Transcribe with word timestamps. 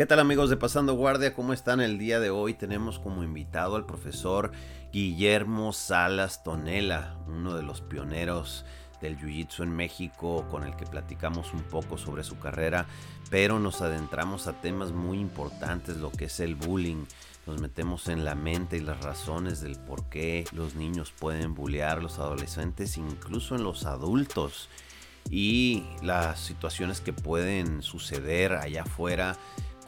¿Qué 0.00 0.06
tal 0.06 0.18
amigos 0.18 0.48
de 0.48 0.56
Pasando 0.56 0.94
Guardia? 0.94 1.34
¿Cómo 1.34 1.52
están 1.52 1.82
el 1.82 1.98
día 1.98 2.20
de 2.20 2.30
hoy? 2.30 2.54
Tenemos 2.54 2.98
como 2.98 3.22
invitado 3.22 3.76
al 3.76 3.84
profesor 3.84 4.50
Guillermo 4.94 5.74
Salas 5.74 6.42
Tonela, 6.42 7.18
uno 7.28 7.54
de 7.54 7.62
los 7.62 7.82
pioneros 7.82 8.64
del 9.02 9.18
Jiu-Jitsu 9.18 9.62
en 9.62 9.76
México, 9.76 10.46
con 10.50 10.64
el 10.64 10.74
que 10.74 10.86
platicamos 10.86 11.52
un 11.52 11.64
poco 11.64 11.98
sobre 11.98 12.24
su 12.24 12.38
carrera, 12.38 12.86
pero 13.28 13.58
nos 13.58 13.82
adentramos 13.82 14.46
a 14.46 14.54
temas 14.54 14.90
muy 14.90 15.18
importantes, 15.18 15.98
lo 15.98 16.10
que 16.10 16.24
es 16.24 16.40
el 16.40 16.54
bullying. 16.54 17.04
Nos 17.46 17.60
metemos 17.60 18.08
en 18.08 18.24
la 18.24 18.34
mente 18.34 18.78
y 18.78 18.80
las 18.80 19.04
razones 19.04 19.60
del 19.60 19.78
por 19.78 20.08
qué 20.08 20.46
los 20.52 20.76
niños 20.76 21.12
pueden 21.12 21.52
bullear, 21.52 22.02
los 22.02 22.18
adolescentes, 22.18 22.96
incluso 22.96 23.54
en 23.54 23.64
los 23.64 23.84
adultos, 23.84 24.70
y 25.28 25.84
las 26.02 26.40
situaciones 26.40 27.02
que 27.02 27.12
pueden 27.12 27.82
suceder 27.82 28.54
allá 28.54 28.82
afuera 28.82 29.36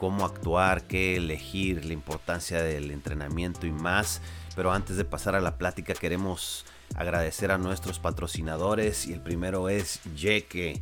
cómo 0.03 0.25
actuar, 0.25 0.85
qué 0.85 1.15
elegir, 1.15 1.85
la 1.85 1.93
importancia 1.93 2.61
del 2.61 2.91
entrenamiento 2.91 3.65
y 3.67 3.71
más. 3.71 4.21
Pero 4.53 4.73
antes 4.73 4.97
de 4.97 5.05
pasar 5.05 5.33
a 5.33 5.39
la 5.39 5.57
plática 5.57 5.93
queremos 5.93 6.65
agradecer 6.93 7.51
a 7.51 7.57
nuestros 7.57 7.99
patrocinadores 7.99 9.07
y 9.07 9.13
el 9.13 9.21
primero 9.21 9.69
es 9.69 10.01
Jeque 10.13 10.81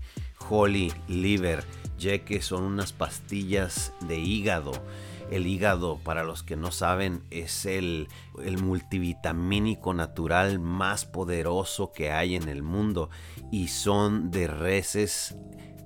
Holy 0.49 0.91
Liver. 1.07 1.63
Jeque 1.99 2.41
son 2.41 2.63
unas 2.63 2.93
pastillas 2.93 3.93
de 4.07 4.17
hígado. 4.17 4.71
El 5.29 5.45
hígado, 5.45 5.99
para 5.99 6.23
los 6.23 6.41
que 6.41 6.55
no 6.55 6.71
saben, 6.71 7.21
es 7.29 7.67
el, 7.67 8.07
el, 8.43 8.57
multivitamínico 8.57 9.93
natural 9.93 10.57
más 10.57 11.05
poderoso 11.05 11.91
que 11.91 12.11
hay 12.11 12.35
en 12.35 12.49
el 12.49 12.63
mundo 12.63 13.11
y 13.51 13.67
son 13.67 14.31
de 14.31 14.47
reses 14.47 15.35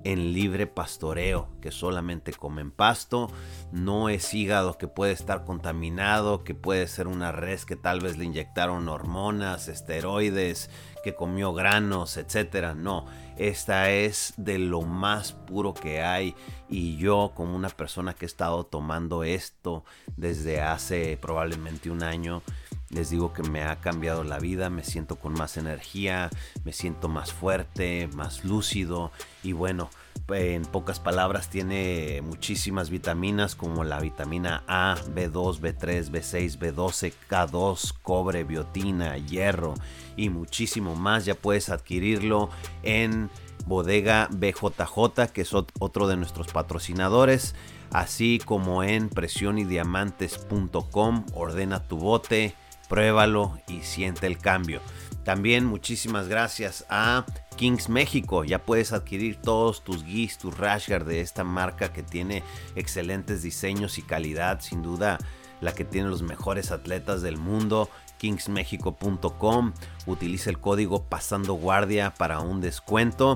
en 0.06 0.32
libre 0.32 0.68
pastoreo, 0.68 1.48
que 1.60 1.72
solamente 1.72 2.32
comen 2.32 2.70
pasto, 2.70 3.28
no 3.72 4.08
es 4.08 4.32
hígado 4.34 4.78
que 4.78 4.86
puede 4.86 5.10
estar 5.10 5.44
contaminado, 5.44 6.44
que 6.44 6.54
puede 6.54 6.86
ser 6.86 7.08
una 7.08 7.32
res 7.32 7.66
que 7.66 7.74
tal 7.74 7.98
vez 7.98 8.16
le 8.16 8.24
inyectaron 8.24 8.88
hormonas, 8.88 9.66
esteroides, 9.66 10.70
que 11.02 11.16
comió 11.16 11.52
granos, 11.52 12.18
etcétera. 12.18 12.74
No, 12.74 13.06
esta 13.36 13.90
es 13.90 14.34
de 14.36 14.58
lo 14.58 14.82
más 14.82 15.32
puro 15.32 15.74
que 15.74 16.02
hay. 16.02 16.34
Y 16.68 16.96
yo 16.96 17.32
como 17.34 17.54
una 17.54 17.68
persona 17.68 18.14
que 18.14 18.24
he 18.24 18.28
estado 18.28 18.64
tomando 18.64 19.24
esto 19.24 19.84
desde 20.16 20.60
hace 20.60 21.16
probablemente 21.16 21.90
un 21.90 22.02
año, 22.02 22.42
les 22.90 23.10
digo 23.10 23.32
que 23.32 23.42
me 23.42 23.62
ha 23.62 23.76
cambiado 23.76 24.24
la 24.24 24.38
vida, 24.38 24.70
me 24.70 24.84
siento 24.84 25.16
con 25.16 25.32
más 25.34 25.56
energía, 25.56 26.30
me 26.64 26.72
siento 26.72 27.08
más 27.08 27.32
fuerte, 27.32 28.08
más 28.14 28.44
lúcido. 28.44 29.10
Y 29.42 29.52
bueno, 29.52 29.90
en 30.28 30.62
pocas 30.62 31.00
palabras 31.00 31.50
tiene 31.50 32.22
muchísimas 32.22 32.88
vitaminas 32.90 33.54
como 33.54 33.84
la 33.84 34.00
vitamina 34.00 34.64
A, 34.66 34.96
B2, 35.14 35.60
B3, 35.60 36.10
B6, 36.10 36.58
B12, 36.58 37.12
K2, 37.28 37.94
cobre, 38.02 38.42
biotina, 38.44 39.18
hierro 39.18 39.74
y 40.16 40.30
muchísimo 40.30 40.96
más. 40.96 41.24
Ya 41.24 41.34
puedes 41.34 41.68
adquirirlo 41.68 42.50
en 42.82 43.30
bodega 43.66 44.28
BJJ, 44.30 45.32
que 45.32 45.42
es 45.42 45.54
otro 45.54 46.08
de 46.08 46.16
nuestros 46.16 46.48
patrocinadores, 46.48 47.54
así 47.90 48.40
como 48.44 48.82
en 48.82 49.08
presionydiamantes.com. 49.08 51.24
Ordena 51.34 51.86
tu 51.86 51.98
bote 51.98 52.56
pruébalo 52.88 53.58
y 53.68 53.82
siente 53.82 54.26
el 54.26 54.38
cambio. 54.38 54.80
También 55.26 55.66
muchísimas 55.66 56.28
gracias 56.28 56.86
a 56.88 57.26
Kings 57.56 57.88
México. 57.88 58.44
Ya 58.44 58.60
puedes 58.60 58.92
adquirir 58.92 59.42
todos 59.42 59.82
tus 59.82 60.04
gis, 60.04 60.38
tus 60.38 60.56
rashguard 60.56 61.04
de 61.04 61.20
esta 61.20 61.42
marca 61.42 61.92
que 61.92 62.04
tiene 62.04 62.44
excelentes 62.76 63.42
diseños 63.42 63.98
y 63.98 64.02
calidad. 64.02 64.60
Sin 64.60 64.82
duda, 64.82 65.18
la 65.60 65.74
que 65.74 65.84
tiene 65.84 66.08
los 66.08 66.22
mejores 66.22 66.70
atletas 66.70 67.22
del 67.22 67.38
mundo. 67.38 67.90
Kingsmexico.com. 68.18 69.72
Utiliza 70.06 70.48
el 70.48 70.60
código 70.60 71.02
Pasando 71.02 71.54
Guardia 71.54 72.14
para 72.14 72.38
un 72.38 72.60
descuento. 72.60 73.34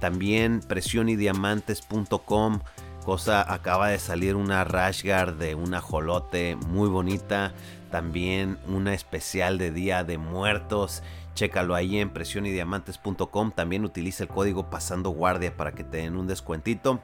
También 0.00 0.60
presionydiamantes.com. 0.60 2.60
Cosa 3.06 3.50
acaba 3.50 3.88
de 3.88 3.98
salir 3.98 4.36
una 4.36 4.64
rashguard 4.64 5.38
de 5.38 5.54
una 5.54 5.80
jolote 5.80 6.56
muy 6.56 6.90
bonita 6.90 7.54
también 7.92 8.58
una 8.66 8.94
especial 8.94 9.58
de 9.58 9.70
Día 9.70 10.02
de 10.02 10.18
Muertos. 10.18 11.04
Chécalo 11.34 11.76
ahí 11.76 11.98
en 11.98 12.10
presionydiamantes.com. 12.10 13.52
También 13.52 13.84
utiliza 13.84 14.24
el 14.24 14.30
código 14.30 14.70
Pasando 14.70 15.10
Guardia 15.10 15.56
para 15.56 15.72
que 15.72 15.84
te 15.84 15.98
den 15.98 16.16
un 16.16 16.26
descuentito. 16.26 17.00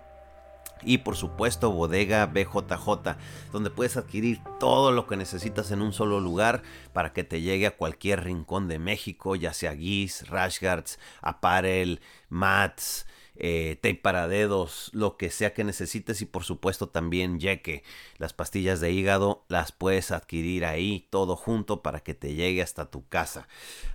Y 0.82 0.98
por 0.98 1.16
supuesto, 1.16 1.72
Bodega 1.72 2.26
BJJ, 2.26 3.16
donde 3.52 3.70
puedes 3.70 3.96
adquirir 3.96 4.40
todo 4.58 4.92
lo 4.92 5.06
que 5.06 5.16
necesitas 5.16 5.70
en 5.72 5.82
un 5.82 5.92
solo 5.92 6.20
lugar 6.20 6.62
para 6.92 7.12
que 7.12 7.24
te 7.24 7.40
llegue 7.40 7.66
a 7.66 7.76
cualquier 7.76 8.24
rincón 8.24 8.68
de 8.68 8.78
México, 8.78 9.36
ya 9.36 9.52
sea 9.52 9.72
guis, 9.72 10.28
rashguards, 10.28 10.98
apparel, 11.20 12.00
mats, 12.28 13.06
eh, 13.40 13.78
tape 13.80 13.94
para 13.94 14.26
dedos, 14.26 14.90
lo 14.92 15.16
que 15.16 15.30
sea 15.30 15.54
que 15.54 15.62
necesites 15.62 16.20
y 16.22 16.26
por 16.26 16.42
supuesto 16.42 16.88
también 16.88 17.38
que 17.38 17.84
Las 18.18 18.32
pastillas 18.32 18.80
de 18.80 18.90
hígado 18.90 19.44
las 19.48 19.70
puedes 19.70 20.10
adquirir 20.10 20.64
ahí 20.64 21.06
todo 21.10 21.36
junto 21.36 21.82
para 21.82 22.00
que 22.00 22.14
te 22.14 22.34
llegue 22.34 22.62
hasta 22.62 22.90
tu 22.90 23.06
casa. 23.08 23.46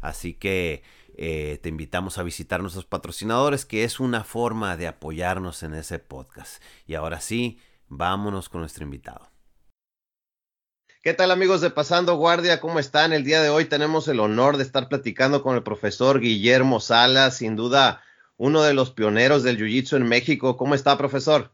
Así 0.02 0.34
que 0.34 0.84
eh, 1.18 1.60
te 1.62 1.68
invitamos 1.68 2.18
a 2.18 2.24
visitar 2.24 2.62
nuestros 2.62 2.86
patrocinadores 2.86 3.66
que 3.66 3.84
es 3.84 4.00
una 4.00 4.24
forma 4.24 4.78
de 4.78 4.88
apoyarnos 4.88 5.62
en 5.64 5.74
ese 5.74 6.00
podcast. 6.00 6.64
Y 6.88 6.96
ahora 6.96 7.20
sí, 7.20 7.60
vámonos 7.90 8.48
con 8.48 8.62
nuestro 8.62 8.86
invitado. 8.86 9.30
¿Qué 11.02 11.14
tal 11.14 11.32
amigos 11.32 11.60
de 11.60 11.70
Pasando 11.70 12.16
Guardia? 12.16 12.62
¿Cómo 12.62 12.80
están? 12.80 13.12
El 13.12 13.26
día 13.26 13.42
de 13.42 13.50
hoy 13.50 13.66
tenemos 13.66 14.08
el 14.08 14.22
honor 14.22 14.56
de 14.56 14.64
estar 14.64 14.88
platicando 14.88 15.44
con 15.44 15.58
el 15.58 15.64
profesor 15.64 16.22
Guillermo 16.22 16.80
Salas, 16.80 17.36
sin 17.36 17.58
duda 17.58 18.02
uno 18.38 18.64
de 18.64 18.74
los 18.74 18.92
pioneros 18.92 19.44
del 19.44 19.58
Jiu-Jitsu 19.58 19.98
en 19.98 20.08
México. 20.08 20.58
¿Cómo 20.58 20.76
está, 20.76 20.98
profesor? 20.98 21.54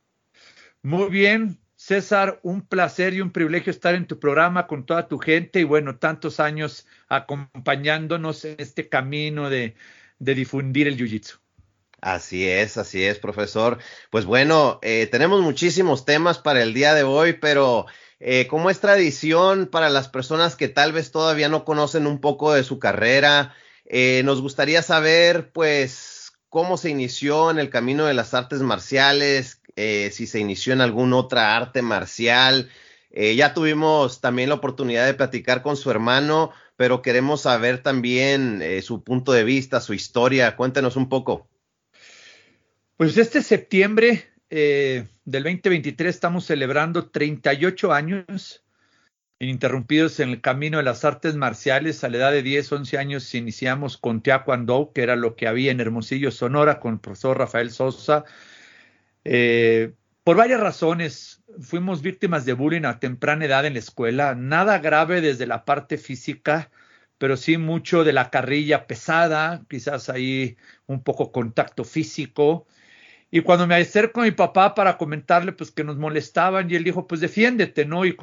Muy 0.82 1.10
bien, 1.10 1.60
César, 1.76 2.40
un 2.44 2.62
placer 2.62 3.14
y 3.14 3.22
un 3.22 3.32
privilegio 3.32 3.72
estar 3.72 3.96
en 3.96 4.08
tu 4.08 4.20
programa 4.20 4.68
con 4.68 4.86
toda 4.86 5.08
tu 5.08 5.18
gente 5.18 5.60
y 5.60 5.64
bueno, 5.64 5.98
tantos 5.98 6.40
años 6.40 6.86
acompañándonos 7.08 8.46
en 8.46 8.56
este 8.60 8.90
camino 8.90 9.50
de, 9.50 9.76
difundir 10.20 10.88
el 10.88 10.98
Jiu-Jitsu. 10.98 11.40
Así 12.02 12.48
es, 12.48 12.78
así 12.78 13.04
es, 13.04 13.20
profesor. 13.20 13.78
Pues 14.10 14.26
bueno, 14.26 14.80
eh, 14.82 15.08
tenemos 15.12 15.42
muchísimos 15.42 16.06
temas 16.06 16.38
para 16.38 16.64
el 16.64 16.74
día 16.74 16.94
de 16.94 17.04
hoy, 17.04 17.34
pero 17.34 17.86
eh, 18.20 18.48
como 18.48 18.70
es 18.70 18.80
tradición 18.80 19.68
para 19.68 19.90
las 19.90 20.10
personas 20.10 20.56
que 20.56 20.68
tal 20.68 20.92
vez 20.92 21.12
todavía 21.12 21.50
no 21.50 21.66
conocen 21.66 22.08
un 22.08 22.20
poco 22.20 22.54
de 22.54 22.64
su 22.64 22.80
carrera, 22.80 23.54
eh, 23.86 24.22
nos 24.26 24.42
gustaría 24.42 24.82
saber, 24.82 25.52
pues, 25.52 26.19
cómo 26.50 26.78
se 26.78 26.90
inició 26.90 27.52
en 27.52 27.60
el 27.60 27.70
camino 27.70 28.06
de 28.06 28.14
las 28.14 28.34
artes 28.34 28.62
marciales, 28.62 29.62
eh, 29.76 30.10
si 30.12 30.28
se 30.28 30.40
inició 30.40 30.74
en 30.74 30.82
alguna 30.82 31.18
otra 31.18 31.56
arte 31.56 31.82
marcial. 31.82 32.70
Eh, 33.12 33.36
ya 33.36 33.54
tuvimos 33.54 34.22
también 34.22 34.50
la 34.50 34.56
oportunidad 34.56 35.06
de 35.06 35.14
platicar 35.14 35.62
con 35.62 35.78
su 35.78 35.90
hermano, 35.90 36.52
pero 36.76 37.02
queremos 37.02 37.42
saber 37.42 37.82
también 37.82 38.62
eh, 38.62 38.82
su 38.82 39.04
punto 39.04 39.32
de 39.32 39.44
vista, 39.44 39.80
su 39.80 39.94
historia. 39.94 40.56
Cuéntenos 40.56 40.96
un 40.96 41.08
poco. 41.08 41.48
Pues 42.98 43.18
este 43.18 43.42
septiembre 43.42 44.26
del 44.50 45.08
2023 45.26 46.14
estamos 46.14 46.46
celebrando 46.46 47.10
38 47.10 47.94
años 47.94 48.64
ininterrumpidos 49.40 50.20
en 50.20 50.30
el 50.30 50.42
camino 50.42 50.78
de 50.78 50.84
las 50.84 51.06
artes 51.06 51.36
marciales. 51.36 52.04
A 52.04 52.10
la 52.10 52.18
edad 52.18 52.32
de 52.32 52.44
10, 52.44 52.72
11 52.72 52.98
años 52.98 53.34
iniciamos 53.36 53.98
con 53.98 54.22
Taekwondo, 54.22 54.92
que 54.94 55.02
era 55.02 55.16
lo 55.16 55.36
que 55.36 55.48
había 55.48 55.72
en 55.72 55.80
Hermosillo, 55.80 56.32
Sonora, 56.32 56.80
con 56.80 56.96
el 56.96 57.00
profesor 57.00 57.38
Rafael 57.38 57.72
Sosa. 57.72 58.26
Eh, 59.24 59.94
por 60.24 60.36
varias 60.36 60.60
razones, 60.60 61.42
fuimos 61.62 62.02
víctimas 62.02 62.46
de 62.46 62.54
bullying 62.54 62.84
a 62.84 63.00
temprana 63.00 63.46
edad 63.46 63.66
en 63.66 63.74
la 63.74 63.80
escuela. 63.80 64.36
Nada 64.36 64.80
grave 64.80 65.22
desde 65.22 65.48
la 65.48 65.66
parte 65.66 65.98
física, 65.98 66.70
pero 67.18 67.38
sí 67.38 67.58
mucho 67.58 68.04
de 68.04 68.14
la 68.14 68.30
carrilla 68.30 68.88
pesada, 68.88 69.64
quizás 69.70 70.10
ahí 70.10 70.58
un 70.86 71.02
poco 71.02 71.32
contacto 71.32 71.86
físico. 71.86 72.68
Y 73.32 73.42
cuando 73.42 73.68
me 73.68 73.76
acerco 73.76 74.22
a 74.22 74.24
mi 74.24 74.32
papá 74.32 74.74
para 74.74 74.98
comentarle 74.98 75.52
pues 75.52 75.72
que 75.72 75.84
nos 75.84 75.98
molestaban 75.98 76.70
y 76.70 76.76
él 76.76 76.84
dijo, 76.84 77.08
pues 77.08 77.22
defiéndete, 77.22 77.86
¿no? 77.86 78.06
Y, 78.06 78.18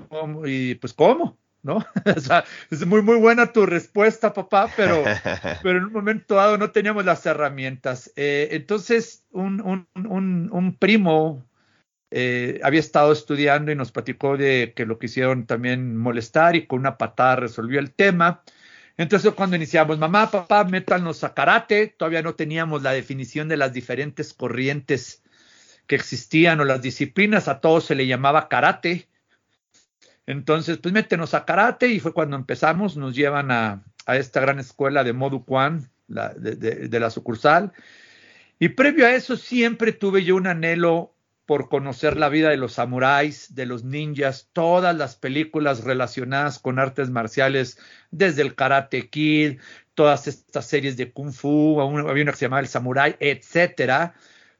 y 0.44 0.75
pues 0.76 0.93
¿cómo? 0.93 1.38
¿No? 1.62 1.85
o 2.17 2.20
sea, 2.20 2.44
es 2.70 2.87
muy, 2.87 3.03
muy 3.03 3.17
buena 3.17 3.53
tu 3.53 3.67
respuesta, 3.67 4.32
papá, 4.32 4.70
pero, 4.76 5.03
pero 5.62 5.79
en 5.79 5.85
un 5.85 5.93
momento 5.93 6.37
dado 6.37 6.58
no 6.58 6.70
teníamos 6.70 7.05
las 7.05 7.25
herramientas. 7.26 8.12
Eh, 8.17 8.49
entonces, 8.53 9.25
un, 9.31 9.61
un, 9.61 9.88
un, 9.94 10.49
un 10.53 10.76
primo 10.76 11.47
eh, 12.11 12.61
había 12.62 12.81
estado 12.81 13.12
estudiando 13.12 13.73
y 13.73 13.75
nos 13.75 13.91
platicó 13.91 14.37
de 14.37 14.73
que 14.76 14.87
lo 14.87 14.99
quisieron 14.99 15.47
también 15.47 15.97
molestar 15.97 16.55
y 16.55 16.67
con 16.67 16.81
una 16.81 16.99
patada 16.99 17.37
resolvió 17.37 17.81
el 17.81 17.93
tema. 17.93 18.43
Entonces 18.97 19.33
cuando 19.35 19.57
iniciamos, 19.57 19.99
mamá, 19.99 20.31
papá, 20.31 20.65
métanos 20.65 21.23
a 21.23 21.35
karate, 21.35 21.89
todavía 21.89 22.23
no 22.23 22.35
teníamos 22.35 22.83
la 22.83 22.93
definición 22.93 23.49
de 23.49 23.59
las 23.59 23.73
diferentes 23.73 24.33
corrientes 24.33 25.23
que 25.87 25.97
existían 25.97 26.61
o 26.61 26.65
las 26.65 26.83
disciplinas, 26.83 27.49
a 27.49 27.61
todos 27.61 27.85
se 27.85 27.95
le 27.95 28.07
llamaba 28.07 28.49
karate. 28.49 29.09
Entonces, 30.27 30.79
pues 30.79 30.93
métenos 30.93 31.35
a 31.35 31.45
karate 31.45 31.89
y 31.89 32.01
fue 32.01 32.13
cuando 32.13 32.37
empezamos, 32.37 32.97
nos 32.97 33.15
llevan 33.15 33.51
a, 33.51 33.85
esta 34.09 34.41
gran 34.41 34.59
escuela 34.59 35.05
de 35.05 35.13
Modu 35.13 35.45
Kwan, 35.45 35.89
de, 36.09 37.01
la 37.01 37.11
sucursal. 37.11 37.73
Y 38.59 38.71
previo 38.71 39.07
a 39.07 39.15
eso 39.15 39.37
siempre 39.37 39.93
tuve 39.93 40.25
yo 40.25 40.37
un 40.37 40.47
anhelo 40.47 41.16
por 41.47 41.69
conocer 41.69 42.17
la 42.17 42.29
vida 42.29 42.51
de 42.51 42.57
los 42.57 42.75
samuráis, 42.75 43.55
de 43.55 43.67
los 43.67 43.85
ninjas, 43.85 44.51
todas 44.53 44.97
las 44.97 45.17
películas 45.17 45.85
relacionadas 45.85 46.59
con 46.59 46.79
artes 46.79 47.09
marciales, 47.11 47.79
desde 48.11 48.43
el 48.43 48.55
Karate 48.55 49.09
Kid, 49.09 49.61
todas 49.95 50.27
estas 50.27 50.67
series 50.67 50.97
de 50.97 51.13
Kung 51.13 51.33
Fu, 51.33 51.81
había 51.81 52.23
una 52.23 52.33
que 52.33 52.39
se 52.39 52.45
llamaba 52.47 52.61
El 52.61 52.69
Samurai, 52.69 53.17
etcétera 53.21 54.15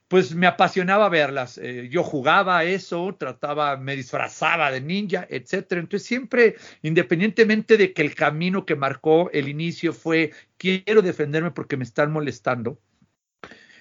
pues 0.09 0.35
me 0.35 0.47
apasionaba 0.47 1.09
verlas. 1.09 1.59
Eh, 1.59 1.89
yo 1.91 2.03
jugaba 2.03 2.65
eso, 2.65 3.17
trataba, 3.19 3.77
me 3.77 3.97
disfrazaba 3.97 4.71
de 4.71 4.81
ninja, 4.81 5.27
etcétera. 5.29 5.81
Entonces 5.81 6.07
siempre, 6.07 6.57
independientemente 6.83 7.77
de 7.77 7.93
que 7.93 8.03
el 8.03 8.15
camino 8.15 8.65
que 8.65 8.77
marcó 8.77 9.31
el 9.33 9.49
inicio 9.49 9.93
fue 9.93 10.33
quiero 10.57 11.03
defenderme 11.03 11.51
porque 11.51 11.77
me 11.77 11.85
están 11.85 12.13
molestando, 12.13 12.79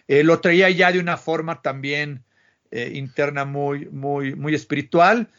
eh, 0.08 0.24
lo 0.24 0.40
traía 0.42 0.70
ya 0.70 0.92
de 0.92 1.00
una 1.00 1.18
forma 1.18 1.62
también 1.62 2.24
eh, 2.72 2.92
interna 2.96 3.46
muy, 3.46 3.86
muy, 3.88 4.36
muy 4.36 4.56
espiritual. 4.56 5.30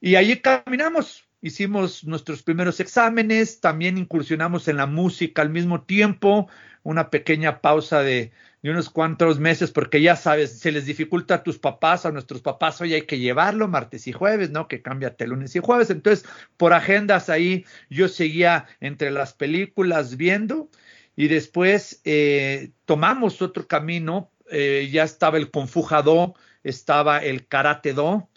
Y 0.00 0.16
ahí 0.16 0.40
caminamos, 0.40 1.24
hicimos 1.40 2.04
nuestros 2.04 2.42
primeros 2.42 2.80
exámenes, 2.80 3.60
también 3.60 3.98
incursionamos 3.98 4.68
en 4.68 4.76
la 4.78 4.86
música 4.86 5.42
al 5.42 5.50
mismo 5.50 5.82
tiempo, 5.82 6.48
una 6.82 7.10
pequeña 7.10 7.60
pausa 7.60 8.02
de 8.02 8.32
de 8.62 8.70
unos 8.70 8.90
cuantos 8.90 9.40
meses, 9.40 9.72
porque 9.72 10.00
ya 10.00 10.14
sabes, 10.14 10.60
se 10.60 10.70
les 10.70 10.86
dificulta 10.86 11.34
a 11.34 11.42
tus 11.42 11.58
papás, 11.58 12.06
a 12.06 12.12
nuestros 12.12 12.42
papás, 12.42 12.80
hoy 12.80 12.94
hay 12.94 13.02
que 13.02 13.18
llevarlo 13.18 13.66
martes 13.66 14.06
y 14.06 14.12
jueves, 14.12 14.50
¿no? 14.50 14.68
Que 14.68 14.82
cámbiate 14.82 15.26
lunes 15.26 15.56
y 15.56 15.58
jueves. 15.58 15.90
Entonces, 15.90 16.24
por 16.56 16.72
agendas 16.72 17.28
ahí, 17.28 17.64
yo 17.90 18.08
seguía 18.08 18.66
entre 18.80 19.10
las 19.10 19.34
películas 19.34 20.16
viendo 20.16 20.70
y 21.16 21.26
después 21.26 22.00
eh, 22.04 22.70
tomamos 22.84 23.42
otro 23.42 23.66
camino, 23.66 24.30
eh, 24.48 24.88
ya 24.92 25.02
estaba 25.02 25.38
el 25.38 25.50
Confujado, 25.50 26.36
estaba 26.64 27.18
el 27.18 27.46
Karate 27.46 27.92
Do, 27.92 28.28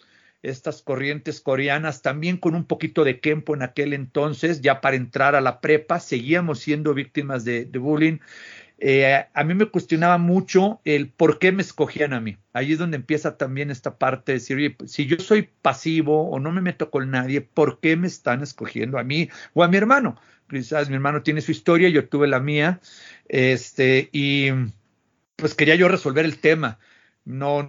estas 0.42 0.82
corrientes 0.82 1.40
coreanas, 1.40 2.02
también 2.02 2.36
con 2.36 2.54
un 2.54 2.64
poquito 2.64 3.04
de 3.04 3.20
Kempo 3.20 3.54
en 3.54 3.62
aquel 3.62 3.92
entonces, 3.92 4.60
ya 4.60 4.80
para 4.80 4.96
entrar 4.96 5.34
a 5.34 5.40
la 5.40 5.60
prepa, 5.60 5.98
seguíamos 6.00 6.60
siendo 6.60 6.94
víctimas 6.94 7.44
de, 7.44 7.64
bullying. 7.64 8.18
Eh, 8.78 9.24
a 9.32 9.44
mí 9.44 9.54
me 9.54 9.66
cuestionaba 9.66 10.18
mucho 10.18 10.80
el 10.84 11.08
por 11.08 11.38
qué 11.38 11.50
me 11.50 11.62
escogían 11.62 12.12
a 12.12 12.20
mí. 12.20 12.36
Ahí 12.52 12.72
es 12.72 12.78
donde 12.78 12.96
empieza 12.96 13.38
también 13.38 13.70
esta 13.70 13.98
parte 13.98 14.32
de 14.32 14.38
decir, 14.38 14.56
oye, 14.56 14.76
si 14.86 15.06
yo 15.06 15.18
soy 15.18 15.48
pasivo 15.62 16.28
o 16.28 16.38
no 16.38 16.52
me 16.52 16.60
meto 16.60 16.90
con 16.90 17.10
nadie, 17.10 17.40
¿por 17.40 17.80
qué 17.80 17.96
me 17.96 18.06
están 18.06 18.42
escogiendo 18.42 18.98
a 18.98 19.04
mí 19.04 19.30
o 19.54 19.64
a 19.64 19.68
mi 19.68 19.78
hermano? 19.78 20.20
Quizás 20.48 20.88
mi 20.88 20.94
hermano 20.94 21.22
tiene 21.22 21.40
su 21.40 21.50
historia, 21.50 21.88
yo 21.88 22.08
tuve 22.08 22.28
la 22.28 22.38
mía, 22.38 22.80
este, 23.28 24.10
y 24.12 24.50
pues 25.34 25.54
quería 25.54 25.74
yo 25.74 25.88
resolver 25.88 26.24
el 26.24 26.38
tema. 26.38 26.78
No, 27.26 27.68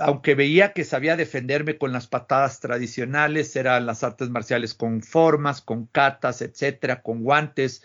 aunque 0.00 0.34
veía 0.34 0.72
que 0.72 0.82
sabía 0.82 1.16
defenderme 1.16 1.78
con 1.78 1.92
las 1.92 2.08
patadas 2.08 2.58
tradicionales, 2.58 3.54
eran 3.54 3.86
las 3.86 4.02
artes 4.02 4.30
marciales 4.30 4.74
con 4.74 5.00
formas, 5.00 5.62
con 5.62 5.86
catas, 5.86 6.42
etcétera, 6.42 7.02
con 7.02 7.22
guantes, 7.22 7.84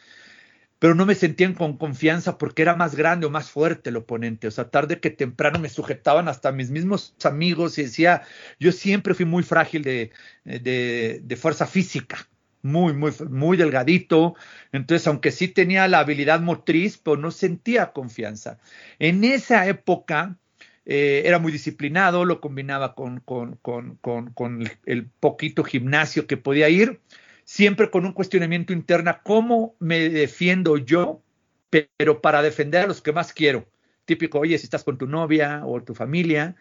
pero 0.80 0.96
no 0.96 1.06
me 1.06 1.14
sentían 1.14 1.54
con 1.54 1.78
confianza 1.78 2.40
porque 2.40 2.64
era 2.64 2.76
más 2.76 2.96
grande 2.96 3.28
o 3.28 3.30
más 3.30 3.52
fuerte 3.52 3.92
el 3.92 3.98
oponente. 3.98 4.48
O 4.48 4.52
sea, 4.52 4.72
tarde 4.72 5.00
que 5.00 5.12
temprano 5.12 5.60
me 5.60 5.70
sujetaban 5.70 6.28
hasta 6.28 6.52
mis 6.52 6.72
mismos 6.72 7.16
amigos 7.24 7.78
y 7.78 7.84
decía, 7.84 8.24
yo 8.60 8.72
siempre 8.72 9.14
fui 9.14 9.26
muy 9.26 9.44
frágil 9.44 9.84
de, 9.84 10.12
de, 10.44 11.38
fuerza 11.40 11.68
física, 11.68 12.28
muy, 12.64 12.94
muy, 12.94 13.12
muy 13.30 13.58
delgadito. 13.58 14.36
Entonces, 14.72 15.06
aunque 15.06 15.32
sí 15.32 15.48
tenía 15.50 15.88
la 15.88 16.00
habilidad 16.00 16.42
motriz, 16.42 16.98
pero 16.98 17.18
no 17.18 17.30
sentía 17.30 17.92
confianza. 17.92 18.58
En 18.98 19.24
esa 19.24 19.68
época, 19.68 20.40
eh, 20.86 21.24
era 21.26 21.40
muy 21.40 21.52
disciplinado, 21.52 22.26
lo 22.26 22.42
combinaba 22.42 22.96
con, 22.96 23.20
con, 23.20 23.56
con, 23.58 23.98
con, 23.98 24.64
el 24.86 25.06
poquito 25.08 25.64
gimnasio 25.64 26.28
que 26.28 26.38
podía 26.38 26.70
ir 26.70 27.02
siempre 27.44 27.90
con 27.92 28.06
un 28.06 28.14
cuestionamiento 28.14 28.74
interno, 28.74 29.18
¿cómo 29.24 29.76
me 29.80 30.10
defiendo 30.10 30.78
yo, 30.78 31.22
pero 31.70 32.22
para 32.22 32.42
defender 32.42 32.84
a 32.84 32.88
los 32.88 33.02
que 33.02 33.12
más 33.12 33.34
quiero? 33.34 33.68
Típico, 34.06 34.40
oye, 34.40 34.58
si 34.58 34.66
estás 34.66 34.84
con 34.84 34.98
tu 34.98 35.08
novia 35.08 35.62
o 35.66 35.82
tu 35.84 35.94
familia, 35.94 36.56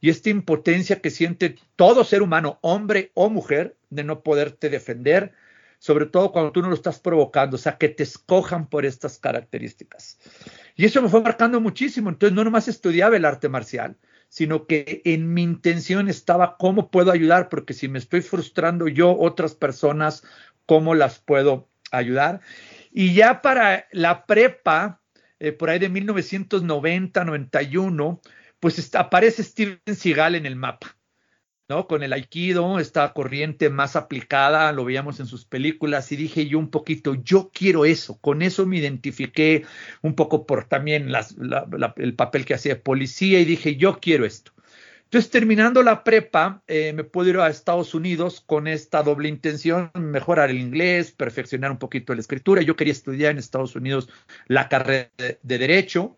y 0.00 0.10
esta 0.10 0.30
impotencia 0.30 1.00
que 1.00 1.10
siente 1.10 1.56
todo 1.76 2.04
ser 2.04 2.22
humano, 2.22 2.58
hombre 2.60 3.12
o 3.14 3.30
mujer, 3.30 3.76
de 3.88 4.04
no 4.04 4.22
poderte 4.22 4.68
defender, 4.68 5.32
sobre 5.82 6.06
todo 6.06 6.30
cuando 6.30 6.52
tú 6.52 6.62
no 6.62 6.68
lo 6.68 6.76
estás 6.76 7.00
provocando, 7.00 7.56
o 7.56 7.58
sea, 7.58 7.76
que 7.76 7.88
te 7.88 8.04
escojan 8.04 8.68
por 8.68 8.86
estas 8.86 9.18
características. 9.18 10.16
Y 10.76 10.84
eso 10.84 11.02
me 11.02 11.08
fue 11.08 11.22
marcando 11.22 11.60
muchísimo, 11.60 12.08
entonces 12.08 12.36
no 12.36 12.44
nomás 12.44 12.68
estudiaba 12.68 13.16
el 13.16 13.24
arte 13.24 13.48
marcial, 13.48 13.96
sino 14.28 14.68
que 14.68 15.02
en 15.04 15.34
mi 15.34 15.42
intención 15.42 16.08
estaba 16.08 16.56
cómo 16.56 16.88
puedo 16.92 17.10
ayudar, 17.10 17.48
porque 17.48 17.74
si 17.74 17.88
me 17.88 17.98
estoy 17.98 18.20
frustrando 18.20 18.86
yo, 18.86 19.18
otras 19.18 19.56
personas, 19.56 20.22
¿cómo 20.66 20.94
las 20.94 21.18
puedo 21.18 21.68
ayudar? 21.90 22.42
Y 22.92 23.14
ya 23.14 23.42
para 23.42 23.88
la 23.90 24.24
prepa, 24.24 25.00
eh, 25.40 25.50
por 25.50 25.68
ahí 25.68 25.80
de 25.80 25.88
1990, 25.88 27.24
91, 27.24 28.20
pues 28.60 28.94
aparece 28.94 29.42
Steven 29.42 29.80
Seagal 29.96 30.36
en 30.36 30.46
el 30.46 30.54
mapa. 30.54 30.96
Con 31.88 32.02
el 32.02 32.12
aikido, 32.12 32.78
esta 32.78 33.12
corriente 33.12 33.70
más 33.70 33.96
aplicada, 33.96 34.72
lo 34.72 34.84
veíamos 34.84 35.20
en 35.20 35.26
sus 35.26 35.44
películas 35.44 36.12
y 36.12 36.16
dije 36.16 36.46
yo 36.46 36.58
un 36.58 36.70
poquito, 36.70 37.14
yo 37.14 37.50
quiero 37.52 37.84
eso, 37.84 38.18
con 38.20 38.42
eso 38.42 38.66
me 38.66 38.78
identifiqué 38.78 39.64
un 40.02 40.14
poco 40.14 40.46
por 40.46 40.64
también 40.64 41.10
el 41.96 42.14
papel 42.14 42.44
que 42.44 42.54
hacía 42.54 42.74
de 42.74 42.80
policía 42.80 43.40
y 43.40 43.44
dije 43.44 43.76
yo 43.76 43.98
quiero 44.00 44.24
esto. 44.26 44.52
Entonces, 45.12 45.30
terminando 45.30 45.82
la 45.82 46.04
prepa, 46.04 46.62
eh, 46.66 46.94
me 46.94 47.04
puedo 47.04 47.28
ir 47.28 47.36
a 47.36 47.48
Estados 47.48 47.92
Unidos 47.92 48.40
con 48.40 48.66
esta 48.66 49.02
doble 49.02 49.28
intención, 49.28 49.90
mejorar 49.94 50.48
el 50.48 50.58
inglés, 50.58 51.12
perfeccionar 51.12 51.70
un 51.70 51.78
poquito 51.78 52.14
la 52.14 52.20
escritura. 52.22 52.62
Yo 52.62 52.76
quería 52.76 52.92
estudiar 52.92 53.32
en 53.32 53.36
Estados 53.36 53.76
Unidos 53.76 54.08
la 54.46 54.70
carrera 54.70 55.10
de, 55.18 55.38
Derecho. 55.42 56.16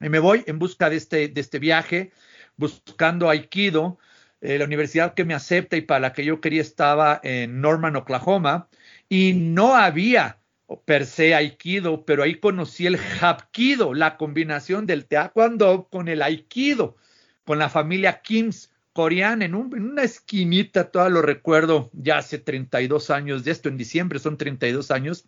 Y 0.00 0.08
me 0.08 0.18
voy 0.18 0.42
en 0.48 0.58
busca 0.58 0.90
de 0.90 0.96
este, 0.96 1.28
de 1.28 1.40
este 1.40 1.60
viaje, 1.60 2.10
buscando 2.56 3.30
Aikido. 3.30 4.00
Eh, 4.40 4.58
la 4.58 4.64
universidad 4.64 5.14
que 5.14 5.24
me 5.24 5.34
acepta 5.34 5.76
y 5.76 5.82
para 5.82 6.00
la 6.00 6.12
que 6.12 6.24
yo 6.24 6.40
quería 6.40 6.62
estaba 6.62 7.20
en 7.22 7.60
Norman, 7.60 7.96
Oklahoma, 7.96 8.68
y 9.08 9.34
no 9.34 9.76
había 9.76 10.38
per 10.84 11.04
se 11.06 11.34
Aikido, 11.34 12.04
pero 12.04 12.22
ahí 12.22 12.36
conocí 12.36 12.86
el 12.86 12.96
Hapkido, 12.96 13.92
la 13.92 14.16
combinación 14.16 14.86
del 14.86 15.06
Taekwondo 15.06 15.88
con 15.90 16.08
el 16.08 16.22
Aikido, 16.22 16.96
con 17.44 17.58
la 17.58 17.68
familia 17.68 18.22
Kims 18.22 18.72
coreana 18.92 19.44
en, 19.44 19.54
en 19.54 19.90
una 19.90 20.02
esquinita, 20.02 20.90
todo 20.90 21.08
lo 21.10 21.22
recuerdo, 21.22 21.90
ya 21.92 22.18
hace 22.18 22.38
32 22.38 23.10
años 23.10 23.44
de 23.44 23.50
esto, 23.50 23.68
en 23.68 23.76
diciembre 23.76 24.18
son 24.18 24.36
32 24.36 24.90
años, 24.90 25.26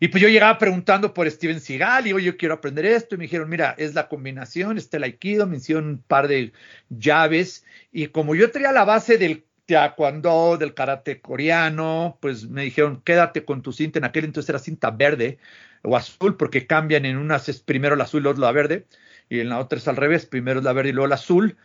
y 0.00 0.08
pues 0.08 0.22
yo 0.22 0.28
llegaba 0.28 0.58
preguntando 0.58 1.12
por 1.14 1.30
Steven 1.30 1.60
Seagal, 1.60 2.06
y 2.06 2.22
yo 2.22 2.36
quiero 2.36 2.54
aprender 2.54 2.86
esto, 2.86 3.14
y 3.14 3.18
me 3.18 3.24
dijeron, 3.24 3.48
mira, 3.48 3.74
es 3.78 3.94
la 3.94 4.08
combinación, 4.08 4.78
está 4.78 4.96
el 4.96 5.04
Aikido, 5.04 5.46
me 5.46 5.56
hicieron 5.56 5.86
un 5.88 5.98
par 5.98 6.28
de 6.28 6.52
llaves, 6.88 7.64
y 7.92 8.06
como 8.08 8.34
yo 8.34 8.50
tenía 8.50 8.72
la 8.72 8.84
base 8.84 9.18
del 9.18 9.44
taekwondo, 9.66 10.56
del 10.56 10.74
karate 10.74 11.20
coreano, 11.20 12.18
pues 12.20 12.48
me 12.48 12.62
dijeron, 12.62 13.02
quédate 13.02 13.44
con 13.44 13.62
tu 13.62 13.72
cinta, 13.72 13.98
en 13.98 14.04
aquel 14.04 14.24
entonces 14.24 14.48
era 14.48 14.58
cinta 14.58 14.90
verde 14.90 15.38
o 15.82 15.96
azul, 15.96 16.36
porque 16.36 16.66
cambian 16.66 17.04
en 17.04 17.16
unas 17.16 17.48
es 17.48 17.60
primero 17.60 17.96
la 17.96 18.04
azul, 18.04 18.22
luego 18.22 18.40
la 18.40 18.52
verde, 18.52 18.86
y 19.28 19.40
en 19.40 19.48
la 19.50 19.58
otra 19.58 19.78
es 19.78 19.88
al 19.88 19.96
revés, 19.96 20.26
primero 20.26 20.60
es 20.60 20.64
la 20.64 20.72
verde 20.72 20.90
y 20.90 20.92
luego 20.92 21.08
la 21.08 21.16
azul, 21.16 21.56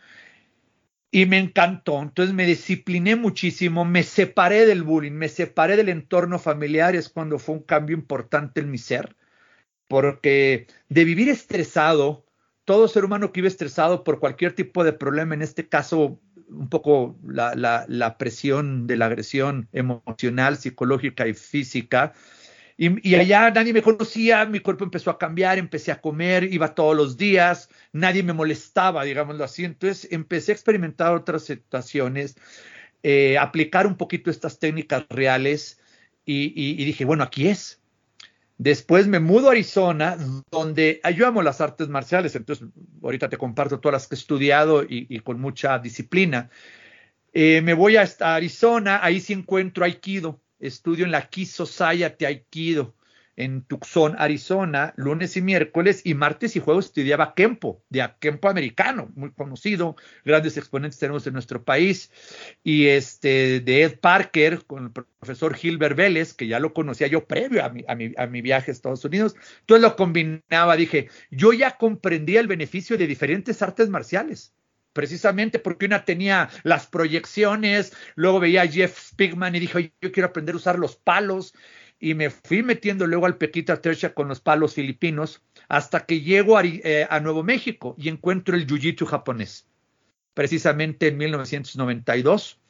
y 1.14 1.26
me 1.26 1.38
encantó. 1.38 2.02
Entonces 2.02 2.34
me 2.34 2.44
discipliné 2.44 3.14
muchísimo, 3.14 3.84
me 3.84 4.02
separé 4.02 4.66
del 4.66 4.82
bullying, 4.82 5.12
me 5.12 5.28
separé 5.28 5.76
del 5.76 5.88
entorno 5.88 6.40
familiar, 6.40 6.96
es 6.96 7.08
cuando 7.08 7.38
fue 7.38 7.54
un 7.54 7.62
cambio 7.62 7.96
importante 7.96 8.60
en 8.60 8.68
mi 8.68 8.78
ser, 8.78 9.14
porque 9.86 10.66
de 10.88 11.04
vivir 11.04 11.28
estresado, 11.28 12.26
todo 12.64 12.88
ser 12.88 13.04
humano 13.04 13.30
que 13.30 13.42
vive 13.42 13.48
estresado 13.48 14.02
por 14.02 14.18
cualquier 14.18 14.54
tipo 14.54 14.82
de 14.82 14.92
problema, 14.92 15.34
en 15.34 15.42
este 15.42 15.68
caso 15.68 16.20
un 16.48 16.68
poco 16.68 17.16
la, 17.24 17.54
la 17.86 18.18
presión 18.18 18.88
de 18.88 18.96
la 18.96 19.06
agresión 19.06 19.68
emocional, 19.70 20.56
psicológica 20.56 21.28
y 21.28 21.34
física, 21.34 22.12
y, 22.76 23.14
allá 23.14 23.50
nadie 23.52 23.72
me 23.72 23.82
conocía, 23.82 24.44
mi 24.46 24.58
cuerpo 24.58 24.82
empezó 24.84 25.10
a 25.10 25.18
cambiar, 25.18 25.58
empecé 25.58 25.92
a 25.92 26.00
comer, 26.00 26.52
iba 26.52 26.74
todos 26.74 26.96
los 26.96 27.16
días, 27.16 27.68
nadie 27.92 28.24
me 28.24 28.32
molestaba, 28.32 29.04
digámoslo 29.04 29.44
así. 29.44 29.64
Entonces 29.64 30.08
empecé 30.10 30.50
a 30.50 30.54
experimentar 30.54 31.14
otras 31.14 31.44
situaciones, 31.44 32.36
eh, 33.04 33.38
aplicar 33.38 33.86
un 33.86 33.96
poquito 33.96 34.28
estas 34.28 34.58
técnicas 34.58 35.06
reales 35.08 35.80
y, 36.26 36.84
dije, 36.84 37.04
bueno, 37.04 37.22
aquí 37.22 37.48
es. 37.48 37.80
Después 38.58 39.06
me 39.06 39.20
mudo 39.20 39.48
a 39.48 39.52
Arizona, 39.52 40.16
donde 40.50 41.00
yo 41.16 41.26
amo 41.26 41.42
las 41.42 41.60
artes 41.60 41.88
marciales, 41.88 42.34
entonces 42.34 42.68
ahorita 43.02 43.28
te 43.28 43.36
comparto 43.36 43.78
todas 43.78 43.94
las 43.94 44.08
que 44.08 44.14
he 44.16 44.18
estudiado 44.18 44.84
y, 44.88 45.20
con 45.20 45.40
mucha 45.40 45.78
disciplina. 45.78 46.50
Eh, 47.32 47.60
me 47.62 47.74
voy 47.74 47.96
a 47.96 48.08
Arizona, 48.20 49.00
ahí 49.02 49.20
sí 49.20 49.32
encuentro 49.32 49.84
Aikido, 49.84 50.40
estudio 50.58 51.04
en 51.04 51.12
la 51.12 51.28
Ki 51.28 51.46
Society 51.46 52.24
Aikido 52.24 52.94
en 53.36 53.62
Tucson, 53.62 54.14
Arizona, 54.18 54.94
lunes 54.96 55.36
y 55.36 55.42
miércoles, 55.42 56.02
y 56.04 56.14
martes 56.14 56.56
y 56.56 56.60
jueves 56.60 56.86
estudiaba 56.86 57.34
Kempo, 57.34 57.82
de 57.88 58.08
Kempo 58.20 58.48
americano, 58.48 59.10
muy 59.14 59.32
conocido, 59.32 59.96
grandes 60.24 60.56
exponentes 60.56 60.98
tenemos 60.98 61.26
en 61.26 61.32
nuestro 61.32 61.64
país, 61.64 62.10
y 62.62 62.86
este 62.86 63.60
de 63.60 63.82
Ed 63.82 63.98
Parker 63.98 64.64
con 64.66 64.84
el 64.84 64.90
profesor 64.90 65.54
Gilbert 65.54 65.96
Vélez, 65.96 66.32
que 66.32 66.46
ya 66.46 66.60
lo 66.60 66.72
conocía 66.72 67.06
yo 67.06 67.26
previo 67.26 67.64
a 67.64 67.70
mi, 67.70 67.84
a 67.88 67.94
mi, 67.94 68.12
a 68.16 68.26
mi 68.26 68.40
viaje 68.40 68.70
a 68.70 68.74
Estados 68.74 69.04
Unidos, 69.04 69.34
entonces 69.60 69.82
lo 69.82 69.96
combinaba, 69.96 70.76
dije, 70.76 71.08
yo 71.30 71.52
ya 71.52 71.76
comprendía 71.76 72.40
el 72.40 72.46
beneficio 72.46 72.96
de 72.96 73.06
diferentes 73.06 73.62
artes 73.62 73.88
marciales 73.88 74.54
precisamente 74.94 75.58
porque 75.58 75.84
una 75.84 76.06
tenía 76.06 76.48
las 76.62 76.86
proyecciones, 76.86 77.92
luego 78.14 78.40
veía 78.40 78.62
a 78.62 78.66
Jeff 78.66 78.98
Spigman 79.10 79.54
y 79.54 79.60
dije, 79.60 79.92
yo 80.00 80.12
quiero 80.12 80.28
aprender 80.28 80.54
a 80.54 80.58
usar 80.58 80.78
los 80.78 80.96
palos, 80.96 81.52
y 82.04 82.14
me 82.14 82.30
fui 82.30 82.62
metiendo 82.62 83.06
luego 83.06 83.26
al 83.26 83.38
Pequita 83.38 83.80
Tercia 83.80 84.14
con 84.14 84.28
los 84.28 84.40
palos 84.40 84.74
filipinos 84.74 85.42
hasta 85.68 86.04
que 86.04 86.20
llego 86.20 86.60
eh, 86.60 87.06
a, 87.08 87.20
Nuevo 87.20 87.42
México 87.42 87.94
y 87.98 88.08
encuentro 88.08 88.56
el 88.56 88.66
Jiu-Jitsu 88.66 89.06
japonés, 89.06 89.66
precisamente 90.34 91.08
en 91.08 91.16
1992. 91.16 92.60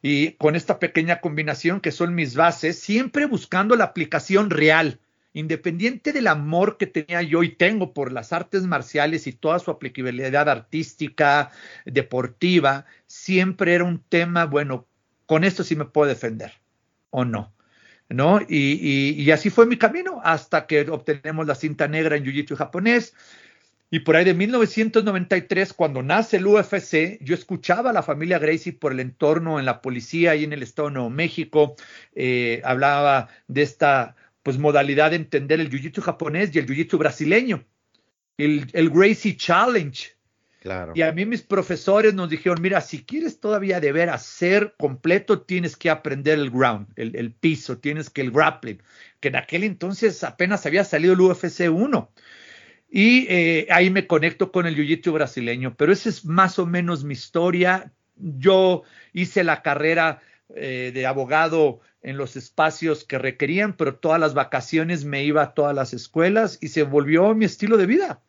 Y 0.00 0.32
con 0.32 0.54
esta 0.56 0.78
pequeña 0.78 1.20
combinación 1.20 1.80
que 1.80 1.92
son 1.92 2.14
mis 2.14 2.34
bases, 2.34 2.78
siempre 2.78 3.26
buscando 3.26 3.76
la 3.76 3.84
aplicación 3.84 4.50
real, 4.50 5.00
independiente 5.34 6.12
del 6.12 6.28
amor 6.28 6.78
que 6.78 6.86
tenía 6.86 7.20
yo 7.20 7.42
y 7.42 7.50
tengo 7.50 7.92
por 7.92 8.12
las 8.12 8.32
artes 8.32 8.62
marciales 8.62 9.26
y 9.26 9.32
toda 9.32 9.58
su 9.58 9.70
aplicabilidad 9.70 10.48
artística, 10.48 11.50
deportiva, 11.84 12.86
siempre 13.06 13.74
era 13.74 13.84
un 13.84 13.98
tema, 13.98 14.46
bueno, 14.46 14.86
con 15.26 15.44
esto 15.44 15.64
sí 15.64 15.76
me 15.76 15.84
puedo 15.84 16.08
defender 16.08 16.52
o 17.10 17.24
no. 17.24 17.52
¿no? 18.08 18.40
Y, 18.48 19.30
así 19.30 19.50
fue 19.50 19.66
mi 19.66 19.76
camino 19.76 20.20
hasta 20.22 20.66
que 20.66 20.82
obtenemos 20.82 21.46
la 21.46 21.54
cinta 21.54 21.88
negra 21.88 22.16
en 22.16 22.24
Jiu-Jitsu 22.24 22.56
japonés. 22.56 23.14
Y 23.90 24.00
por 24.00 24.16
ahí 24.16 24.24
de 24.24 24.34
1993, 24.34 25.72
cuando 25.72 26.02
nace 26.02 26.38
el 26.38 26.46
UFC, 26.46 27.18
yo 27.20 27.34
escuchaba 27.34 27.90
a 27.90 27.92
la 27.92 28.02
familia 28.02 28.38
Gracie 28.38 28.72
por 28.72 28.92
el 28.92 29.00
entorno 29.00 29.60
en 29.60 29.66
la 29.66 29.80
policía 29.80 30.34
y 30.34 30.44
en 30.44 30.52
el 30.52 30.62
Estado 30.62 30.88
de 30.88 30.94
Nuevo 30.94 31.10
México. 31.10 31.76
Eh, 32.14 32.60
hablaba 32.64 33.28
de 33.46 33.62
esta 33.62 34.16
pues, 34.44 34.58
modalidad 34.58 35.10
de 35.10 35.16
entender 35.16 35.58
el 35.58 35.70
Jiu-Jitsu 35.70 36.00
japonés 36.00 36.54
y 36.54 36.60
el 36.60 36.66
Jiu-Jitsu 36.66 36.98
brasileño. 36.98 37.64
El, 38.36 38.68
el 38.72 38.90
Gracie 38.90 39.36
Challenge, 39.36 40.14
y 40.94 41.02
a 41.02 41.12
mí 41.12 41.26
mis 41.26 41.42
profesores 41.42 42.14
nos 42.14 42.30
dijeron, 42.30 42.62
mira, 42.62 42.80
si 42.80 43.04
quieres 43.04 43.38
todavía 43.38 43.80
deber 43.80 44.08
hacer 44.08 44.74
completo, 44.78 45.42
tienes 45.42 45.76
que 45.76 45.90
aprender 45.90 46.38
el 46.38 46.50
ground, 46.50 46.86
el, 46.96 47.32
piso, 47.32 47.78
tienes 47.78 48.08
que 48.08 48.22
el 48.22 48.30
grappling, 48.30 48.80
que 49.20 49.28
en 49.28 49.36
aquel 49.36 49.64
entonces 49.64 50.24
apenas 50.24 50.64
había 50.64 50.84
salido 50.84 51.12
el 51.12 51.20
UFC 51.20 51.68
1. 51.70 52.12
Y 52.90 53.26
eh, 53.28 53.66
ahí 53.70 53.90
me 53.90 54.06
conecto 54.06 54.52
con 54.52 54.66
el 54.66 54.74
jiu-jitsu 54.74 55.12
brasileño, 55.12 55.76
pero 55.76 55.92
esa 55.92 56.08
es 56.08 56.24
más 56.24 56.58
o 56.58 56.64
menos 56.64 57.04
mi 57.04 57.12
historia. 57.12 57.92
Yo 58.16 58.84
hice 59.12 59.44
la 59.44 59.60
carrera 59.60 60.22
eh, 60.54 60.92
de 60.94 61.06
abogado 61.06 61.80
en 62.02 62.16
los 62.16 62.36
espacios 62.36 63.04
que 63.04 63.18
requerían, 63.18 63.76
pero 63.76 63.96
todas 63.96 64.20
las 64.20 64.34
vacaciones 64.34 65.04
me 65.04 65.24
iba 65.24 65.42
a 65.42 65.54
todas 65.54 65.74
las 65.74 65.92
escuelas 65.92 66.58
y 66.60 66.68
se 66.68 66.82
volvió 66.82 67.34
mi 67.34 67.44
estilo 67.44 67.76
de 67.76 67.86
vida 67.86 68.20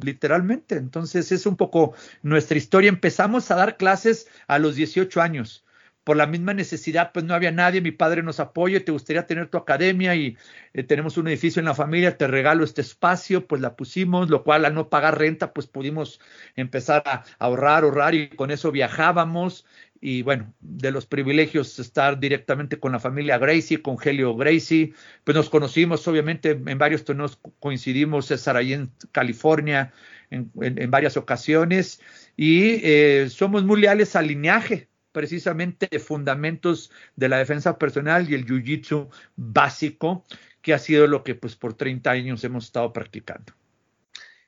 literalmente. 0.00 0.76
Entonces 0.76 1.32
es 1.32 1.46
un 1.46 1.56
poco 1.56 1.94
nuestra 2.22 2.56
historia. 2.56 2.88
Empezamos 2.88 3.50
a 3.50 3.56
dar 3.56 3.76
clases 3.76 4.28
a 4.46 4.58
los 4.58 4.76
18 4.76 5.20
años. 5.20 5.64
Por 6.04 6.16
la 6.16 6.26
misma 6.26 6.52
necesidad, 6.52 7.12
pues 7.12 7.24
no 7.24 7.32
había 7.32 7.52
nadie, 7.52 7.80
mi 7.80 7.92
padre 7.92 8.24
nos 8.24 8.40
apoya, 8.40 8.84
te 8.84 8.90
gustaría 8.90 9.24
tener 9.28 9.46
tu 9.46 9.56
academia 9.56 10.16
y 10.16 10.36
eh, 10.72 10.82
tenemos 10.82 11.16
un 11.16 11.28
edificio 11.28 11.60
en 11.60 11.66
la 11.66 11.76
familia, 11.76 12.16
te 12.18 12.26
regalo 12.26 12.64
este 12.64 12.80
espacio, 12.80 13.46
pues 13.46 13.60
la 13.62 13.76
pusimos, 13.76 14.28
lo 14.28 14.42
cual 14.42 14.64
al 14.64 14.74
no 14.74 14.88
pagar 14.88 15.16
renta, 15.16 15.52
pues 15.52 15.68
pudimos 15.68 16.18
empezar 16.56 17.04
a 17.06 17.22
ahorrar, 17.38 17.84
ahorrar 17.84 18.16
y 18.16 18.30
con 18.30 18.50
eso 18.50 18.72
viajábamos 18.72 19.64
y 20.04 20.22
bueno, 20.22 20.52
de 20.58 20.90
los 20.90 21.06
privilegios 21.06 21.78
estar 21.78 22.18
directamente 22.18 22.80
con 22.80 22.90
la 22.90 22.98
familia 22.98 23.38
Gracie, 23.38 23.80
con 23.80 23.96
Helio 24.02 24.34
Gracie, 24.34 24.94
pues 25.22 25.36
nos 25.36 25.48
conocimos, 25.48 26.06
obviamente 26.08 26.50
en 26.50 26.76
varios 26.76 27.04
torneos 27.04 27.38
coincidimos, 27.60 28.26
César 28.26 28.56
ahí 28.56 28.72
en 28.72 28.90
California 29.12 29.92
en, 30.30 30.90
varias 30.90 31.16
ocasiones 31.16 32.00
y 32.36 32.80
eh, 32.82 33.28
somos 33.30 33.62
muy 33.62 33.80
leales 33.80 34.16
al 34.16 34.26
lineaje, 34.26 34.88
precisamente 35.12 35.86
de 35.88 36.00
fundamentos 36.00 36.90
de 37.14 37.28
la 37.28 37.38
defensa 37.38 37.78
personal 37.78 38.28
y 38.28 38.34
el 38.34 38.44
jiu-jitsu 38.44 39.08
básico, 39.36 40.24
que 40.62 40.74
ha 40.74 40.80
sido 40.80 41.06
lo 41.06 41.22
que 41.22 41.36
pues 41.36 41.54
por 41.54 41.74
30 41.74 42.10
años 42.10 42.42
hemos 42.42 42.64
estado 42.64 42.92
practicando. 42.92 43.52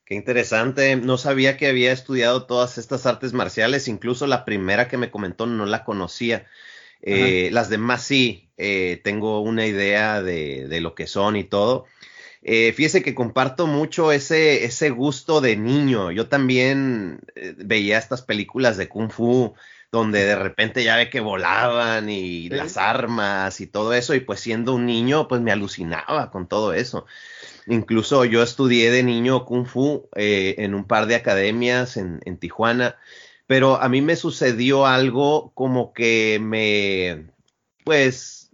Qué 0.05 0.15
interesante. 0.15 0.97
No 0.97 1.17
sabía 1.17 1.57
que 1.57 1.67
había 1.67 1.93
estudiado 1.93 2.47
todas 2.47 2.79
estas 2.79 3.07
artes 3.07 3.33
marciales. 3.33 3.89
Incluso 3.89 4.27
la 4.27 4.45
primera 4.45 4.89
que 4.89 4.99
me 4.99 5.11
comentó 5.11 5.47
no 5.47 5.67
la 5.67 5.85
conocía. 5.85 6.47
Eh, 7.01 7.51
las 7.53 7.69
demás 7.71 8.03
sí, 8.03 8.49
eh, 8.57 9.01
tengo 9.05 9.41
una 9.41 9.67
idea 9.67 10.23
de, 10.23 10.81
lo 10.81 10.95
que 10.95 11.07
son 11.07 11.37
y 11.37 11.45
todo. 11.45 11.87
Eh, 12.43 12.73
fíjese 12.73 13.03
que 13.03 13.15
comparto 13.15 13.67
mucho 13.67 14.13
ese, 14.13 14.65
ese 14.65 14.91
gusto 14.91 15.41
de 15.41 15.57
niño. 15.57 16.11
Yo 16.11 16.29
también 16.29 17.21
veía 17.57 17.99
estas 17.99 18.23
películas 18.23 18.77
de 18.77 18.89
Kung 18.89 19.11
Fu 19.11 19.55
donde 19.95 20.25
de 20.25 20.35
repente 20.35 20.83
ya 20.83 20.97
ve 20.97 21.09
que 21.09 21.21
volaban 21.21 22.11
y 22.11 22.49
las 22.49 22.77
armas 22.77 23.61
y 23.61 23.69
todo 23.69 23.95
eso, 23.95 24.13
y 24.15 24.21
pues 24.21 24.41
siendo 24.41 24.75
un 24.75 24.87
niño, 24.87 25.29
pues 25.29 25.41
me 25.41 25.53
alucinaba 25.53 26.33
con 26.33 26.49
todo 26.49 26.75
eso. 26.75 27.07
Incluso 27.67 28.25
yo 28.25 28.43
estudié 28.43 28.91
de 28.91 29.03
niño 29.03 29.45
kung 29.45 29.67
fu 29.67 30.09
eh, 30.17 30.57
en 30.59 30.75
un 30.75 30.85
par 30.85 31.07
de 31.07 31.15
academias 31.15 31.97
en, 31.97 32.21
Tijuana, 32.39 32.97
pero 33.47 33.81
a 33.81 33.89
mí 33.89 34.03
me 34.03 34.17
sucedió 34.17 34.87
algo 34.87 35.53
como 35.55 35.93
que 35.93 36.39
me, 36.43 37.31
pues, 37.85 38.51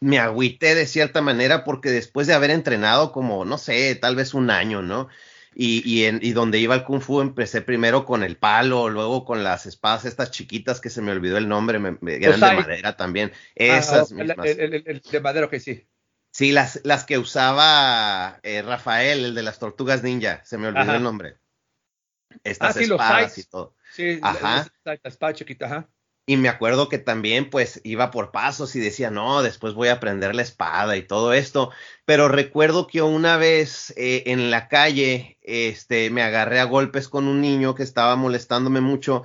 me 0.00 0.18
agüité 0.18 0.74
de 0.74 0.86
cierta 0.86 1.22
manera 1.22 1.64
porque 1.64 1.90
después 1.90 2.26
de 2.26 2.34
haber 2.34 2.50
entrenado 2.50 3.12
como, 3.12 3.44
no 3.44 3.58
sé, 3.58 3.94
tal 3.96 4.16
vez 4.16 4.34
un 4.34 4.50
año, 4.50 4.82
¿no? 4.82 5.08
Y, 5.54 5.82
y, 5.84 6.04
en, 6.04 6.20
y 6.22 6.32
donde 6.32 6.58
iba 6.58 6.74
el 6.74 6.84
kung 6.84 7.02
fu 7.02 7.20
empecé 7.20 7.60
primero 7.60 8.06
con 8.06 8.22
el 8.22 8.36
palo, 8.36 8.88
luego 8.88 9.24
con 9.24 9.44
las 9.44 9.66
espadas 9.66 10.06
estas 10.06 10.30
chiquitas 10.30 10.80
que 10.80 10.88
se 10.88 11.02
me 11.02 11.12
olvidó 11.12 11.36
el 11.36 11.46
nombre, 11.46 11.78
me, 11.78 11.98
eran 12.04 12.40
de 12.40 12.54
madera 12.54 12.96
también. 12.96 13.32
Ah, 13.58 13.78
Esas 13.78 14.12
el, 14.12 14.30
el, 14.86 15.02
de 15.02 15.20
madera 15.20 15.50
que 15.50 15.60
sí. 15.60 15.84
Sí, 16.42 16.50
las, 16.50 16.80
las 16.82 17.04
que 17.04 17.18
usaba 17.18 18.40
eh, 18.42 18.62
Rafael, 18.62 19.26
el 19.26 19.34
de 19.36 19.44
las 19.44 19.60
tortugas 19.60 20.02
ninja, 20.02 20.44
se 20.44 20.58
me 20.58 20.66
olvidó 20.66 20.92
el 20.92 21.02
nombre. 21.04 21.36
Estas 22.42 22.76
ah, 22.76 22.80
espadas 22.80 23.38
y 23.38 23.44
todo. 23.44 23.76
Sí, 23.92 24.18
ajá. 24.20 24.66
La, 24.82 24.94
espada 25.04 25.34
chiquita, 25.34 25.66
ajá. 25.66 25.88
Y 26.26 26.36
me 26.36 26.48
acuerdo 26.48 26.88
que 26.88 26.98
también 26.98 27.48
pues 27.48 27.80
iba 27.84 28.10
por 28.10 28.32
pasos 28.32 28.74
y 28.74 28.80
decía, 28.80 29.12
no, 29.12 29.44
después 29.44 29.74
voy 29.74 29.86
a 29.86 29.92
aprender 29.92 30.34
la 30.34 30.42
espada 30.42 30.96
y 30.96 31.06
todo 31.06 31.32
esto. 31.32 31.70
Pero 32.06 32.26
recuerdo 32.26 32.88
que 32.88 33.02
una 33.02 33.36
vez 33.36 33.94
eh, 33.96 34.24
en 34.26 34.50
la 34.50 34.66
calle 34.66 35.38
este, 35.42 36.10
me 36.10 36.22
agarré 36.24 36.58
a 36.58 36.64
golpes 36.64 37.08
con 37.08 37.28
un 37.28 37.40
niño 37.40 37.76
que 37.76 37.84
estaba 37.84 38.16
molestándome 38.16 38.80
mucho 38.80 39.22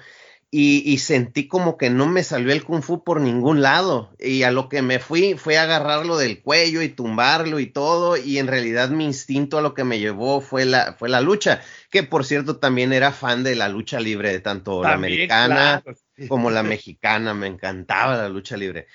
y, 0.50 0.98
sentí 1.00 1.48
como 1.48 1.78
que 1.78 1.90
no 1.90 2.08
me 2.08 2.24
salió 2.24 2.54
el 2.54 2.64
kung 2.64 2.82
fu 2.82 3.04
por 3.04 3.20
ningún 3.20 3.62
lado. 3.62 4.14
Y 4.18 4.44
a 4.44 4.52
lo 4.52 4.70
que 4.70 4.82
me 4.82 5.00
fui 5.00 5.34
fue 5.34 5.58
agarrarlo 5.58 6.18
del 6.18 6.42
cuello 6.42 6.82
y 6.82 6.88
tumbarlo 6.88 7.60
y 7.60 7.68
todo. 7.68 8.16
Y 8.16 8.38
en 8.38 8.48
realidad 8.48 8.90
mi 8.90 9.04
instinto 9.04 9.58
a 9.58 9.62
lo 9.62 9.74
que 9.74 9.84
me 9.84 10.00
llevó 10.00 10.40
fue 10.40 10.64
la, 10.64 10.94
fue 10.94 11.10
la 11.10 11.20
lucha. 11.20 11.62
Que 11.92 12.04
por 12.04 12.24
cierto 12.24 12.58
también 12.58 12.94
era 12.94 13.12
fan 13.12 13.44
de 13.44 13.56
la 13.56 13.68
lucha 13.68 14.00
libre, 14.00 14.32
de 14.32 14.40
tanto 14.40 14.84
la 14.84 14.94
americana 14.94 15.84
como 16.30 16.50
la 16.50 16.64
mexicana. 16.64 17.34
Me 17.34 17.48
encantaba 17.48 18.16
la 18.16 18.30
lucha 18.30 18.56
libre. 18.56 18.88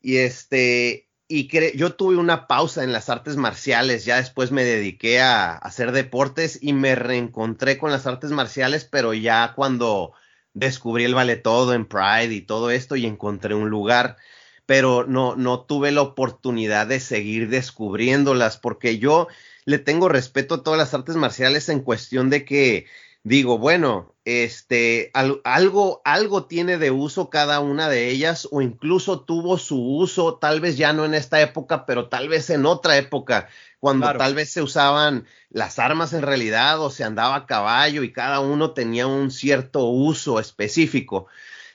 Y 0.00 0.18
este, 0.18 1.08
y 1.26 1.48
yo 1.76 1.94
tuve 1.94 2.16
una 2.16 2.46
pausa 2.46 2.84
en 2.84 2.92
las 2.92 3.08
artes 3.08 3.36
marciales, 3.36 4.04
ya 4.04 4.16
después 4.16 4.52
me 4.52 4.62
dediqué 4.62 5.20
a 5.20 5.54
hacer 5.56 5.90
deportes 5.90 6.58
y 6.62 6.72
me 6.72 6.94
reencontré 6.94 7.78
con 7.78 7.90
las 7.90 8.06
artes 8.06 8.30
marciales, 8.30 8.84
pero 8.84 9.12
ya 9.12 9.54
cuando 9.56 10.12
descubrí 10.54 11.04
el 11.04 11.14
vale 11.14 11.36
todo 11.36 11.74
en 11.74 11.86
Pride 11.86 12.32
y 12.32 12.40
todo 12.40 12.70
esto 12.70 12.96
y 12.96 13.06
encontré 13.06 13.54
un 13.54 13.68
lugar, 13.68 14.16
pero 14.66 15.04
no, 15.06 15.36
no 15.36 15.60
tuve 15.60 15.92
la 15.92 16.02
oportunidad 16.02 16.86
de 16.86 17.00
seguir 17.00 17.48
descubriéndolas 17.50 18.56
porque 18.56 18.98
yo 18.98 19.28
le 19.66 19.78
tengo 19.78 20.08
respeto 20.08 20.56
a 20.56 20.62
todas 20.62 20.78
las 20.78 20.94
artes 20.94 21.16
marciales 21.16 21.68
en 21.68 21.80
cuestión 21.80 22.30
de 22.30 22.44
que 22.44 22.86
digo, 23.24 23.58
bueno, 23.58 24.14
este, 24.26 25.10
algo, 25.14 26.02
algo 26.04 26.44
tiene 26.44 26.76
de 26.78 26.90
uso 26.90 27.30
cada 27.30 27.60
una 27.60 27.88
de 27.88 28.10
ellas 28.10 28.46
o 28.50 28.60
incluso 28.60 29.22
tuvo 29.22 29.58
su 29.58 29.82
uso, 29.82 30.36
tal 30.36 30.60
vez 30.60 30.76
ya 30.76 30.92
no 30.92 31.04
en 31.04 31.14
esta 31.14 31.40
época, 31.40 31.86
pero 31.86 32.08
tal 32.08 32.28
vez 32.28 32.50
en 32.50 32.66
otra 32.66 32.96
época, 32.98 33.48
cuando 33.84 34.10
tal 34.16 34.34
vez 34.34 34.48
se 34.48 34.62
usaban 34.62 35.26
las 35.50 35.78
armas 35.78 36.14
en 36.14 36.22
realidad 36.22 36.80
o 36.80 36.88
se 36.88 37.04
andaba 37.04 37.36
a 37.36 37.44
caballo 37.44 38.02
y 38.02 38.12
cada 38.12 38.40
uno 38.40 38.70
tenía 38.70 39.06
un 39.06 39.30
cierto 39.30 39.84
uso 39.84 40.40
específico. 40.40 41.26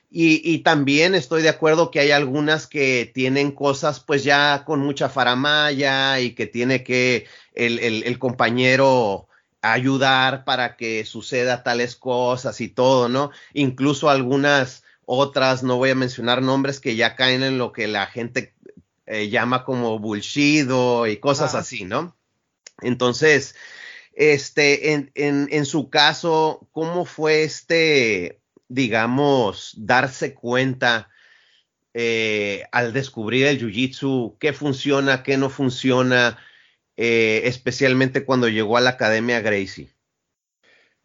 Y, 0.09 0.57
también 0.63 1.13
estoy 1.13 1.43
de 1.43 1.49
acuerdo 1.49 1.91
que 1.91 1.99
hay 1.99 2.09
algunas 2.09 2.65
que 2.65 3.11
tienen 3.13 3.51
cosas 3.51 3.99
pues 3.99 4.23
ya 4.23 4.63
con 4.65 4.79
mucha 4.79 5.07
faramaya 5.07 6.19
y 6.19 6.31
que 6.31 6.47
tiene 6.47 6.83
que 6.83 7.27
el, 7.53 7.77
el 7.79 8.17
compañero 8.17 9.27
ayudar 9.61 10.45
para 10.45 10.77
que 10.77 11.05
suceda 11.05 11.61
tales 11.61 11.95
cosas 11.95 12.59
y 12.59 12.69
todo, 12.69 13.07
¿no? 13.07 13.29
Incluso 13.53 14.09
algunas 14.09 14.83
otras, 15.05 15.61
no 15.61 15.77
voy 15.77 15.91
a 15.91 15.95
mencionar 15.95 16.41
nombres 16.41 16.79
que 16.79 16.95
ya 16.95 17.15
caen 17.15 17.43
en 17.43 17.59
lo 17.59 17.71
que 17.71 17.87
la 17.87 18.07
gente 18.07 18.55
eh, 19.09 19.29
llama 19.29 19.65
como 19.65 19.99
bullshido 19.99 21.07
y 21.07 21.17
cosas 21.17 21.55
así, 21.55 21.83
¿no? 21.83 22.15
Entonces, 22.81 23.55
este, 24.13 24.93
en, 24.93 25.11
en, 25.15 25.47
en, 25.51 25.65
su 25.65 25.89
caso, 25.89 26.69
¿cómo 26.71 27.05
fue 27.05 27.43
este, 27.43 28.39
digamos, 28.67 29.73
darse 29.77 30.33
cuenta 30.33 31.09
eh, 31.93 32.63
al 32.71 32.93
descubrir 32.93 33.47
el 33.47 33.59
jiu-jitsu, 33.59 34.37
qué 34.39 34.53
funciona, 34.53 35.23
qué 35.23 35.37
no 35.37 35.49
funciona? 35.49 36.37
Eh, 37.01 37.47
especialmente 37.47 38.25
cuando 38.25 38.49
llegó 38.49 38.75
a 38.75 38.81
la 38.81 38.91
Academia 38.91 39.39
Gracie? 39.39 39.89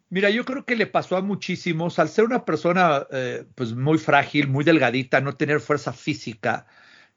Mira, 0.09 0.29
yo 0.29 0.45
creo 0.45 0.65
que 0.65 0.75
le 0.75 0.87
pasó 0.87 1.15
a 1.15 1.21
muchísimos, 1.21 1.99
al 1.99 2.09
ser 2.09 2.25
una 2.25 2.43
persona 2.43 3.07
eh, 3.11 3.45
pues 3.55 3.73
muy 3.73 3.97
frágil, 3.97 4.47
muy 4.47 4.63
delgadita, 4.63 5.21
no 5.21 5.37
tener 5.37 5.61
fuerza 5.61 5.93
física, 5.93 6.67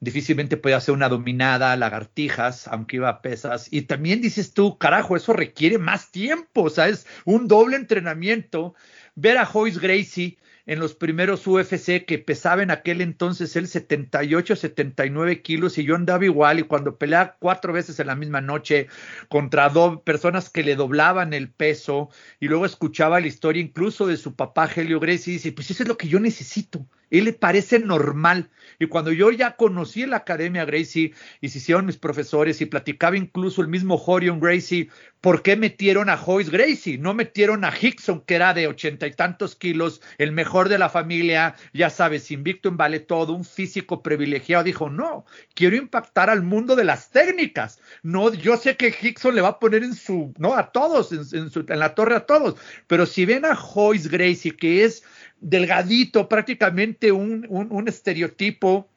difícilmente 0.00 0.56
podía 0.56 0.76
hacer 0.76 0.94
una 0.94 1.08
dominada, 1.08 1.76
lagartijas, 1.76 2.68
aunque 2.68 2.96
iba 2.96 3.08
a 3.08 3.22
pesas. 3.22 3.68
Y 3.70 3.82
también 3.82 4.20
dices 4.20 4.52
tú, 4.54 4.78
carajo, 4.78 5.16
eso 5.16 5.32
requiere 5.32 5.78
más 5.78 6.10
tiempo, 6.10 6.64
o 6.64 6.70
sea, 6.70 6.88
es 6.88 7.06
un 7.24 7.48
doble 7.48 7.76
entrenamiento. 7.76 8.74
Ver 9.14 9.38
a 9.38 9.46
Joyce 9.46 9.80
Gracie 9.80 10.38
en 10.68 10.80
los 10.80 10.94
primeros 10.94 11.46
UFC 11.46 12.04
que 12.04 12.18
pesaba 12.18 12.62
en 12.62 12.70
aquel 12.70 13.00
entonces 13.00 13.56
él 13.56 13.66
78, 13.66 14.54
79 14.54 15.40
kilos 15.40 15.78
y 15.78 15.84
yo 15.84 15.96
andaba 15.96 16.26
igual 16.26 16.58
y 16.58 16.64
cuando 16.64 16.98
peleaba 16.98 17.36
cuatro 17.40 17.72
veces 17.72 17.98
en 18.00 18.06
la 18.06 18.14
misma 18.14 18.42
noche 18.42 18.86
contra 19.30 19.70
dos 19.70 20.02
personas 20.02 20.50
que 20.50 20.62
le 20.62 20.76
doblaban 20.76 21.32
el 21.32 21.50
peso 21.50 22.10
y 22.38 22.48
luego 22.48 22.66
escuchaba 22.66 23.18
la 23.18 23.26
historia 23.26 23.62
incluso 23.62 24.06
de 24.06 24.18
su 24.18 24.36
papá 24.36 24.68
Helio 24.76 25.00
Gracie 25.00 25.32
y 25.32 25.36
dice, 25.36 25.52
pues 25.52 25.70
eso 25.70 25.84
es 25.84 25.88
lo 25.88 25.96
que 25.96 26.08
yo 26.08 26.20
necesito. 26.20 26.86
Él 27.10 27.24
le 27.24 27.32
parece 27.32 27.78
normal. 27.78 28.50
Y 28.78 28.86
cuando 28.86 29.12
yo 29.12 29.30
ya 29.30 29.56
conocí 29.56 30.06
la 30.06 30.18
Academia 30.18 30.64
Gracie 30.64 31.12
y 31.40 31.48
se 31.48 31.58
hicieron 31.58 31.86
mis 31.86 31.96
profesores 31.96 32.60
y 32.60 32.66
platicaba 32.66 33.16
incluso 33.16 33.62
el 33.62 33.68
mismo 33.68 33.96
Horion 33.96 34.40
Gracie, 34.40 34.88
¿por 35.20 35.42
qué 35.42 35.56
metieron 35.56 36.10
a 36.10 36.16
Joyce 36.16 36.50
Gracie? 36.50 36.98
No 36.98 37.14
metieron 37.14 37.64
a 37.64 37.72
Hickson, 37.76 38.20
que 38.20 38.34
era 38.36 38.54
de 38.54 38.68
ochenta 38.68 39.06
y 39.06 39.12
tantos 39.12 39.56
kilos, 39.56 40.00
el 40.18 40.32
mejor 40.32 40.68
de 40.68 40.78
la 40.78 40.88
familia, 40.88 41.56
ya 41.72 41.90
sabes, 41.90 42.30
invicto 42.30 42.68
en 42.68 42.76
vale 42.76 43.00
todo, 43.00 43.32
un 43.32 43.44
físico 43.44 44.02
privilegiado. 44.02 44.64
Dijo, 44.64 44.90
no, 44.90 45.24
quiero 45.54 45.76
impactar 45.76 46.30
al 46.30 46.42
mundo 46.42 46.76
de 46.76 46.84
las 46.84 47.10
técnicas. 47.10 47.80
No, 48.02 48.32
yo 48.32 48.56
sé 48.56 48.76
que 48.76 48.94
Hickson 49.00 49.34
le 49.34 49.40
va 49.40 49.48
a 49.48 49.58
poner 49.58 49.82
en 49.82 49.94
su, 49.94 50.32
no, 50.38 50.54
a 50.54 50.70
todos, 50.70 51.12
en, 51.12 51.50
en 51.68 51.78
la 51.78 51.94
torre 51.94 52.14
a 52.14 52.26
todos, 52.26 52.56
pero 52.86 53.06
si 53.06 53.24
ven 53.24 53.44
a 53.44 53.56
Joyce 53.56 54.08
Gracie, 54.08 54.56
que 54.56 54.84
es 54.84 55.02
delgadito, 55.40 56.28
prácticamente 56.28 57.12
un, 57.12 57.46
un, 57.48 57.88
estereotipo 57.88 58.88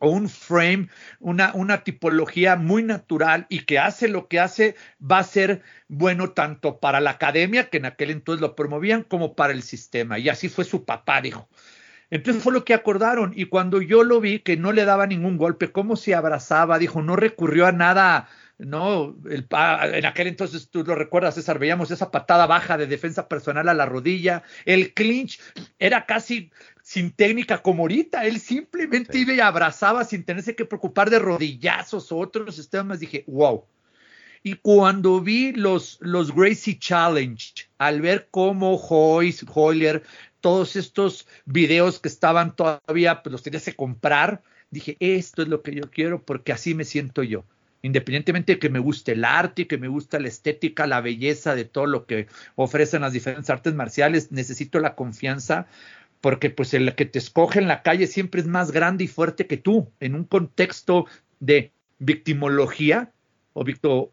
o 0.00 0.10
un 0.10 0.28
frame, 0.28 0.88
una, 1.18 1.52
una, 1.54 1.84
tipología 1.84 2.56
muy 2.56 2.82
natural 2.82 3.46
y 3.48 3.60
que 3.60 3.78
hace 3.78 4.08
lo 4.08 4.28
que 4.28 4.40
hace, 4.40 4.76
va 5.00 5.18
a 5.18 5.24
ser 5.24 5.62
bueno 5.88 6.30
tanto 6.30 6.80
para 6.80 7.00
la 7.00 7.10
academia, 7.10 7.68
que 7.68 7.78
en 7.78 7.86
aquel 7.86 8.10
entonces 8.10 8.40
lo 8.40 8.56
promovían, 8.56 9.02
como 9.02 9.34
para 9.34 9.52
el 9.52 9.62
sistema. 9.62 10.18
Y 10.18 10.28
así 10.28 10.48
fue 10.48 10.64
su 10.64 10.84
papá, 10.84 11.20
dijo. 11.20 11.48
Entonces 12.10 12.42
fue 12.42 12.52
lo 12.52 12.64
que 12.64 12.74
acordaron. 12.74 13.32
Y 13.36 13.46
cuando 13.46 13.80
yo 13.80 14.02
lo 14.02 14.20
vi, 14.20 14.40
que 14.40 14.56
no 14.56 14.72
le 14.72 14.84
daba 14.84 15.06
ningún 15.06 15.36
golpe, 15.36 15.70
cómo 15.70 15.96
se 15.96 16.14
abrazaba, 16.14 16.78
dijo, 16.78 17.02
no 17.02 17.16
recurrió 17.16 17.66
a 17.66 17.72
nada 17.72 18.28
¿no? 18.64 19.16
El, 19.28 19.46
en 19.50 20.06
aquel 20.06 20.26
entonces, 20.26 20.68
tú 20.68 20.84
lo 20.84 20.94
recuerdas, 20.94 21.34
César, 21.34 21.58
veíamos 21.58 21.90
esa 21.90 22.10
patada 22.10 22.46
baja 22.46 22.76
de 22.76 22.86
defensa 22.86 23.28
personal 23.28 23.68
a 23.68 23.74
la 23.74 23.86
rodilla, 23.86 24.42
el 24.64 24.92
clinch 24.92 25.40
era 25.78 26.06
casi 26.06 26.50
sin 26.82 27.12
técnica 27.12 27.62
como 27.62 27.84
ahorita, 27.84 28.26
él 28.26 28.40
simplemente 28.40 29.18
iba 29.18 29.32
y 29.32 29.40
abrazaba 29.40 30.04
sin 30.04 30.24
tenerse 30.24 30.54
que 30.54 30.64
preocupar 30.64 31.10
de 31.10 31.18
rodillazos 31.18 32.10
o 32.12 32.18
otros 32.18 32.68
temas, 32.70 33.00
dije, 33.00 33.24
wow. 33.26 33.64
Y 34.42 34.54
cuando 34.54 35.20
vi 35.20 35.52
los, 35.52 35.98
los 36.00 36.34
Gracie 36.34 36.78
Challenge, 36.78 37.68
al 37.78 38.00
ver 38.00 38.28
cómo 38.30 38.78
Joyce, 38.78 39.44
Hoyler, 39.52 40.02
todos 40.40 40.76
estos 40.76 41.26
videos 41.44 41.98
que 41.98 42.08
estaban 42.08 42.56
todavía, 42.56 43.22
pues 43.22 43.32
los 43.32 43.42
tenías 43.42 43.64
que 43.64 43.76
comprar, 43.76 44.42
dije, 44.70 44.96
esto 44.98 45.42
es 45.42 45.48
lo 45.48 45.62
que 45.62 45.74
yo 45.74 45.90
quiero 45.90 46.22
porque 46.24 46.52
así 46.52 46.74
me 46.74 46.84
siento 46.84 47.22
yo 47.22 47.44
independientemente 47.82 48.54
de 48.54 48.58
que 48.58 48.68
me 48.68 48.78
guste 48.78 49.12
el 49.12 49.24
arte, 49.24 49.66
que 49.66 49.78
me 49.78 49.88
gusta 49.88 50.20
la 50.20 50.28
estética, 50.28 50.86
la 50.86 51.00
belleza 51.00 51.54
de 51.54 51.64
todo 51.64 51.86
lo 51.86 52.06
que 52.06 52.26
ofrecen 52.56 53.02
las 53.02 53.12
diferentes 53.12 53.50
artes 53.50 53.74
marciales, 53.74 54.32
necesito 54.32 54.80
la 54.80 54.94
confianza 54.94 55.66
porque 56.20 56.50
pues 56.50 56.74
el 56.74 56.94
que 56.94 57.06
te 57.06 57.18
escoge 57.18 57.58
en 57.58 57.68
la 57.68 57.82
calle 57.82 58.06
siempre 58.06 58.40
es 58.40 58.46
más 58.46 58.72
grande 58.72 59.04
y 59.04 59.08
fuerte 59.08 59.46
que 59.46 59.56
tú, 59.56 59.90
en 60.00 60.14
un 60.14 60.24
contexto 60.24 61.06
de 61.40 61.72
victimología, 61.98 63.12
o 63.52 63.64
victo, 63.64 64.12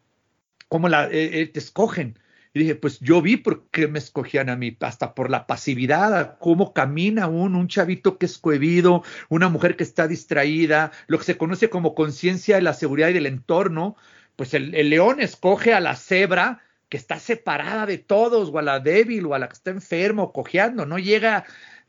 como 0.68 0.88
la, 0.88 1.06
eh, 1.06 1.40
eh, 1.40 1.46
te 1.46 1.58
escogen. 1.58 2.18
Y 2.54 2.60
dije, 2.60 2.74
pues 2.74 3.00
yo 3.00 3.20
vi 3.22 3.36
por 3.36 3.68
qué 3.70 3.88
me 3.88 3.98
escogían 3.98 4.48
a 4.48 4.56
mí, 4.56 4.76
hasta 4.80 5.14
por 5.14 5.30
la 5.30 5.46
pasividad, 5.46 6.38
cómo 6.38 6.72
camina 6.72 7.26
uno, 7.26 7.58
un 7.58 7.68
chavito 7.68 8.18
que 8.18 8.26
es 8.26 8.38
cohibido, 8.38 9.02
una 9.28 9.48
mujer 9.48 9.76
que 9.76 9.84
está 9.84 10.08
distraída, 10.08 10.92
lo 11.06 11.18
que 11.18 11.24
se 11.24 11.38
conoce 11.38 11.70
como 11.70 11.94
conciencia 11.94 12.56
de 12.56 12.62
la 12.62 12.74
seguridad 12.74 13.08
y 13.08 13.14
del 13.14 13.26
entorno, 13.26 13.96
pues 14.36 14.54
el, 14.54 14.70
león 14.70 15.20
escoge 15.20 15.74
a 15.74 15.80
la 15.80 15.96
cebra 15.96 16.62
que 16.88 16.96
está 16.96 17.18
separada 17.18 17.86
de 17.86 17.98
todos, 17.98 18.50
o 18.50 18.58
a 18.58 18.62
la 18.62 18.80
débil, 18.80 19.26
o 19.26 19.34
a 19.34 19.38
la 19.38 19.48
que 19.48 19.54
está 19.54 19.70
enfermo, 19.70 20.32
cojeando, 20.32 20.86
no 20.86 20.98
llega 20.98 21.44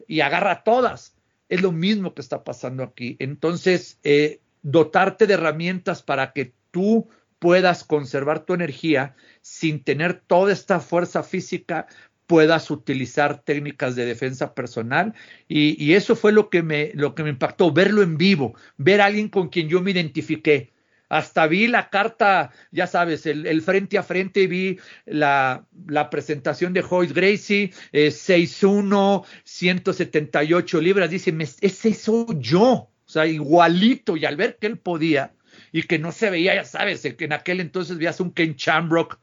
y 0.08 0.22
agarra 0.22 0.52
a 0.52 0.64
todas. 0.64 1.16
Es 1.48 1.62
lo 1.62 1.72
mismo 1.72 2.14
que 2.14 2.22
está 2.22 2.44
pasando 2.44 2.84
aquí. 2.84 3.16
Entonces, 3.20 4.00
eh, 4.04 4.42
dotarte 4.62 5.26
de 5.26 5.36
herramientas 5.36 6.04
para 6.04 6.34
que 6.34 6.54
tú 6.72 7.08
puedas 7.40 7.84
conservar 7.84 8.46
tu 8.46 8.54
energía 8.54 9.16
sin 9.42 9.84
tener 9.84 10.22
toda 10.28 10.52
esta 10.54 10.80
fuerza 10.80 11.24
física, 11.24 11.88
puedas 12.28 12.70
utilizar 12.70 13.42
técnicas 13.42 13.96
de 13.96 14.06
defensa 14.06 14.54
personal. 14.54 15.16
Y, 15.48 15.94
eso 15.94 16.16
fue 16.16 16.32
lo 16.32 16.52
que, 16.52 16.62
me, 16.62 16.92
lo 16.94 17.16
que 17.16 17.24
me 17.24 17.30
impactó, 17.30 17.72
verlo 17.72 18.04
en 18.04 18.18
vivo, 18.18 18.54
ver 18.78 19.02
a 19.02 19.06
alguien 19.06 19.30
con 19.30 19.50
quien 19.50 19.68
yo 19.68 19.82
me 19.82 19.92
identifiqué. 19.92 20.72
Hasta 21.10 21.48
vi 21.48 21.66
la 21.66 21.90
carta, 21.90 22.52
ya 22.72 22.86
sabes, 22.86 23.26
el, 23.26 23.62
frente 23.64 23.98
a 23.98 24.04
frente, 24.04 24.46
vi 24.46 24.78
la, 25.08 25.66
la 25.88 26.12
presentación 26.12 26.72
de 26.72 26.84
Joyce 26.84 27.16
Gracie, 27.16 27.74
eh, 27.92 28.10
6'1, 28.10 29.26
178 29.44 30.82
libras. 30.82 31.10
Dice, 31.10 31.36
ese 31.62 31.94
soy 31.96 32.38
yo, 32.38 32.68
o 32.72 32.92
sea, 33.08 33.26
igualito. 33.26 34.16
Y 34.16 34.26
al 34.26 34.36
ver 34.36 34.58
que 34.60 34.68
él 34.68 34.78
podía, 34.78 35.34
y 35.72 35.84
que 35.84 36.00
no 36.00 36.12
se 36.12 36.30
veía, 36.30 36.56
ya 36.56 36.64
sabes, 36.64 37.02
que 37.02 37.26
en 37.26 37.34
aquel 37.34 37.60
entonces 37.60 37.98
veías 37.98 38.20
un 38.20 38.32
Ken 38.32 38.56
Chambrock, 38.56 39.20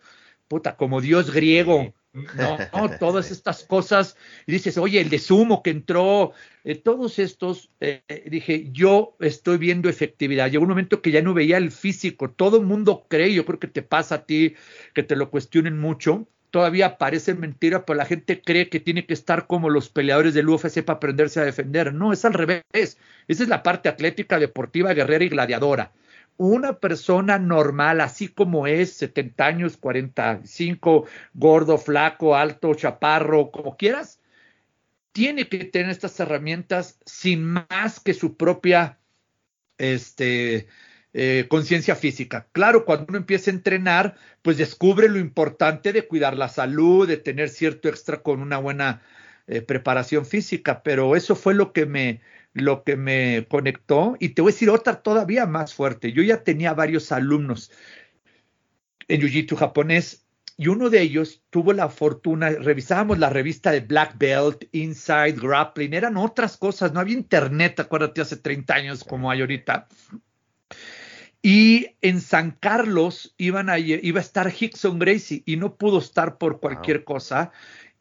puta, 0.48 0.76
como 0.76 1.00
dios 1.00 1.30
griego, 1.32 1.94
no, 2.72 2.90
todas 2.98 3.30
estas 3.30 3.64
cosas, 3.64 4.16
y 4.46 4.52
dices, 4.52 4.78
oye, 4.78 5.00
el 5.00 5.10
de 5.10 5.18
sumo 5.18 5.62
que 5.62 5.70
entró, 5.70 6.32
eh, 6.64 6.74
todos 6.74 7.18
estos, 7.18 7.70
eh, 7.80 8.02
dije, 8.30 8.68
yo 8.72 9.16
estoy 9.20 9.58
viendo 9.58 9.88
efectividad. 9.88 10.50
Llegó 10.50 10.62
un 10.62 10.70
momento 10.70 11.02
que 11.02 11.10
ya 11.10 11.22
no 11.22 11.34
veía 11.34 11.58
el 11.58 11.70
físico, 11.70 12.30
todo 12.30 12.58
el 12.58 12.66
mundo 12.66 13.06
cree, 13.08 13.34
yo 13.34 13.44
creo 13.44 13.58
que 13.58 13.68
te 13.68 13.82
pasa 13.82 14.16
a 14.16 14.24
ti, 14.24 14.54
que 14.94 15.02
te 15.02 15.16
lo 15.16 15.30
cuestionen 15.30 15.78
mucho, 15.78 16.26
todavía 16.50 16.96
parece 16.96 17.34
mentira, 17.34 17.84
pero 17.84 17.98
la 17.98 18.06
gente 18.06 18.40
cree 18.40 18.70
que 18.70 18.80
tiene 18.80 19.04
que 19.04 19.12
estar 19.12 19.46
como 19.46 19.68
los 19.68 19.90
peleadores 19.90 20.32
del 20.32 20.48
UFC 20.48 20.82
para 20.82 20.96
aprenderse 20.96 21.40
a 21.40 21.44
defender. 21.44 21.92
No, 21.92 22.12
es 22.14 22.24
al 22.24 22.32
revés. 22.32 22.62
Esa 22.72 23.42
es 23.42 23.48
la 23.48 23.62
parte 23.62 23.90
atlética, 23.90 24.38
deportiva, 24.38 24.94
guerrera 24.94 25.24
y 25.24 25.28
gladiadora 25.28 25.92
una 26.36 26.78
persona 26.80 27.38
normal, 27.38 28.00
así 28.00 28.28
como 28.28 28.66
es, 28.66 28.92
70 28.94 29.46
años, 29.46 29.76
45, 29.76 31.06
gordo, 31.34 31.78
flaco, 31.78 32.36
alto, 32.36 32.74
chaparro, 32.74 33.50
como 33.50 33.76
quieras, 33.76 34.20
tiene 35.12 35.48
que 35.48 35.64
tener 35.64 35.90
estas 35.90 36.18
herramientas 36.20 36.98
sin 37.06 37.44
más 37.44 38.00
que 38.00 38.12
su 38.14 38.36
propia 38.36 38.98
este, 39.78 40.68
eh, 41.14 41.46
conciencia 41.48 41.96
física. 41.96 42.46
Claro, 42.52 42.84
cuando 42.84 43.06
uno 43.08 43.18
empieza 43.18 43.50
a 43.50 43.54
entrenar, 43.54 44.16
pues 44.42 44.58
descubre 44.58 45.08
lo 45.08 45.18
importante 45.18 45.94
de 45.94 46.06
cuidar 46.06 46.36
la 46.36 46.50
salud, 46.50 47.08
de 47.08 47.16
tener 47.16 47.48
cierto 47.48 47.88
extra 47.88 48.22
con 48.22 48.42
una 48.42 48.58
buena 48.58 49.02
eh, 49.46 49.62
preparación 49.62 50.26
física, 50.26 50.82
pero 50.82 51.16
eso 51.16 51.34
fue 51.34 51.54
lo 51.54 51.72
que 51.72 51.86
me 51.86 52.20
lo 52.56 52.84
que 52.84 52.96
me 52.96 53.46
conectó 53.48 54.16
y 54.18 54.30
te 54.30 54.42
voy 54.42 54.50
a 54.50 54.54
decir 54.54 54.70
otra 54.70 55.02
todavía 55.02 55.46
más 55.46 55.74
fuerte. 55.74 56.12
Yo 56.12 56.22
ya 56.22 56.42
tenía 56.42 56.72
varios 56.72 57.12
alumnos 57.12 57.70
en 59.08 59.20
Jiu-Jitsu 59.20 59.56
japonés 59.56 60.26
y 60.56 60.68
uno 60.68 60.88
de 60.88 61.02
ellos 61.02 61.42
tuvo 61.50 61.74
la 61.74 61.90
fortuna, 61.90 62.48
revisábamos 62.48 63.18
la 63.18 63.28
revista 63.28 63.70
de 63.70 63.80
Black 63.80 64.16
Belt, 64.16 64.64
Inside, 64.72 65.32
Grappling, 65.32 65.92
eran 65.92 66.16
otras 66.16 66.56
cosas, 66.56 66.94
no 66.94 67.00
había 67.00 67.14
internet, 67.14 67.78
acuérdate, 67.78 68.22
hace 68.22 68.38
30 68.38 68.74
años 68.74 69.04
como 69.04 69.30
hay 69.30 69.42
ahorita. 69.42 69.86
Y 71.42 71.88
en 72.00 72.22
San 72.22 72.52
Carlos 72.52 73.34
iban 73.36 73.68
a, 73.68 73.78
iba 73.78 74.18
a 74.18 74.22
estar 74.22 74.50
Hickson 74.50 74.98
Gracie 74.98 75.42
y 75.44 75.56
no 75.56 75.76
pudo 75.76 75.98
estar 75.98 76.38
por 76.38 76.58
cualquier 76.58 77.04
cosa 77.04 77.52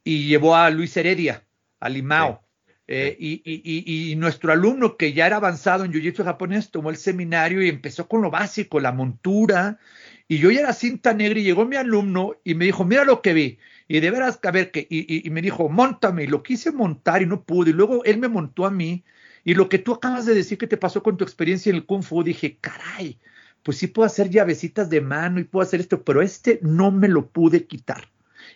y 0.06 0.28
llevó 0.28 0.56
a 0.56 0.70
Luis 0.70 0.96
Heredia, 0.96 1.44
a 1.82 1.90
Limao. 1.90 2.45
Eh, 2.88 3.18
y, 3.20 4.12
y, 4.12 4.16
nuestro 4.16 4.52
alumno 4.52 4.96
que 4.96 5.14
ya 5.14 5.26
era 5.26 5.38
avanzado 5.38 5.86
en 5.86 5.92
Jiu-Jitsu 5.92 6.24
japonés 6.24 6.70
tomó 6.70 6.92
el 6.92 6.98
seminario 6.98 7.64
y 7.64 7.70
empezó 7.70 8.08
con 8.08 8.22
lo 8.22 8.30
básico, 8.30 8.80
la 8.80 8.92
montura. 8.92 9.80
Y 10.28 10.38
yo 10.38 10.52
ya 10.52 10.62
era 10.62 10.74
cinta 10.74 11.14
negra 11.14 11.40
y 11.40 11.44
llegó 11.44 11.66
mi 11.66 11.78
alumno 11.78 12.36
y 12.44 12.56
me 12.56 12.66
dijo, 12.66 12.86
mira 12.86 13.04
lo 13.04 13.22
que 13.22 13.34
vi. 13.34 13.60
Y 13.88 14.00
de 14.00 14.12
veras, 14.12 14.40
a 14.44 14.52
ver, 14.52 14.72
que, 14.72 14.88
y, 14.90 15.30
me 15.30 15.42
dijo, 15.42 15.70
montame. 15.70 16.24
Y 16.24 16.28
lo 16.28 16.44
quise 16.44 16.72
montar 16.72 17.22
y 17.22 17.26
no 17.26 17.44
pude. 17.44 17.72
Y 17.72 17.74
luego 17.74 18.04
él 18.04 18.18
me 18.18 18.28
montó 18.28 18.66
a 18.66 18.72
mí. 18.72 19.04
Y 19.44 19.54
lo 19.54 19.70
que 19.70 19.80
tú 19.80 19.94
acabas 19.94 20.26
de 20.26 20.34
decir 20.34 20.58
que 20.58 20.68
te 20.68 20.78
pasó 20.78 21.04
con 21.04 21.18
tu 21.18 21.24
experiencia 21.24 21.70
en 21.70 21.78
el 21.78 21.86
Kung 21.86 22.04
Fu, 22.04 22.24
dije, 22.24 22.58
caray, 22.60 23.20
pues 23.62 23.78
sí 23.78 23.88
puedo 23.88 24.06
hacer 24.08 24.30
llavecitas 24.30 24.90
de 24.90 25.02
mano 25.02 25.40
y 25.40 25.44
puedo 25.44 25.64
hacer 25.64 25.80
esto, 25.80 26.04
pero 26.04 26.22
este 26.22 26.60
no 26.64 26.92
me 26.92 27.08
lo 27.08 27.30
pude 27.30 27.66
quitar. 27.66 28.10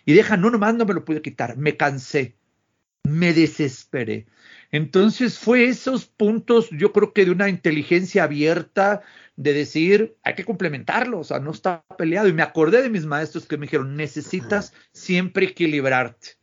Y 0.04 0.14
deja, 0.14 0.36
no, 0.36 0.50
nomás 0.50 0.74
no 0.74 0.84
me 0.84 0.94
lo 0.94 1.04
pude 1.04 1.22
quitar, 1.22 1.56
me 1.56 1.76
cansé, 1.76 2.36
me 3.04 3.32
desesperé. 3.32 4.26
Entonces 4.70 5.38
fue 5.38 5.64
esos 5.64 6.06
puntos, 6.06 6.68
yo 6.70 6.92
creo 6.92 7.12
que 7.12 7.24
de 7.24 7.32
una 7.32 7.48
inteligencia 7.48 8.24
abierta, 8.24 9.02
de 9.36 9.54
decir, 9.54 10.16
hay 10.22 10.34
que 10.34 10.44
complementarlo, 10.44 11.20
o 11.20 11.24
sea, 11.24 11.38
no 11.38 11.50
está 11.50 11.82
peleado. 11.96 12.28
Y 12.28 12.34
me 12.34 12.42
acordé 12.42 12.82
de 12.82 12.90
mis 12.90 13.06
maestros 13.06 13.46
que 13.46 13.56
me 13.56 13.66
dijeron, 13.66 13.96
necesitas 13.96 14.74
siempre 14.92 15.46
equilibrarte 15.46 16.36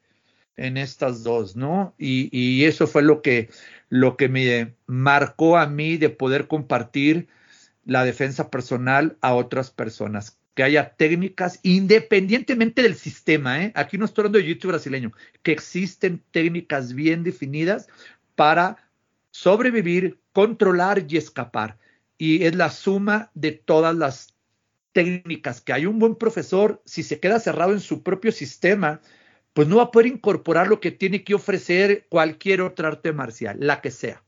en 0.56 0.78
estas 0.78 1.24
dos, 1.24 1.56
¿no? 1.56 1.93
Y, 2.00 2.36
y 2.36 2.65
eso 2.65 2.88
fue 2.88 3.04
lo 3.04 3.22
que, 3.22 3.50
lo 3.89 4.17
que 4.17 4.30
me 4.30 4.74
marcó 4.88 5.58
a 5.58 5.67
mí 5.67 5.98
de 5.98 6.10
poder 6.10 6.48
compartir 6.48 7.28
la 7.86 8.04
defensa 8.04 8.50
personal 8.50 9.15
a 9.22 9.36
otras 9.36 9.70
personas. 9.70 10.37
Que 10.58 10.63
haya 10.63 10.89
técnicas, 10.96 11.60
independientemente 11.62 12.82
del 12.82 12.96
sistema, 12.96 13.63
¿eh? 13.63 13.72
aquí 13.76 14.00
no 14.00 14.06
estoy 14.06 14.24
hablando 14.24 14.39
de 14.39 14.48
YouTube 14.48 14.72
brasileño, 14.72 15.12
que 15.43 15.52
existen 15.52 16.24
técnicas 16.32 16.93
bien 16.93 17.24
definidas 17.24 17.88
para 18.34 18.89
sobrevivir, 19.30 20.20
controlar 20.34 21.06
y 21.08 21.17
escapar. 21.17 21.78
Y 22.17 22.43
es 22.43 22.56
la 22.56 22.72
suma 22.72 23.30
de 23.36 23.52
todas 23.52 23.96
las 23.96 24.34
técnicas 24.93 25.62
que 25.62 25.74
hay. 25.74 25.86
Un 25.86 26.00
buen 26.00 26.15
profesor, 26.15 26.82
si 26.86 27.04
se 27.04 27.20
queda 27.20 27.39
cerrado 27.39 27.74
en 27.74 27.80
su 27.80 28.02
propio 28.02 28.32
sistema, 28.32 29.00
pues 29.54 29.67
no 29.67 29.76
va 29.76 29.84
a 29.84 29.91
poder 29.91 30.08
incorporar 30.08 30.70
lo 30.70 30.80
que 30.80 30.89
tiene 30.89 31.24
que 31.24 31.36
ofrecer 31.36 32.08
cualquier 32.10 32.62
otra 32.62 32.88
arte 32.88 33.13
marcial, 33.13 33.58
la 33.60 33.80
que 33.80 33.91
sea. 33.91 34.24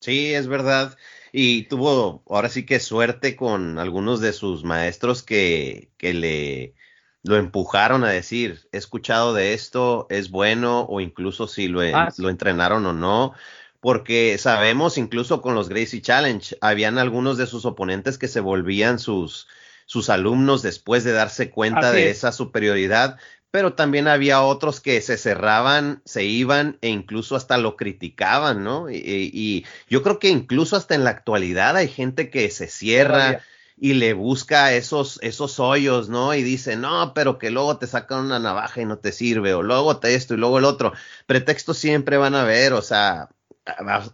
Sí, 0.00 0.34
es 0.34 0.48
verdad 0.48 0.98
y 1.32 1.64
tuvo 1.64 2.22
ahora 2.28 2.48
sí 2.48 2.66
que 2.66 2.80
suerte 2.80 3.36
con 3.36 3.78
algunos 3.78 4.20
de 4.20 4.32
sus 4.32 4.64
maestros 4.64 5.22
que, 5.22 5.90
que 5.96 6.14
le 6.14 6.74
lo 7.22 7.36
empujaron 7.36 8.04
a 8.04 8.10
decir, 8.10 8.66
he 8.72 8.78
escuchado 8.78 9.34
de 9.34 9.52
esto, 9.52 10.06
es 10.10 10.30
bueno, 10.30 10.86
o 10.88 11.00
incluso 11.00 11.46
si 11.46 11.68
lo, 11.68 11.80
ah, 11.82 12.08
lo 12.16 12.30
entrenaron 12.30 12.86
o 12.86 12.92
no, 12.92 13.34
porque 13.80 14.38
sabemos 14.38 14.98
incluso 14.98 15.42
con 15.42 15.54
los 15.54 15.68
Gracie 15.68 16.00
Challenge, 16.00 16.56
habían 16.60 16.98
algunos 16.98 17.36
de 17.36 17.46
sus 17.46 17.66
oponentes 17.66 18.16
que 18.16 18.28
se 18.28 18.40
volvían 18.40 18.98
sus, 18.98 19.48
sus 19.86 20.08
alumnos 20.08 20.62
después 20.62 21.04
de 21.04 21.12
darse 21.12 21.50
cuenta 21.50 21.92
de 21.92 22.10
esa 22.10 22.32
superioridad, 22.32 23.18
pero 23.50 23.74
también 23.74 24.06
había 24.06 24.42
otros 24.42 24.80
que 24.80 25.00
se 25.00 25.16
cerraban, 25.16 26.02
se 26.04 26.24
iban 26.24 26.78
e 26.82 26.88
incluso 26.88 27.34
hasta 27.34 27.58
lo 27.58 27.76
criticaban, 27.76 28.62
¿no? 28.62 28.88
Y, 28.90 29.66
yo 29.88 30.02
creo 30.02 30.18
que 30.18 30.28
incluso 30.28 30.76
hasta 30.76 30.94
en 30.94 31.04
la 31.04 31.10
actualidad 31.10 31.76
hay 31.76 31.88
gente 31.88 32.30
que 32.30 32.50
se 32.50 32.68
cierra 32.68 33.42
y 33.76 33.94
le 33.94 34.12
busca 34.12 34.72
esos, 34.74 35.18
esos 35.22 35.58
hoyos, 35.58 36.08
¿no? 36.08 36.34
Y 36.34 36.42
dice, 36.42 36.76
no, 36.76 37.12
pero 37.14 37.38
que 37.38 37.50
luego 37.50 37.78
te 37.78 37.86
sacan 37.86 38.26
una 38.26 38.38
navaja 38.38 38.82
y 38.82 38.84
no 38.84 38.98
te 38.98 39.10
sirve, 39.10 39.54
o 39.54 39.62
luego 39.62 39.98
te 39.98 40.14
esto 40.14 40.34
y 40.34 40.36
luego 40.36 40.58
el 40.58 40.64
otro. 40.64 40.92
Pretextos 41.26 41.78
siempre 41.78 42.18
van 42.18 42.34
a 42.34 42.42
haber, 42.42 42.74
o 42.74 42.82
sea, 42.82 43.30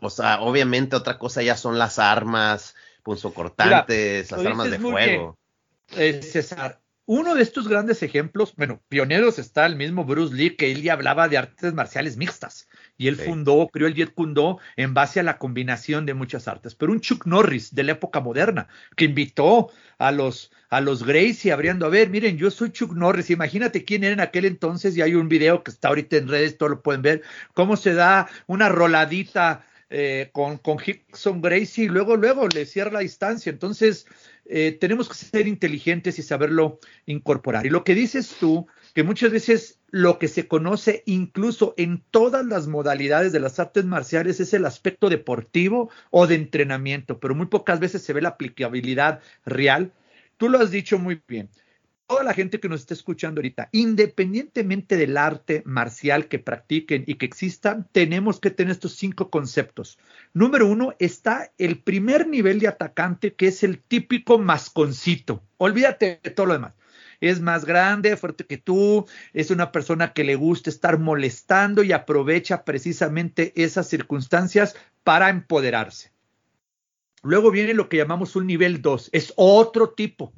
o 0.00 0.10
sea, 0.10 0.40
obviamente 0.40 0.96
otra 0.96 1.18
cosa 1.18 1.42
ya 1.42 1.56
son 1.56 1.78
las 1.78 1.98
armas 1.98 2.74
punzocortantes, 3.02 4.30
las 4.30 4.46
armas 4.46 4.70
de 4.70 4.78
fuego. 4.78 5.38
Eh, 5.96 6.22
César, 6.22 6.80
uno 7.06 7.36
de 7.36 7.42
estos 7.42 7.68
grandes 7.68 8.02
ejemplos, 8.02 8.54
bueno, 8.56 8.82
pioneros 8.88 9.38
está 9.38 9.64
el 9.64 9.76
mismo 9.76 10.04
Bruce 10.04 10.34
Lee, 10.34 10.56
que 10.56 10.72
él 10.72 10.82
ya 10.82 10.94
hablaba 10.94 11.28
de 11.28 11.38
artes 11.38 11.72
marciales 11.72 12.16
mixtas. 12.16 12.68
Y 12.98 13.06
él 13.06 13.16
fundó, 13.16 13.68
creó 13.72 13.86
el 13.86 13.94
Jet 13.94 14.12
Kundo 14.12 14.58
en 14.76 14.92
base 14.92 15.20
a 15.20 15.22
la 15.22 15.38
combinación 15.38 16.04
de 16.04 16.14
muchas 16.14 16.48
artes. 16.48 16.74
Pero 16.74 16.92
un 16.92 17.00
Chuck 17.00 17.26
Norris 17.26 17.74
de 17.74 17.84
la 17.84 17.92
época 17.92 18.20
moderna, 18.20 18.66
que 18.96 19.04
invitó 19.04 19.70
a 19.98 20.10
los, 20.10 20.50
a 20.68 20.80
los 20.80 21.04
Gracie 21.04 21.52
abriendo, 21.52 21.86
a 21.86 21.90
ver, 21.90 22.10
miren, 22.10 22.38
yo 22.38 22.50
soy 22.50 22.70
Chuck 22.70 22.92
Norris, 22.92 23.30
imagínate 23.30 23.84
quién 23.84 24.02
era 24.02 24.14
en 24.14 24.20
aquel 24.20 24.44
entonces, 24.44 24.96
y 24.96 25.02
hay 25.02 25.14
un 25.14 25.28
video 25.28 25.62
que 25.62 25.70
está 25.70 25.88
ahorita 25.88 26.16
en 26.16 26.28
redes, 26.28 26.58
todo 26.58 26.70
lo 26.70 26.82
pueden 26.82 27.02
ver, 27.02 27.22
cómo 27.54 27.76
se 27.76 27.94
da 27.94 28.28
una 28.46 28.68
roladita 28.68 29.64
eh, 29.88 30.30
con, 30.32 30.58
con 30.58 30.78
Hickson 30.84 31.40
Gracie 31.40 31.84
y 31.84 31.88
luego, 31.88 32.16
luego 32.16 32.48
le 32.48 32.66
cierra 32.66 32.90
la 32.90 33.00
distancia. 33.00 33.50
Entonces, 33.50 34.06
eh, 34.48 34.76
tenemos 34.80 35.08
que 35.08 35.14
ser 35.14 35.48
inteligentes 35.48 36.18
y 36.18 36.22
saberlo 36.22 36.78
incorporar. 37.06 37.66
Y 37.66 37.70
lo 37.70 37.84
que 37.84 37.94
dices 37.94 38.36
tú, 38.38 38.66
que 38.94 39.02
muchas 39.02 39.30
veces 39.30 39.80
lo 39.90 40.18
que 40.18 40.28
se 40.28 40.46
conoce 40.48 41.02
incluso 41.06 41.74
en 41.76 42.02
todas 42.10 42.44
las 42.46 42.66
modalidades 42.66 43.32
de 43.32 43.40
las 43.40 43.58
artes 43.58 43.84
marciales 43.84 44.40
es 44.40 44.54
el 44.54 44.64
aspecto 44.64 45.08
deportivo 45.08 45.90
o 46.10 46.26
de 46.26 46.36
entrenamiento, 46.36 47.18
pero 47.18 47.34
muy 47.34 47.46
pocas 47.46 47.80
veces 47.80 48.02
se 48.02 48.12
ve 48.12 48.22
la 48.22 48.30
aplicabilidad 48.30 49.20
real. 49.44 49.92
Tú 50.36 50.48
lo 50.48 50.58
has 50.58 50.70
dicho 50.70 50.98
muy 50.98 51.22
bien 51.26 51.50
toda 52.06 52.22
la 52.22 52.34
gente 52.34 52.60
que 52.60 52.68
nos 52.68 52.80
está 52.80 52.94
escuchando 52.94 53.40
ahorita, 53.40 53.68
independientemente 53.72 54.96
del 54.96 55.16
arte 55.16 55.62
marcial 55.66 56.28
que 56.28 56.38
practiquen 56.38 57.04
y 57.06 57.16
que 57.16 57.26
existan, 57.26 57.88
tenemos 57.92 58.38
que 58.38 58.50
tener 58.50 58.72
estos 58.72 58.94
cinco 58.94 59.28
conceptos. 59.28 59.98
Número 60.32 60.66
uno, 60.66 60.94
está 60.98 61.52
el 61.58 61.78
primer 61.78 62.28
nivel 62.28 62.60
de 62.60 62.68
atacante, 62.68 63.34
que 63.34 63.48
es 63.48 63.62
el 63.64 63.80
típico 63.80 64.38
masconcito. 64.38 65.42
Olvídate 65.58 66.20
de 66.22 66.30
todo 66.30 66.46
lo 66.46 66.52
demás. 66.52 66.74
Es 67.20 67.40
más 67.40 67.64
grande, 67.64 68.16
fuerte 68.16 68.44
que 68.44 68.58
tú, 68.58 69.06
es 69.32 69.50
una 69.50 69.72
persona 69.72 70.12
que 70.12 70.22
le 70.22 70.36
gusta 70.36 70.70
estar 70.70 70.98
molestando 70.98 71.82
y 71.82 71.92
aprovecha 71.92 72.64
precisamente 72.64 73.52
esas 73.56 73.88
circunstancias 73.88 74.76
para 75.02 75.30
empoderarse. 75.30 76.12
Luego 77.22 77.50
viene 77.50 77.74
lo 77.74 77.88
que 77.88 77.96
llamamos 77.96 78.36
un 78.36 78.46
nivel 78.46 78.82
2, 78.82 79.10
es 79.12 79.32
otro 79.36 79.90
tipo 79.90 80.32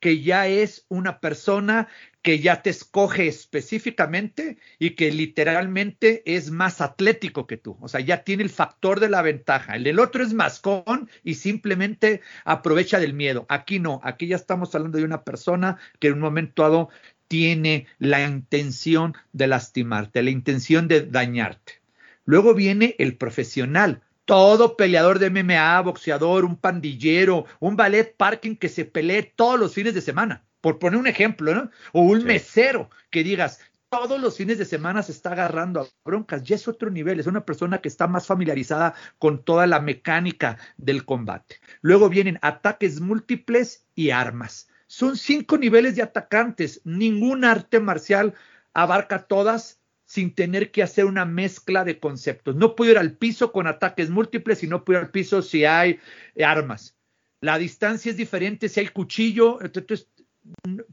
que 0.00 0.22
ya 0.22 0.46
es 0.46 0.86
una 0.88 1.20
persona 1.20 1.88
que 2.22 2.38
ya 2.38 2.62
te 2.62 2.70
escoge 2.70 3.26
específicamente 3.28 4.56
y 4.78 4.90
que 4.90 5.12
literalmente 5.12 6.22
es 6.24 6.50
más 6.50 6.80
atlético 6.80 7.46
que 7.46 7.58
tú. 7.58 7.76
O 7.80 7.88
sea, 7.88 8.00
ya 8.00 8.24
tiene 8.24 8.42
el 8.42 8.48
factor 8.48 8.98
de 8.98 9.10
la 9.10 9.20
ventaja. 9.20 9.76
El 9.76 9.84
del 9.84 10.00
otro 10.00 10.22
es 10.22 10.32
mascón 10.32 11.10
y 11.22 11.34
simplemente 11.34 12.22
aprovecha 12.44 12.98
del 12.98 13.12
miedo. 13.12 13.44
Aquí 13.50 13.78
no, 13.78 14.00
aquí 14.02 14.26
ya 14.26 14.36
estamos 14.36 14.74
hablando 14.74 14.96
de 14.96 15.04
una 15.04 15.22
persona 15.22 15.78
que 15.98 16.08
en 16.08 16.14
un 16.14 16.20
momento 16.20 16.62
dado 16.62 16.88
tiene 17.28 17.86
la 17.98 18.26
intención 18.26 19.14
de 19.32 19.46
lastimarte, 19.46 20.22
la 20.22 20.30
intención 20.30 20.88
de 20.88 21.02
dañarte. 21.02 21.82
Luego 22.24 22.54
viene 22.54 22.96
el 22.98 23.16
profesional, 23.16 24.02
todo 24.24 24.76
peleador 24.76 25.18
de 25.18 25.30
MMA, 25.30 25.80
boxeador, 25.82 26.44
un 26.44 26.56
pandillero, 26.56 27.46
un 27.60 27.76
ballet 27.76 28.16
parking 28.16 28.56
que 28.56 28.68
se 28.68 28.84
pelee 28.84 29.22
todos 29.22 29.58
los 29.58 29.74
fines 29.74 29.94
de 29.94 30.00
semana, 30.00 30.44
por 30.60 30.78
poner 30.78 30.98
un 30.98 31.06
ejemplo, 31.06 31.54
¿no? 31.54 31.70
O 31.92 32.02
un 32.02 32.24
mesero 32.24 32.90
que 33.10 33.22
digas, 33.22 33.60
todos 33.90 34.20
los 34.20 34.36
fines 34.36 34.58
de 34.58 34.64
semana 34.64 35.02
se 35.02 35.12
está 35.12 35.32
agarrando 35.32 35.80
a 35.82 35.86
broncas, 36.04 36.42
ya 36.42 36.56
es 36.56 36.66
otro 36.66 36.90
nivel, 36.90 37.20
es 37.20 37.26
una 37.26 37.44
persona 37.44 37.78
que 37.78 37.88
está 37.88 38.08
más 38.08 38.26
familiarizada 38.26 38.94
con 39.18 39.44
toda 39.44 39.66
la 39.66 39.80
mecánica 39.80 40.58
del 40.76 41.04
combate. 41.04 41.60
Luego 41.80 42.08
vienen 42.08 42.38
ataques 42.42 43.00
múltiples 43.00 43.86
y 43.94 44.10
armas. 44.10 44.68
Son 44.88 45.16
cinco 45.16 45.58
niveles 45.58 45.96
de 45.96 46.02
atacantes, 46.02 46.80
ningún 46.84 47.44
arte 47.44 47.78
marcial 47.78 48.34
abarca 48.72 49.26
todas 49.26 49.80
sin 50.14 50.32
tener 50.32 50.70
que 50.70 50.84
hacer 50.84 51.06
una 51.06 51.24
mezcla 51.24 51.82
de 51.82 51.98
conceptos. 51.98 52.54
No 52.54 52.76
puedo 52.76 52.92
ir 52.92 52.98
al 52.98 53.16
piso 53.16 53.50
con 53.50 53.66
ataques 53.66 54.10
múltiples 54.10 54.62
y 54.62 54.68
no 54.68 54.84
puedo 54.84 55.00
ir 55.00 55.06
al 55.06 55.10
piso 55.10 55.42
si 55.42 55.64
hay 55.64 55.98
armas. 56.40 56.94
La 57.40 57.58
distancia 57.58 58.10
es 58.12 58.16
diferente 58.16 58.68
si 58.68 58.78
hay 58.78 58.86
cuchillo, 58.86 59.60
entonces 59.60 60.08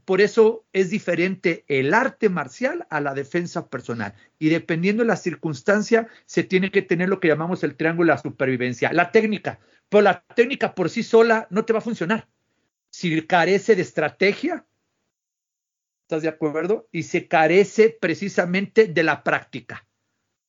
por 0.04 0.20
eso 0.20 0.64
es 0.72 0.90
diferente 0.90 1.64
el 1.68 1.94
arte 1.94 2.30
marcial 2.30 2.84
a 2.90 3.00
la 3.00 3.14
defensa 3.14 3.68
personal. 3.68 4.12
Y 4.40 4.48
dependiendo 4.48 5.04
de 5.04 5.06
la 5.06 5.16
circunstancia, 5.16 6.08
se 6.26 6.42
tiene 6.42 6.72
que 6.72 6.82
tener 6.82 7.08
lo 7.08 7.20
que 7.20 7.28
llamamos 7.28 7.62
el 7.62 7.76
triángulo 7.76 8.10
de 8.10 8.16
la 8.16 8.22
supervivencia. 8.22 8.92
La 8.92 9.12
técnica, 9.12 9.60
pero 9.88 10.02
la 10.02 10.24
técnica 10.34 10.74
por 10.74 10.90
sí 10.90 11.04
sola 11.04 11.46
no 11.48 11.64
te 11.64 11.72
va 11.72 11.78
a 11.78 11.82
funcionar. 11.82 12.26
Si 12.90 13.22
carece 13.22 13.76
de 13.76 13.82
estrategia, 13.82 14.66
¿estás 16.12 16.22
de 16.22 16.28
acuerdo? 16.28 16.88
Y 16.92 17.04
se 17.04 17.26
carece 17.26 17.96
precisamente 17.98 18.86
de 18.86 19.02
la 19.02 19.24
práctica, 19.24 19.86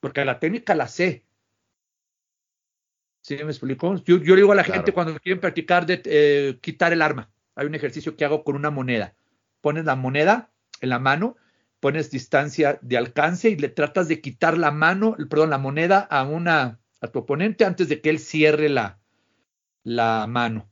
porque 0.02 0.26
la 0.26 0.40
técnica 0.40 0.76
la 0.76 0.88
sé. 0.88 1.26
¿Sí 3.22 3.38
me 3.38 3.52
explico? 3.52 3.96
Yo, 4.04 4.18
yo 4.18 4.36
digo 4.36 4.52
a 4.52 4.56
la 4.56 4.66
gente 4.66 4.92
cuando 4.92 5.18
quieren 5.20 5.40
practicar 5.40 5.86
de 5.86 6.02
eh, 6.04 6.60
quitar 6.62 6.92
el 6.92 7.02
arma 7.02 7.34
hay 7.56 7.68
un 7.68 7.76
ejercicio 7.76 8.16
que 8.16 8.26
hago 8.26 8.44
con 8.44 8.56
una 8.56 8.72
moneda. 8.72 9.16
Pones 9.62 9.86
la 9.86 9.96
moneda 9.96 10.52
en 10.82 10.90
la 10.90 11.00
mano, 11.00 11.38
pones 11.80 12.12
distancia 12.12 12.80
de 12.82 12.98
alcance 12.98 13.50
y 13.50 13.56
le 13.56 13.70
tratas 13.70 14.08
de 14.08 14.22
quitar 14.22 14.58
la 14.58 14.72
mano, 14.72 15.16
perdón, 15.30 15.50
la 15.50 15.58
moneda 15.58 16.00
a 16.00 16.24
una 16.24 16.80
a 17.02 17.08
tu 17.08 17.20
oponente 17.20 17.66
antes 17.66 17.90
de 17.90 18.02
que 18.02 18.10
él 18.10 18.20
cierre 18.20 18.70
la, 18.70 19.00
la 19.84 20.26
mano. 20.28 20.70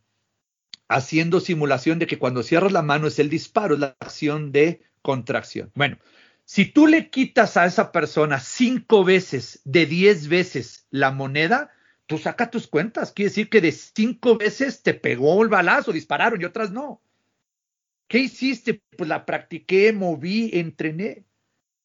Haciendo 0.93 1.39
simulación 1.39 1.99
de 1.99 2.07
que 2.07 2.19
cuando 2.19 2.43
cierras 2.43 2.71
la 2.71 2.81
mano 2.81 3.07
es 3.07 3.17
el 3.19 3.29
disparo, 3.29 3.77
la 3.77 3.95
acción 3.99 4.51
de 4.51 4.81
contracción. 5.01 5.71
Bueno, 5.73 5.97
si 6.43 6.65
tú 6.65 6.85
le 6.85 7.09
quitas 7.09 7.55
a 7.55 7.65
esa 7.65 7.91
persona 7.91 8.39
cinco 8.39 9.05
veces 9.05 9.61
de 9.63 9.85
diez 9.85 10.27
veces 10.27 10.85
la 10.89 11.11
moneda, 11.11 11.71
tú 12.07 12.17
saca 12.17 12.51
tus 12.51 12.67
cuentas. 12.67 13.13
Quiere 13.13 13.29
decir 13.29 13.49
que 13.49 13.61
de 13.61 13.71
cinco 13.71 14.37
veces 14.37 14.83
te 14.83 14.93
pegó 14.93 15.41
el 15.43 15.49
balazo, 15.49 15.93
dispararon 15.93 16.41
y 16.41 16.45
otras 16.45 16.71
no. 16.71 17.01
¿Qué 18.09 18.19
hiciste? 18.19 18.83
Pues 18.97 19.07
la 19.07 19.25
practiqué, 19.25 19.93
moví, 19.93 20.49
entrené. 20.53 21.23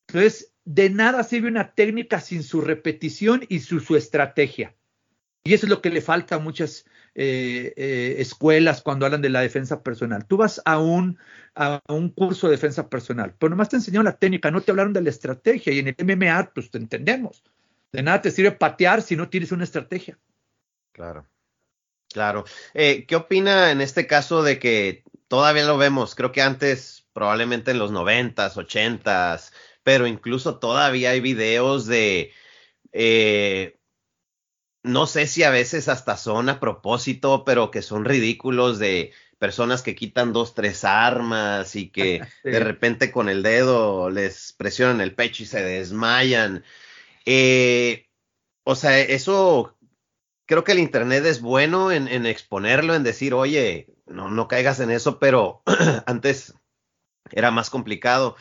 Entonces, 0.09 0.53
de 0.65 0.91
nada 0.91 1.23
sirve 1.23 1.47
una 1.47 1.73
técnica 1.75 2.21
sin 2.21 2.43
su 2.43 2.61
repetición 2.61 3.45
y 3.49 3.61
su, 3.61 3.79
su 3.79 3.95
estrategia. 3.95 4.75
Y 5.45 5.55
eso 5.55 5.67
es 5.67 5.71
lo 5.71 5.81
que 5.81 5.91
le 5.91 6.01
falta 6.01 6.35
a 6.35 6.41
muchas 6.41 6.85
eh, 7.19 7.73
eh, 7.79 8.17
escuelas 8.19 8.83
cuando 8.83 9.07
hablan 9.07 9.23
de 9.23 9.31
la 9.31 9.41
defensa 9.41 9.83
personal. 9.83 10.27
Tú 10.27 10.37
vas 10.37 10.61
a 10.67 10.79
un, 10.79 11.19
a 11.55 11.81
un 11.89 12.11
curso 12.11 12.47
de 12.47 12.53
defensa 12.53 12.91
personal, 12.91 13.35
pero 13.39 13.49
nomás 13.49 13.71
te 13.71 13.77
enseñaron 13.77 14.05
la 14.05 14.19
técnica, 14.19 14.51
no 14.51 14.61
te 14.61 14.71
hablaron 14.71 14.93
de 14.93 15.01
la 15.01 15.09
estrategia. 15.09 15.73
Y 15.73 15.79
en 15.79 15.89
el 15.89 15.95
MMA, 15.97 16.53
pues 16.55 16.71
te 16.71 16.77
entendemos. 16.77 17.43
De 17.91 18.03
nada 18.03 18.21
te 18.21 18.31
sirve 18.31 18.53
patear 18.53 19.01
si 19.01 19.17
no 19.17 19.31
tienes 19.31 19.51
una 19.51 19.65
estrategia. 19.65 20.19
Claro. 20.93 21.27
Claro. 22.13 22.45
Eh, 22.75 23.07
¿Qué 23.07 23.17
opina 23.17 23.71
en 23.71 23.81
este 23.81 24.07
caso 24.07 24.43
de 24.43 24.59
que 24.59 25.03
todavía 25.29 25.65
lo 25.65 25.79
vemos? 25.79 26.15
Creo 26.15 26.33
que 26.33 26.43
antes, 26.43 27.07
probablemente 27.15 27.71
en 27.71 27.79
los 27.79 27.93
noventas, 27.93 28.59
ochentas, 28.59 29.55
pero 29.83 30.07
incluso 30.07 30.59
todavía 30.59 31.13
hay 31.13 31.21
videos 31.21 31.87
de, 31.87 32.33
eh, 32.93 33.76
no 34.87 35.07
sé 35.07 35.27
si 35.27 35.43
a 35.43 35.51
veces 35.51 35.89
hasta 35.89 36.17
son 36.17 36.49
a 36.49 36.61
propósito, 36.61 37.45
pero 37.45 37.71
que 37.73 37.83
son 37.83 38.05
ridículos 38.05 38.79
de 38.79 39.13
personas 39.39 39.83
que 39.83 39.97
quitan 39.97 40.33
dos, 40.33 40.55
tres 40.55 40.85
armas 40.85 41.75
y 41.75 41.91
que 41.91 42.23
de 42.45 42.61
repente 42.61 43.11
con 43.11 43.29
el 43.29 43.43
dedo 43.43 44.11
les 44.11 44.53
presionan 44.53 45.01
el 45.01 45.15
pecho 45.15 45.43
y 45.43 45.47
se 45.47 45.63
desmayan. 45.63 46.65
Eh, 47.25 48.07
o 48.63 48.77
sea, 48.77 48.99
eso 49.01 49.77
creo 50.47 50.63
que 50.63 50.73
el 50.73 50.79
Internet 50.79 51.25
es 51.27 51.41
bueno 51.41 51.91
en, 51.91 52.25
exponerlo, 52.25 52.95
en 52.95 53.03
decir, 53.03 53.35
oye, 53.35 53.89
no, 54.07 54.31
no 54.31 54.47
caigas 54.47 54.79
en 54.79 54.93
eso, 54.93 55.19
pero 55.19 55.63
antes 56.07 56.55
era 57.33 57.51
más 57.51 57.71
complicado. 57.71 58.37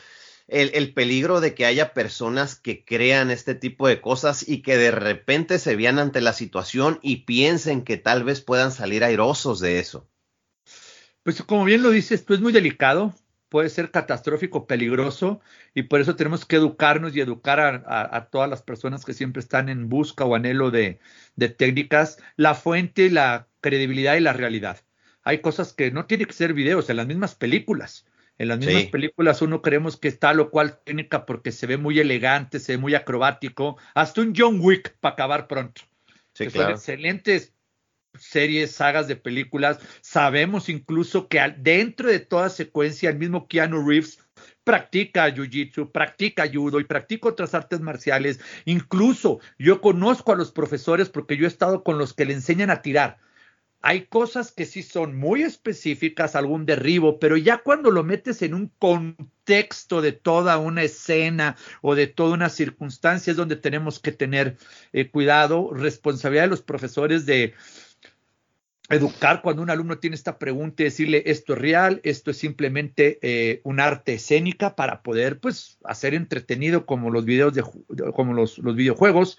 El, 0.48 0.70
el, 0.74 0.94
peligro 0.94 1.40
de 1.40 1.54
que 1.54 1.66
haya 1.66 1.92
personas 1.92 2.54
que 2.54 2.84
crean 2.84 3.30
este 3.30 3.54
tipo 3.54 3.88
de 3.88 4.00
cosas 4.00 4.48
y 4.48 4.62
que 4.62 4.76
de 4.76 4.92
repente 4.92 5.58
se 5.58 5.74
vean 5.74 5.98
ante 5.98 6.20
la 6.20 6.32
situación 6.32 7.00
y 7.02 7.24
piensen 7.24 7.82
que 7.82 7.96
tal 7.96 8.22
vez 8.22 8.40
puedan 8.40 8.70
salir 8.70 9.02
airosos 9.02 9.58
de 9.58 9.80
eso. 9.80 10.08
Pues 11.24 11.42
como 11.42 11.64
bien 11.64 11.82
lo 11.82 11.90
dices, 11.90 12.24
tú 12.24 12.34
es 12.34 12.40
muy 12.40 12.52
delicado 12.52 13.12
puede 13.48 13.68
ser 13.70 13.90
catastrófico, 13.90 14.66
peligroso, 14.66 15.40
y 15.74 15.84
por 15.84 16.00
eso 16.00 16.16
tenemos 16.16 16.44
que 16.44 16.56
educarnos 16.56 17.14
y 17.14 17.20
educar 17.20 17.84
a, 17.86 18.28
todas 18.30 18.50
las 18.50 18.62
personas 18.62 19.04
que 19.04 19.14
siempre 19.14 19.40
están 19.40 19.68
en 19.68 19.88
busca 19.88 20.24
o 20.24 20.34
anhelo 20.34 20.70
de, 20.70 21.00
técnicas, 21.56 22.18
la 22.36 22.54
fuente, 22.54 23.10
la 23.10 23.48
credibilidad 23.60 24.16
y 24.16 24.20
la 24.20 24.32
realidad. 24.32 24.80
Hay 25.22 25.40
cosas 25.40 25.72
que 25.72 25.90
no 25.90 26.06
tienen 26.06 26.26
que 26.26 26.32
ser 26.32 26.54
videos, 26.54 26.90
en 26.90 26.96
las 26.96 27.06
mismas 27.06 27.34
películas. 27.34 28.06
En 28.38 28.48
las 28.48 28.58
mismas 28.58 28.84
películas 28.86 29.40
uno 29.40 29.62
creemos 29.62 29.96
que 29.96 30.08
está 30.08 30.34
lo 30.34 30.50
cual 30.50 30.78
técnica 30.84 31.24
porque 31.24 31.52
se 31.52 31.66
ve 31.66 31.78
muy 31.78 31.98
elegante, 31.98 32.60
se 32.60 32.72
ve 32.72 32.78
muy 32.78 32.94
acrobático, 32.94 33.78
hasta 33.94 34.20
un 34.20 34.34
John 34.36 34.58
Wick 34.60 34.96
para 35.00 35.14
acabar 35.14 35.48
pronto. 35.48 35.82
Sí, 36.34 36.50
Son 36.50 36.70
excelentes 36.70 37.54
series, 38.18 38.72
sagas 38.72 39.08
de 39.08 39.16
películas. 39.16 39.78
Sabemos 40.00 40.68
incluso 40.68 41.28
que 41.28 41.40
dentro 41.58 42.08
de 42.10 42.20
toda 42.20 42.50
secuencia 42.50 43.10
el 43.10 43.18
mismo 43.18 43.48
Keanu 43.48 43.86
Reeves 43.86 44.18
practica 44.64 45.28
jiu-jitsu, 45.28 45.90
practica 45.92 46.44
judo 46.52 46.80
y 46.80 46.84
practica 46.84 47.28
otras 47.28 47.54
artes 47.54 47.80
marciales. 47.80 48.40
Incluso 48.64 49.40
yo 49.58 49.80
conozco 49.80 50.32
a 50.32 50.36
los 50.36 50.52
profesores 50.52 51.08
porque 51.08 51.36
yo 51.36 51.44
he 51.44 51.48
estado 51.48 51.82
con 51.84 51.98
los 51.98 52.12
que 52.12 52.24
le 52.24 52.34
enseñan 52.34 52.70
a 52.70 52.82
tirar. 52.82 53.18
Hay 53.88 54.06
cosas 54.06 54.50
que 54.50 54.64
sí 54.64 54.82
son 54.82 55.16
muy 55.16 55.42
específicas, 55.42 56.34
algún 56.34 56.66
derribo, 56.66 57.20
pero 57.20 57.36
ya 57.36 57.58
cuando 57.58 57.92
lo 57.92 58.02
metes 58.02 58.42
en 58.42 58.52
un 58.52 58.72
contexto 58.80 60.02
de 60.02 60.10
toda 60.10 60.58
una 60.58 60.82
escena 60.82 61.54
o 61.82 61.94
de 61.94 62.08
toda 62.08 62.34
una 62.34 62.48
circunstancia 62.48 63.30
es 63.30 63.36
donde 63.36 63.54
tenemos 63.54 64.00
que 64.00 64.10
tener 64.10 64.56
eh, 64.92 65.08
cuidado, 65.08 65.70
responsabilidad 65.72 66.42
de 66.42 66.48
los 66.48 66.62
profesores 66.62 67.26
de, 67.26 67.54
educar 68.88 69.42
cuando 69.42 69.62
un 69.62 69.70
alumno 69.70 69.98
tiene 69.98 70.16
esta 70.16 70.38
pregunta 70.38 70.82
y 70.82 70.86
decirle 70.86 71.22
esto 71.26 71.54
es 71.54 71.58
real, 71.58 72.00
esto 72.04 72.30
es 72.30 72.38
simplemente 72.38 73.18
eh, 73.22 73.60
un 73.64 73.80
arte 73.80 74.14
escénica 74.14 74.76
para 74.76 75.02
poder 75.02 75.38
pues 75.38 75.78
hacer 75.84 76.14
entretenido 76.14 76.86
como 76.86 77.10
los 77.10 77.24
videos 77.24 77.54
de 77.54 77.64
como 78.14 78.32
los, 78.32 78.58
los 78.58 78.76
videojuegos 78.76 79.38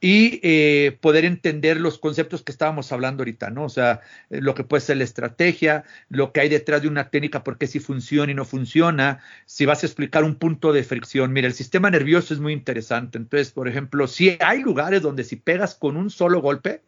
y 0.00 0.40
eh, 0.42 0.98
poder 1.00 1.24
entender 1.24 1.80
los 1.80 1.98
conceptos 1.98 2.42
que 2.42 2.52
estábamos 2.52 2.92
hablando 2.92 3.22
ahorita, 3.22 3.50
¿no? 3.50 3.64
O 3.64 3.68
sea, 3.68 4.00
eh, 4.30 4.40
lo 4.40 4.54
que 4.54 4.64
puede 4.64 4.82
ser 4.82 4.98
la 4.98 5.04
estrategia, 5.04 5.84
lo 6.08 6.32
que 6.32 6.40
hay 6.40 6.48
detrás 6.48 6.82
de 6.82 6.88
una 6.88 7.10
técnica, 7.10 7.44
por 7.44 7.58
qué 7.58 7.66
si 7.66 7.80
funciona 7.80 8.30
y 8.30 8.34
no 8.34 8.44
funciona, 8.44 9.20
si 9.46 9.66
vas 9.66 9.82
a 9.82 9.86
explicar 9.86 10.24
un 10.24 10.34
punto 10.36 10.72
de 10.72 10.84
fricción. 10.84 11.32
Mira, 11.32 11.46
el 11.46 11.54
sistema 11.54 11.90
nervioso 11.90 12.34
es 12.34 12.40
muy 12.40 12.52
interesante. 12.52 13.18
Entonces, 13.18 13.50
por 13.50 13.68
ejemplo, 13.68 14.06
si 14.06 14.36
hay 14.40 14.62
lugares 14.62 15.02
donde 15.02 15.24
si 15.24 15.36
pegas 15.36 15.74
con 15.74 15.96
un 15.96 16.10
solo 16.10 16.40
golpe, 16.42 16.82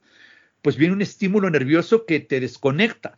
pues 0.62 0.76
viene 0.76 0.94
un 0.94 1.02
estímulo 1.02 1.48
nervioso 1.48 2.06
que 2.06 2.20
te 2.20 2.40
desconecta. 2.40 3.14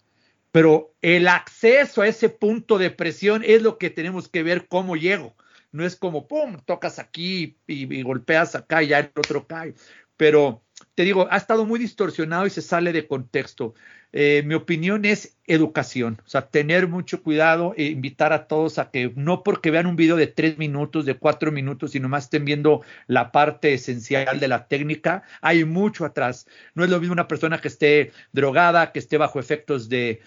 Pero 0.53 0.95
el 1.03 1.29
acceso 1.29 2.03
a 2.03 2.09
ese 2.09 2.29
punto 2.29 2.79
de 2.79 2.91
presión 2.91 3.43
es 3.45 3.63
lo 3.63 3.79
que 3.79 3.91
tenemos 3.91 4.29
que 4.29 4.43
ver 4.43 4.67
cómo 4.69 4.97
llego. 4.97 5.35
No 5.73 5.85
es 5.85 5.97
como, 5.97 6.27
¡pum!, 6.27 6.59
tocas 6.65 6.99
aquí 6.99 7.59
y, 7.67 8.03
golpeas 8.03 8.55
acá 8.55 8.83
y 8.83 8.89
ya 8.89 9.01
el 9.01 9.13
otro 9.17 9.47
cae. 9.47 9.75
Pero 10.17 10.65
te 10.95 11.05
digo, 11.05 11.29
ha 11.31 11.37
estado 11.37 11.65
muy 11.65 11.79
distorsionado 11.79 12.47
y 12.47 12.51
se 12.51 12.63
sale 12.63 12.93
de 12.93 13.07
contexto. 13.07 13.75
Eh, 14.13 14.43
mi 14.47 14.55
opinión 14.55 15.05
es 15.05 15.39
educación, 15.47 16.21
o 16.25 16.29
sea, 16.29 16.49
tener 16.49 16.89
mucho 16.89 17.23
cuidado 17.23 17.75
e 17.77 17.85
invitar 17.85 18.33
a 18.33 18.47
todos 18.47 18.79
a 18.79 18.91
que 18.91 19.13
no 19.17 19.43
porque 19.43 19.71
vean 19.71 19.87
un 19.87 19.97
video 19.97 20.17
de 20.17 20.27
tres 20.27 20.59
minutos, 20.59 21.05
de 21.05 21.15
cuatro 21.15 21.53
minutos, 21.53 21.93
sino 21.93 22.09
más 22.09 22.25
estén 22.25 22.45
viendo 22.45 22.83
la 23.07 23.33
parte 23.33 23.75
esencial 23.75 24.41
de 24.41 24.49
la 24.49 24.67
técnica, 24.67 25.23
hay 25.41 25.65
mucho 25.65 26.05
atrás. 26.05 26.47
No 26.75 26.85
es 26.85 26.91
lo 26.91 27.01
mismo 27.01 27.13
una 27.13 27.29
persona 27.29 27.61
que 27.61 27.69
esté 27.69 28.13
drogada, 28.33 28.93
que 28.93 28.99
esté 28.99 29.19
bajo 29.19 29.41
efectos 29.41 29.89
de, 29.89 30.21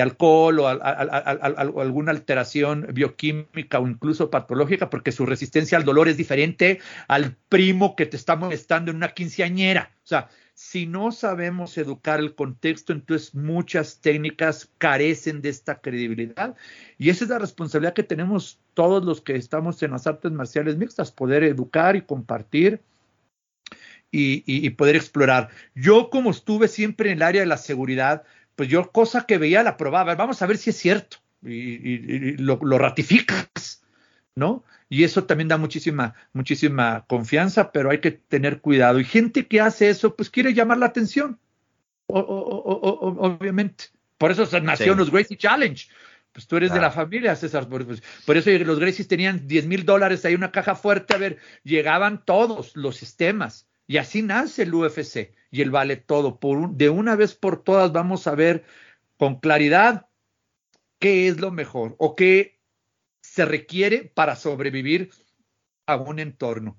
alcohol 0.00 0.60
o 0.60 0.68
alguna 0.68 2.12
alteración 2.12 2.86
bioquímica 2.92 3.78
o 3.78 3.88
incluso 3.88 4.30
patológica, 4.30 4.90
porque 4.90 5.12
su 5.12 5.26
resistencia 5.26 5.78
al 5.78 5.84
dolor 5.84 6.08
es 6.08 6.16
diferente 6.16 6.80
al 7.08 7.36
primo 7.48 7.96
que 7.96 8.06
te 8.06 8.16
está 8.16 8.36
molestando 8.36 8.90
en 8.90 8.98
una 8.98 9.08
quinceañera. 9.08 9.90
O 10.04 10.06
sea, 10.06 10.28
si 10.56 10.86
no 10.86 11.12
sabemos 11.12 11.76
educar 11.76 12.18
el 12.18 12.34
contexto, 12.34 12.94
entonces 12.94 13.34
muchas 13.34 14.00
técnicas 14.00 14.70
carecen 14.78 15.42
de 15.42 15.50
esta 15.50 15.82
credibilidad. 15.82 16.56
Y 16.96 17.10
esa 17.10 17.24
es 17.24 17.30
la 17.30 17.38
responsabilidad 17.38 17.92
que 17.92 18.02
tenemos 18.02 18.58
todos 18.72 19.04
los 19.04 19.20
que 19.20 19.36
estamos 19.36 19.82
en 19.82 19.90
las 19.90 20.06
artes 20.06 20.32
marciales 20.32 20.78
mixtas, 20.78 21.12
poder 21.12 21.44
educar 21.44 21.94
y 21.94 22.02
compartir. 22.02 22.80
Y, 24.10 24.70
poder 24.70 24.96
explorar. 24.96 25.50
Yo 25.74 26.08
como 26.08 26.30
estuve 26.30 26.68
siempre 26.68 27.10
en 27.10 27.18
el 27.18 27.22
área 27.22 27.42
de 27.42 27.46
la 27.46 27.58
seguridad, 27.58 28.24
pues 28.54 28.70
yo 28.70 28.90
cosa 28.90 29.26
que 29.26 29.36
veía 29.36 29.62
la 29.62 29.76
probaba, 29.76 30.14
vamos 30.14 30.40
a 30.40 30.46
ver 30.46 30.56
si 30.56 30.70
es 30.70 30.76
cierto 30.78 31.18
y, 31.42 32.38
lo, 32.38 32.58
lo, 32.62 32.78
ratificas, 32.78 33.84
¿no? 34.34 34.64
Y 34.88 35.04
eso 35.04 35.24
también 35.24 35.48
da 35.48 35.56
muchísima, 35.56 36.14
muchísima 36.32 37.04
confianza, 37.08 37.72
pero 37.72 37.90
hay 37.90 38.00
que 38.00 38.12
tener 38.12 38.60
cuidado. 38.60 39.00
Y 39.00 39.04
gente 39.04 39.46
que 39.46 39.60
hace 39.60 39.88
eso, 39.90 40.14
pues 40.14 40.30
quiere 40.30 40.54
llamar 40.54 40.78
la 40.78 40.86
atención, 40.86 41.40
obviamente, 42.06 43.86
Por 44.18 44.30
eso 44.30 44.48
nació 44.60 44.94
los 44.94 45.10
Gracie 45.10 45.36
Challenge. 45.36 45.88
Pues 46.32 46.46
tú 46.46 46.58
eres 46.58 46.72
de 46.72 46.80
la 46.80 46.90
familia, 46.90 47.34
César. 47.34 47.66
Por, 47.66 47.86
pues, 47.86 48.02
por, 48.26 48.36
eso 48.36 48.50
los 48.50 48.78
Gracies 48.78 49.08
tenían 49.08 49.48
10 49.48 49.66
mil 49.66 49.86
dólares, 49.86 50.22
ahí 50.24 50.34
una 50.34 50.52
caja 50.52 50.74
fuerte, 50.74 51.14
a 51.14 51.18
ver, 51.18 51.38
llegaban 51.64 52.22
todos 52.26 52.76
los 52.76 52.96
sistemas. 52.96 53.66
Y 53.86 53.96
así 53.96 54.20
nace 54.20 54.64
el 54.64 54.74
UFC 54.74 55.32
y 55.50 55.62
el 55.62 55.70
vale 55.70 55.96
todo. 55.96 56.38
Por 56.38 56.72
de 56.72 56.90
una 56.90 57.16
vez 57.16 57.34
por 57.34 57.62
todas 57.62 57.92
vamos 57.92 58.26
a 58.26 58.34
ver 58.34 58.64
con 59.16 59.40
claridad 59.40 60.08
qué 60.98 61.28
es 61.28 61.40
lo 61.40 61.50
mejor 61.50 61.96
o 61.98 62.14
qué 62.16 62.55
se 63.36 63.44
requiere 63.44 64.10
para 64.14 64.34
sobrevivir 64.34 65.10
a 65.84 65.96
un 65.96 66.20
entorno. 66.20 66.78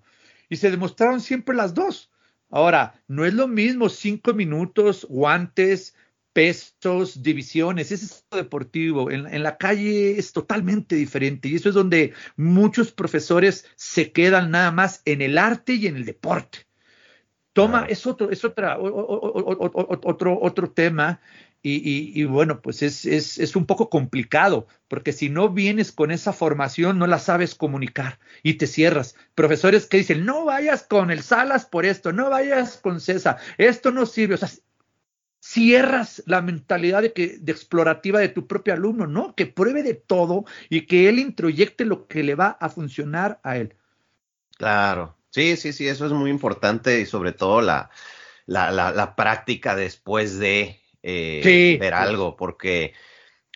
Y 0.50 0.56
se 0.56 0.72
demostraron 0.72 1.22
siempre 1.22 1.56
las 1.56 1.76
dos. 1.76 2.12
Ahora, 2.50 3.00
no 3.08 3.26
es 3.26 3.36
lo 3.36 3.48
mismo 3.48 3.90
cinco 3.90 4.34
minutos, 4.34 5.06
guantes, 5.08 5.94
pesos, 6.34 7.22
divisiones, 7.22 7.92
ese 7.92 8.06
es 8.06 8.26
deportivo. 8.32 9.12
En, 9.12 9.28
en, 9.28 9.44
la 9.44 9.60
calle 9.60 10.18
es 10.18 10.34
totalmente 10.34 10.96
diferente 10.96 11.48
y 11.48 11.56
eso 11.58 11.70
es 11.70 11.76
donde 11.76 12.14
muchos 12.38 12.92
profesores 12.92 13.68
se 13.76 14.12
quedan 14.12 14.50
nada 14.50 14.72
más 14.72 15.04
en 15.06 15.22
el 15.22 15.38
arte 15.38 15.74
y 15.74 15.86
en 15.86 15.96
el 15.96 16.06
deporte. 16.06 16.66
Toma, 17.54 17.86
es 17.90 18.06
otro, 18.08 18.32
es 18.32 18.46
otra, 18.46 18.78
otro, 18.80 20.40
otro 20.42 20.72
tema 20.72 21.22
y, 21.70 22.24
bueno, 22.26 22.62
pues 22.62 22.82
es, 22.82 23.06
es, 23.06 23.38
es, 23.38 23.56
un 23.56 23.66
poco 23.66 23.90
complicado, 23.90 24.68
porque 24.88 25.12
si 25.12 25.30
no 25.30 25.50
vienes 25.50 25.92
con 25.92 26.12
esa 26.12 26.32
formación, 26.34 26.98
no 26.98 27.08
la 27.08 27.20
sabes 27.20 27.56
comunicar 27.56 28.20
y 28.44 28.56
te 28.56 28.68
cierras. 28.68 29.16
Profesores 29.36 29.86
que 29.86 29.98
dicen, 29.98 30.26
no 30.26 30.46
vayas 30.46 30.84
con 30.84 31.12
el 31.12 31.22
Salas 31.24 31.66
por 31.66 31.86
esto, 31.86 32.14
no 32.14 32.30
vayas 32.30 32.78
con 32.78 33.02
César, 33.02 33.38
esto 33.58 33.92
no 33.92 34.06
sirve. 34.06 34.36
O 34.36 34.38
sea, 34.38 34.50
cierras 35.40 36.24
la 36.26 36.42
mentalidad 36.42 37.02
de, 37.02 37.14
que, 37.14 37.38
de 37.40 37.52
explorativa 37.52 38.20
de 38.20 38.30
tu 38.30 38.48
propio 38.48 38.74
alumno, 38.74 39.08
¿no? 39.08 39.36
Que 39.36 39.46
pruebe 39.46 39.84
de 39.84 39.94
todo 39.94 40.46
y 40.70 40.86
que 40.86 41.10
él 41.10 41.20
introyecte 41.20 41.86
lo 41.86 42.08
que 42.08 42.24
le 42.24 42.36
va 42.36 42.58
a 42.60 42.70
funcionar 42.70 43.40
a 43.44 43.58
él. 43.58 43.76
Claro, 44.58 45.18
sí, 45.30 45.58
sí, 45.58 45.74
sí, 45.74 45.88
eso 45.88 46.06
es 46.06 46.12
muy 46.12 46.30
importante 46.32 47.00
y 47.00 47.06
sobre 47.06 47.32
todo 47.32 47.62
la, 47.62 47.90
la, 48.46 48.72
la 48.72 49.16
práctica 49.16 49.76
después 49.76 50.40
de 50.40 50.82
eh, 51.04 51.78
ver 51.80 51.94
algo, 51.94 52.36
porque 52.36 52.94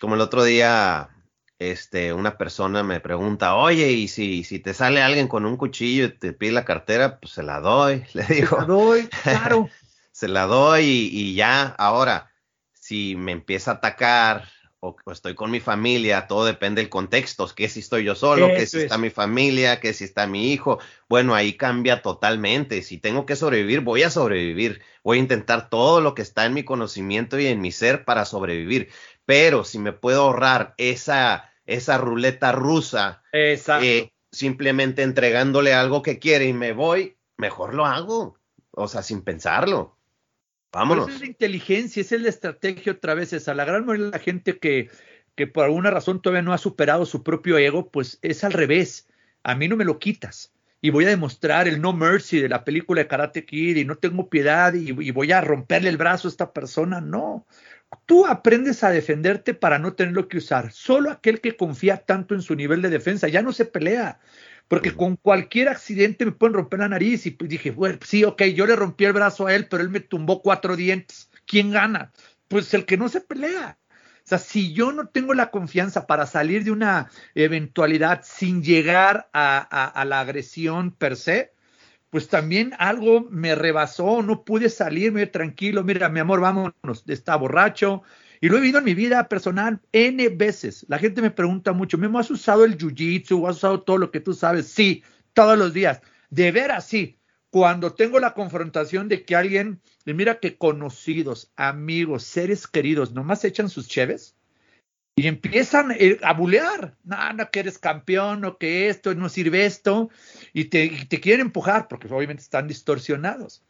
como 0.00 0.14
el 0.14 0.20
otro 0.20 0.42
día, 0.44 1.10
este, 1.58 2.12
una 2.12 2.36
persona 2.36 2.82
me 2.82 3.00
pregunta, 3.00 3.54
oye, 3.54 3.92
y 3.92 4.08
si, 4.08 4.44
si 4.44 4.58
te 4.58 4.74
sale 4.74 5.02
alguien 5.02 5.28
con 5.28 5.46
un 5.46 5.56
cuchillo 5.56 6.06
y 6.06 6.08
te 6.10 6.32
pide 6.32 6.52
la 6.52 6.64
cartera, 6.64 7.20
pues 7.20 7.34
se 7.34 7.42
la 7.42 7.60
doy, 7.60 8.04
le 8.14 8.24
digo. 8.24 8.56
Se 8.60 8.66
la 8.66 8.66
doy, 8.66 9.08
claro. 9.22 9.70
se 10.10 10.28
la 10.28 10.46
doy 10.46 11.10
y, 11.12 11.34
ya, 11.34 11.66
ahora, 11.78 12.30
si 12.74 13.14
me 13.16 13.32
empieza 13.32 13.70
a 13.70 13.74
atacar 13.74 14.48
o, 14.84 14.96
estoy 15.12 15.36
con 15.36 15.52
mi 15.52 15.60
familia, 15.60 16.26
todo 16.26 16.44
depende 16.44 16.82
del 16.82 16.90
contexto, 16.90 17.46
que 17.54 17.68
si 17.68 17.80
estoy 17.80 18.02
yo 18.02 18.16
solo, 18.16 18.48
que 18.48 18.66
si 18.66 18.80
está 18.80 18.98
mi 18.98 19.10
familia, 19.10 19.78
que 19.78 19.94
si 19.94 20.02
está 20.02 20.26
mi 20.26 20.52
hijo, 20.52 20.80
bueno, 21.08 21.36
ahí 21.36 21.52
cambia 21.56 22.02
totalmente. 22.02 22.82
Si 22.82 22.98
tengo 22.98 23.24
que 23.24 23.36
sobrevivir, 23.36 23.82
voy 23.82 24.02
a 24.02 24.10
sobrevivir, 24.10 24.82
voy 25.04 25.18
a 25.18 25.20
intentar 25.20 25.70
todo 25.70 26.00
lo 26.00 26.16
que 26.16 26.22
está 26.22 26.46
en 26.46 26.54
mi 26.54 26.64
conocimiento 26.64 27.38
y 27.38 27.46
en 27.46 27.60
mi 27.60 27.70
ser 27.70 28.04
para 28.04 28.24
sobrevivir. 28.24 28.90
Pero 29.24 29.62
si 29.62 29.78
me 29.78 29.92
puedo 29.92 30.22
ahorrar 30.22 30.74
esa, 30.78 31.52
esa 31.64 31.96
ruleta 31.96 32.50
rusa, 32.50 33.22
eh, 33.32 34.10
simplemente 34.32 35.02
entregándole 35.02 35.74
algo 35.74 36.02
que 36.02 36.18
quiere 36.18 36.46
y 36.46 36.52
me 36.52 36.72
voy, 36.72 37.16
mejor 37.36 37.74
lo 37.74 37.86
hago, 37.86 38.36
o 38.72 38.88
sea, 38.88 39.04
sin 39.04 39.22
pensarlo. 39.22 39.96
Vámonos. 40.72 41.08
es 41.10 41.20
la 41.20 41.26
inteligencia, 41.26 42.00
es 42.00 42.10
la 42.12 42.28
estrategia 42.28 42.92
otra 42.92 43.14
vez. 43.14 43.32
Esa. 43.32 43.54
La 43.54 43.64
gran 43.64 43.84
mayoría 43.84 44.06
de 44.06 44.12
la 44.12 44.18
gente 44.18 44.58
que, 44.58 44.90
que 45.34 45.46
por 45.46 45.64
alguna 45.64 45.90
razón 45.90 46.22
todavía 46.22 46.42
no 46.42 46.52
ha 46.52 46.58
superado 46.58 47.04
su 47.04 47.22
propio 47.22 47.58
ego, 47.58 47.90
pues 47.90 48.18
es 48.22 48.42
al 48.42 48.52
revés. 48.52 49.08
A 49.42 49.54
mí 49.54 49.68
no 49.68 49.76
me 49.76 49.84
lo 49.84 49.98
quitas. 49.98 50.52
Y 50.80 50.90
voy 50.90 51.04
a 51.04 51.10
demostrar 51.10 51.68
el 51.68 51.80
no 51.80 51.92
mercy 51.92 52.40
de 52.40 52.48
la 52.48 52.64
película 52.64 53.02
de 53.02 53.06
Karate 53.06 53.44
Kid 53.44 53.76
y 53.76 53.84
no 53.84 53.96
tengo 53.96 54.28
piedad 54.28 54.74
y, 54.74 54.88
y 54.88 55.10
voy 55.12 55.30
a 55.30 55.40
romperle 55.40 55.90
el 55.90 55.96
brazo 55.96 56.26
a 56.26 56.30
esta 56.30 56.52
persona. 56.52 57.00
No. 57.00 57.46
Tú 58.06 58.26
aprendes 58.26 58.82
a 58.82 58.90
defenderte 58.90 59.54
para 59.54 59.78
no 59.78 59.92
tenerlo 59.92 60.26
que 60.26 60.38
usar. 60.38 60.72
Solo 60.72 61.10
aquel 61.10 61.40
que 61.40 61.56
confía 61.56 61.98
tanto 61.98 62.34
en 62.34 62.42
su 62.42 62.56
nivel 62.56 62.82
de 62.82 62.88
defensa 62.88 63.28
ya 63.28 63.42
no 63.42 63.52
se 63.52 63.66
pelea 63.66 64.18
porque 64.68 64.94
con 64.94 65.16
cualquier 65.16 65.68
accidente 65.68 66.24
me 66.24 66.32
pueden 66.32 66.54
romper 66.54 66.80
la 66.80 66.88
nariz. 66.88 67.26
Y 67.26 67.32
pues 67.32 67.50
dije, 67.50 67.70
bueno, 67.70 67.98
sí, 68.04 68.24
ok, 68.24 68.42
yo 68.44 68.66
le 68.66 68.76
rompí 68.76 69.04
el 69.04 69.12
brazo 69.12 69.46
a 69.46 69.54
él, 69.54 69.68
pero 69.68 69.82
él 69.82 69.90
me 69.90 70.00
tumbó 70.00 70.42
cuatro 70.42 70.76
dientes. 70.76 71.30
¿Quién 71.46 71.70
gana? 71.70 72.12
Pues 72.48 72.72
el 72.74 72.86
que 72.86 72.96
no 72.96 73.08
se 73.08 73.20
pelea. 73.20 73.78
O 74.24 74.28
sea, 74.28 74.38
si 74.38 74.72
yo 74.72 74.92
no 74.92 75.08
tengo 75.08 75.34
la 75.34 75.50
confianza 75.50 76.06
para 76.06 76.26
salir 76.26 76.62
de 76.62 76.70
una 76.70 77.10
eventualidad 77.34 78.22
sin 78.22 78.62
llegar 78.62 79.28
a, 79.32 80.04
la 80.06 80.20
agresión 80.20 80.92
per 80.92 81.16
se, 81.16 81.52
pues 82.08 82.28
también 82.28 82.72
algo 82.78 83.26
me 83.30 83.54
rebasó, 83.56 84.22
no 84.22 84.44
pude 84.44 84.68
salirme 84.68 85.26
tranquilo, 85.26 85.82
mira, 85.82 86.08
mi 86.08 86.20
amor, 86.20 86.40
vámonos, 86.40 87.04
está 87.08 87.34
borracho, 87.34 88.02
y 88.42 88.48
lo 88.48 88.56
he 88.56 88.60
vivido 88.60 88.80
en 88.80 88.84
mi 88.84 88.94
vida 88.94 89.28
personal 89.28 89.80
N 89.92 90.28
veces. 90.30 90.84
La 90.88 90.98
gente 90.98 91.22
me 91.22 91.30
pregunta 91.30 91.72
mucho, 91.72 91.96
¿Memo, 91.96 92.18
has 92.18 92.28
usado 92.28 92.64
el 92.64 92.76
jiu-jitsu? 92.76 93.48
¿Has 93.48 93.58
usado 93.58 93.82
todo 93.82 93.98
lo 93.98 94.10
que 94.10 94.18
tú 94.18 94.34
sabes? 94.34 94.66
Sí, 94.66 95.04
todos 95.32 95.56
los 95.56 95.72
días. 95.72 96.02
De 96.28 96.50
veras, 96.50 96.88
sí. 96.88 97.16
Cuando 97.50 97.94
tengo 97.94 98.18
la 98.18 98.34
confrontación 98.34 99.08
de 99.08 99.24
que 99.24 99.36
alguien, 99.36 99.80
mira 100.04 100.40
que 100.40 100.56
conocidos, 100.58 101.52
amigos, 101.54 102.24
seres 102.24 102.66
queridos, 102.66 103.12
nomás 103.12 103.44
echan 103.44 103.68
sus 103.68 103.86
cheves 103.86 104.34
y 105.14 105.28
empiezan 105.28 105.92
eh, 105.92 106.18
a 106.24 106.32
bulear. 106.32 106.96
No, 107.04 107.32
no, 107.34 107.48
que 107.48 107.60
eres 107.60 107.78
campeón, 107.78 108.40
no, 108.40 108.58
que 108.58 108.88
esto, 108.88 109.14
no 109.14 109.28
sirve 109.28 109.66
esto. 109.66 110.10
Y 110.52 110.64
te, 110.64 110.86
y 110.86 111.04
te 111.04 111.20
quieren 111.20 111.46
empujar 111.46 111.86
porque 111.86 112.12
obviamente 112.12 112.42
están 112.42 112.66
distorsionados. 112.66 113.62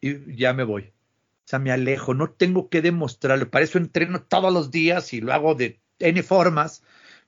Y 0.00 0.36
ya 0.36 0.52
me 0.52 0.62
voy. 0.62 0.93
O 1.44 1.46
sea, 1.46 1.58
me 1.58 1.70
alejo, 1.70 2.14
no 2.14 2.30
tengo 2.30 2.70
que 2.70 2.80
demostrarlo. 2.80 3.50
Para 3.50 3.64
eso 3.64 3.78
entreno 3.78 4.22
todos 4.22 4.52
los 4.52 4.70
días 4.70 5.12
y 5.12 5.20
lo 5.20 5.32
hago 5.32 5.54
de 5.54 5.80
N 5.98 6.22
formas 6.22 6.82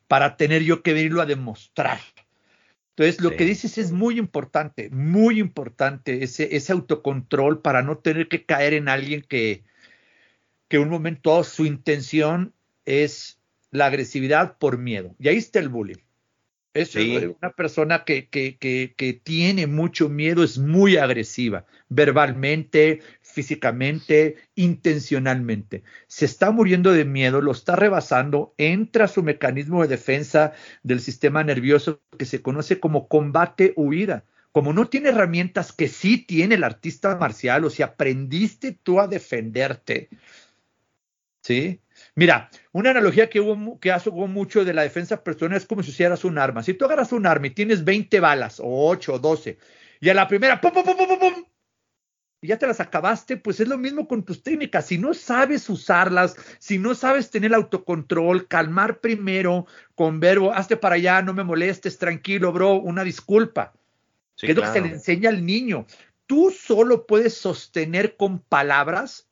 para 0.08 0.36
tener 0.36 0.62
yo 0.62 0.82
que 0.82 0.94
venirlo 0.94 1.20
a 1.20 1.26
demostrar. 1.26 2.00
Entonces, 2.96 3.20
lo 3.20 3.36
que 3.36 3.44
dices 3.44 3.76
es 3.76 3.92
muy 3.92 4.18
importante, 4.18 4.88
muy 4.88 5.38
importante, 5.38 6.24
ese, 6.24 6.56
ese 6.56 6.72
autocontrol 6.72 7.60
para 7.60 7.82
no 7.82 7.98
tener 7.98 8.28
que 8.28 8.46
caer 8.46 8.72
en 8.72 8.88
alguien 8.88 9.20
que, 9.20 9.64
que 10.68 10.78
un 10.78 10.88
momento 10.88 11.44
su 11.44 11.66
intención 11.66 12.54
es 12.86 13.38
la 13.70 13.86
agresividad 13.86 14.56
por 14.56 14.78
miedo. 14.78 15.14
Y 15.18 15.28
ahí 15.28 15.36
está 15.36 15.58
el 15.58 15.68
bullying. 15.68 15.96
Es 16.72 16.94
una 16.94 17.52
persona 17.52 18.04
que, 18.04 18.28
que, 18.28 18.56
que, 18.58 18.94
que, 18.96 19.14
tiene 19.14 19.66
mucho 19.66 20.10
miedo, 20.10 20.44
es 20.44 20.58
muy 20.58 20.98
agresiva, 20.98 21.64
verbalmente, 21.88 23.00
físicamente, 23.36 24.36
intencionalmente. 24.54 25.82
Se 26.06 26.24
está 26.24 26.52
muriendo 26.52 26.90
de 26.92 27.04
miedo, 27.04 27.42
lo 27.42 27.52
está 27.52 27.76
rebasando, 27.76 28.54
entra 28.56 29.08
su 29.08 29.22
mecanismo 29.22 29.82
de 29.82 29.88
defensa 29.88 30.54
del 30.82 31.00
sistema 31.00 31.44
nervioso 31.44 32.00
que 32.18 32.24
se 32.24 32.40
conoce 32.40 32.80
como 32.80 33.08
combate-huida. 33.08 34.24
Como 34.52 34.72
no 34.72 34.88
tiene 34.88 35.10
herramientas 35.10 35.72
que 35.72 35.88
sí 35.88 36.16
tiene 36.16 36.54
el 36.54 36.64
artista 36.64 37.14
marcial, 37.16 37.66
o 37.66 37.68
si 37.68 37.82
aprendiste 37.82 38.72
tú 38.72 39.00
a 39.00 39.06
defenderte, 39.06 40.08
¿sí? 41.42 41.82
Mira, 42.14 42.48
una 42.72 42.88
analogía 42.88 43.28
que, 43.28 43.40
hubo, 43.40 43.54
mucho 44.28 44.64
de 44.64 44.72
la 44.72 44.80
defensa 44.80 45.22
personal 45.22 45.58
es 45.58 45.66
como 45.66 45.82
si 45.82 45.90
hicieras 45.90 46.24
un 46.24 46.38
arma. 46.38 46.62
Si 46.62 46.72
tú 46.72 46.86
agarras 46.86 47.12
un 47.12 47.26
arma 47.26 47.48
y 47.48 47.50
tienes 47.50 47.84
20 47.84 48.18
balas, 48.18 48.60
o 48.60 48.88
8 48.88 49.12
o 49.12 49.18
12, 49.18 49.58
y 50.00 50.08
a 50.08 50.14
la 50.14 50.26
primera, 50.26 50.58
¡pum, 50.58 50.72
pum, 50.72 50.84
pum, 50.84 50.96
pum, 50.96 51.18
pum! 51.18 51.55
Y 52.40 52.48
ya 52.48 52.58
te 52.58 52.66
las 52.66 52.80
acabaste, 52.80 53.36
pues 53.36 53.60
es 53.60 53.68
lo 53.68 53.78
mismo 53.78 54.06
con 54.06 54.22
tus 54.24 54.42
técnicas. 54.42 54.86
Si 54.86 54.98
no 54.98 55.14
sabes 55.14 55.68
usarlas, 55.68 56.36
si 56.58 56.78
no 56.78 56.94
sabes 56.94 57.30
tener 57.30 57.54
autocontrol, 57.54 58.46
calmar 58.46 59.00
primero 59.00 59.66
con 59.94 60.20
verbo, 60.20 60.52
hazte 60.52 60.76
para 60.76 60.96
allá, 60.96 61.22
no 61.22 61.32
me 61.32 61.44
molestes, 61.44 61.98
tranquilo, 61.98 62.52
bro, 62.52 62.74
una 62.74 63.04
disculpa. 63.04 63.72
que 64.36 64.50
es 64.50 64.56
lo 64.56 64.62
que 64.62 64.68
se 64.68 64.80
le 64.80 64.88
enseña 64.88 65.30
al 65.30 65.44
niño. 65.46 65.86
Tú 66.26 66.50
solo 66.50 67.06
puedes 67.06 67.34
sostener 67.34 68.16
con 68.16 68.40
palabras 68.40 69.28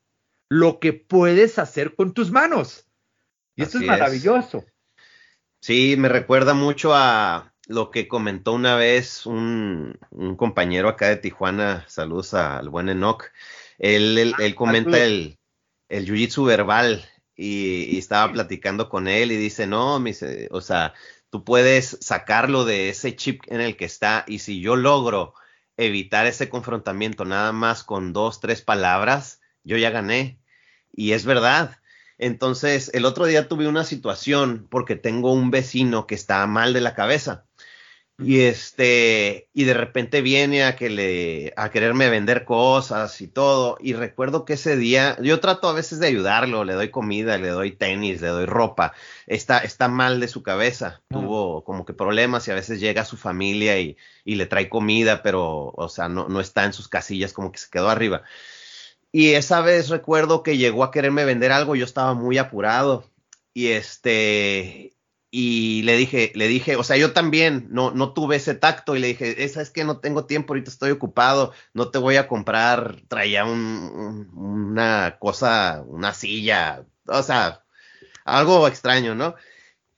lo 0.49 0.78
que 0.78 0.93
puedes 0.93 1.59
hacer 1.59 1.95
con 1.95 2.14
tus 2.14 2.31
manos. 2.31 2.87
Y 3.57 3.62
eso 3.62 3.78
es 3.78 3.85
maravilloso. 3.85 4.64
Sí, 5.61 5.97
me 5.99 6.09
recuerda 6.09 6.55
mucho 6.55 6.95
a, 6.95 7.53
lo 7.67 7.91
que 7.91 8.09
comentó 8.09 8.53
una 8.53 8.77
vez 8.77 9.27
un, 9.27 9.99
compañero 10.37 10.89
acá 10.89 11.09
de 11.09 11.17
Tijuana, 11.17 11.85
saludos 11.89 12.35
al 12.35 12.69
buen 12.69 12.89
Enoch, 12.89 13.25
él, 13.79 14.19
él, 14.19 14.35
ah, 14.39 14.55
comenta 14.55 15.03
el, 15.03 15.39
el 15.89 16.07
jiu-jitsu 16.07 16.45
verbal 16.45 17.05
y, 17.37 17.99
estaba 17.99 18.33
platicando 18.33 18.89
con 18.89 19.09
él 19.09 19.33
y 19.33 19.37
dice, 19.37 19.67
no, 19.67 20.03
o 20.51 20.61
sea, 20.61 20.95
tú 21.31 21.45
puedes 21.45 21.99
sacarlo 22.01 22.65
de 22.65 22.91
ese 22.91 23.17
chip 23.17 23.43
en 23.47 23.61
el 23.61 23.77
que 23.77 23.85
está 23.85 24.25
y 24.27 24.41
si 24.41 24.61
yo 24.61 24.77
logro 24.77 25.35
evitar 25.77 26.27
ese 26.27 26.49
confrontamiento 26.49 27.25
nada 27.25 27.53
más 27.53 27.83
con 27.83 28.12
dos, 28.12 28.41
tres 28.41 28.62
palabras, 28.62 29.41
yo 29.65 29.77
ya 29.77 29.91
gané. 29.91 30.39
Y 30.93 31.12
es 31.12 31.25
verdad. 31.25 31.79
Entonces, 32.19 32.91
el 32.95 33.05
otro 33.05 33.27
día 33.27 33.49
tuve 33.49 33.67
una 33.67 33.85
situación 33.85 34.69
porque 34.71 34.95
tengo 34.95 35.33
un 35.33 35.51
vecino 35.51 36.07
que 36.07 36.15
está 36.15 36.47
mal 36.47 36.73
de 36.73 36.81
la 36.81 36.95
cabeza. 36.95 37.47
Y 38.17 38.43
este, 38.43 39.49
y 39.53 39.65
de 39.65 39.75
repente 39.75 40.23
viene 40.23 40.62
a 40.65 40.77
que 40.77 40.89
le, 40.89 41.53
a 41.57 41.71
quererme 41.71 42.09
vender 42.09 42.45
cosas 42.45 43.21
y 43.21 43.27
todo. 43.27 43.77
Y 43.81 43.95
recuerdo 43.95 44.45
que 44.45 44.53
ese 44.53 44.77
día, 44.77 45.17
yo 45.21 45.41
trato 45.41 45.69
a 45.69 45.73
veces 45.73 45.99
de 45.99 46.07
ayudarlo, 46.07 46.65
le 46.65 46.75
doy 46.75 46.91
comida, 46.91 47.39
le 47.39 47.49
doy 47.49 47.73
tenis, 47.73 48.21
le 48.21 48.29
doy 48.29 48.47
ropa. 48.47 48.93
Está, 49.27 49.59
está 49.59 49.89
mal 49.89 50.21
de 50.21 50.29
su 50.29 50.45
cabeza, 50.45 51.03
tuvo 51.09 51.65
como 51.65 51.85
que 51.85 51.93
problemas 51.93 52.47
y 52.47 52.53
a 52.53 52.55
veces 52.55 52.79
llega 52.79 53.03
a 53.03 53.05
su 53.05 53.17
familia 53.17 53.81
y, 53.81 53.97
y 54.25 54.37
le 54.37 54.47
trae 54.47 54.69
comida, 54.69 55.23
pero, 55.25 55.73
o 55.75 55.89
sea, 55.89 56.09
no, 56.09 56.29
no 56.29 56.41
está 56.41 56.65
en 56.65 56.73
sus 56.73 56.87
casillas, 56.87 57.33
como 57.33 57.51
que 57.51 57.59
se 57.59 57.71
quedó 57.71 57.89
arriba. 57.89 58.23
Y 59.11 59.35
esa 59.35 59.61
vez 59.61 59.89
recuerdo 59.91 60.43
que 60.43 60.57
llegó 60.57 60.85
a 60.85 60.91
quererme 60.93 61.25
vender 61.25 61.53
algo, 61.53 61.77
yo 61.77 61.85
estaba 61.85 62.15
muy 62.15 62.39
apurado. 62.39 63.11
Y 63.53 63.69
este, 63.69 64.93
y 65.37 65.82
le 65.82 65.97
dije, 65.97 66.30
le 66.37 66.47
dije, 66.47 66.76
o 66.76 66.85
sea, 66.85 66.97
yo 66.97 67.12
también 67.12 67.66
no, 67.70 67.91
no 67.91 68.12
tuve 68.12 68.37
ese 68.37 68.55
tacto 68.55 68.95
y 68.95 69.01
le 69.01 69.09
dije, 69.09 69.43
esa 69.43 69.62
es 69.62 69.70
que 69.70 69.82
no 69.82 69.99
tengo 69.99 70.26
tiempo, 70.26 70.53
ahorita 70.53 70.70
estoy 70.70 70.93
ocupado, 70.93 71.53
no 71.72 71.89
te 71.91 71.99
voy 71.99 72.14
a 72.14 72.28
comprar, 72.28 73.03
traía 73.09 73.45
un, 73.45 74.30
una 74.32 75.16
cosa, 75.18 75.82
una 75.89 76.14
silla, 76.14 76.87
o 77.09 77.20
sea, 77.24 77.64
algo 78.24 78.68
extraño, 78.68 79.16
¿no? 79.16 79.35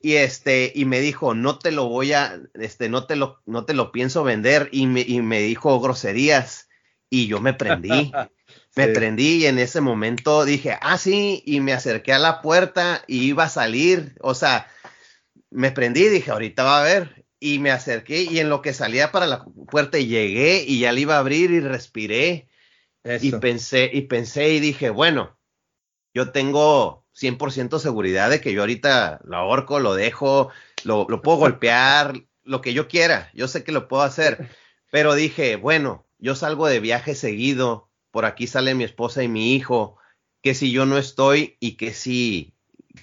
Y 0.01 0.15
este, 0.15 0.73
y 0.75 0.87
me 0.87 1.01
dijo, 1.01 1.35
no 1.35 1.59
te 1.59 1.71
lo 1.71 1.87
voy 1.87 2.15
a, 2.15 2.41
este, 2.55 2.89
no 2.89 3.05
te 3.05 3.17
lo, 3.17 3.43
no 3.45 3.67
te 3.67 3.75
lo 3.75 3.93
pienso 3.93 4.25
vender, 4.25 4.71
y 4.73 4.87
me, 4.87 5.03
y 5.03 5.21
me 5.21 5.41
dijo 5.41 5.79
groserías, 5.81 6.71
y 7.11 7.27
yo 7.27 7.41
me 7.41 7.53
prendí. 7.53 8.11
Me 8.77 8.89
prendí 8.89 9.37
y 9.39 9.47
en 9.47 9.59
ese 9.59 9.81
momento 9.81 10.45
dije, 10.45 10.77
ah, 10.83 10.99
sí, 10.99 11.43
y 11.47 11.61
me 11.61 11.73
acerqué 11.73 12.13
a 12.13 12.19
la 12.19 12.43
puerta 12.43 13.03
y 13.07 13.25
iba 13.25 13.45
a 13.45 13.49
salir. 13.49 14.15
O 14.21 14.35
sea, 14.35 14.69
me 15.57 15.73
prendí, 15.73 16.09
dije, 16.09 16.31
ahorita 16.31 16.63
va 16.65 16.81
a 16.81 16.85
ver. 16.85 17.27
Y 17.41 17.59
me 17.59 17.71
acerqué 17.71 18.23
y 18.23 18.39
en 18.39 18.49
lo 18.49 18.63
que 18.63 18.73
salía 18.73 19.13
para 19.13 19.27
la 19.27 19.45
puerta 19.71 19.99
llegué 19.99 20.65
y 20.67 20.81
ya 20.81 20.93
le 20.93 21.03
iba 21.03 21.17
a 21.17 21.19
abrir 21.19 21.51
y 21.51 21.61
respiré. 21.61 22.49
Y 23.21 23.33
pensé, 23.33 23.91
y 23.93 24.03
pensé 24.03 24.51
y 24.51 24.61
dije, 24.61 24.91
bueno, 24.91 25.39
yo 26.13 26.33
tengo 26.33 27.05
100% 27.15 27.79
seguridad 27.79 28.31
de 28.31 28.41
que 28.41 28.53
yo 28.53 28.63
ahorita 28.63 29.21
lo 29.25 29.37
ahorco, 29.37 29.81
lo 29.81 29.95
dejo, 29.95 30.51
lo, 30.83 31.07
lo 31.09 31.23
puedo 31.23 31.39
golpear, 31.39 32.15
lo 32.43 32.61
que 32.61 32.75
yo 32.75 32.89
quiera. 32.89 33.31
Yo 33.33 33.49
sé 33.49 33.65
que 33.65 33.73
lo 33.73 33.87
puedo 33.89 34.03
hacer. 34.03 34.51
Pero 34.91 35.15
dije, 35.15 35.57
bueno, 35.57 36.07
yo 36.19 36.35
salgo 36.35 36.67
de 36.67 36.81
viaje 36.81 37.15
seguido, 37.15 37.91
por 38.11 38.25
aquí 38.25 38.47
sale 38.47 38.75
mi 38.75 38.85
esposa 38.85 39.23
y 39.23 39.29
mi 39.29 39.55
hijo, 39.55 39.99
que 40.43 40.55
si 40.55 40.73
yo 40.73 40.85
no 40.85 40.99
estoy 40.99 41.57
y 41.61 41.77
que 41.77 41.93
si, 41.93 42.55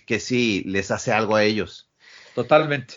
que 0.05 0.19
si 0.19 0.63
les 0.63 0.91
hace 0.91 1.11
algo 1.11 1.35
a 1.35 1.43
ellos. 1.43 1.92
Totalmente. 2.35 2.95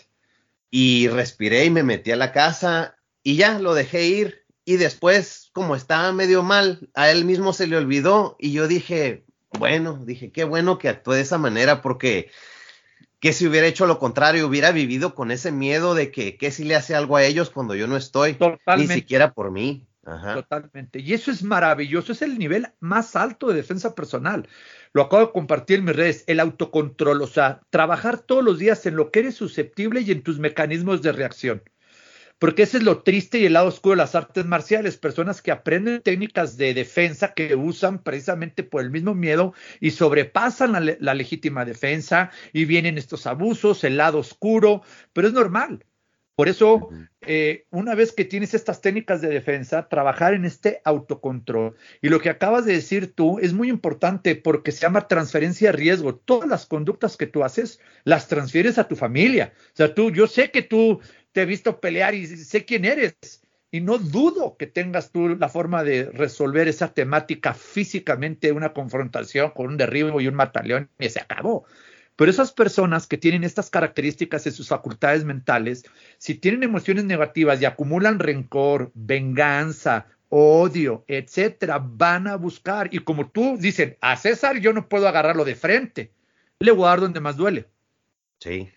Y 0.69 1.07
respiré 1.07 1.65
y 1.65 1.69
me 1.69 1.83
metí 1.83 2.11
a 2.11 2.15
la 2.15 2.31
casa 2.31 2.97
y 3.23 3.37
ya 3.37 3.59
lo 3.59 3.73
dejé 3.73 4.05
ir. 4.05 4.45
Y 4.65 4.77
después, 4.77 5.49
como 5.53 5.75
estaba 5.75 6.11
medio 6.11 6.43
mal, 6.43 6.89
a 6.93 7.09
él 7.09 7.23
mismo 7.23 7.53
se 7.53 7.67
le 7.67 7.77
olvidó 7.77 8.35
y 8.37 8.51
yo 8.51 8.67
dije, 8.67 9.23
bueno, 9.57 10.03
dije, 10.05 10.31
qué 10.31 10.43
bueno 10.43 10.77
que 10.77 10.89
actué 10.89 11.15
de 11.15 11.21
esa 11.21 11.37
manera 11.37 11.81
porque 11.81 12.29
que 13.19 13.33
si 13.33 13.47
hubiera 13.47 13.65
hecho 13.65 13.87
lo 13.87 13.97
contrario, 13.97 14.45
hubiera 14.45 14.71
vivido 14.71 15.15
con 15.15 15.31
ese 15.31 15.51
miedo 15.51 15.95
de 15.95 16.11
que, 16.11 16.37
que 16.37 16.51
si 16.51 16.63
le 16.63 16.75
hace 16.75 16.95
algo 16.95 17.17
a 17.17 17.23
ellos 17.23 17.49
cuando 17.49 17.73
yo 17.75 17.87
no 17.87 17.97
estoy, 17.97 18.33
Totalmente. 18.33 18.93
ni 18.93 18.99
siquiera 18.99 19.33
por 19.33 19.51
mí. 19.51 19.87
Totalmente. 20.33 20.99
Y 20.99 21.13
eso 21.13 21.31
es 21.31 21.43
maravilloso, 21.43 22.11
es 22.13 22.21
el 22.21 22.37
nivel 22.37 22.67
más 22.79 23.15
alto 23.15 23.47
de 23.47 23.55
defensa 23.55 23.93
personal. 23.93 24.47
Lo 24.93 25.03
acabo 25.03 25.27
de 25.27 25.31
compartir 25.31 25.79
en 25.79 25.85
mis 25.85 25.95
redes, 25.95 26.23
el 26.27 26.39
autocontrol, 26.39 27.21
o 27.21 27.27
sea, 27.27 27.61
trabajar 27.69 28.19
todos 28.19 28.43
los 28.43 28.59
días 28.59 28.85
en 28.85 28.95
lo 28.95 29.11
que 29.11 29.19
eres 29.19 29.35
susceptible 29.35 30.01
y 30.01 30.11
en 30.11 30.23
tus 30.23 30.39
mecanismos 30.39 31.01
de 31.01 31.11
reacción. 31.11 31.63
Porque 32.39 32.63
ese 32.63 32.77
es 32.77 32.83
lo 32.83 33.01
triste 33.01 33.39
y 33.39 33.45
el 33.45 33.53
lado 33.53 33.67
oscuro 33.67 33.93
de 33.93 33.97
las 34.03 34.13
artes 34.13 34.45
marciales, 34.45 34.97
personas 34.97 35.41
que 35.41 35.51
aprenden 35.51 36.03
técnicas 36.03 36.55
de 36.55 36.75
defensa 36.75 37.33
que 37.33 37.55
usan 37.55 38.03
precisamente 38.03 38.63
por 38.63 38.81
el 38.81 38.91
mismo 38.91 39.15
miedo 39.15 39.53
y 39.79 39.91
sobrepasan 39.91 40.73
la, 40.73 40.95
la 40.99 41.13
legítima 41.15 41.65
defensa 41.65 42.29
y 42.53 42.65
vienen 42.65 42.99
estos 42.99 43.25
abusos, 43.25 43.83
el 43.83 43.97
lado 43.97 44.19
oscuro, 44.19 44.83
pero 45.13 45.27
es 45.27 45.33
normal. 45.33 45.83
Por 46.37 46.49
eso, 46.49 46.89
eh, 47.21 47.65
una 47.71 47.95
vez 47.95 48.11
que 48.11 48.23
tienes 48.23 48.53
estas 48.53 48.79
técnicas 48.79 49.21
de 49.21 49.27
defensa, 49.29 49.89
trabajar 49.89 50.35
en 50.35 50.45
este 50.45 50.81
autocontrol. 50.85 51.75
Y 51.99 52.09
lo 52.09 52.19
que 52.19 52.29
acabas 52.29 52.63
de 52.65 52.73
decir 52.73 53.15
tú 53.15 53.39
es 53.39 53.53
muy 53.53 53.69
importante 53.69 54.35
porque 54.35 54.71
se 54.71 54.81
llama 54.81 55.07
transferencia 55.07 55.71
de 55.71 55.77
riesgo. 55.77 56.13
Todas 56.13 56.47
las 56.47 56.67
conductas 56.67 57.17
que 57.17 57.25
tú 57.25 57.43
haces, 57.43 57.79
las 58.03 58.27
transfieres 58.27 58.77
a 58.77 58.87
tu 58.87 58.95
familia. 58.95 59.51
O 59.73 59.75
sea, 59.75 59.95
tú, 59.95 60.11
yo 60.11 60.27
sé 60.27 60.51
que 60.51 60.61
tú 60.61 61.01
te 61.31 61.41
he 61.41 61.45
visto 61.47 61.79
pelear 61.79 62.13
y 62.13 62.27
sé 62.27 62.65
quién 62.65 62.85
eres. 62.85 63.15
Y 63.71 63.81
no 63.81 63.97
dudo 63.97 64.57
que 64.57 64.67
tengas 64.67 65.11
tú 65.11 65.29
la 65.29 65.49
forma 65.49 65.83
de 65.83 66.03
resolver 66.11 66.67
esa 66.67 66.93
temática 66.93 67.55
físicamente, 67.55 68.51
una 68.51 68.73
confrontación 68.73 69.49
con 69.55 69.69
un 69.69 69.77
derribo 69.77 70.21
y 70.21 70.27
un 70.27 70.35
mataleón, 70.35 70.91
y 70.99 71.09
se 71.09 71.19
acabó. 71.19 71.65
Pero 72.17 72.31
esas 72.31 72.51
personas 72.51 73.05
que 73.07 73.17
tienen 73.17 73.43
estas 73.43 73.69
características 73.69 74.45
en 74.47 74.51
sus 74.51 74.67
facultades 74.67 75.23
mentales, 75.23 75.85
si 76.17 76.33
tienen 76.33 76.63
emociones 76.63 77.05
negativas 77.05 77.61
y 77.61 77.65
acumulan 77.65 78.19
rencor, 78.19 78.91
venganza, 78.95 80.07
odio, 80.29 81.05
etcétera, 81.07 81.79
van 81.79 82.27
a 82.27 82.35
buscar. 82.35 82.89
Y 82.91 82.99
como 82.99 83.29
tú 83.29 83.57
dicen, 83.59 83.97
a 84.01 84.17
César 84.17 84.59
yo 84.59 84.73
no 84.73 84.89
puedo 84.89 85.07
agarrarlo 85.07 85.45
de 85.45 85.55
frente, 85.55 86.11
le 86.59 86.71
voy 86.71 86.85
a 86.85 86.89
dar 86.89 87.01
donde 87.01 87.19
más 87.19 87.37
duele. 87.37 87.67
Sí. 88.39 88.67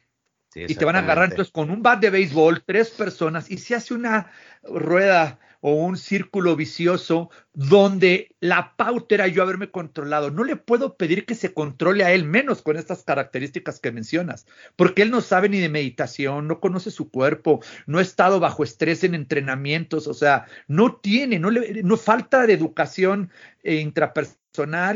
Sí 0.53 0.65
y 0.69 0.75
te 0.75 0.85
van 0.85 0.97
a 0.97 1.01
agarrar 1.01 1.31
entonces 1.31 1.53
con 1.53 1.71
un 1.71 1.83
bat 1.83 2.01
de 2.01 2.11
béisbol, 2.11 2.63
tres 2.65 2.91
personas, 2.91 3.51
y 3.51 3.59
se 3.59 3.75
hace 3.75 3.95
una 3.95 4.31
rueda 4.63 5.39
o 5.61 5.75
un 5.75 5.97
círculo 5.97 6.57
vicioso 6.57 7.31
donde 7.53 8.35
la 8.41 8.75
pauta 8.77 9.15
era 9.15 9.27
yo 9.27 9.43
haberme 9.43 9.71
controlado. 9.71 10.31
No 10.31 10.45
le 10.45 10.57
puedo 10.57 10.97
pedir 10.97 11.27
que 11.27 11.35
se 11.35 11.53
controle 11.53 12.05
a 12.05 12.13
él 12.13 12.25
menos 12.25 12.63
con 12.63 12.77
estas 12.77 13.03
características 13.03 13.79
que 13.79 13.93
mencionas, 13.93 14.47
porque 14.77 15.03
él 15.03 15.11
no 15.11 15.21
sabe 15.21 15.49
ni 15.49 15.61
de 15.61 15.69
meditación, 15.69 16.49
no 16.49 16.61
conoce 16.61 16.91
su 16.91 17.11
cuerpo, 17.11 17.61
no 17.87 17.99
ha 17.99 18.03
estado 18.03 18.41
bajo 18.41 18.65
estrés 18.65 19.05
en 19.05 19.15
entrenamientos, 19.15 20.07
o 20.07 20.15
sea, 20.15 20.47
no 20.67 20.97
tiene, 20.97 21.39
no 21.39 21.51
le 21.51 21.83
no 21.83 21.97
falta 21.97 22.47
de 22.47 22.55
educación 22.55 23.31
eh, 23.63 23.77
intrapersonal, 23.77 24.40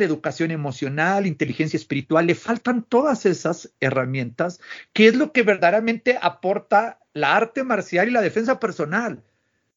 educación 0.03 0.51
emocional, 0.51 1.27
inteligencia 1.27 1.77
espiritual, 1.77 2.27
le 2.27 2.35
faltan 2.35 2.83
todas 2.83 3.27
esas 3.27 3.73
herramientas, 3.81 4.61
que 4.93 5.07
es 5.07 5.15
lo 5.15 5.33
que 5.33 5.43
verdaderamente 5.43 6.19
aporta 6.21 6.99
la 7.13 7.37
arte 7.37 7.65
marcial 7.65 8.09
y 8.09 8.13
la 8.13 8.23
defensa 8.23 8.59
personal. 8.59 9.23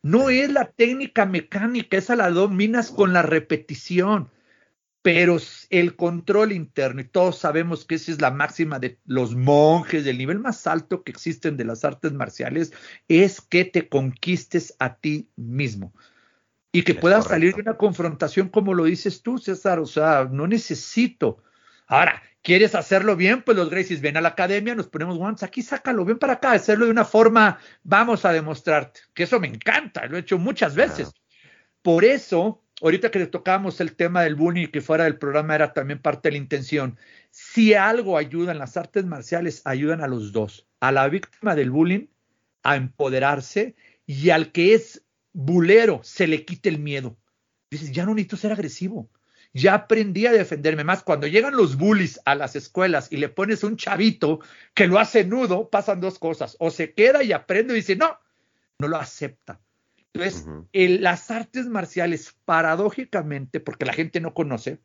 No 0.02 0.30
es 0.30 0.52
la 0.52 0.66
técnica 0.66 1.26
mecánica, 1.26 1.98
esa 1.98 2.16
la 2.16 2.30
dominas 2.30 2.92
con 2.92 3.14
la 3.14 3.22
repetición, 3.22 4.30
pero 5.02 5.38
el 5.70 5.96
control 5.96 6.52
interno, 6.52 7.02
y 7.02 7.06
todos 7.06 7.38
sabemos 7.38 7.86
que 7.86 7.96
esa 7.96 8.12
es 8.12 8.22
la 8.22 8.32
máxima 8.32 8.80
de 8.80 9.00
los 9.06 9.36
monjes, 9.36 10.04
del 10.04 10.18
nivel 10.18 10.40
más 10.40 10.68
alto 10.68 11.04
que 11.04 11.12
existen 11.12 11.58
de 11.58 11.66
las 11.66 11.86
artes 11.86 12.14
marciales, 12.14 12.74
es 13.08 13.42
que 13.42 13.66
te 13.66 13.90
conquistes 13.90 14.76
a 14.80 14.96
ti 14.96 15.30
mismo 15.36 15.94
y 16.72 16.84
que 16.84 16.96
puedas 16.96 17.26
salir 17.26 17.56
de 17.56 17.62
una 17.62 17.78
confrontación 17.78 18.50
como 18.50 18.74
lo 18.74 18.86
dices 18.86 19.22
tú, 19.22 19.38
César, 19.38 19.80
o 19.80 19.86
sea, 19.86 20.28
no 20.32 20.48
necesito. 20.48 21.44
Ahora, 21.88 22.22
¿Quieres 22.48 22.76
hacerlo 22.76 23.18
bien? 23.18 23.42
Pues 23.42 23.58
los 23.58 23.70
Gracies 23.70 24.00
ven 24.00 24.16
a 24.16 24.22
la 24.22 24.30
academia, 24.30 24.74
nos 24.74 24.88
ponemos 24.88 25.18
guantes, 25.18 25.44
aquí 25.44 25.62
sácalo, 25.62 26.06
ven 26.06 26.18
para 26.18 26.34
acá, 26.36 26.54
hacerlo 26.54 26.86
de 26.86 26.92
una 26.92 27.04
forma, 27.04 27.60
vamos 27.84 28.24
a 28.24 28.32
demostrarte, 28.32 29.02
que 29.14 29.24
eso 29.24 29.38
me 29.42 29.48
encanta, 29.48 30.06
lo 30.06 30.16
he 30.16 30.22
hecho 30.22 30.38
muchas 30.38 30.74
veces. 30.74 31.12
Por 31.82 32.06
eso, 32.06 32.64
ahorita 32.82 33.12
que 33.12 33.20
le 33.20 33.28
tocamos 33.28 33.82
el 33.82 33.98
tema 33.98 34.22
del 34.22 34.36
bullying, 34.36 34.68
que 34.68 34.80
fuera 34.80 35.04
del 35.04 35.18
programa 35.18 35.56
era 35.56 35.74
también 35.74 36.02
parte 36.02 36.30
de 36.30 36.32
la 36.32 36.38
intención, 36.38 36.98
si 37.32 37.74
algo 37.74 38.18
ayuda 38.18 38.54
en 38.54 38.60
las 38.60 38.78
artes 38.78 39.04
marciales, 39.06 39.62
ayudan 39.66 40.00
a 40.00 40.08
los 40.08 40.32
dos, 40.32 40.70
a 40.80 40.94
la 40.94 41.06
víctima 41.10 41.54
del 41.54 41.70
bullying 41.70 42.08
a 42.64 42.78
empoderarse 42.78 43.76
y 44.06 44.30
al 44.30 44.54
que 44.54 44.74
es 44.74 45.04
bulero 45.34 46.02
se 46.04 46.28
le 46.28 46.46
quite 46.46 46.70
el 46.70 46.80
miedo. 46.80 47.18
Dices, 47.70 47.92
ya 47.92 48.06
no 48.06 48.14
necesito 48.14 48.38
ser 48.38 48.52
agresivo 48.52 49.10
ya 49.54 49.74
aprendí 49.74 50.26
a 50.28 50.32
defenderme 50.32 50.84
más. 50.84 51.04
Cuando 51.04 51.28
llegan 51.28 51.56
los 51.56 51.78
bullies 51.78 52.20
a 52.26 52.36
las 52.36 52.56
escuelas 52.56 53.12
y 53.12 53.18
le 53.18 53.30
pones 53.30 53.64
un 53.64 53.78
chavito 53.78 54.40
que 54.74 54.88
lo 54.88 55.00
hace 55.00 55.24
nudo, 55.24 55.70
pasan 55.70 56.00
dos 56.00 56.20
cosas. 56.20 56.56
O 56.60 56.70
se 56.70 56.94
queda 56.94 57.24
y 57.24 57.34
aprende 57.34 57.74
y 57.74 57.78
dice, 57.78 57.96
no, 57.96 58.18
no 58.80 58.88
lo 58.88 58.98
acepta. 58.98 59.60
Entonces, 60.14 60.48
las 60.74 61.30
artes 61.32 61.68
marciales, 61.68 62.36
paradójicamente, 62.46 63.60
porque 63.60 63.86
la 63.86 63.94
gente 63.94 64.20
no 64.20 64.34
conoce, 64.34 64.80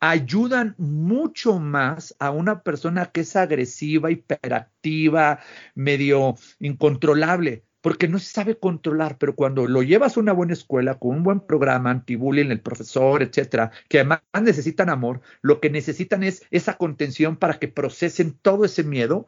ayudan 0.00 0.74
mucho 0.78 1.58
más 1.58 2.14
a 2.18 2.30
una 2.30 2.62
persona 2.62 3.06
que 3.06 3.20
es 3.20 3.36
agresiva, 3.36 4.10
hiperactiva, 4.10 5.40
medio 5.74 6.36
incontrolable. 6.58 7.64
Porque 7.82 8.08
no 8.08 8.18
se 8.18 8.32
sabe 8.32 8.56
controlar, 8.56 9.18
pero 9.18 9.34
cuando 9.34 9.66
lo 9.66 9.82
llevas 9.82 10.16
a 10.16 10.20
una 10.20 10.32
buena 10.32 10.54
escuela, 10.54 10.98
con 10.98 11.16
un 11.16 11.22
buen 11.24 11.40
programa 11.40 11.90
anti-bullying, 11.90 12.50
el 12.50 12.60
profesor, 12.60 13.22
etcétera, 13.22 13.72
que 13.88 13.98
además 13.98 14.22
necesitan 14.40 14.88
amor, 14.88 15.20
lo 15.42 15.60
que 15.60 15.68
necesitan 15.68 16.22
es 16.22 16.46
esa 16.50 16.78
contención 16.78 17.36
para 17.36 17.58
que 17.58 17.68
procesen 17.68 18.38
todo 18.40 18.64
ese 18.64 18.84
miedo 18.84 19.26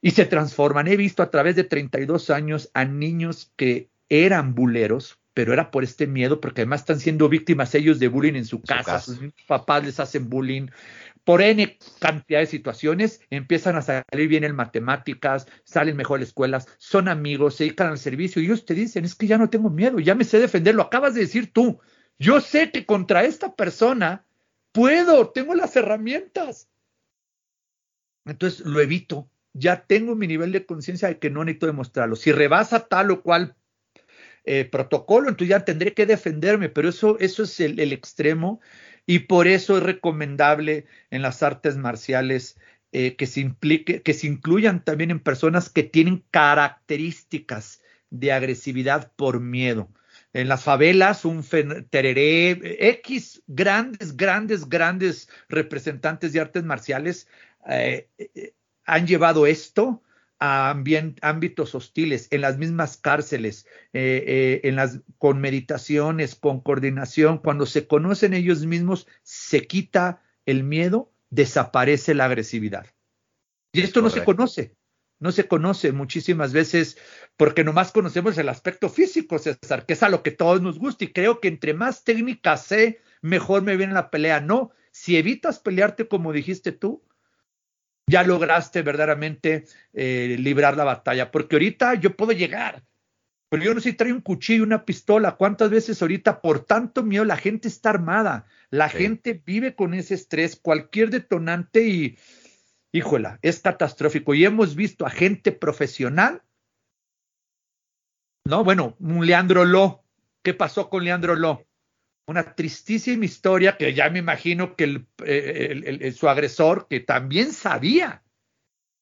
y 0.00 0.12
se 0.12 0.24
transforman. 0.24 0.88
He 0.88 0.96
visto 0.96 1.22
a 1.22 1.30
través 1.30 1.54
de 1.54 1.64
32 1.64 2.30
años 2.30 2.70
a 2.72 2.86
niños 2.86 3.52
que 3.56 3.90
eran 4.08 4.54
buleros, 4.54 5.18
pero 5.34 5.52
era 5.52 5.70
por 5.70 5.84
este 5.84 6.06
miedo, 6.06 6.40
porque 6.40 6.62
además 6.62 6.80
están 6.80 6.98
siendo 6.98 7.28
víctimas 7.28 7.74
ellos 7.74 7.98
de 7.98 8.08
bullying 8.08 8.34
en 8.34 8.46
su, 8.46 8.62
casa, 8.62 9.00
sus 9.00 9.18
papás 9.46 9.84
les 9.84 10.00
hacen 10.00 10.30
bullying, 10.30 10.68
por 11.28 11.42
N 11.42 11.78
cantidad 12.00 12.40
de 12.40 12.46
situaciones, 12.46 13.20
empiezan 13.28 13.76
a 13.76 13.82
salir 13.82 14.28
bien 14.28 14.44
en 14.44 14.56
matemáticas, 14.56 15.46
salen 15.62 15.94
mejor 15.94 16.20
en 16.20 16.22
escuelas, 16.22 16.66
son 16.78 17.06
amigos, 17.06 17.56
se 17.56 17.64
dedican 17.64 17.88
al 17.88 17.98
servicio 17.98 18.40
y 18.40 18.46
ellos 18.46 18.64
te 18.64 18.72
dicen, 18.72 19.04
es 19.04 19.14
que 19.14 19.26
ya 19.26 19.36
no 19.36 19.50
tengo 19.50 19.68
miedo, 19.68 19.98
ya 20.00 20.14
me 20.14 20.24
sé 20.24 20.38
defender, 20.38 20.74
lo 20.74 20.84
acabas 20.84 21.12
de 21.12 21.20
decir 21.20 21.52
tú, 21.52 21.80
yo 22.18 22.40
sé 22.40 22.70
que 22.70 22.86
contra 22.86 23.24
esta 23.24 23.54
persona 23.54 24.24
puedo, 24.72 25.28
tengo 25.28 25.54
las 25.54 25.76
herramientas. 25.76 26.70
Entonces 28.24 28.64
lo 28.64 28.80
evito, 28.80 29.28
ya 29.52 29.84
tengo 29.84 30.14
mi 30.14 30.28
nivel 30.28 30.50
de 30.50 30.64
conciencia 30.64 31.08
de 31.08 31.18
que 31.18 31.28
no 31.28 31.44
necesito 31.44 31.66
demostrarlo. 31.66 32.16
Si 32.16 32.32
rebasa 32.32 32.88
tal 32.88 33.10
o 33.10 33.22
cual 33.22 33.54
eh, 34.44 34.64
protocolo, 34.64 35.28
entonces 35.28 35.50
ya 35.50 35.66
tendré 35.66 35.92
que 35.92 36.06
defenderme, 36.06 36.70
pero 36.70 36.88
eso, 36.88 37.18
eso 37.18 37.42
es 37.42 37.60
el 37.60 37.92
extremo 37.92 38.62
y 39.08 39.20
por 39.20 39.48
eso 39.48 39.78
es 39.78 39.82
recomendable 39.82 40.84
en 41.10 41.22
las 41.22 41.42
artes 41.42 41.78
marciales 41.78 42.58
eh, 42.92 43.16
que, 43.16 43.26
se 43.26 43.40
implique, 43.40 44.02
que 44.02 44.12
se 44.12 44.26
incluyan 44.26 44.84
también 44.84 45.10
en 45.10 45.18
personas 45.18 45.70
que 45.70 45.82
tienen 45.82 46.22
características 46.30 47.80
de 48.10 48.32
agresividad 48.32 49.10
por 49.16 49.40
miedo. 49.40 49.88
En 50.34 50.46
las 50.46 50.62
favelas, 50.62 51.24
un 51.24 51.42
tereré, 51.88 52.50
X 52.98 53.42
grandes, 53.46 54.14
grandes, 54.14 54.68
grandes 54.68 55.30
representantes 55.48 56.34
de 56.34 56.40
artes 56.40 56.64
marciales 56.64 57.28
eh, 57.66 58.08
eh, 58.18 58.52
han 58.84 59.06
llevado 59.06 59.46
esto 59.46 60.02
a 60.40 60.70
ámbitos 60.70 61.74
hostiles, 61.74 62.28
en 62.30 62.42
las 62.42 62.58
mismas 62.58 62.96
cárceles, 62.96 63.66
eh, 63.92 64.24
eh, 64.26 64.60
en 64.64 64.76
las, 64.76 65.00
con 65.18 65.40
meditaciones, 65.40 66.36
con 66.36 66.60
coordinación, 66.60 67.38
cuando 67.38 67.66
se 67.66 67.86
conocen 67.86 68.34
ellos 68.34 68.64
mismos, 68.64 69.06
se 69.22 69.66
quita 69.66 70.22
el 70.46 70.62
miedo, 70.62 71.12
desaparece 71.30 72.14
la 72.14 72.26
agresividad. 72.26 72.86
Y 73.72 73.82
esto 73.82 74.00
no 74.00 74.10
se 74.10 74.24
conoce, 74.24 74.76
no 75.18 75.32
se 75.32 75.46
conoce 75.46 75.92
muchísimas 75.92 76.52
veces 76.52 76.96
porque 77.36 77.64
nomás 77.64 77.92
conocemos 77.92 78.38
el 78.38 78.48
aspecto 78.48 78.88
físico, 78.88 79.38
César, 79.38 79.84
que 79.86 79.92
es 79.92 80.02
a 80.02 80.08
lo 80.08 80.22
que 80.22 80.30
todos 80.30 80.62
nos 80.62 80.78
gusta 80.78 81.04
y 81.04 81.12
creo 81.12 81.40
que 81.40 81.48
entre 81.48 81.74
más 81.74 82.04
técnicas 82.04 82.64
sé, 82.64 83.00
mejor 83.20 83.62
me 83.62 83.76
viene 83.76 83.92
la 83.92 84.10
pelea. 84.10 84.40
No, 84.40 84.70
si 84.90 85.16
evitas 85.16 85.58
pelearte 85.58 86.08
como 86.08 86.32
dijiste 86.32 86.72
tú, 86.72 87.02
ya 88.08 88.22
lograste 88.22 88.82
verdaderamente 88.82 89.66
eh, 89.92 90.36
librar 90.38 90.76
la 90.76 90.84
batalla, 90.84 91.30
porque 91.30 91.56
ahorita 91.56 91.94
yo 91.94 92.16
puedo 92.16 92.32
llegar, 92.32 92.82
pero 93.50 93.62
yo 93.62 93.74
no 93.74 93.80
sé 93.80 93.90
si 93.90 93.96
trae 93.96 94.12
un 94.12 94.20
cuchillo, 94.20 94.64
una 94.64 94.84
pistola, 94.84 95.36
cuántas 95.36 95.70
veces 95.70 96.00
ahorita 96.02 96.40
por 96.40 96.64
tanto 96.64 97.02
miedo 97.02 97.24
la 97.24 97.36
gente 97.36 97.68
está 97.68 97.90
armada, 97.90 98.46
la 98.70 98.88
gente 98.88 99.40
vive 99.44 99.74
con 99.74 99.94
ese 99.94 100.14
estrés, 100.14 100.56
cualquier 100.56 101.10
detonante 101.10 101.86
y, 101.86 102.18
híjola, 102.92 103.38
es 103.42 103.60
catastrófico. 103.60 104.34
Y 104.34 104.44
hemos 104.44 104.74
visto 104.74 105.06
a 105.06 105.10
gente 105.10 105.52
profesional, 105.52 106.42
no, 108.44 108.64
bueno, 108.64 108.96
un 108.98 109.26
Leandro 109.26 109.64
Lo, 109.64 110.04
¿qué 110.42 110.54
pasó 110.54 110.88
con 110.88 111.04
Leandro 111.04 111.34
Lo? 111.34 111.67
Una 112.28 112.54
tristísima 112.54 113.24
historia 113.24 113.78
que 113.78 113.94
ya 113.94 114.10
me 114.10 114.18
imagino 114.18 114.76
que 114.76 114.84
el, 115.24 116.14
su 116.14 116.28
agresor, 116.28 116.86
que 116.86 117.00
también 117.00 117.52
sabía 117.52 118.22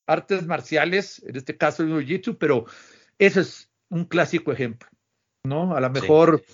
artes 0.06 0.46
marciales, 0.46 1.20
en 1.26 1.34
este 1.34 1.56
caso 1.56 1.82
el 1.82 1.90
jiu-jitsu, 1.90 2.38
pero 2.38 2.66
eso 3.18 3.40
es 3.40 3.68
un 3.88 4.04
clásico 4.04 4.52
ejemplo, 4.52 4.88
¿no? 5.44 5.76
A 5.76 5.80
lo 5.80 5.90
mejor 5.90 6.44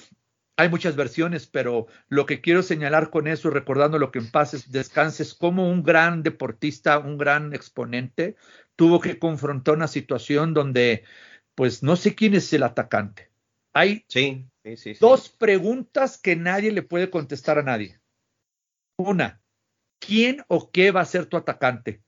hay 0.56 0.70
muchas 0.70 0.96
versiones, 0.96 1.46
pero 1.46 1.88
lo 2.08 2.24
que 2.24 2.40
quiero 2.40 2.62
señalar 2.62 3.10
con 3.10 3.26
eso, 3.26 3.50
recordando 3.50 3.98
lo 3.98 4.10
que 4.10 4.20
en 4.20 4.30
paz 4.30 4.70
descanses, 4.70 5.34
como 5.34 5.68
un 5.68 5.82
gran 5.82 6.22
deportista, 6.22 6.98
un 6.98 7.18
gran 7.18 7.54
exponente, 7.54 8.36
tuvo 8.76 8.98
que 8.98 9.18
confrontar 9.18 9.74
una 9.74 9.88
situación 9.88 10.54
donde, 10.54 11.04
pues, 11.54 11.82
no 11.82 11.96
sé 11.96 12.14
quién 12.14 12.34
es 12.34 12.50
el 12.54 12.62
atacante. 12.62 13.31
Hay 13.72 14.04
sí. 14.08 14.48
Dos 15.00 15.28
preguntas 15.28 16.18
que 16.18 16.36
nadie 16.36 16.70
le 16.72 16.82
puede 16.82 17.10
contestar 17.10 17.58
a 17.58 17.62
nadie. 17.62 18.00
Una, 18.96 19.42
¿quién 19.98 20.44
o 20.48 20.70
qué 20.70 20.90
va 20.90 21.00
a 21.00 21.06
ser 21.06 21.26
tu 21.26 21.36
atacante? 21.36 22.02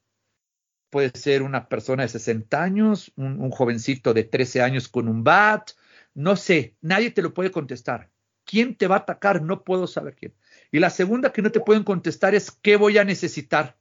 Puede 0.91 1.11
ser 1.19 1.43
una 1.43 1.69
persona 1.69 2.05
de 2.05 2.11
60 2.11 2.63
años, 2.63 3.13
un, 3.17 3.51
jovencito 3.51 4.15
de 4.15 4.25
13 4.25 4.63
años 4.63 4.89
con 4.89 5.09
un 5.09 5.25
bat, 5.25 5.71
no 6.15 6.37
sé, 6.37 6.77
nadie 6.81 7.11
te 7.11 7.23
lo 7.23 7.35
puede 7.35 7.51
contestar. 7.51 8.11
¿Quién 8.45 8.77
te 8.77 8.87
va 8.87 8.97
a 8.97 8.99
atacar? 9.01 9.43
No 9.43 9.65
puedo 9.65 9.87
saber 9.87 10.15
quién. 10.15 10.35
Y 10.71 10.79
la 10.79 10.91
segunda 10.91 11.33
que 11.33 11.43
no 11.43 11.51
te 11.51 11.61
pueden 11.61 11.83
contestar 11.83 12.35
es 12.35 12.51
¿qué 12.51 12.77
voy 12.77 12.99
a 12.99 13.05
necesitar 13.05 13.77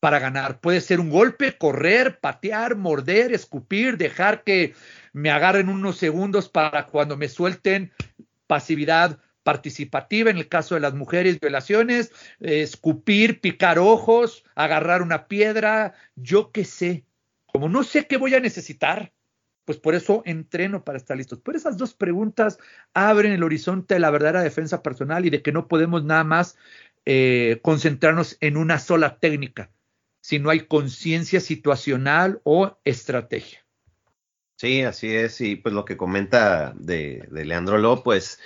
para 0.00 0.18
ganar? 0.18 0.60
Puede 0.60 0.82
ser 0.82 1.00
un 1.00 1.08
golpe, 1.08 1.56
correr, 1.56 2.18
patear, 2.20 2.76
morder, 2.76 3.32
escupir, 3.32 3.96
dejar 3.96 4.44
que 4.44 4.74
me 5.16 5.30
agarren 5.30 5.70
unos 5.70 5.96
segundos 5.96 6.50
para 6.50 6.84
cuando 6.88 7.16
me 7.16 7.30
suelten 7.30 7.90
pasividad 8.46 9.18
participativa 9.44 10.30
en 10.30 10.36
el 10.36 10.46
caso 10.46 10.74
de 10.74 10.82
las 10.82 10.92
mujeres, 10.92 11.40
violaciones, 11.40 12.12
escupir, 12.38 13.40
picar 13.40 13.78
ojos, 13.78 14.44
agarrar 14.54 15.00
una 15.00 15.26
piedra, 15.26 15.94
yo 16.16 16.52
qué 16.52 16.66
sé. 16.66 17.06
Como 17.46 17.70
no 17.70 17.82
sé 17.82 18.06
qué 18.06 18.18
voy 18.18 18.34
a 18.34 18.40
necesitar, 18.40 19.10
pues 19.64 19.78
por 19.78 19.94
eso 19.94 20.20
entreno 20.26 20.84
para 20.84 20.98
estar 20.98 21.16
listos. 21.16 21.40
Pero 21.42 21.56
esas 21.56 21.78
dos 21.78 21.94
preguntas 21.94 22.58
abren 22.92 23.32
el 23.32 23.42
horizonte 23.42 23.94
de 23.94 24.00
la 24.00 24.10
verdadera 24.10 24.42
defensa 24.42 24.82
personal 24.82 25.24
y 25.24 25.30
de 25.30 25.40
que 25.40 25.50
no 25.50 25.66
podemos 25.66 26.04
nada 26.04 26.24
más 26.24 26.58
eh, 27.06 27.58
concentrarnos 27.62 28.36
en 28.40 28.58
una 28.58 28.78
sola 28.78 29.18
técnica, 29.18 29.70
si 30.20 30.38
no 30.38 30.50
hay 30.50 30.66
conciencia 30.66 31.40
situacional 31.40 32.42
o 32.44 32.78
estrategia. 32.84 33.65
Sí, 34.56 34.82
así 34.82 35.14
es. 35.14 35.40
Y 35.40 35.56
pues 35.56 35.74
lo 35.74 35.84
que 35.84 35.96
comenta 35.96 36.72
de, 36.76 37.26
Leandro 37.30 37.78
Ló, 37.78 38.02
pues 38.02 38.40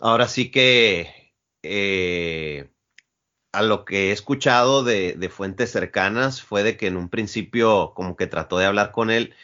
ahora 0.00 0.28
sí 0.28 0.50
que 0.50 1.34
eh, 1.62 2.70
a 3.52 3.62
lo 3.62 3.84
que 3.84 4.08
he 4.08 4.12
escuchado 4.12 4.84
de, 4.84 5.14
de, 5.14 5.28
fuentes 5.28 5.70
cercanas 5.70 6.42
fue 6.42 6.62
de 6.62 6.76
que 6.76 6.88
en 6.88 6.96
un 6.96 7.08
principio 7.08 7.92
como 7.94 8.16
que 8.16 8.26
trató 8.26 8.58
de 8.58 8.66
hablar 8.66 8.92
con 8.92 9.10
él 9.10 9.34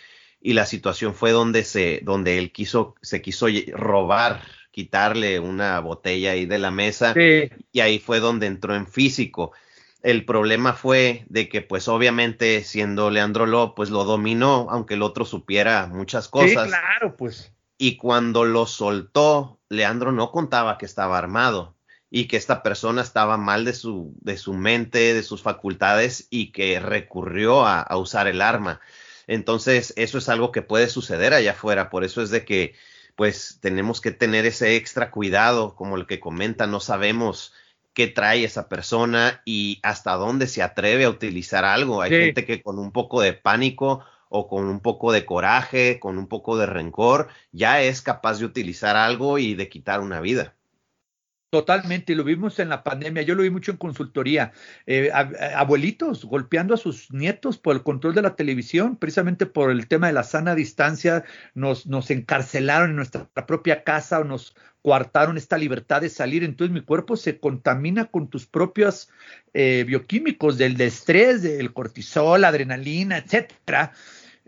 y 0.45 0.53
la 0.53 0.66
situación 0.66 1.14
fue 1.14 1.32
donde 1.32 1.64
se, 1.64 2.01
donde 2.03 2.38
él 2.38 2.53
quiso, 2.53 2.97
se 3.01 3.22
quiso 3.22 3.47
robar, 3.72 4.42
quitarle 4.70 5.40
una 5.40 5.80
botella 5.80 6.32
ahí 6.32 6.45
de 6.45 6.59
la 6.59 6.70
mesa 6.70 7.14
y 7.16 7.80
ahí 7.80 7.99
fue 7.99 8.20
donde 8.20 8.47
entró 8.47 8.76
en 8.76 8.86
físico. 8.86 9.53
El 10.05 10.27
problema 10.27 10.75
fue 10.75 11.25
de 11.31 11.49
que, 11.49 11.63
pues 11.63 11.89
obviamente, 11.89 12.63
siendo 12.63 13.09
Leandro 13.09 13.47
Lo, 13.47 13.75
pues 13.75 13.89
lo 13.89 14.05
dominó, 14.05 14.67
aunque 14.69 14.95
el 14.95 15.03
otro 15.03 15.25
supiera 15.25 15.87
muchas 15.87 16.29
cosas. 16.29 16.65
Sí, 16.65 16.69
claro, 16.69 17.17
pues. 17.17 17.55
Y 17.79 17.97
cuando 17.97 18.45
lo 18.45 18.67
soltó, 18.67 19.61
Leandro 19.71 20.13
no 20.13 20.31
contaba 20.31 20.77
que 20.77 20.85
estaba 20.85 21.17
armado 21.17 21.75
y 22.11 22.27
que 22.27 22.37
esta 22.37 22.63
persona 22.63 23.01
estaba 23.01 23.39
mal 23.39 23.65
de 23.65 23.73
su, 23.73 24.15
de 24.21 24.37
su 24.37 24.53
mente, 24.53 25.15
de 25.15 25.23
sus 25.23 25.41
facultades 25.41 26.27
y 26.29 26.53
que 26.53 26.81
recurrió 26.81 27.65
a, 27.65 27.81
a 27.81 27.97
usar 27.97 28.27
el 28.27 28.43
arma. 28.43 28.83
Entonces, 29.27 29.95
eso 29.97 30.19
es 30.19 30.29
algo 30.29 30.53
que 30.53 30.61
puede 30.61 30.89
suceder 30.89 31.33
allá 31.33 31.53
afuera. 31.53 31.89
Por 31.89 32.05
eso 32.05 32.21
es 32.21 32.29
de 32.29 32.45
que, 32.45 32.75
pues, 33.17 33.57
tenemos 33.63 34.03
que 34.03 34.11
tener 34.11 34.45
ese 34.45 34.77
extra 34.77 35.11
cuidado, 35.11 35.75
como 35.75 35.97
el 35.97 36.07
que 36.07 36.21
comenta, 36.21 36.67
no 36.67 36.79
sabemos 36.79 37.55
qué 37.95 38.09
trae 38.09 38.45
esa 38.45 38.68
persona 38.68 39.40
y 39.45 39.80
hasta 39.82 40.14
dónde 40.14 40.47
se 40.47 40.62
atreve 40.62 41.05
a 41.05 41.11
utilizar 41.11 41.64
algo. 41.64 42.03
Hay 42.03 42.11
gente 42.11 42.45
que 42.45 42.62
con 42.62 42.78
un 42.78 42.92
poco 42.92 43.20
de 43.22 43.32
pánico 43.32 44.05
o 44.28 44.49
con 44.49 44.64
un 44.66 44.80
poco 44.80 45.12
de 45.12 45.24
coraje, 45.24 46.01
con 46.01 46.18
un 46.18 46.26
poco 46.26 46.57
de 46.57 46.66
rencor, 46.66 47.28
ya 47.53 47.80
es 47.80 48.03
capaz 48.03 48.40
de 48.40 48.47
utilizar 48.47 48.97
algo 48.97 49.38
y 49.38 49.55
de 49.55 49.68
quitar 49.68 50.01
una 50.01 50.20
vida. 50.20 50.55
Totalmente, 51.55 52.17
lo 52.17 52.25
vimos 52.25 52.59
en 52.59 52.69
la 52.69 52.83
pandemia, 52.83 53.23
yo 53.23 53.37
lo 53.37 53.45
vi 53.45 53.51
mucho 53.51 53.71
en 53.71 53.77
consultoría, 53.77 54.51
eh, 54.89 55.13
abuelitos 55.55 56.25
golpeando 56.25 56.75
a 56.75 56.77
sus 56.77 57.13
nietos 57.13 57.59
por 57.59 57.77
el 57.77 57.85
control 57.85 58.13
de 58.13 58.23
la 58.23 58.35
televisión, 58.35 58.97
precisamente 58.97 59.47
por 59.47 59.71
el 59.71 59.87
tema 59.87 60.09
de 60.09 60.15
la 60.15 60.25
sana 60.25 60.57
distancia, 60.57 61.23
nos, 61.55 61.87
nos 61.87 62.11
encarcelaron 62.11 62.91
en 62.91 62.97
nuestra 62.97 63.29
propia 63.47 63.85
casa 63.85 64.19
o 64.19 64.25
nos 64.25 64.57
coartaron 64.83 65.37
esta 65.37 65.57
libertad 65.57 66.01
de 66.01 66.09
salir, 66.09 66.43
entonces 66.43 66.75
mi 66.75 66.81
cuerpo 66.81 67.17
se 67.17 67.39
contamina 67.39 68.07
con 68.07 68.27
tus 68.27 68.47
propios 68.47 69.09
eh, 69.53 69.85
bioquímicos 69.87 70.59
del 70.59 70.81
estrés, 70.81 71.43
del 71.43 71.73
cortisol, 71.73 72.45
adrenalina, 72.45 73.19
etcétera 73.19 73.93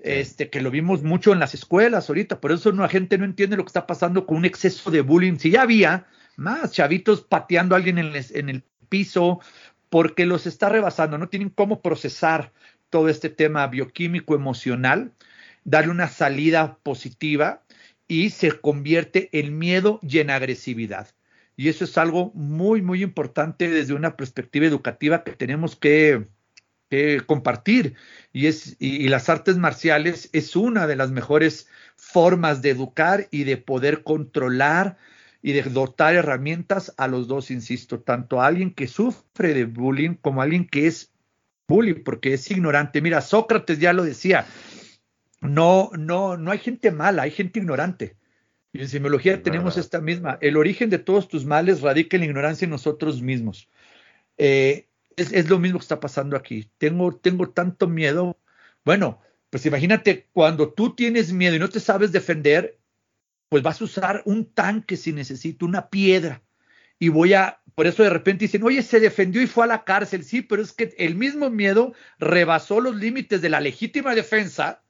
este, 0.03 0.51
que 0.51 0.61
lo 0.61 0.73
vimos 0.73 1.05
mucho 1.05 1.33
en 1.33 1.39
las 1.39 1.55
escuelas 1.55 2.09
ahorita, 2.09 2.41
por 2.41 2.51
eso 2.51 2.73
la 2.73 2.89
gente 2.89 3.17
no 3.17 3.25
entiende 3.25 3.57
lo 3.57 3.63
que 3.63 3.69
está 3.69 3.87
pasando 3.87 4.27
con 4.27 4.39
un 4.39 4.45
exceso 4.45 4.91
de 4.91 5.03
bullying. 5.03 5.39
Si 5.39 5.51
ya 5.51 5.63
había 5.63 6.07
más 6.37 6.72
chavitos 6.72 7.22
pateando 7.22 7.74
a 7.74 7.78
alguien 7.78 7.99
en 7.99 8.14
el, 8.14 8.24
en 8.30 8.49
el 8.49 8.62
piso, 8.89 9.41
porque 9.89 10.26
los 10.26 10.47
está 10.47 10.68
rebasando, 10.68 11.18
no 11.18 11.28
tienen 11.28 11.51
cómo 11.51 11.82
procesar 11.82 12.53
todo 12.91 13.09
este 13.09 13.30
tema 13.30 13.66
bioquímico 13.66 14.34
emocional, 14.34 15.12
darle 15.64 15.91
una 15.91 16.09
salida 16.09 16.78
positiva 16.82 17.62
y 18.09 18.30
se 18.30 18.53
convierte 18.53 19.28
en 19.32 19.59
miedo 19.59 19.99
y 20.03 20.18
en 20.18 20.30
agresividad. 20.30 21.09
Y 21.57 21.68
eso 21.68 21.84
es 21.84 21.97
algo 21.99 22.32
muy, 22.34 22.82
muy 22.82 23.03
importante 23.03 23.68
desde 23.70 23.95
una 23.95 24.16
perspectiva 24.16 24.66
educativa 24.66 25.24
que 25.24 25.32
tenemos 25.32 25.74
que, 25.74 26.28
compartir. 27.26 27.95
Y, 28.32 28.47
es, 28.47 28.76
y, 28.78 29.09
las 29.09 29.28
artes 29.28 29.57
marciales 29.57 30.30
es 30.32 30.55
una 30.55 30.87
de 30.87 30.97
las 30.97 31.11
mejores 31.11 31.68
formas 31.97 32.62
de 32.62 32.70
educar 32.70 33.26
y 33.30 33.45
de 33.45 33.57
poder 33.57 34.05
controlar 34.05 34.97
y 35.47 35.53
de 35.53 35.62
dotar 35.62 36.16
herramientas 36.16 36.92
a 36.97 37.07
los 37.07 37.28
dos, 37.28 37.53
insisto, 37.53 38.01
tanto 38.01 38.40
a 38.40 38.49
alguien 38.49 38.74
que 38.74 38.88
sufre 38.88 39.55
de 39.55 39.64
bullying 39.64 40.14
como 40.14 40.40
a 40.40 40.44
alguien 40.44 40.66
que 40.66 40.88
es 40.88 41.12
bullying 41.68 42.03
porque 42.03 42.34
es 42.34 42.51
ignorante. 42.51 43.01
Mira, 43.01 43.20
Sócrates 43.20 43.78
ya 43.78 43.92
lo 43.92 44.03
decía, 44.03 44.44
no, 45.40 45.92
no, 45.97 46.36
no 46.36 46.51
hay 46.51 46.59
gente 46.59 46.90
mala, 46.90 47.22
hay 47.22 47.30
gente 47.30 47.61
ignorante. 47.61 48.16
Y 48.72 48.80
en 48.80 48.88
semiología 48.88 49.40
tenemos 49.40 49.76
esta 49.76 50.01
misma. 50.01 50.36
El 50.40 50.57
origen 50.57 50.90
de 50.90 50.99
todos 50.99 51.28
tus 51.28 51.44
males 51.44 51.80
radica 51.80 52.16
en 52.16 52.22
la 52.22 52.26
ignorancia 52.26 52.64
en 52.64 52.72
nosotros 52.72 53.22
mismos. 53.22 53.68
Eh, 54.38 54.88
es, 55.14 55.49
lo 55.49 55.61
mismo 55.61 55.78
que 55.78 55.84
está 55.84 56.01
pasando 56.01 56.36
aquí. 56.36 56.72
Tengo, 56.76 57.14
tengo 57.14 57.51
tanto 57.51 57.86
miedo. 57.86 58.36
Bueno, 58.84 59.20
pues 59.51 59.64
imagínate 59.64 60.26
cuando 60.32 60.72
tú 60.72 60.97
tienes 60.97 61.32
miedo 61.32 61.55
y 61.55 61.61
no 61.61 61.68
te 61.68 61.78
sabes 61.78 62.11
defender, 62.11 62.80
pues 63.49 63.62
vas 63.62 63.80
a 63.80 63.84
usar 63.84 64.22
un 64.24 64.53
tanque 64.53 64.97
si 64.97 65.12
necesito, 65.12 65.66
una 65.66 65.88
piedra. 65.88 66.42
Y 66.99 67.09
voy 67.09 67.34
a, 67.34 67.61
por 67.74 67.86
eso 67.86 68.03
de 68.03 68.11
repente 68.11 68.47
dicen, 68.47 68.62
oye, 68.62 68.82
se 68.82 69.01
defendió 69.01 69.42
y 69.42 69.47
fue 69.47 69.64
a 69.64 69.68
la 69.68 69.84
cárcel. 69.84 70.24
Sí, 70.24 70.42
pero 70.42 70.62
es 70.62 70.72
que 70.72 70.94
el 70.99 71.14
mismo 71.14 71.51
miedo 71.51 71.92
rebasó 72.18 72.80
los 72.80 72.97
límites 72.97 73.42
de 73.42 73.51
la 73.51 73.61
legítima 73.61 74.14
defensa 74.14 74.82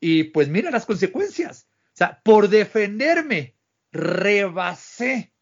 y 0.00 0.24
pues 0.24 0.48
mira 0.48 0.70
las 0.70 0.86
consecuencias. 0.86 1.68
O 1.88 1.96
sea, 1.96 2.20
por 2.24 2.48
defenderme, 2.48 3.54
rebasé 3.92 5.32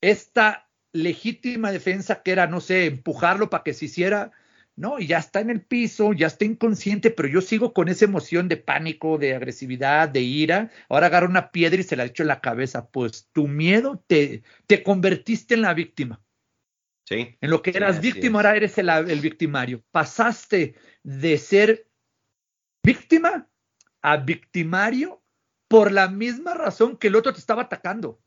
esta 0.00 0.68
legítima 0.92 1.72
defensa 1.72 2.22
que 2.22 2.32
era, 2.32 2.46
no 2.46 2.60
sé, 2.60 2.86
empujarlo 2.86 3.48
para 3.48 3.62
que 3.62 3.72
se 3.72 3.86
hiciera, 3.86 4.32
no, 4.74 4.98
y 4.98 5.06
ya 5.06 5.18
está 5.18 5.40
en 5.40 5.50
el 5.50 5.60
piso, 5.60 6.12
ya 6.14 6.26
está 6.26 6.46
inconsciente, 6.46 7.10
pero 7.10 7.28
yo 7.28 7.42
sigo 7.42 7.74
con 7.74 7.88
esa 7.88 8.06
emoción 8.06 8.48
de 8.48 8.56
pánico, 8.56 9.18
de 9.18 9.34
agresividad, 9.34 10.08
de 10.08 10.20
ira. 10.20 10.70
Ahora 10.88 11.06
agarro 11.06 11.28
una 11.28 11.50
piedra 11.50 11.80
y 11.80 11.84
se 11.84 11.96
la 11.96 12.06
echo 12.06 12.22
en 12.22 12.28
la 12.28 12.40
cabeza. 12.40 12.88
Pues 12.88 13.28
tu 13.32 13.48
miedo 13.48 14.02
te, 14.06 14.42
te 14.66 14.82
convertiste 14.82 15.54
en 15.54 15.62
la 15.62 15.74
víctima. 15.74 16.22
Sí. 17.04 17.36
En 17.40 17.50
lo 17.50 17.60
que 17.60 17.70
eras 17.70 18.00
víctima, 18.00 18.38
ahora 18.38 18.56
eres 18.56 18.78
el, 18.78 18.88
el 18.88 19.20
victimario. 19.20 19.84
Pasaste 19.90 20.74
de 21.02 21.36
ser 21.36 21.88
víctima 22.82 23.48
a 24.00 24.16
victimario 24.16 25.22
por 25.68 25.92
la 25.92 26.08
misma 26.08 26.54
razón 26.54 26.96
que 26.96 27.08
el 27.08 27.16
otro 27.16 27.32
te 27.34 27.40
estaba 27.40 27.62
atacando. 27.62 28.20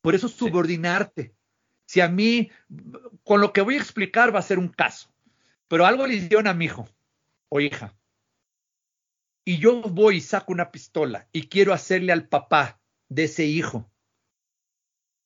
Por 0.00 0.14
eso 0.14 0.28
subordinarte. 0.28 1.34
Si 1.86 2.00
a 2.00 2.08
mí, 2.08 2.50
con 3.24 3.40
lo 3.40 3.52
que 3.52 3.60
voy 3.60 3.74
a 3.74 3.78
explicar 3.78 4.34
va 4.34 4.38
a 4.38 4.42
ser 4.42 4.58
un 4.58 4.68
caso, 4.68 5.12
pero 5.72 5.86
algo 5.86 6.06
le 6.06 6.16
hicieron 6.16 6.46
a 6.48 6.52
mi 6.52 6.66
hijo 6.66 6.86
o 7.48 7.58
hija, 7.58 7.96
y 9.42 9.56
yo 9.56 9.80
voy 9.80 10.16
y 10.16 10.20
saco 10.20 10.52
una 10.52 10.70
pistola 10.70 11.30
y 11.32 11.48
quiero 11.48 11.72
hacerle 11.72 12.12
al 12.12 12.28
papá 12.28 12.78
de 13.08 13.24
ese 13.24 13.46
hijo 13.46 13.90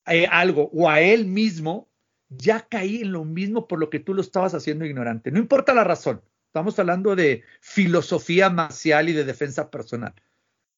eh, 0.05 0.25
algo 0.31 0.69
o 0.71 0.89
a 0.89 1.01
él 1.01 1.25
mismo, 1.25 1.89
ya 2.29 2.61
caí 2.61 3.01
en 3.01 3.11
lo 3.11 3.25
mismo 3.25 3.67
por 3.67 3.77
lo 3.77 3.89
que 3.89 3.99
tú 3.99 4.13
lo 4.13 4.21
estabas 4.21 4.53
haciendo 4.53 4.85
ignorante. 4.85 5.31
No 5.31 5.39
importa 5.39 5.73
la 5.73 5.83
razón. 5.83 6.21
Estamos 6.45 6.79
hablando 6.79 7.17
de 7.17 7.43
filosofía 7.59 8.49
marcial 8.49 9.09
y 9.09 9.11
de 9.11 9.25
defensa 9.25 9.69
personal. 9.69 10.13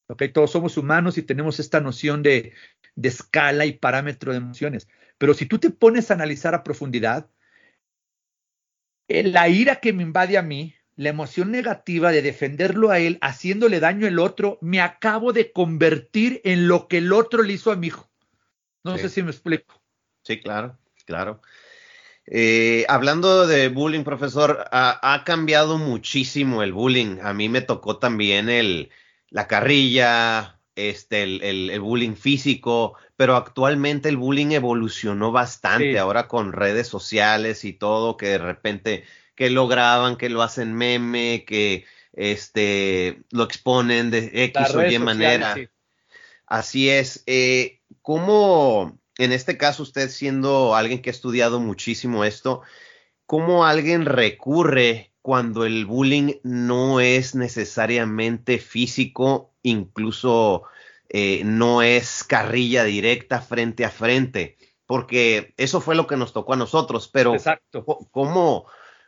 Okay, 0.07 0.29
todos 0.29 0.49
somos 0.49 0.77
humanos 0.77 1.19
y 1.19 1.21
tenemos 1.21 1.59
esta 1.59 1.79
noción 1.79 2.23
de, 2.23 2.53
de 2.95 3.09
escala 3.09 3.67
y 3.67 3.73
parámetro 3.73 4.31
de 4.31 4.39
emociones. 4.39 4.87
Pero 5.19 5.35
si 5.35 5.45
tú 5.45 5.59
te 5.59 5.69
pones 5.69 6.09
a 6.09 6.15
analizar 6.15 6.55
a 6.55 6.63
profundidad, 6.63 7.29
la 9.09 9.49
ira 9.49 9.77
que 9.77 9.93
me 9.93 10.03
invade 10.03 10.37
a 10.37 10.41
mí, 10.41 10.75
la 10.95 11.09
emoción 11.09 11.51
negativa 11.51 12.11
de 12.11 12.21
defenderlo 12.21 12.91
a 12.91 12.99
él, 12.99 13.17
haciéndole 13.21 13.79
daño 13.79 14.07
al 14.07 14.19
otro, 14.19 14.57
me 14.61 14.81
acabo 14.81 15.33
de 15.33 15.51
convertir 15.51 16.41
en 16.43 16.67
lo 16.67 16.87
que 16.87 16.99
el 16.99 17.11
otro 17.13 17.41
le 17.41 17.53
hizo 17.53 17.71
a 17.71 17.75
mi 17.75 17.87
hijo. 17.87 18.09
No 18.83 18.97
sé 18.97 19.09
si 19.09 19.23
me 19.23 19.31
explico. 19.31 19.81
Sí, 20.23 20.39
claro, 20.39 20.77
claro. 21.05 21.41
Eh, 22.25 22.85
hablando 22.87 23.47
de 23.47 23.69
bullying, 23.69 24.03
profesor, 24.03 24.65
ha, 24.71 25.23
cambiado 25.25 25.77
muchísimo 25.77 26.61
el 26.61 26.73
bullying. 26.73 27.17
A 27.23 27.33
mí 27.33 27.49
me 27.49 27.61
tocó 27.61 27.97
también 27.97 28.49
el, 28.49 28.91
la 29.29 29.47
carrilla, 29.47 30.58
este, 30.87 31.23
el, 31.23 31.79
bullying 31.81 32.15
físico, 32.15 32.95
pero 33.15 33.35
actualmente 33.35 34.07
el 34.07 34.17
bullying 34.17 34.51
evolucionó 34.51 35.31
bastante 35.31 35.99
ahora 35.99 36.27
con 36.27 36.53
redes 36.53 36.87
sociales 36.87 37.65
y 37.65 37.73
todo, 37.73 38.15
que 38.15 38.27
de 38.27 38.37
repente 38.37 39.03
que 39.35 39.49
lo 39.49 39.67
graban, 39.67 40.15
que 40.15 40.29
lo 40.29 40.41
hacen 40.41 40.73
meme, 40.73 41.43
que 41.45 41.85
este, 42.13 43.21
lo 43.31 43.43
exponen 43.43 44.11
de 44.11 44.31
X 44.33 44.75
o 44.75 44.85
Y 44.85 44.99
manera. 44.99 45.55
Así 46.45 46.89
es. 46.89 47.23
Eh, 47.25 47.81
¿Cómo 48.01 48.99
en 49.19 49.33
este 49.33 49.57
caso 49.57 49.83
usted 49.83 50.09
siendo 50.09 50.75
alguien 50.75 51.01
que 51.01 51.09
ha 51.09 51.11
estudiado 51.11 51.59
muchísimo 51.59 52.23
esto, 52.23 52.61
¿cómo 53.25 53.65
alguien 53.65 54.05
recurre 54.05 55.11
cuando 55.21 55.65
el 55.65 55.85
bullying 55.85 56.35
no 56.43 57.01
es 57.01 57.35
necesariamente 57.35 58.59
físico, 58.59 59.48
incluso 59.63 60.63
eh, 61.09 61.43
no 61.45 61.81
es 61.81 62.23
carrilla 62.23 62.83
directa 62.83 63.41
frente 63.41 63.85
a 63.85 63.89
frente? 63.89 64.57
Porque 64.85 65.53
eso 65.57 65.81
fue 65.81 65.95
lo 65.95 66.07
que 66.07 66.17
nos 66.17 66.33
tocó 66.33 66.53
a 66.53 66.57
nosotros, 66.57 67.07
pero 67.07 67.33
Exacto. 67.33 67.85
¿cómo, 68.11 68.65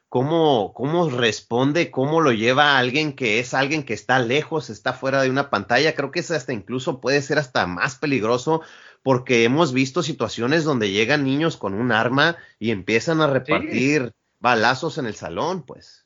cómo, 0.10 0.74
cómo 0.74 1.10
responde, 1.10 1.90
cómo 1.90 2.22
lo 2.22 2.32
lleva 2.32 2.74
a 2.74 2.80
alguien 2.80 3.14
que 3.14 3.40
es 3.40 3.54
alguien 3.54 3.84
que 3.84 3.94
está 3.94 4.20
lejos, 4.20 4.70
está 4.70 4.94
fuera 4.94 5.22
de 5.22 5.30
una 5.30 5.50
pantalla? 5.50 5.96
Creo 5.96 6.12
que 6.12 6.20
es 6.20 6.32
hasta 6.32 6.54
incluso 6.54 7.02
puede 7.02 7.22
ser 7.22 7.40
hasta 7.40 7.66
más 7.66 7.96
peligroso 7.96 8.62
porque 9.04 9.44
hemos 9.44 9.74
visto 9.74 10.04
situaciones 10.04 10.64
donde 10.64 10.92
llegan 10.92 11.24
niños 11.24 11.58
con 11.58 11.74
un 11.74 11.92
arma 11.92 12.38
y 12.60 12.72
empiezan 12.72 13.22
a 13.22 13.28
repartir 13.28 14.14
balazos 14.40 14.98
en 14.98 15.06
el 15.06 15.16
salón, 15.16 15.64
pues. 15.64 16.06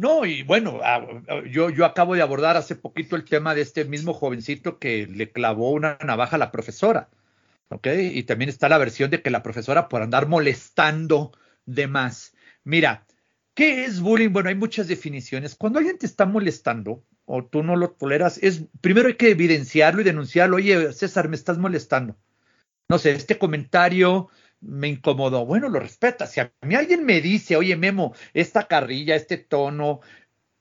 No, 0.00 0.24
y 0.24 0.42
bueno, 0.44 0.80
ah, 0.82 1.06
yo, 1.50 1.68
yo 1.68 1.84
acabo 1.84 2.14
de 2.14 2.22
abordar 2.22 2.56
hace 2.56 2.74
poquito 2.74 3.16
el 3.16 3.24
tema 3.26 3.54
de 3.54 3.60
este 3.60 3.84
mismo 3.84 4.14
jovencito 4.14 4.78
que 4.78 5.06
le 5.06 5.30
clavó 5.30 5.72
una 5.72 5.98
navaja 6.02 6.36
a 6.36 6.38
la 6.38 6.50
profesora, 6.50 7.10
¿ok? 7.68 7.86
Y 8.14 8.22
también 8.22 8.48
está 8.48 8.70
la 8.70 8.78
versión 8.78 9.10
de 9.10 9.20
que 9.20 9.28
la 9.28 9.42
profesora 9.42 9.90
por 9.90 10.00
andar 10.00 10.26
molestando 10.26 11.32
de 11.66 11.86
más. 11.86 12.34
Mira, 12.64 13.04
¿qué 13.52 13.84
es 13.84 14.00
bullying? 14.00 14.30
Bueno, 14.30 14.48
hay 14.48 14.54
muchas 14.54 14.88
definiciones. 14.88 15.54
Cuando 15.54 15.80
alguien 15.80 15.98
te 15.98 16.06
está 16.06 16.24
molestando, 16.24 17.04
o 17.26 17.44
tú 17.44 17.62
no 17.62 17.76
lo 17.76 17.90
toleras, 17.90 18.38
es 18.42 18.64
primero 18.80 19.08
hay 19.08 19.16
que 19.16 19.32
evidenciarlo 19.32 20.00
y 20.00 20.04
denunciarlo. 20.04 20.56
Oye, 20.56 20.94
César, 20.94 21.28
me 21.28 21.36
estás 21.36 21.58
molestando. 21.58 22.16
No 22.88 22.98
sé, 22.98 23.10
este 23.10 23.36
comentario 23.36 24.30
me 24.60 24.88
incomodó. 24.88 25.46
Bueno, 25.46 25.68
lo 25.68 25.80
respeta. 25.80 26.26
Si 26.26 26.40
a 26.40 26.52
mí 26.62 26.74
alguien 26.74 27.04
me 27.04 27.20
dice, 27.20 27.56
oye, 27.56 27.76
Memo, 27.76 28.14
esta 28.34 28.66
carrilla, 28.68 29.14
este 29.16 29.38
tono, 29.38 30.00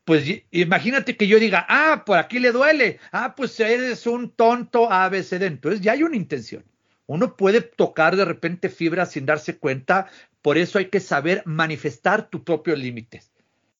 pues 0.05 0.25
imagínate 0.51 1.15
que 1.17 1.27
yo 1.27 1.39
diga, 1.39 1.65
ah, 1.69 2.03
por 2.05 2.17
aquí 2.17 2.39
le 2.39 2.51
duele, 2.51 2.99
ah, 3.11 3.35
pues 3.35 3.59
eres 3.59 4.07
un 4.07 4.31
tonto 4.31 4.91
ABCD. 4.91 5.43
Entonces 5.43 5.81
ya 5.81 5.93
hay 5.93 6.03
una 6.03 6.15
intención. 6.15 6.63
Uno 7.07 7.35
puede 7.35 7.61
tocar 7.61 8.15
de 8.15 8.25
repente 8.25 8.69
fibras 8.69 9.11
sin 9.11 9.25
darse 9.25 9.57
cuenta, 9.57 10.07
por 10.41 10.57
eso 10.57 10.77
hay 10.77 10.85
que 10.85 10.99
saber 10.99 11.43
manifestar 11.45 12.29
tus 12.29 12.41
propios 12.41 12.77
límites 12.79 13.31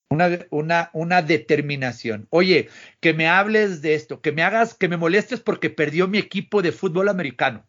una, 0.10 0.40
una, 0.50 0.90
una 0.94 1.22
determinación. 1.22 2.28
Oye, 2.30 2.70
que 3.00 3.14
me 3.14 3.28
hables 3.28 3.82
de 3.82 3.94
esto, 3.94 4.22
que 4.22 4.32
me 4.32 4.44
hagas, 4.44 4.74
que 4.74 4.88
me 4.88 4.98
molestes 4.98 5.40
porque 5.40 5.70
perdió 5.70 6.08
mi 6.08 6.18
equipo 6.18 6.62
de 6.62 6.72
fútbol 6.72 7.10
americano. 7.10 7.66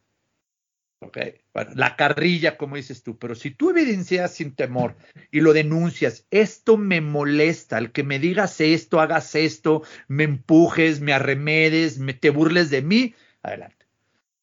Ok, 1.02 1.18
bueno, 1.54 1.70
la 1.74 1.96
carrilla, 1.96 2.58
como 2.58 2.76
dices 2.76 3.02
tú, 3.02 3.18
pero 3.18 3.34
si 3.34 3.50
tú 3.50 3.70
evidencias 3.70 4.34
sin 4.34 4.54
temor 4.54 4.96
y 5.30 5.40
lo 5.40 5.54
denuncias, 5.54 6.26
esto 6.30 6.76
me 6.76 7.00
molesta, 7.00 7.78
el 7.78 7.90
que 7.90 8.02
me 8.02 8.18
digas 8.18 8.60
esto, 8.60 9.00
hagas 9.00 9.34
esto, 9.34 9.82
me 10.08 10.24
empujes, 10.24 11.00
me 11.00 11.14
arremedes, 11.14 11.98
me 11.98 12.12
te 12.12 12.28
burles 12.28 12.68
de 12.68 12.82
mí, 12.82 13.14
adelante. 13.42 13.86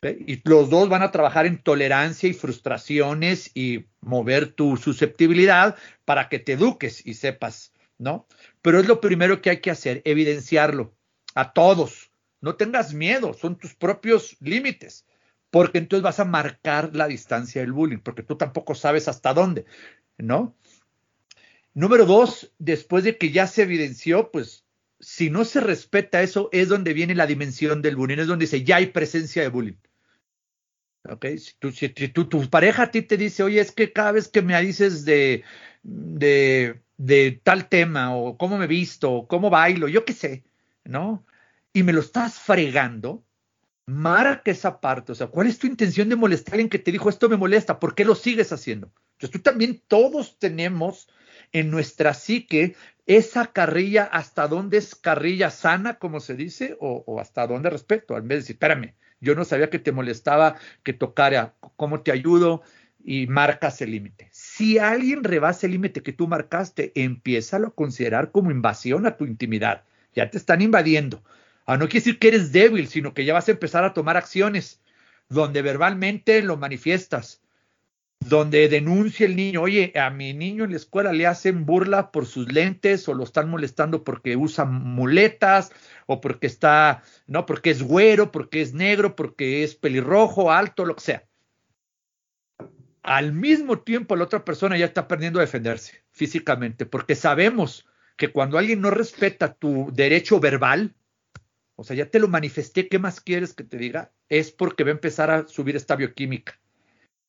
Y 0.04 0.42
los 0.50 0.70
dos 0.70 0.90
van 0.90 1.04
a 1.04 1.12
trabajar 1.12 1.46
en 1.46 1.62
tolerancia 1.62 2.28
y 2.30 2.34
frustraciones 2.34 3.52
y 3.56 3.86
mover 4.02 4.48
tu 4.48 4.78
susceptibilidad 4.78 5.76
para 6.06 6.28
que 6.30 6.40
te 6.40 6.54
eduques 6.54 7.06
y 7.06 7.16
sepas 7.16 7.72
¿no? 7.98 8.28
Pero 8.62 8.80
es 8.80 8.88
lo 8.88 9.02
primero 9.02 9.42
que 9.42 9.50
hay 9.50 9.62
que 9.62 9.72
hacer, 9.72 10.02
evidenciarlo 10.06 10.96
a 11.36 11.54
todos. 11.54 12.12
No 12.42 12.56
tengas 12.56 12.94
miedo, 12.94 13.34
son 13.34 13.58
tus 13.58 13.76
propios 13.76 14.38
límites, 14.40 15.06
porque 15.50 15.78
entonces 15.78 16.04
vas 16.04 16.20
a 16.20 16.26
marcar 16.26 16.96
la 16.96 17.08
distancia 17.08 17.62
del 17.62 17.72
bullying, 17.72 18.00
porque 18.00 18.24
tú 18.24 18.36
tampoco 18.36 18.76
sabes 18.76 19.08
hasta 19.08 19.34
dónde, 19.34 19.66
¿no? 20.18 20.56
Número 21.74 22.06
dos, 22.06 22.52
después 22.58 23.04
de 23.04 23.18
que 23.18 23.32
ya 23.32 23.48
se 23.48 23.64
evidenció, 23.64 24.32
pues 24.32 24.66
si 25.00 25.30
no 25.30 25.46
se 25.46 25.62
respeta 25.62 26.24
eso, 26.24 26.50
es 26.52 26.70
donde 26.70 26.94
viene 26.94 27.16
la 27.16 27.28
dimensión 27.28 27.82
del 27.82 27.96
bullying, 27.96 28.18
es 28.18 28.28
donde 28.28 28.46
dice, 28.46 28.64
ya 28.64 28.78
hay 28.78 28.88
presencia 28.88 29.44
de 29.44 29.50
bullying. 29.50 29.78
¿Ok? 31.10 31.26
Si, 31.38 31.54
tú, 31.60 31.72
si 31.72 31.90
tu 31.90 32.50
pareja 32.50 32.84
a 32.84 32.92
ti 32.92 33.02
te 33.02 33.16
dice, 33.16 33.44
oye, 33.44 33.62
es 33.62 33.72
que 33.72 33.94
cada 33.94 34.12
vez 34.12 34.28
que 34.28 34.42
me 34.42 34.60
dices 34.62 35.06
de, 35.06 35.44
de, 35.84 36.82
de 36.98 37.40
tal 37.44 37.70
tema, 37.70 38.16
o 38.16 38.38
cómo 38.38 38.58
me 38.58 38.68
visto, 38.68 39.12
o 39.12 39.28
cómo 39.28 39.50
bailo, 39.50 39.88
yo 39.88 40.04
qué 40.04 40.14
sé, 40.14 40.44
¿no? 40.84 41.26
Y 41.74 41.84
me 41.84 41.94
lo 41.94 42.02
estás 42.02 42.40
fregando, 42.40 43.24
marca 43.88 44.52
esa 44.52 44.80
parte. 44.80 45.14
O 45.14 45.16
sea, 45.16 45.28
¿cuál 45.28 45.48
es 45.48 45.58
tu 45.58 45.66
intención 45.66 46.10
de 46.10 46.16
molestar 46.16 46.54
a 46.54 46.56
alguien 46.56 46.70
que 46.70 46.78
te 46.78 46.92
dijo 46.92 47.10
esto 47.10 47.30
me 47.30 47.38
molesta? 47.38 47.80
¿Por 47.80 47.96
qué 47.96 48.06
lo 48.06 48.14
sigues 48.14 48.52
haciendo? 48.52 48.92
Entonces 49.14 49.32
tú 49.32 49.40
también, 49.40 49.82
todos 49.88 50.38
tenemos 50.38 51.10
en 51.54 51.72
nuestra 51.72 52.14
psique 52.14 52.76
esa 53.08 53.48
carrilla, 53.48 54.04
hasta 54.04 54.48
dónde 54.48 54.78
es 54.78 54.94
carrilla 54.94 55.50
sana, 55.50 55.98
como 55.98 56.20
se 56.20 56.36
dice, 56.36 56.78
o, 56.80 57.20
hasta 57.20 57.48
dónde 57.48 57.70
respeto, 57.70 58.16
al 58.16 58.24
vez 58.24 58.30
de 58.30 58.36
decir, 58.36 58.54
espérame, 58.56 58.94
yo 59.22 59.34
no 59.34 59.46
sabía 59.46 59.70
que 59.70 59.80
te 59.80 59.94
molestaba 59.94 60.58
que 60.84 60.94
tocara, 60.94 61.56
¿cómo 61.78 62.02
te 62.02 62.12
ayudo? 62.12 62.62
Y 63.02 63.26
marcas 63.28 63.82
el 63.82 63.92
límite. 63.92 64.28
Si 64.34 64.78
alguien 64.78 65.24
rebasa 65.24 65.66
el 65.66 65.72
límite 65.72 66.04
que 66.04 66.12
tú 66.12 66.28
marcaste, 66.28 66.92
empieza 66.94 67.58
a 67.58 67.70
considerar 67.70 68.32
como 68.32 68.52
invasión 68.52 69.06
a 69.06 69.16
tu 69.16 69.26
intimidad. 69.26 69.86
Ya 70.14 70.30
te 70.30 70.38
están 70.38 70.62
invadiendo. 70.62 71.24
Ah, 71.68 71.78
no 71.78 71.88
quiere 71.88 72.06
decir 72.06 72.18
que 72.18 72.30
eres 72.30 72.52
débil, 72.52 72.88
sino 72.88 73.14
que 73.14 73.26
ya 73.26 73.34
vas 73.34 73.48
a 73.48 73.52
empezar 73.52 73.84
a 73.84 73.94
tomar 73.94 74.18
acciones 74.18 74.82
donde 75.30 75.62
verbalmente 75.62 76.42
lo 76.42 76.58
manifiestas 76.58 77.42
donde 78.20 78.68
denuncia 78.68 79.26
el 79.26 79.36
niño, 79.36 79.62
oye, 79.62 79.94
a 79.96 80.10
mi 80.10 80.34
niño 80.34 80.64
en 80.64 80.72
la 80.72 80.78
escuela 80.78 81.14
le 81.14 81.28
hacen 81.28 81.66
burla 81.66 82.12
por 82.12 82.26
sus 82.26 82.52
lentes 82.52 83.08
o 83.08 83.14
lo 83.14 83.24
están 83.24 83.50
molestando 83.50 84.04
porque 84.04 84.36
usa 84.36 84.66
muletas 84.66 85.72
o 86.08 86.20
porque 86.20 86.48
está, 86.48 87.04
no, 87.28 87.46
porque 87.46 87.70
es 87.70 87.84
güero, 87.84 88.32
porque 88.32 88.62
es 88.62 88.74
negro, 88.74 89.16
porque 89.16 89.64
es 89.64 89.76
pelirrojo, 89.76 90.52
alto, 90.52 90.86
lo 90.86 90.96
que 90.96 91.02
sea. 91.02 91.24
Al 93.04 93.32
mismo 93.32 93.80
tiempo 93.80 94.16
la 94.16 94.26
otra 94.26 94.44
persona 94.44 94.78
ya 94.78 94.86
está 94.86 95.02
aprendiendo 95.02 95.40
a 95.40 95.44
defenderse 95.44 96.04
físicamente, 96.12 96.86
porque 96.86 97.16
sabemos 97.16 97.86
que 98.18 98.32
cuando 98.32 98.58
alguien 98.58 98.82
no 98.82 98.90
respeta 98.90 99.54
tu 99.54 99.92
derecho 99.94 100.40
verbal, 100.40 100.96
o 101.78 101.84
sea, 101.84 101.96
ya 101.96 102.10
te 102.10 102.20
lo 102.20 102.28
manifesté, 102.28 102.90
¿qué 102.90 103.00
más 103.00 103.22
quieres 103.22 103.54
que 103.54 103.64
te 103.64 103.78
diga? 103.78 104.12
Es 104.28 104.52
porque 104.52 104.84
va 104.84 104.90
a 104.90 104.94
empezar 104.94 105.32
a 105.32 105.48
subir 105.48 105.76
esta 105.76 105.96
bioquímica 105.96 106.60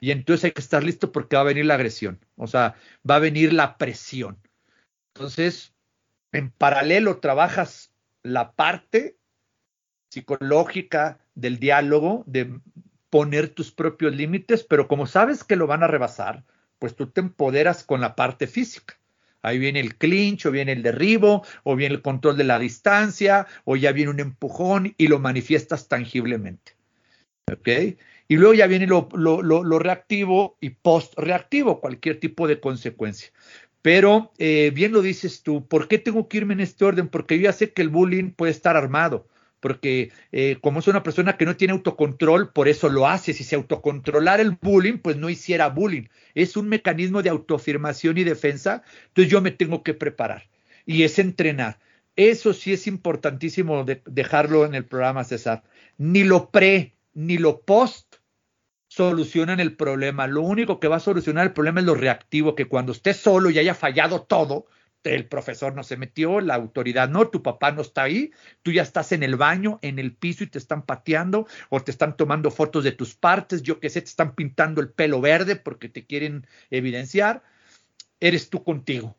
y 0.00 0.10
entonces 0.10 0.44
hay 0.44 0.52
que 0.52 0.60
estar 0.60 0.82
listo 0.82 1.12
porque 1.12 1.36
va 1.36 1.42
a 1.42 1.46
venir 1.46 1.66
la 1.66 1.74
agresión, 1.74 2.24
o 2.36 2.46
sea, 2.46 2.76
va 3.08 3.16
a 3.16 3.20
venir 3.20 3.52
la 3.52 3.76
presión. 3.78 4.38
Entonces, 5.14 5.74
en 6.32 6.50
paralelo 6.50 7.18
trabajas 7.18 7.92
la 8.22 8.52
parte 8.52 9.18
psicológica 10.10 11.20
del 11.34 11.58
diálogo, 11.58 12.22
de 12.26 12.60
poner 13.10 13.48
tus 13.48 13.72
propios 13.72 14.14
límites, 14.14 14.64
pero 14.64 14.86
como 14.86 15.06
sabes 15.06 15.42
que 15.44 15.56
lo 15.56 15.66
van 15.66 15.82
a 15.82 15.88
rebasar, 15.88 16.44
pues 16.78 16.94
tú 16.94 17.10
te 17.10 17.20
empoderas 17.20 17.82
con 17.82 18.00
la 18.00 18.14
parte 18.14 18.46
física. 18.46 18.97
Ahí 19.42 19.58
viene 19.58 19.80
el 19.80 19.96
clinch, 19.96 20.46
o 20.46 20.50
viene 20.50 20.72
el 20.72 20.82
derribo, 20.82 21.44
o 21.62 21.76
viene 21.76 21.94
el 21.94 22.02
control 22.02 22.36
de 22.36 22.44
la 22.44 22.58
distancia, 22.58 23.46
o 23.64 23.76
ya 23.76 23.92
viene 23.92 24.10
un 24.10 24.20
empujón 24.20 24.94
y 24.96 25.08
lo 25.08 25.18
manifiestas 25.18 25.88
tangiblemente. 25.88 26.76
¿Ok? 27.52 27.68
Y 28.28 28.36
luego 28.36 28.54
ya 28.54 28.66
viene 28.66 28.86
lo, 28.86 29.78
reactivo 29.78 30.58
y 30.60 30.70
post-reactivo, 30.70 31.80
cualquier 31.80 32.20
tipo 32.20 32.46
de 32.46 32.60
consecuencia. 32.60 33.30
Pero 33.80 34.32
eh, 34.38 34.70
bien 34.74 34.92
lo 34.92 35.00
dices 35.00 35.42
tú, 35.42 35.66
¿por 35.66 35.88
qué 35.88 35.98
tengo 35.98 36.28
que 36.28 36.38
irme 36.38 36.54
en 36.54 36.60
este 36.60 36.84
orden? 36.84 37.08
Porque 37.08 37.38
yo 37.38 37.44
ya 37.44 37.52
sé 37.52 37.72
que 37.72 37.80
el 37.80 37.88
bullying 37.88 38.32
puede 38.32 38.52
estar 38.52 38.76
armado, 38.76 39.26
porque 39.60 40.12
eh, 40.32 40.58
como 40.60 40.80
es 40.80 40.88
una 40.88 41.02
persona 41.02 41.36
que 41.36 41.44
no 41.44 41.56
tiene 41.56 41.72
autocontrol, 41.72 42.52
por 42.52 42.68
eso 42.68 42.88
lo 42.88 43.06
hace. 43.06 43.32
Si 43.32 43.44
se 43.44 43.56
autocontrolara 43.56 44.42
el 44.42 44.58
bullying, 44.60 44.98
pues 44.98 45.16
no 45.16 45.30
hiciera 45.30 45.68
bullying. 45.68 46.08
Es 46.34 46.56
un 46.56 46.68
mecanismo 46.68 47.22
de 47.22 47.30
autoafirmación 47.30 48.18
y 48.18 48.24
defensa, 48.24 48.82
entonces 49.08 49.30
yo 49.30 49.40
me 49.40 49.50
tengo 49.50 49.82
que 49.82 49.94
preparar 49.94 50.48
y 50.86 51.02
es 51.02 51.18
entrenar. 51.18 51.78
Eso 52.16 52.52
sí 52.52 52.72
es 52.72 52.86
importantísimo 52.86 53.84
dejarlo 53.84 54.64
en 54.66 54.74
el 54.74 54.84
programa, 54.84 55.22
César. 55.24 55.62
Ni 55.98 56.24
lo 56.24 56.50
pre 56.50 56.96
ni 57.14 57.38
lo 57.38 57.60
post 57.60 58.16
solucionan 58.88 59.60
el 59.60 59.76
problema. 59.76 60.26
Lo 60.26 60.42
único 60.42 60.80
que 60.80 60.88
va 60.88 60.96
a 60.96 61.00
solucionar 61.00 61.46
el 61.46 61.52
problema 61.52 61.80
es 61.80 61.86
lo 61.86 61.94
reactivo, 61.94 62.54
que 62.54 62.66
cuando 62.66 62.92
estés 62.92 63.18
solo 63.18 63.50
y 63.50 63.58
haya 63.58 63.74
fallado 63.74 64.22
todo, 64.22 64.66
el 65.04 65.26
profesor 65.26 65.74
no 65.74 65.82
se 65.82 65.96
metió, 65.96 66.40
la 66.40 66.54
autoridad 66.54 67.08
no, 67.08 67.28
tu 67.28 67.42
papá 67.42 67.72
no 67.72 67.82
está 67.82 68.02
ahí, 68.02 68.32
tú 68.62 68.72
ya 68.72 68.82
estás 68.82 69.12
en 69.12 69.22
el 69.22 69.36
baño, 69.36 69.78
en 69.82 69.98
el 69.98 70.14
piso 70.14 70.44
y 70.44 70.48
te 70.48 70.58
están 70.58 70.82
pateando 70.82 71.46
o 71.70 71.80
te 71.80 71.90
están 71.90 72.16
tomando 72.16 72.50
fotos 72.50 72.84
de 72.84 72.92
tus 72.92 73.14
partes, 73.14 73.62
yo 73.62 73.80
qué 73.80 73.90
sé, 73.90 74.00
te 74.00 74.08
están 74.08 74.34
pintando 74.34 74.80
el 74.80 74.90
pelo 74.90 75.20
verde 75.20 75.56
porque 75.56 75.88
te 75.88 76.06
quieren 76.06 76.46
evidenciar, 76.70 77.42
eres 78.20 78.50
tú 78.50 78.64
contigo. 78.64 79.16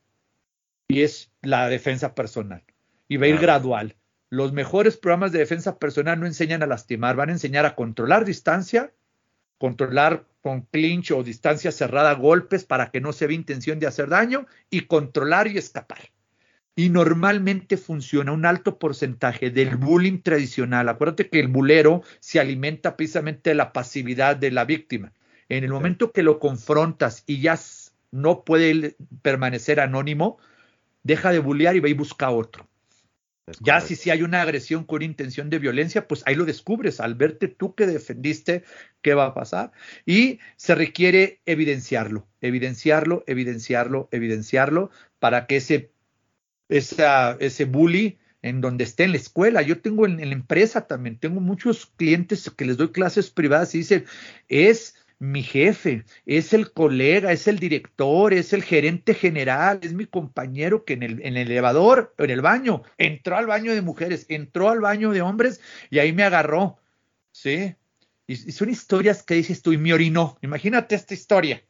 Y 0.88 1.04
es 1.04 1.32
la 1.42 1.70
defensa 1.70 2.16
personal. 2.16 2.64
Y 3.08 3.18
va 3.18 3.26
a 3.26 3.30
ir 3.30 3.38
gradual. 3.38 3.96
Los 4.30 4.54
mejores 4.54 4.98
programas 4.98 5.32
de 5.32 5.40
defensa 5.40 5.78
personal 5.78 6.20
no 6.20 6.26
enseñan 6.26 6.64
a 6.64 6.68
lastimar, 6.68 7.16
van 7.16 7.30
a 7.30 7.34
enseñar 7.34 7.66
a 7.66 7.76
controlar 7.76 8.26
distancia, 8.26 8.92
controlar 9.58 10.26
con 10.42 10.62
clinch 10.62 11.12
o 11.12 11.24
distancia 11.24 11.72
cerrada 11.72 12.14
golpes 12.14 12.64
para 12.64 12.92
que 12.92 13.02
no 13.02 13.14
se 13.14 13.28
vea 13.28 13.36
intención 13.36 13.80
de 13.80 13.88
hacer 13.88 14.10
daño 14.10 14.46
y 14.70 14.82
controlar 14.82 15.48
y 15.48 15.58
escapar. 15.58 16.12
Y 16.76 16.90
normalmente 16.90 17.76
funciona 17.76 18.32
un 18.32 18.46
alto 18.46 18.80
porcentaje 18.80 19.50
del 19.50 19.76
bullying 19.76 20.22
tradicional. 20.22 20.88
Acuérdate 20.88 21.30
que 21.30 21.42
el 21.42 21.50
bulero 21.50 22.04
se 22.20 22.40
alimenta 22.40 22.96
precisamente 22.96 23.50
de 23.50 23.56
la 23.56 23.74
pasividad 23.74 24.38
de 24.38 24.52
la 24.52 24.64
víctima. 24.64 25.12
En 25.50 25.64
el 25.64 25.72
momento 25.72 26.12
que 26.14 26.24
lo 26.24 26.40
confrontas 26.40 27.24
y 27.26 27.42
ya 27.42 27.60
no 28.12 28.46
puede 28.46 28.96
permanecer 29.22 29.82
anónimo, 29.82 30.38
deja 31.04 31.32
de 31.32 31.40
bullear 31.40 31.76
y 31.76 31.80
va 31.82 31.90
y 31.90 31.94
busca 31.94 32.30
otro. 32.30 32.69
Ya 33.62 33.82
si, 33.82 33.96
si 33.96 34.10
hay 34.10 34.22
una 34.24 34.42
agresión 34.42 34.84
con 34.84 35.02
intención 35.02 35.50
de 35.50 35.60
violencia, 35.60 36.08
pues 36.08 36.24
ahí 36.26 36.36
lo 36.36 36.46
descubres. 36.46 37.00
Al 37.00 37.16
verte 37.16 37.48
tú 37.48 37.76
que 37.76 37.88
defendiste, 37.88 38.64
¿qué 39.02 39.14
va 39.14 39.26
a 39.26 39.34
pasar? 39.34 39.72
Y 40.06 40.40
se 40.56 40.76
requiere 40.76 41.42
evidenciarlo, 41.46 42.28
evidenciarlo, 42.42 43.24
evidenciarlo, 43.28 44.10
evidenciarlo, 44.12 44.92
para 45.20 45.48
que 45.48 45.58
ese, 45.58 45.92
esa, 46.70 47.38
ese 47.40 47.66
bully 47.66 48.20
en 48.42 48.62
donde 48.62 48.84
esté 48.84 49.04
en 49.04 49.12
la 49.12 49.18
escuela. 49.18 49.62
Yo 49.62 49.82
tengo 49.82 50.06
en, 50.06 50.20
en 50.20 50.30
la 50.30 50.36
empresa 50.36 50.88
también, 50.88 51.18
tengo 51.18 51.42
muchos 51.42 51.88
clientes 51.98 52.50
que 52.56 52.66
les 52.66 52.78
doy 52.78 52.92
clases 52.92 53.30
privadas 53.30 53.76
y 53.76 53.80
dicen, 53.80 54.06
es 54.48 54.96
mi 55.20 55.44
jefe, 55.44 56.06
es 56.26 56.54
el 56.54 56.72
colega, 56.72 57.34
es 57.34 57.48
el 57.50 57.60
director, 57.60 58.34
es 58.34 58.54
el 58.54 58.64
gerente 58.64 59.14
general, 59.14 59.82
es 59.84 59.94
mi 59.94 60.06
compañero 60.06 60.86
que 60.86 60.94
en 60.94 61.04
el, 61.04 61.22
en 61.22 61.36
el 61.36 61.52
elevador, 61.52 62.16
en 62.18 62.30
el 62.30 62.42
baño, 62.42 62.84
entró 62.98 63.36
al 63.36 63.46
baño 63.46 63.74
de 63.74 63.82
mujeres, 63.82 64.26
entró 64.30 64.70
al 64.70 64.80
baño 64.80 65.12
de 65.12 65.22
hombres 65.22 65.60
y 65.90 66.00
ahí 66.00 66.14
me 66.14 66.24
agarró. 66.24 66.80
¿Sí? 67.32 67.76
Y, 68.28 68.36
son 68.36 68.70
historias 68.70 69.22
que 69.22 69.36
dices 69.36 69.62
tú 69.62 69.74
y 69.74 69.78
me 69.78 69.94
orinó. 69.94 70.38
Imagínate 70.42 70.96
esta 70.96 71.14
historia. 71.14 71.64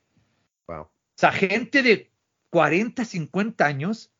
Wow. 0.68 0.82
O 0.82 0.92
sea, 1.16 1.32
gente 1.32 1.82
de 1.82 2.12
40, 2.52 3.04
50 3.04 3.66
años 3.66 4.12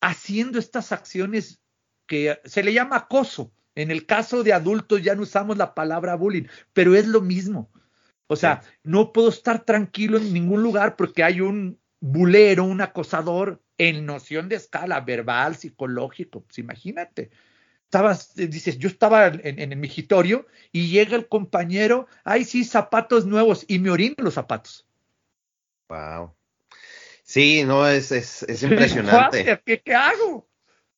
haciendo 0.00 0.58
estas 0.58 0.92
acciones 0.92 1.60
que 2.06 2.38
se 2.44 2.62
le 2.62 2.74
llama 2.74 2.96
acoso. 2.96 3.50
En 3.74 3.90
el 3.90 4.06
caso 4.06 4.42
de 4.42 4.52
adultos 4.52 5.02
ya 5.02 5.14
no 5.14 5.22
usamos 5.22 5.56
la 5.56 5.74
palabra 5.74 6.16
bullying, 6.16 6.48
pero 6.72 6.94
es 6.94 7.06
lo 7.06 7.22
mismo. 7.22 7.70
O 8.28 8.36
sea, 8.36 8.62
no 8.84 9.12
puedo 9.12 9.30
estar 9.30 9.64
tranquilo 9.64 10.18
en 10.18 10.32
ningún 10.32 10.62
lugar 10.62 10.96
porque 10.96 11.24
hay 11.24 11.40
un 11.40 11.80
bulero, 11.98 12.64
un 12.64 12.80
acosador 12.82 13.62
en 13.78 14.04
noción 14.06 14.48
de 14.48 14.56
escala 14.56 15.00
verbal, 15.00 15.56
psicológico. 15.56 16.42
Pues 16.42 16.58
imagínate. 16.58 17.30
Estabas, 17.84 18.38
eh, 18.38 18.46
dices, 18.46 18.78
yo 18.78 18.88
estaba 18.88 19.28
en, 19.28 19.58
en 19.58 19.72
el 19.72 19.78
migitorio 19.78 20.46
y 20.72 20.88
llega 20.88 21.16
el 21.16 21.26
compañero, 21.26 22.06
ay, 22.22 22.44
sí, 22.44 22.64
zapatos 22.64 23.24
nuevos, 23.24 23.64
y 23.66 23.78
me 23.78 23.90
orina 23.90 24.14
los 24.18 24.34
zapatos. 24.34 24.86
Wow. 25.88 26.34
Sí, 27.22 27.64
no, 27.64 27.88
es, 27.88 28.12
es, 28.12 28.42
es 28.42 28.62
impresionante. 28.64 29.60
¿Qué, 29.64 29.80
¿Qué, 29.80 29.94
hago? 29.94 30.46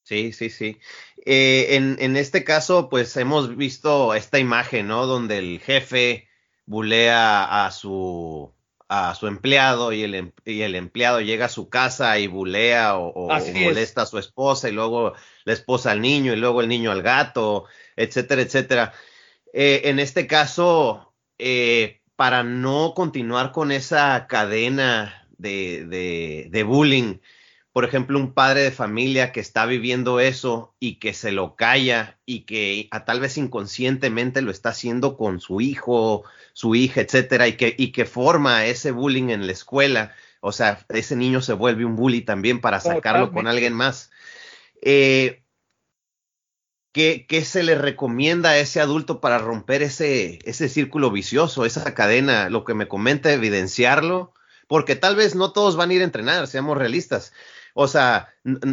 Sí, 0.03 0.33
sí, 0.33 0.51
sí. 0.51 0.81
Eh, 1.25 1.77
en, 1.77 1.97
en 2.01 2.17
este 2.17 2.43
caso, 2.43 2.89
pues 2.89 3.17
hemos 3.17 3.57
visto 3.57 4.15
esta 4.15 4.41
imagen, 4.41 4.89
¿no? 4.89 5.07
Donde 5.07 5.39
el 5.39 5.61
jefe 5.61 6.30
bulea 6.71 7.67
a 7.67 7.73
su, 7.73 8.55
a, 8.89 9.17
su 9.17 9.27
empleado 9.27 9.93
y 9.93 10.05
el, 10.05 10.15
em, 10.15 10.33
y 10.45 10.63
el, 10.63 10.77
empleado 10.77 11.21
llega 11.21 11.47
a 11.47 11.49
su 11.49 11.69
casa 11.69 12.17
y 12.21 12.29
bulea 12.29 12.97
o, 12.97 13.29
molesta 13.55 14.03
a 14.03 14.07
su 14.07 14.19
esposa 14.19 14.69
y 14.69 14.73
luego 14.73 15.15
la 15.45 15.53
esposa 15.53 15.91
al 15.91 16.01
niño 16.01 16.33
y 16.33 16.37
luego 16.37 16.61
el 16.61 16.69
niño 16.69 16.93
al 16.93 17.03
gato, 17.03 17.65
etcétera, 17.97 18.43
etcétera. 18.43 18.93
Eh, 19.53 19.83
en 19.87 19.99
este 19.99 20.29
caso, 20.29 21.13
eh, 21.39 22.03
para 22.15 22.45
no 22.45 22.95
continuar 22.95 23.51
con 23.51 23.73
esa 23.73 24.29
cadena 24.29 25.27
de, 25.39 25.87
de, 25.87 26.47
de 26.51 26.63
bullying, 26.63 27.17
por 27.73 27.85
ejemplo, 27.85 28.19
un 28.19 28.35
padre 28.35 28.63
de 28.63 28.73
familia 28.73 29.31
que 29.31 29.39
está 29.39 29.65
viviendo 29.65 30.19
eso 30.19 30.75
y 30.81 30.99
que 30.99 31.15
se 31.15 31.31
lo 31.31 31.55
calla 31.55 32.19
y 32.27 32.41
que 32.41 32.89
a 32.91 33.05
tal 33.05 33.21
vez 33.21 33.39
inconscientemente 33.39 34.43
lo 34.43 34.51
está 34.51 34.71
haciendo 34.71 35.17
con 35.17 35.41
su 35.41 35.61
hijo, 35.61 36.25
su 36.53 36.75
hija, 36.75 37.01
etcétera, 37.01 37.47
y 37.47 37.57
que, 37.57 37.75
y 37.79 37.93
que 37.93 38.07
forma 38.07 38.67
ese 38.67 38.91
bullying 38.91 39.29
en 39.29 39.47
la 39.47 39.53
escuela. 39.53 40.13
O 40.41 40.51
sea, 40.51 40.85
ese 40.89 41.15
niño 41.15 41.43
se 41.43 41.53
vuelve 41.53 41.85
un 41.85 41.95
bully 41.95 42.23
también 42.23 42.61
para 42.61 42.81
sacarlo 42.81 43.31
con 43.33 43.47
alguien 43.47 43.75
más. 43.75 44.11
Eh, 44.83 45.45
¿qué, 46.93 47.25
¿qué, 47.29 47.45
se 47.45 47.63
le 47.63 47.77
recomienda 47.77 48.51
a 48.51 48.59
ese 48.59 48.81
adulto 48.81 49.21
para 49.21 49.39
romper 49.39 49.83
ese, 49.83 50.41
ese 50.45 50.69
círculo 50.69 51.13
vicioso, 51.13 51.65
esa 51.65 51.95
cadena? 51.95 52.49
Lo 52.51 52.65
que 52.65 52.75
me 52.75 52.89
comenta, 52.89 53.33
evidenciarlo, 53.33 54.35
porque 54.67 54.97
tal 54.97 55.15
vez 55.15 55.37
no 55.37 55.53
todos 55.53 55.77
van 55.77 55.91
a 55.91 55.95
ir 55.95 56.01
a 56.01 56.05
entrenar, 56.05 56.49
seamos 56.49 56.77
realistas 56.77 57.33
o 57.83 57.89
sea, 57.89 58.29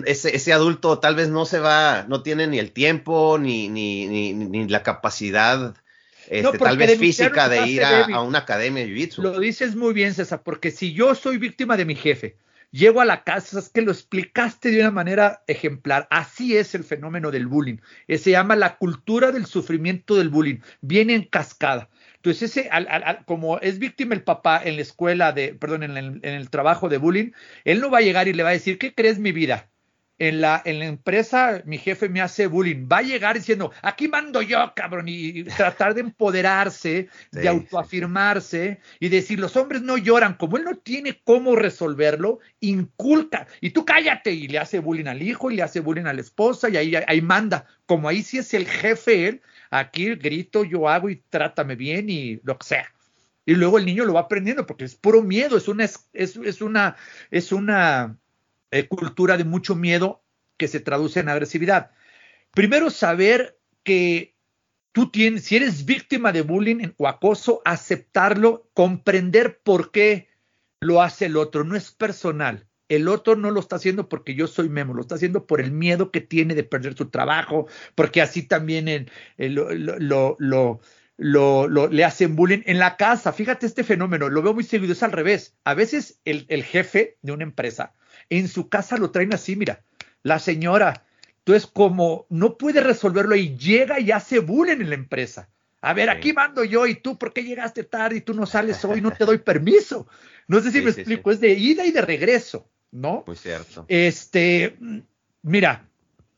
ese, 0.05 0.35
ese, 0.35 0.51
adulto 0.51 0.99
tal 0.99 1.15
vez 1.15 1.29
no 1.29 1.45
se 1.45 1.59
va, 1.59 2.05
no 2.09 2.23
tiene 2.23 2.45
ni 2.45 2.59
el 2.59 2.73
tiempo 2.73 3.37
ni, 3.39 3.69
ni, 3.69 4.05
ni, 4.05 4.33
ni 4.33 4.67
la 4.67 4.83
capacidad 4.83 5.75
este, 6.29 6.57
tal 6.57 6.77
vez 6.77 6.99
física 6.99 7.47
de 7.47 7.67
ir 7.67 7.85
a, 7.85 8.21
una 8.21 8.39
academia 8.39 8.85
de 8.85 8.91
jiu-jitsu. 8.91 9.21
Lo 9.21 9.39
dices 9.39 9.77
muy 9.77 9.93
bien, 9.93 10.13
César, 10.13 10.43
porque 10.43 10.71
si 10.71 10.91
yo 10.91 11.15
soy 11.15 11.37
víctima 11.37 11.77
de 11.77 11.85
mi 11.85 11.95
jefe, 11.95 12.35
llego 12.71 12.99
a 12.99 13.05
la 13.05 13.23
casa, 13.23 13.59
es 13.59 13.69
que 13.69 13.81
lo 13.81 13.93
explicaste 13.93 14.71
de 14.71 14.81
una 14.81 14.91
manera 14.91 15.41
ejemplar. 15.47 16.05
Así 16.11 16.57
es 16.57 16.75
el 16.75 16.83
fenómeno 16.83 17.31
del 17.31 17.47
bullying. 17.47 17.77
Eh, 18.09 18.17
se 18.17 18.31
llama 18.31 18.57
la 18.57 18.75
cultura 18.75 19.31
del 19.31 19.45
sufrimiento 19.45 20.15
del 20.15 20.27
bullying. 20.27 20.59
Viene 20.81 21.15
en 21.15 21.23
cascada. 21.23 21.89
Entonces, 22.27 22.57
ese, 22.57 22.69
como 23.25 23.57
es 23.59 23.79
víctima 23.79 24.13
el 24.13 24.21
papá 24.21 24.61
en 24.61 24.75
la 24.75 24.81
escuela 24.81 25.31
de, 25.31 25.53
perdón, 25.53 25.83
en 25.83 25.95
el, 25.95 26.19
en 26.23 26.33
el, 26.33 26.49
trabajo 26.49 26.89
de 26.89 26.97
bullying, 26.97 27.31
él 27.63 27.79
no 27.79 27.89
va 27.89 27.99
a 27.99 28.01
llegar 28.01 28.27
y 28.27 28.33
le 28.33 28.43
va 28.43 28.49
a 28.49 28.51
decir, 28.51 28.77
¿qué 28.77 28.93
crees 28.93 29.17
mi 29.17 29.31
vida? 29.31 29.69
En 30.19 30.41
la, 30.41 30.61
en 30.65 30.79
la 30.79 30.87
empresa, 30.87 31.61
mi 31.65 31.77
jefe 31.77 32.09
me 32.09 32.19
hace 32.19 32.47
bullying. 32.47 32.89
Va 32.91 32.97
a 32.97 33.01
llegar 33.03 33.37
diciendo, 33.37 33.71
aquí 33.81 34.09
mando 34.09 34.41
yo, 34.41 34.73
cabrón, 34.75 35.05
y, 35.07 35.45
tratar 35.45 35.93
de 35.93 36.01
empoderarse, 36.01 37.07
de 37.31 37.47
autoafirmarse 37.47 38.81
y 38.99 39.07
decir, 39.07 39.39
los 39.39 39.55
hombres 39.55 39.81
no 39.81 39.97
lloran. 39.97 40.33
Como 40.33 40.57
él 40.57 40.65
no 40.65 40.75
tiene 40.75 41.21
cómo 41.23 41.55
resolverlo, 41.55 42.39
inculca. 42.59 43.47
Y 43.61 43.69
tú 43.69 43.85
cállate. 43.85 44.33
Y 44.33 44.49
le 44.49 44.59
hace 44.59 44.79
bullying 44.79 45.05
al 45.05 45.21
hijo 45.21 45.49
y 45.49 45.55
le 45.55 45.63
hace 45.63 45.79
bullying 45.79 46.07
a 46.07 46.13
la 46.13 46.21
esposa 46.21 46.67
y 46.67 46.75
ahí, 46.75 46.93
ahí 47.07 47.21
manda. 47.21 47.67
Como 47.85 48.09
ahí 48.09 48.21
sí 48.21 48.39
es 48.39 48.53
el 48.53 48.67
jefe 48.67 49.29
él, 49.29 49.41
Aquí 49.69 50.15
grito, 50.15 50.63
yo 50.63 50.89
hago 50.89 51.09
y 51.09 51.17
trátame 51.29 51.75
bien 51.75 52.09
y 52.09 52.39
lo 52.43 52.57
que 52.57 52.65
sea. 52.65 52.93
Y 53.45 53.55
luego 53.55 53.77
el 53.77 53.85
niño 53.85 54.05
lo 54.05 54.13
va 54.13 54.21
aprendiendo 54.21 54.65
porque 54.65 54.85
es 54.85 54.95
puro 54.95 55.23
miedo, 55.23 55.57
es 55.57 55.67
una, 55.67 55.85
es, 55.85 55.99
es 56.13 56.61
una, 56.61 56.97
es 57.31 57.51
una 57.51 58.17
eh, 58.71 58.87
cultura 58.87 59.37
de 59.37 59.45
mucho 59.45 59.75
miedo 59.75 60.21
que 60.57 60.67
se 60.67 60.79
traduce 60.79 61.21
en 61.21 61.29
agresividad. 61.29 61.91
Primero, 62.51 62.89
saber 62.89 63.57
que 63.83 64.35
tú 64.91 65.09
tienes, 65.11 65.45
si 65.45 65.55
eres 65.55 65.85
víctima 65.85 66.31
de 66.31 66.41
bullying 66.41 66.89
o 66.97 67.07
acoso, 67.07 67.61
aceptarlo, 67.63 68.69
comprender 68.73 69.59
por 69.59 69.91
qué 69.91 70.27
lo 70.79 71.01
hace 71.01 71.27
el 71.27 71.37
otro, 71.37 71.63
no 71.63 71.75
es 71.75 71.91
personal. 71.91 72.66
El 72.89 73.07
otro 73.07 73.35
no 73.35 73.51
lo 73.51 73.59
está 73.59 73.75
haciendo 73.75 74.07
porque 74.07 74.35
yo 74.35 74.47
soy 74.47 74.69
Memo, 74.69 74.93
lo 74.93 75.01
está 75.01 75.15
haciendo 75.15 75.45
por 75.45 75.61
el 75.61 75.71
miedo 75.71 76.11
que 76.11 76.21
tiene 76.21 76.55
de 76.55 76.63
perder 76.63 76.95
su 76.95 77.09
trabajo, 77.09 77.67
porque 77.95 78.21
así 78.21 78.43
también 78.43 79.09
lo, 79.37 80.37
lo, 80.37 81.87
le 81.89 82.05
hacen 82.05 82.35
bullying 82.35 82.61
en 82.65 82.79
la 82.79 82.95
casa. 82.95 83.33
Fíjate 83.33 83.65
este 83.65 83.83
fenómeno, 83.83 84.29
lo 84.29 84.41
veo 84.41 84.53
muy 84.53 84.63
seguido, 84.63 84.93
es 84.93 85.03
al 85.03 85.11
revés. 85.11 85.55
A 85.63 85.73
veces 85.73 86.19
el, 86.25 86.45
el 86.49 86.63
jefe 86.63 87.17
de 87.21 87.31
una 87.33 87.43
empresa 87.43 87.93
en 88.29 88.47
su 88.47 88.69
casa 88.69 88.97
lo 88.97 89.11
traen 89.11 89.33
así, 89.33 89.55
mira, 89.55 89.83
la 90.23 90.39
señora, 90.39 91.05
entonces 91.39 91.67
como 91.67 92.25
no 92.29 92.57
puede 92.57 92.81
resolverlo 92.81 93.35
y 93.35 93.55
llega 93.57 93.99
y 93.99 94.11
hace 94.11 94.39
bullying 94.39 94.81
en 94.81 94.89
la 94.89 94.95
empresa. 94.95 95.49
A 95.81 95.93
ver, 95.93 96.09
aquí 96.09 96.33
mando 96.33 96.63
yo 96.63 96.87
y 96.87 96.95
tú, 96.95 97.17
¿por 97.17 97.31
qué 97.33 97.43
llegaste 97.43 97.83
tarde 97.83 98.17
y 98.17 98.21
tú 98.21 98.33
no 98.33 98.45
sales 98.45 98.83
hoy? 98.83 98.99
No 98.99 99.11
te 99.11 99.25
doy 99.25 99.37
permiso. 99.37 100.07
No 100.47 100.59
sé 100.59 100.71
si 100.71 100.81
me 100.81 100.89
explico, 100.89 101.31
es 101.31 101.39
de 101.39 101.53
ida 101.53 101.85
y 101.85 101.91
de 101.91 102.01
regreso. 102.01 102.69
¿No? 102.91 103.23
Muy 103.27 103.35
cierto. 103.35 103.85
Este, 103.87 104.77
mira, 105.41 105.89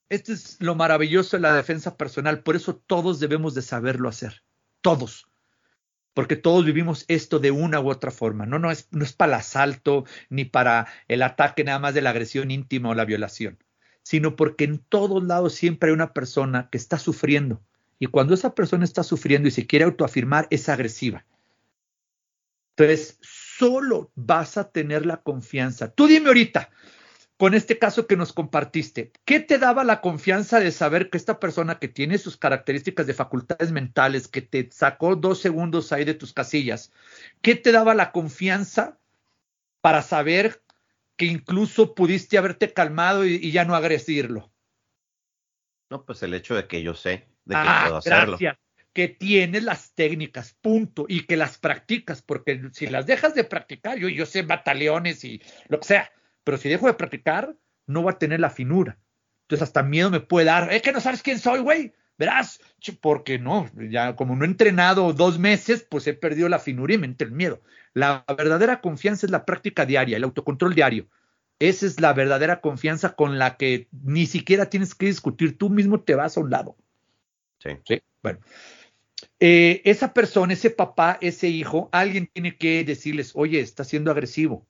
esto 0.09 0.33
es 0.33 0.57
lo 0.59 0.75
maravilloso 0.75 1.37
de 1.37 1.41
la 1.41 1.55
defensa 1.55 1.97
personal, 1.97 2.41
por 2.41 2.55
eso 2.55 2.75
todos 2.75 3.19
debemos 3.19 3.53
de 3.53 3.61
saberlo 3.61 4.09
hacer, 4.09 4.43
todos, 4.81 5.27
porque 6.13 6.35
todos 6.35 6.65
vivimos 6.65 7.05
esto 7.07 7.39
de 7.39 7.51
una 7.51 7.79
u 7.79 7.89
otra 7.89 8.11
forma, 8.11 8.45
no, 8.45 8.59
no, 8.59 8.71
es, 8.71 8.87
no 8.91 9.03
es 9.03 9.13
para 9.13 9.33
el 9.33 9.39
asalto 9.39 10.05
ni 10.29 10.45
para 10.45 10.87
el 11.07 11.21
ataque 11.21 11.63
nada 11.63 11.79
más 11.79 11.93
de 11.93 12.01
la 12.01 12.09
agresión 12.09 12.51
íntima 12.51 12.89
o 12.89 12.95
la 12.95 13.05
violación, 13.05 13.63
sino 14.03 14.35
porque 14.35 14.63
en 14.63 14.79
todos 14.79 15.23
lados 15.23 15.53
siempre 15.53 15.89
hay 15.89 15.93
una 15.93 16.13
persona 16.13 16.69
que 16.71 16.77
está 16.77 16.97
sufriendo 16.97 17.61
y 17.99 18.07
cuando 18.07 18.33
esa 18.33 18.55
persona 18.55 18.85
está 18.85 19.03
sufriendo 19.03 19.47
y 19.49 19.51
se 19.51 19.67
quiere 19.67 19.85
autoafirmar 19.85 20.47
es 20.49 20.69
agresiva. 20.69 21.25
Entonces, 22.77 23.19
solo 23.59 24.11
vas 24.15 24.57
a 24.57 24.71
tener 24.71 25.05
la 25.05 25.17
confianza. 25.17 25.91
Tú 25.91 26.07
dime 26.07 26.27
ahorita, 26.27 26.69
con 27.35 27.53
este 27.53 27.77
caso 27.77 28.07
que 28.07 28.15
nos 28.15 28.31
compartiste, 28.31 29.11
¿qué 29.25 29.41
te 29.41 29.57
daba 29.59 29.83
la 29.83 29.99
confianza 29.99 30.61
de 30.61 30.71
saber 30.71 31.09
que 31.09 31.17
esta 31.17 31.39
persona 31.39 31.77
que 31.77 31.89
tiene 31.89 32.17
sus 32.17 32.37
características 32.37 33.05
de 33.05 33.13
facultades 33.13 33.71
mentales, 33.73 34.29
que 34.29 34.41
te 34.41 34.69
sacó 34.71 35.17
dos 35.17 35.41
segundos 35.41 35.91
ahí 35.91 36.05
de 36.05 36.13
tus 36.13 36.33
casillas, 36.33 36.93
¿qué 37.41 37.55
te 37.55 37.73
daba 37.73 37.93
la 37.95 38.13
confianza 38.13 38.97
para 39.81 40.01
saber 40.01 40.63
que 41.17 41.25
incluso 41.25 41.95
pudiste 41.95 42.37
haberte 42.37 42.73
calmado 42.73 43.25
y, 43.25 43.51
ya 43.51 43.65
no 43.65 43.75
agredirlo? 43.75 44.53
No, 45.89 46.05
pues 46.05 46.23
el 46.23 46.33
hecho 46.33 46.55
de 46.55 46.65
que 46.65 46.81
yo 46.81 46.93
sé 46.93 47.27
de 47.43 47.55
que 47.55 47.61
ah, 47.65 47.81
puedo 47.83 47.97
hacerlo. 47.97 48.37
Gracias 48.39 48.68
que 48.93 49.07
tienes 49.07 49.63
las 49.63 49.93
técnicas, 49.93 50.55
punto, 50.61 51.05
y 51.07 51.25
que 51.25 51.37
las 51.37 51.57
practicas, 51.57 52.21
porque 52.21 52.61
si 52.73 52.87
las 52.87 53.05
dejas 53.05 53.35
de 53.35 53.43
practicar, 53.43 53.97
yo, 53.97 54.09
yo 54.09 54.25
sé 54.25 54.41
bataleones 54.41 55.23
y 55.23 55.41
lo 55.67 55.79
que 55.79 55.87
sea, 55.87 56.11
pero 56.43 56.57
si 56.57 56.69
dejo 56.69 56.87
de 56.87 56.93
practicar, 56.93 57.55
no 57.85 58.03
va 58.03 58.11
a 58.11 58.19
tener 58.19 58.39
la 58.39 58.49
finura. 58.49 58.97
Entonces 59.43 59.63
hasta 59.63 59.83
miedo 59.83 60.09
me 60.09 60.19
puede 60.19 60.47
dar, 60.47 60.71
es 60.71 60.81
que 60.81 60.91
no 60.91 61.01
sabes 61.01 61.23
quién 61.23 61.39
soy, 61.39 61.59
güey, 61.59 61.93
verás, 62.17 62.59
porque 63.01 63.39
no, 63.39 63.69
ya 63.89 64.15
como 64.15 64.35
no 64.35 64.43
he 64.43 64.47
entrenado 64.47 65.13
dos 65.13 65.39
meses, 65.39 65.85
pues 65.89 66.05
he 66.07 66.13
perdido 66.13 66.49
la 66.49 66.59
finura 66.59 66.93
y 66.93 66.97
me 66.97 67.07
entra 67.07 67.27
el 67.27 67.33
miedo. 67.33 67.61
La 67.93 68.25
verdadera 68.27 68.81
confianza 68.81 69.25
es 69.25 69.31
la 69.31 69.45
práctica 69.45 69.85
diaria, 69.85 70.17
el 70.17 70.23
autocontrol 70.23 70.75
diario. 70.75 71.07
Esa 71.59 71.85
es 71.85 71.99
la 71.99 72.13
verdadera 72.13 72.61
confianza 72.61 73.15
con 73.15 73.39
la 73.39 73.57
que 73.57 73.87
ni 73.91 74.25
siquiera 74.25 74.69
tienes 74.69 74.95
que 74.95 75.07
discutir, 75.07 75.57
tú 75.57 75.69
mismo 75.69 76.01
te 76.01 76.15
vas 76.15 76.37
a 76.37 76.41
un 76.41 76.49
lado. 76.49 76.77
Sí. 77.59 77.71
Sí. 77.85 78.01
Bueno, 78.21 78.39
eh, 79.39 79.81
esa 79.85 80.13
persona, 80.13 80.53
ese 80.53 80.69
papá, 80.69 81.17
ese 81.21 81.47
hijo, 81.47 81.89
alguien 81.91 82.27
tiene 82.33 82.57
que 82.57 82.83
decirles, 82.83 83.31
oye, 83.35 83.59
está 83.59 83.83
siendo 83.83 84.11
agresivo, 84.11 84.67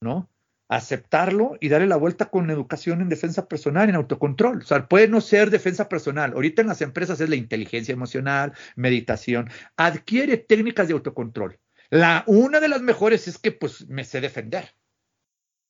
¿no? 0.00 0.30
Aceptarlo 0.68 1.56
y 1.60 1.68
darle 1.68 1.86
la 1.86 1.96
vuelta 1.96 2.30
con 2.30 2.50
educación 2.50 3.00
en 3.00 3.08
defensa 3.08 3.48
personal, 3.48 3.88
en 3.88 3.94
autocontrol. 3.94 4.58
O 4.58 4.64
sea, 4.64 4.86
puede 4.86 5.08
no 5.08 5.20
ser 5.20 5.50
defensa 5.50 5.88
personal. 5.88 6.32
Ahorita 6.34 6.60
en 6.60 6.68
las 6.68 6.82
empresas 6.82 7.20
es 7.20 7.28
la 7.30 7.36
inteligencia 7.36 7.92
emocional, 7.92 8.52
meditación. 8.76 9.48
Adquiere 9.76 10.36
técnicas 10.36 10.88
de 10.88 10.94
autocontrol. 10.94 11.58
La, 11.90 12.22
una 12.26 12.60
de 12.60 12.68
las 12.68 12.82
mejores 12.82 13.28
es 13.28 13.38
que 13.38 13.50
pues 13.50 13.88
me 13.88 14.04
sé 14.04 14.20
defender. 14.20 14.74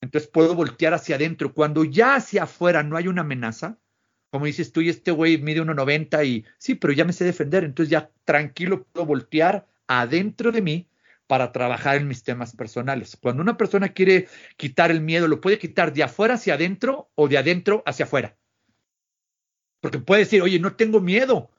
Entonces 0.01 0.29
puedo 0.29 0.57
voltear 0.57 0.95
hacia 0.95 1.15
adentro. 1.15 1.55
Cuando 1.55 1.85
ya 1.85 2.17
hacia 2.17 2.45
afuera 2.45 2.83
no 2.83 2.97
hay 2.97 3.07
una 3.07 3.23
amenaza, 3.23 3.79
como 4.31 4.47
dices 4.47 4.73
tú, 4.73 4.81
y 4.81 4.89
este 4.89 5.11
güey 5.11 5.39
mide 5.39 5.63
1,90 5.63 6.27
y 6.27 6.45
sí, 6.59 6.75
pero 6.75 6.93
ya 6.93 7.05
me 7.05 7.13
sé 7.13 7.25
defender, 7.25 7.65
entonces 7.65 7.91
ya 7.91 8.11
tranquilo 8.25 8.85
puedo 8.85 9.07
voltear 9.07 9.67
adentro 9.87 10.53
de 10.53 10.63
mí 10.63 10.89
para 11.27 11.53
trabajar 11.53 11.97
en 11.97 12.09
mis 12.09 12.23
temas 12.23 12.57
personales. 12.57 13.17
Cuando 13.21 13.43
una 13.43 13.57
persona 13.57 13.91
quiere 13.91 14.29
quitar 14.57 14.91
el 14.91 15.01
miedo, 15.01 15.29
lo 15.29 15.41
puede 15.41 15.59
quitar 15.59 15.93
de 15.93 16.03
afuera 16.03 16.35
hacia 16.35 16.55
adentro 16.55 17.11
o 17.15 17.29
de 17.29 17.39
adentro 17.39 17.83
hacia 17.87 18.07
afuera. 18.07 18.37
Porque 19.81 19.99
puede 19.99 20.23
decir, 20.23 20.43
oye, 20.43 20.59
no 20.59 20.75
tengo 20.75 21.01
miedo, 21.01 21.51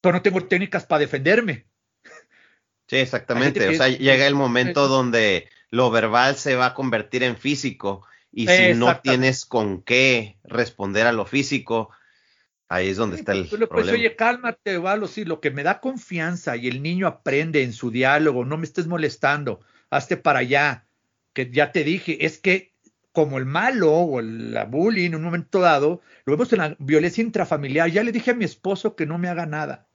pero 0.00 0.14
no 0.14 0.22
tengo 0.22 0.44
técnicas 0.44 0.84
para 0.84 1.00
defenderme. 1.00 1.66
Sí, 2.88 2.96
exactamente. 2.96 3.68
O 3.68 3.74
sea, 3.74 3.88
llega 3.88 4.26
el 4.26 4.34
momento 4.34 4.88
donde 4.88 5.48
lo 5.70 5.90
verbal 5.90 6.36
se 6.36 6.56
va 6.56 6.66
a 6.66 6.74
convertir 6.74 7.22
en 7.22 7.36
físico 7.36 8.04
y 8.30 8.48
si 8.48 8.74
no 8.74 9.00
tienes 9.00 9.46
con 9.46 9.82
qué 9.82 10.36
responder 10.44 11.06
a 11.06 11.12
lo 11.12 11.24
físico, 11.24 11.90
Ahí 12.72 12.88
es 12.88 12.96
donde 12.96 13.16
está 13.16 13.32
el 13.32 13.46
pues, 13.48 13.68
problema. 13.68 13.92
oye, 13.92 14.16
cálmate, 14.16 14.78
Valo, 14.78 15.06
sí, 15.06 15.26
lo 15.26 15.42
que 15.42 15.50
me 15.50 15.62
da 15.62 15.78
confianza 15.78 16.56
y 16.56 16.68
el 16.68 16.82
niño 16.82 17.06
aprende 17.06 17.62
en 17.62 17.74
su 17.74 17.90
diálogo, 17.90 18.46
no 18.46 18.56
me 18.56 18.64
estés 18.64 18.86
molestando. 18.86 19.60
hazte 19.90 20.16
para 20.16 20.38
allá, 20.38 20.86
que 21.34 21.50
ya 21.50 21.70
te 21.70 21.84
dije, 21.84 22.24
es 22.24 22.38
que 22.38 22.72
como 23.12 23.36
el 23.36 23.44
malo 23.44 23.92
o 23.92 24.20
el, 24.20 24.54
la 24.54 24.64
bullying 24.64 25.08
en 25.08 25.16
un 25.16 25.22
momento 25.22 25.60
dado, 25.60 26.00
lo 26.24 26.32
vemos 26.32 26.50
en 26.54 26.60
la 26.60 26.76
violencia 26.78 27.22
intrafamiliar, 27.22 27.90
ya 27.90 28.02
le 28.02 28.10
dije 28.10 28.30
a 28.30 28.34
mi 28.34 28.46
esposo 28.46 28.96
que 28.96 29.04
no 29.04 29.18
me 29.18 29.28
haga 29.28 29.44
nada. 29.44 29.86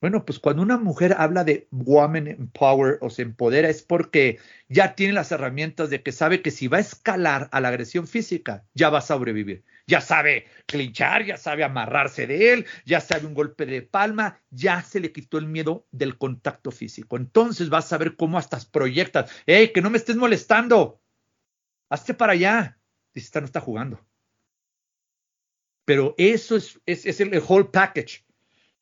Bueno, 0.00 0.24
pues 0.24 0.40
cuando 0.40 0.62
una 0.62 0.78
mujer 0.78 1.14
habla 1.16 1.44
de 1.44 1.68
woman 1.70 2.50
power 2.52 2.98
o 3.00 3.10
se 3.10 3.22
empodera 3.22 3.68
es 3.68 3.82
porque 3.82 4.40
ya 4.68 4.96
tiene 4.96 5.12
las 5.12 5.30
herramientas 5.30 5.88
de 5.88 6.02
que 6.02 6.10
sabe 6.10 6.42
que 6.42 6.50
si 6.50 6.66
va 6.66 6.78
a 6.78 6.80
escalar 6.80 7.48
a 7.52 7.60
la 7.60 7.68
agresión 7.68 8.08
física, 8.08 8.64
ya 8.74 8.90
va 8.90 8.98
a 8.98 9.02
sobrevivir. 9.02 9.62
Ya 9.86 10.00
sabe 10.00 10.46
clinchar, 10.66 11.24
ya 11.24 11.36
sabe 11.36 11.62
amarrarse 11.62 12.26
de 12.26 12.52
él, 12.52 12.66
ya 12.84 13.00
sabe 13.00 13.26
un 13.26 13.34
golpe 13.34 13.66
de 13.66 13.82
palma, 13.82 14.40
ya 14.50 14.82
se 14.82 14.98
le 14.98 15.12
quitó 15.12 15.38
el 15.38 15.46
miedo 15.46 15.86
del 15.92 16.18
contacto 16.18 16.72
físico. 16.72 17.16
Entonces 17.16 17.68
vas 17.68 17.86
a 17.86 17.88
saber 17.90 18.16
cómo 18.16 18.36
hasta 18.36 18.58
proyectas. 18.72 19.30
¡Ey, 19.46 19.72
que 19.72 19.82
no 19.82 19.90
me 19.90 19.98
estés 19.98 20.16
molestando! 20.16 21.00
Hazte 21.88 22.14
para 22.14 22.32
allá. 22.32 22.78
Dice, 23.14 23.40
no 23.40 23.46
está 23.46 23.60
jugando. 23.60 24.04
Pero 25.86 26.14
eso 26.18 26.56
es, 26.56 26.80
es, 26.84 27.20
el 27.20 27.42
whole 27.46 27.68
package. 27.72 28.26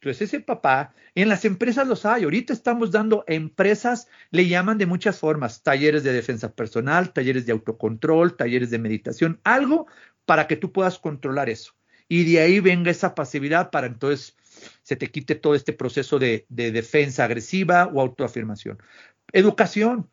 Entonces, 0.00 0.22
ese 0.22 0.40
papá, 0.40 0.94
en 1.14 1.28
las 1.28 1.44
empresas 1.44 1.86
los 1.86 2.04
hay. 2.04 2.24
Ahorita 2.24 2.52
estamos 2.52 2.90
dando 2.90 3.24
empresas, 3.26 4.08
le 4.30 4.48
llaman 4.48 4.76
de 4.78 4.86
muchas 4.86 5.18
formas, 5.18 5.62
talleres 5.62 6.02
de 6.02 6.12
defensa 6.12 6.54
personal, 6.54 7.12
talleres 7.12 7.46
de 7.46 7.52
autocontrol, 7.52 8.36
talleres 8.36 8.70
de 8.70 8.78
meditación, 8.78 9.40
algo 9.44 9.86
para 10.24 10.46
que 10.46 10.56
tú 10.56 10.72
puedas 10.72 10.98
controlar 10.98 11.48
eso. 11.48 11.74
Y 12.08 12.24
de 12.24 12.40
ahí 12.40 12.60
venga 12.60 12.90
esa 12.90 13.14
pasividad 13.14 13.70
para 13.70 13.86
entonces 13.86 14.36
se 14.82 14.96
te 14.96 15.10
quite 15.10 15.34
todo 15.34 15.54
este 15.54 15.72
proceso 15.72 16.18
de, 16.18 16.46
defensa 16.48 17.24
agresiva 17.24 17.86
o 17.92 18.00
autoafirmación. 18.00 18.78
Educación, 19.32 20.08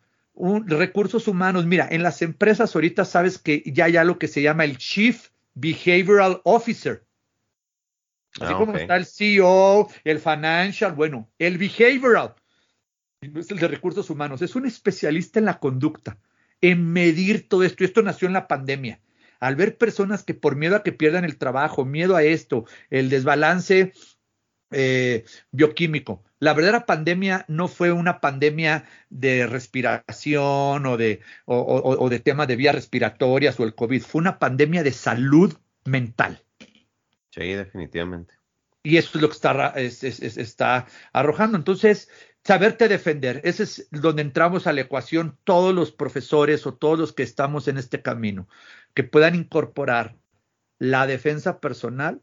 recursos 0.66 1.28
humanos. 1.28 1.66
Mira, 1.66 1.88
en 1.90 2.02
las 2.02 2.22
empresas 2.22 2.74
ahorita 2.74 3.04
sabes 3.04 3.38
que 3.38 3.62
ya 3.66 3.84
hay 3.86 3.96
algo 3.96 4.18
que 4.18 4.28
se 4.28 4.42
llama 4.42 4.64
el 4.64 4.78
Chief 4.78 5.28
Behavioral 5.54 6.40
Officer. 6.44 7.04
Así 8.40 8.52
ah, 8.54 8.56
como 8.56 8.76
está 8.76 8.96
el 8.96 9.04
CEO, 9.04 9.88
el 10.04 10.18
financial, 10.18 10.92
bueno, 10.94 11.28
el 11.38 11.58
behavioral, 11.58 12.34
no 13.20 13.40
es 13.40 13.50
el 13.50 13.58
de 13.58 13.68
recursos 13.68 14.08
humanos, 14.08 14.40
es 14.40 14.56
un 14.56 14.64
especialista 14.64 15.38
en 15.38 15.44
la 15.44 15.58
conducta, 15.58 16.18
en 16.62 16.92
medir 16.92 17.46
todo 17.46 17.62
esto. 17.62 17.84
Y 17.84 17.86
esto 17.86 18.00
nació 18.00 18.26
en 18.28 18.32
la 18.32 18.48
pandemia. 18.48 19.00
Al 19.42 19.56
ver 19.56 19.76
personas 19.76 20.22
que 20.22 20.34
por 20.34 20.54
miedo 20.54 20.76
a 20.76 20.84
que 20.84 20.92
pierdan 20.92 21.24
el 21.24 21.36
trabajo, 21.36 21.84
miedo 21.84 22.14
a 22.14 22.22
esto, 22.22 22.64
el 22.90 23.10
desbalance 23.10 23.92
eh, 24.70 25.24
bioquímico. 25.50 26.22
La 26.38 26.54
verdadera 26.54 26.86
pandemia 26.86 27.44
no 27.48 27.66
fue 27.66 27.90
una 27.90 28.20
pandemia 28.20 28.84
de 29.10 29.48
respiración 29.48 30.86
o 30.86 30.96
de, 30.96 31.22
o 31.46 32.08
de 32.08 32.20
temas 32.20 32.46
de 32.46 32.54
vías 32.54 32.76
respiratorias 32.76 33.58
o 33.58 33.64
el 33.64 33.74
COVID, 33.74 34.02
fue 34.02 34.20
una 34.20 34.38
pandemia 34.38 34.84
de 34.84 34.92
salud 34.92 35.52
mental. 35.84 36.40
Sí, 37.30 37.52
definitivamente. 37.52 38.34
Y 38.84 38.96
eso 38.96 39.10
es 39.14 39.22
lo 39.22 39.28
que 39.28 39.34
está, 39.34 39.74
está 39.76 40.86
arrojando. 41.12 41.56
Entonces, 41.56 42.08
saberte 42.44 42.88
defender, 42.88 43.40
ese 43.44 43.62
es 43.64 43.88
donde 43.90 44.22
entramos 44.22 44.66
a 44.66 44.72
la 44.72 44.82
ecuación 44.82 45.38
todos 45.44 45.74
los 45.74 45.92
profesores 45.92 46.66
o 46.66 46.74
todos 46.74 46.98
los 46.98 47.12
que 47.12 47.22
estamos 47.22 47.68
en 47.68 47.78
este 47.78 48.02
camino, 48.02 48.48
que 48.94 49.04
puedan 49.04 49.34
incorporar 49.34 50.16
la 50.78 51.06
defensa 51.06 51.60
personal 51.60 52.22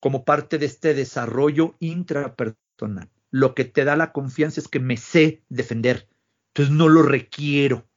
como 0.00 0.24
parte 0.24 0.58
de 0.58 0.66
este 0.66 0.94
desarrollo 0.94 1.74
intrapersonal. 1.80 3.10
Lo 3.30 3.54
que 3.54 3.64
te 3.64 3.84
da 3.84 3.96
la 3.96 4.12
confianza 4.12 4.60
es 4.60 4.68
que 4.68 4.78
me 4.78 4.96
sé 4.96 5.42
defender, 5.48 6.08
entonces 6.48 6.74
no 6.74 6.88
lo 6.88 7.02
requiero. 7.02 7.88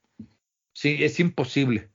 Sí, 0.73 1.03
es 1.03 1.19
imposible. 1.19 1.91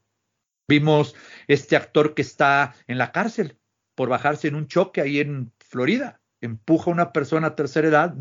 Vimos 0.68 1.14
este 1.46 1.76
actor 1.76 2.14
que 2.14 2.22
está 2.22 2.74
en 2.86 2.98
la 2.98 3.12
cárcel 3.12 3.58
por 3.94 4.08
bajarse 4.08 4.48
en 4.48 4.54
un 4.54 4.66
choque 4.66 5.00
ahí 5.00 5.20
en 5.20 5.52
Florida. 5.58 6.20
Empuja 6.40 6.90
a 6.90 6.94
una 6.94 7.12
persona 7.12 7.48
a 7.48 7.54
tercera 7.56 7.88
edad, 7.88 8.16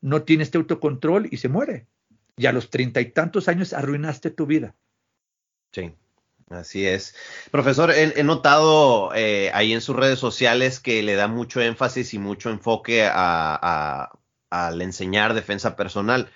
no 0.00 0.22
tiene 0.22 0.42
este 0.42 0.58
autocontrol 0.58 1.28
y 1.30 1.38
se 1.38 1.48
muere. 1.48 1.86
Y 2.36 2.46
a 2.46 2.52
los 2.52 2.70
treinta 2.70 3.00
y 3.00 3.06
tantos 3.06 3.48
años 3.48 3.72
arruinaste 3.72 4.30
tu 4.30 4.46
vida. 4.46 4.74
Sí, 5.72 5.94
así 6.50 6.86
es. 6.86 7.14
Profesor, 7.50 7.90
he, 7.92 8.22
notado 8.22 9.14
eh, 9.14 9.50
ahí 9.54 9.72
en 9.72 9.80
sus 9.80 9.96
redes 9.96 10.18
sociales 10.18 10.80
que 10.80 11.02
le 11.02 11.14
da 11.14 11.28
mucho 11.28 11.60
énfasis 11.60 12.14
y 12.14 12.18
mucho 12.18 12.50
enfoque 12.50 13.08
a, 13.10 14.10
al 14.50 14.82
enseñar 14.82 15.34
defensa 15.34 15.76
personal. 15.76 16.30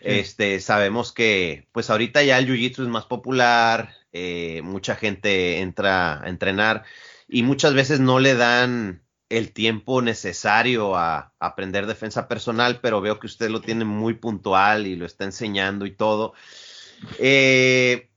Este, 0.00 0.58
sabemos 0.58 1.12
que 1.12 1.68
pues 1.70 1.88
ahorita 1.88 2.24
ya 2.24 2.38
el 2.38 2.48
jiu-jitsu 2.48 2.82
es 2.82 2.88
más 2.88 3.04
popular, 3.04 3.94
eh, 4.12 4.60
mucha 4.62 4.96
gente 4.96 5.60
entra 5.60 6.20
a 6.20 6.28
entrenar 6.28 6.82
y 7.28 7.44
muchas 7.44 7.72
veces 7.72 8.00
no 8.00 8.18
le 8.18 8.34
dan 8.34 9.02
el 9.32 9.52
tiempo 9.52 10.02
necesario 10.02 10.94
a, 10.94 11.32
aprender 11.40 11.86
defensa 11.86 12.28
personal, 12.28 12.80
pero 12.82 13.00
veo 13.00 13.18
que 13.18 13.26
usted 13.26 13.48
lo 13.48 13.62
tiene 13.62 13.84
muy 13.86 14.14
puntual 14.14 14.86
y 14.86 14.94
lo 14.94 15.06
está 15.06 15.24
enseñando 15.24 15.86
y 15.86 15.92
todo. 15.92 16.34
Eh, 17.18 18.10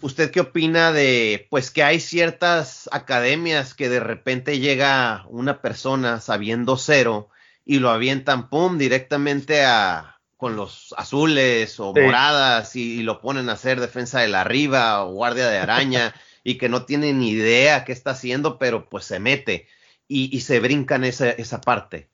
¿Usted 0.00 0.30
qué 0.30 0.40
opina 0.40 0.90
de, 0.92 1.46
pues 1.50 1.70
que 1.70 1.82
hay 1.82 2.00
ciertas 2.00 2.88
academias 2.92 3.74
que 3.74 3.90
de 3.90 4.00
repente 4.00 4.58
llega 4.58 5.26
una 5.28 5.60
persona 5.60 6.20
sabiendo 6.20 6.78
cero 6.78 7.28
y 7.66 7.78
lo 7.78 7.90
avientan, 7.90 8.48
pum, 8.48 8.78
directamente 8.78 9.64
a, 9.64 10.18
con 10.38 10.56
los 10.56 10.94
azules 10.96 11.78
o 11.78 11.92
moradas 11.92 12.74
y, 12.74 13.00
y, 13.00 13.02
lo 13.02 13.20
ponen 13.20 13.50
a 13.50 13.52
hacer 13.52 13.80
defensa 13.80 14.20
de 14.20 14.28
la 14.28 14.40
arriba 14.40 15.04
o 15.04 15.12
guardia 15.12 15.48
de 15.48 15.58
araña 15.58 16.14
y 16.44 16.56
que 16.56 16.70
no 16.70 16.86
tiene 16.86 17.12
ni 17.12 17.30
idea 17.30 17.84
qué 17.84 17.92
está 17.92 18.12
haciendo, 18.12 18.58
pero 18.58 18.88
pues 18.88 19.04
se 19.04 19.18
mete 19.18 19.68
y, 20.08 20.40
se 20.40 20.60
brincan 20.60 21.04
esa, 21.04 21.30
esa 21.30 21.60
parte. 21.60 22.08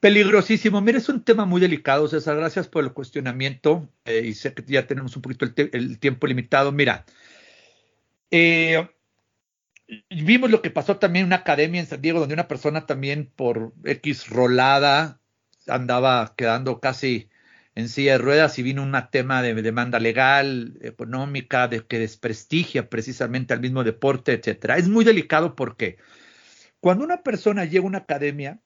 Peligrosísimo. 0.00 0.80
Mira, 0.80 0.98
es 0.98 1.08
un 1.08 1.22
tema 1.22 1.44
muy 1.44 1.60
delicado, 1.60 2.08
César. 2.08 2.36
Gracias 2.36 2.68
por 2.68 2.84
el 2.84 2.92
cuestionamiento. 2.92 3.88
Eh, 4.04 4.22
y 4.26 4.34
sé 4.34 4.54
que 4.54 4.64
ya 4.66 4.86
tenemos 4.86 5.14
un 5.16 5.22
poquito 5.22 5.44
el, 5.44 5.98
tiempo 5.98 6.26
limitado. 6.26 6.72
Mira, 6.72 7.04
eh, 8.30 8.88
vimos 10.10 10.50
lo 10.50 10.62
que 10.62 10.70
pasó 10.70 10.96
también 10.96 11.24
en 11.24 11.26
una 11.28 11.36
academia 11.36 11.80
en 11.80 11.86
San 11.86 12.02
Diego, 12.02 12.20
donde 12.20 12.34
una 12.34 12.48
persona 12.48 12.86
también 12.86 13.30
por 13.34 13.72
X 13.84 14.28
rolada 14.28 15.20
andaba 15.68 16.34
quedando 16.36 16.80
casi 16.80 17.28
en 17.74 17.88
silla 17.88 18.12
de 18.12 18.18
ruedas 18.18 18.58
y 18.58 18.62
vino 18.62 18.82
un 18.82 18.94
tema 19.10 19.42
de 19.42 19.54
demanda 19.54 19.98
legal, 19.98 20.78
económica, 20.82 21.68
de 21.68 21.86
que 21.86 21.98
desprestigia 21.98 22.90
precisamente 22.90 23.54
al 23.54 23.60
mismo 23.60 23.84
deporte, 23.84 24.32
etcétera. 24.32 24.76
Es 24.76 24.88
muy 24.88 25.04
delicado 25.04 25.54
porque 25.54 25.96
cuando 26.82 27.04
una 27.04 27.22
persona 27.22 27.64
llega 27.64 27.84
a 27.84 27.86
una 27.86 27.98
academia, 27.98 28.60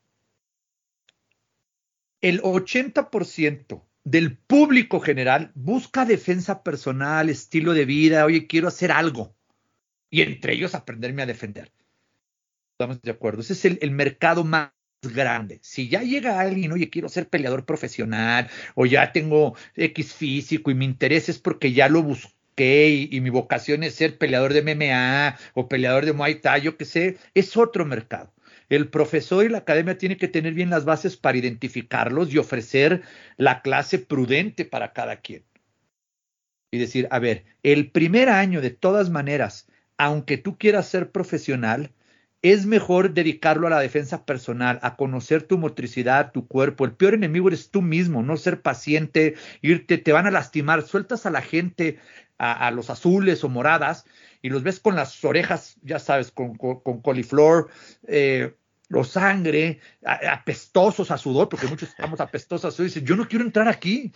el 2.22 2.40
80% 2.40 3.84
del 4.04 4.38
público 4.38 5.00
general 5.00 5.52
busca 5.54 6.06
defensa 6.06 6.62
personal, 6.62 7.28
estilo 7.28 7.74
de 7.74 7.84
vida, 7.84 8.24
oye, 8.24 8.46
quiero 8.46 8.68
hacer 8.68 8.90
algo. 8.90 9.36
Y 10.08 10.22
entre 10.22 10.54
ellos 10.54 10.74
aprenderme 10.74 11.24
a 11.24 11.26
defender. 11.26 11.70
Estamos 12.72 13.02
de 13.02 13.10
acuerdo. 13.10 13.42
Ese 13.42 13.52
es 13.52 13.64
el, 13.66 13.90
mercado 13.90 14.44
más 14.44 14.70
grande. 15.02 15.58
Si 15.60 15.90
ya 15.90 16.00
llega 16.00 16.40
alguien, 16.40 16.72
oye, 16.72 16.88
quiero 16.88 17.10
ser 17.10 17.28
peleador 17.28 17.66
profesional 17.66 18.48
o 18.76 18.86
ya 18.86 19.12
tengo 19.12 19.56
X 19.74 20.14
físico 20.14 20.70
y 20.70 20.74
mi 20.74 20.86
interés 20.86 21.28
es 21.28 21.38
porque 21.38 21.74
ya 21.74 21.90
lo 21.90 22.02
busqué 22.02 22.35
y, 22.58 23.20
mi 23.20 23.30
vocación 23.30 23.82
es 23.82 23.94
ser 23.94 24.18
peleador 24.18 24.52
de 24.52 24.62
MMA 24.62 25.38
o 25.54 25.68
peleador 25.68 26.06
de 26.06 26.12
Muay 26.12 26.36
Thai, 26.36 26.62
yo 26.62 26.76
qué 26.76 26.84
sé, 26.84 27.18
es 27.34 27.56
otro 27.56 27.84
mercado. 27.84 28.32
El 28.68 28.88
profesor 28.88 29.44
y 29.44 29.48
la 29.48 29.58
academia 29.58 29.98
tienen 29.98 30.18
que 30.18 30.28
tener 30.28 30.54
bien 30.54 30.70
las 30.70 30.84
bases 30.84 31.16
para 31.16 31.38
identificarlos 31.38 32.32
y 32.32 32.38
ofrecer 32.38 33.02
la 33.36 33.62
clase 33.62 33.98
prudente 33.98 34.64
para 34.64 34.92
cada 34.92 35.16
quien. 35.16 35.44
Y 36.72 36.78
decir, 36.78 37.06
a 37.10 37.18
ver, 37.18 37.44
el 37.62 37.90
primer 37.90 38.28
año 38.28 38.60
de 38.60 38.70
todas 38.70 39.10
maneras, 39.10 39.68
aunque 39.98 40.36
tú 40.36 40.58
quieras 40.58 40.88
ser 40.88 41.12
profesional, 41.12 41.92
es 42.42 42.66
mejor 42.66 43.12
dedicarlo 43.14 43.66
a 43.66 43.70
la 43.70 43.80
defensa 43.80 44.24
personal, 44.24 44.78
a 44.82 44.96
conocer 44.96 45.42
tu 45.42 45.58
motricidad, 45.58 46.32
tu 46.32 46.46
cuerpo. 46.46 46.84
El 46.84 46.92
peor 46.92 47.14
enemigo 47.14 47.48
eres 47.48 47.70
tú 47.70 47.82
mismo, 47.82 48.22
no 48.22 48.36
ser 48.36 48.62
paciente, 48.62 49.34
irte, 49.62 49.98
te 49.98 50.12
van 50.12 50.26
a 50.26 50.30
lastimar. 50.30 50.82
Sueltas 50.82 51.26
a 51.26 51.30
la 51.30 51.42
gente, 51.42 51.98
a, 52.38 52.70
los 52.70 52.90
azules 52.90 53.42
o 53.44 53.48
moradas, 53.48 54.04
y 54.42 54.50
los 54.50 54.62
ves 54.62 54.80
con 54.80 54.94
las 54.94 55.24
orejas, 55.24 55.76
ya 55.82 55.98
sabes, 55.98 56.30
con, 56.30 56.56
con, 56.56 57.00
coliflor, 57.00 57.68
eh, 58.06 58.54
o 58.92 59.04
sangre, 59.04 59.80
apestosos 60.04 61.10
a 61.10 61.18
sudor, 61.18 61.48
porque 61.48 61.66
muchos 61.66 61.88
estamos 61.88 62.20
apestosos 62.20 62.66
a 62.66 62.70
sudor. 62.70 62.86
Y 62.86 62.90
dicen, 62.90 63.06
yo 63.06 63.16
no 63.16 63.26
quiero 63.26 63.44
entrar 63.44 63.68
aquí. 63.68 64.12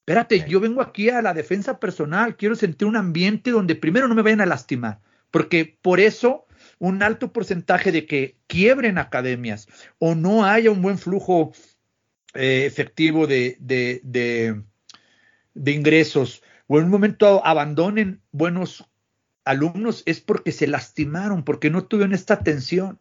Espérate, 0.00 0.44
yo 0.48 0.60
vengo 0.60 0.80
aquí 0.80 1.08
a 1.08 1.22
la 1.22 1.34
defensa 1.34 1.78
personal, 1.78 2.36
quiero 2.36 2.56
sentir 2.56 2.86
un 2.86 2.96
ambiente 2.96 3.50
donde 3.50 3.74
primero 3.74 4.08
no 4.08 4.14
me 4.14 4.22
vayan 4.22 4.40
a 4.40 4.46
lastimar, 4.46 5.00
porque 5.30 5.78
por 5.82 6.00
eso 6.00 6.46
un 6.78 7.02
alto 7.02 7.32
porcentaje 7.32 7.92
de 7.92 8.06
que 8.06 8.36
quiebren 8.46 8.98
academias 8.98 9.68
o 9.98 10.14
no 10.14 10.44
haya 10.44 10.70
un 10.70 10.82
buen 10.82 10.98
flujo 10.98 11.52
eh, 12.34 12.64
efectivo 12.66 13.26
de, 13.26 13.56
de 13.60 15.72
ingresos 15.72 16.42
o 16.72 16.78
en 16.78 16.84
un 16.84 16.90
momento 16.92 17.44
abandonen 17.44 18.22
buenos 18.30 18.88
alumnos 19.44 20.04
es 20.06 20.20
porque 20.20 20.52
se 20.52 20.68
lastimaron, 20.68 21.42
porque 21.42 21.68
no 21.68 21.86
tuvieron 21.86 22.14
esta 22.14 22.34
atención. 22.34 23.00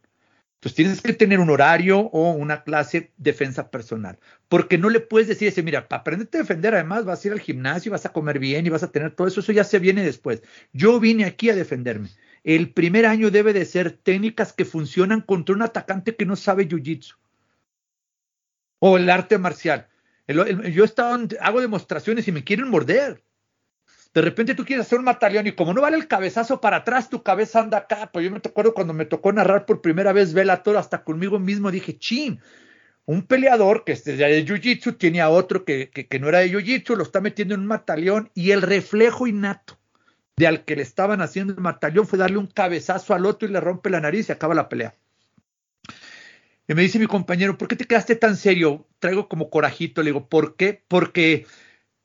Pues 0.60 0.74
tienes 0.74 1.04
que 1.04 1.14
tener 1.14 1.40
un 1.40 1.52
horario 1.52 2.00
o 2.00 2.32
una 2.32 2.64
clase 2.64 3.14
defensa 3.18 3.70
personal, 3.70 4.18
porque 4.48 4.80
no 4.80 4.90
le 4.90 5.00
puedes 5.00 5.28
decir 5.28 5.48
ese, 5.50 5.62
mira, 5.62 5.88
para 5.88 6.00
aprenderte 6.00 6.40
a 6.40 6.42
defender, 6.42 6.74
además 6.74 7.06
vas 7.06 7.24
a 7.24 7.28
ir 7.28 7.34
al 7.34 7.40
gimnasio, 7.42 7.92
vas 7.92 8.08
a 8.08 8.12
comer 8.12 8.40
bien 8.40 8.66
y 8.66 8.70
vas 8.70 8.82
a 8.82 8.92
tener 8.92 9.12
todo 9.12 9.28
eso, 9.28 9.40
eso 9.40 9.52
ya 9.52 9.64
se 9.64 9.78
viene 9.78 10.04
después. 10.04 10.42
Yo 10.74 11.00
vine 11.00 11.26
aquí 11.26 11.52
a 11.52 11.56
defenderme. 11.56 12.10
El 12.44 12.74
primer 12.74 13.06
año 13.06 13.30
debe 13.30 13.54
de 13.54 13.66
ser 13.66 13.92
técnicas 13.92 14.52
que 14.52 14.66
funcionan 14.66 15.22
contra 15.22 15.54
un 15.54 15.62
atacante 15.62 16.16
que 16.16 16.26
no 16.26 16.36
sabe 16.36 16.68
jiu-jitsu 16.68 17.18
o 18.80 18.98
el 18.98 19.12
arte 19.12 19.38
marcial. 19.38 19.88
yo 20.28 20.44
he 20.44 20.86
estado, 20.86 21.28
hago 21.40 21.62
demostraciones 21.62 22.28
y 22.28 22.32
me 22.32 22.44
quieren 22.44 22.68
morder. 22.68 23.24
De 24.14 24.22
repente 24.22 24.56
tú 24.56 24.66
quieres 24.66 24.86
hacer 24.86 25.00
un 25.00 25.06
mataleón 25.06 25.46
y 25.48 25.52
como 25.52 25.74
no 25.74 25.82
vale 25.82 25.98
el 25.98 26.08
cabezazo 26.08 26.60
para 26.60 26.78
atrás, 26.78 27.10
tu 27.10 27.22
cabeza 27.22 27.60
anda 27.60 27.78
acá. 27.78 28.10
Pues 28.12 28.26
yo 28.26 28.32
me 28.32 28.38
acuerdo 28.38 28.74
cuando 28.74 28.94
me 28.94 29.06
tocó 29.06 29.32
narrar 29.32 29.66
por 29.66 29.82
primera 29.82 30.14
vez 30.14 30.34
Velator, 30.34 30.78
hasta 30.78 31.04
conmigo 31.04 31.38
mismo 31.38 31.70
dije, 31.70 31.98
chin, 31.98 32.42
un 33.06 33.24
peleador 33.24 33.84
que 33.84 33.92
es 33.92 34.04
de 34.04 34.46
Jiu-Jitsu 34.46 34.98
tiene 34.98 35.22
a 35.22 35.30
otro 35.30 35.64
que, 35.64 35.90
que, 35.90 36.20
no 36.20 36.30
era 36.30 36.40
de 36.40 36.52
Jiu-Jitsu, 36.52 36.96
lo 36.96 37.04
está 37.04 37.22
metiendo 37.22 37.54
en 37.54 37.62
un 37.62 37.68
mataleón 37.68 38.32
y 38.34 38.52
el 38.52 38.62
reflejo 38.62 39.28
innato 39.28 39.80
de 40.38 40.48
al 40.48 40.64
que 40.64 40.76
le 40.76 40.82
estaban 40.84 41.22
haciendo 41.22 41.54
el 41.54 41.60
mataleón 41.60 42.08
fue 42.08 42.18
darle 42.18 42.38
un 42.38 42.48
cabezazo 42.48 43.14
al 43.14 43.26
otro 43.26 43.48
y 43.48 43.52
le 43.52 43.60
rompe 43.60 43.90
la 43.90 44.00
nariz 44.00 44.30
y 44.30 44.32
acaba 44.32 44.56
la 44.56 44.70
pelea. 44.70 44.96
Y 46.68 46.76
me 46.76 46.84
dice 46.84 47.00
mi 47.00 47.08
compañero, 47.08 47.58
¿por 47.58 47.68
qué 47.68 47.76
te 47.76 47.86
quedaste 47.86 48.16
tan 48.16 48.38
serio? 48.38 48.88
Traigo 49.00 49.28
como 49.28 49.50
corajito. 49.50 50.04
Le 50.04 50.12
digo, 50.12 50.30
¿por 50.30 50.56
qué? 50.56 50.84
Porque 50.88 51.48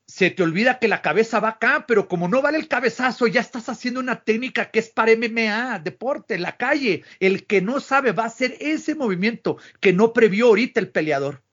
se 0.07 0.29
te 0.29 0.43
olvida 0.43 0.79
que 0.79 0.87
la 0.87 1.01
cabeza 1.01 1.39
va 1.39 1.49
acá, 1.49 1.85
pero 1.87 2.07
como 2.07 2.27
no 2.27 2.41
vale 2.41 2.57
el 2.57 2.67
cabezazo, 2.67 3.27
ya 3.27 3.41
estás 3.41 3.69
haciendo 3.69 3.99
una 3.99 4.23
técnica 4.23 4.69
que 4.69 4.79
es 4.79 4.89
para 4.89 5.11
MMA, 5.11 5.79
deporte, 5.79 6.37
la 6.37 6.57
calle. 6.57 7.03
El 7.19 7.45
que 7.47 7.61
no 7.61 7.79
sabe 7.79 8.11
va 8.11 8.23
a 8.23 8.27
hacer 8.27 8.55
ese 8.59 8.95
movimiento 8.95 9.57
que 9.79 9.93
no 9.93 10.13
previó 10.13 10.47
ahorita 10.47 10.79
el 10.79 10.91
peleador. 10.91 11.43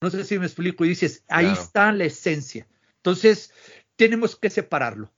No 0.00 0.10
sé 0.10 0.24
si 0.24 0.38
me 0.38 0.46
explico 0.46 0.84
y 0.84 0.90
dices, 0.90 1.24
ahí 1.28 1.46
está 1.46 1.92
la 1.92 2.04
esencia. 2.04 2.68
Entonces, 2.96 3.52
tenemos 3.96 4.36
que 4.36 4.50
separarlo. 4.50 5.12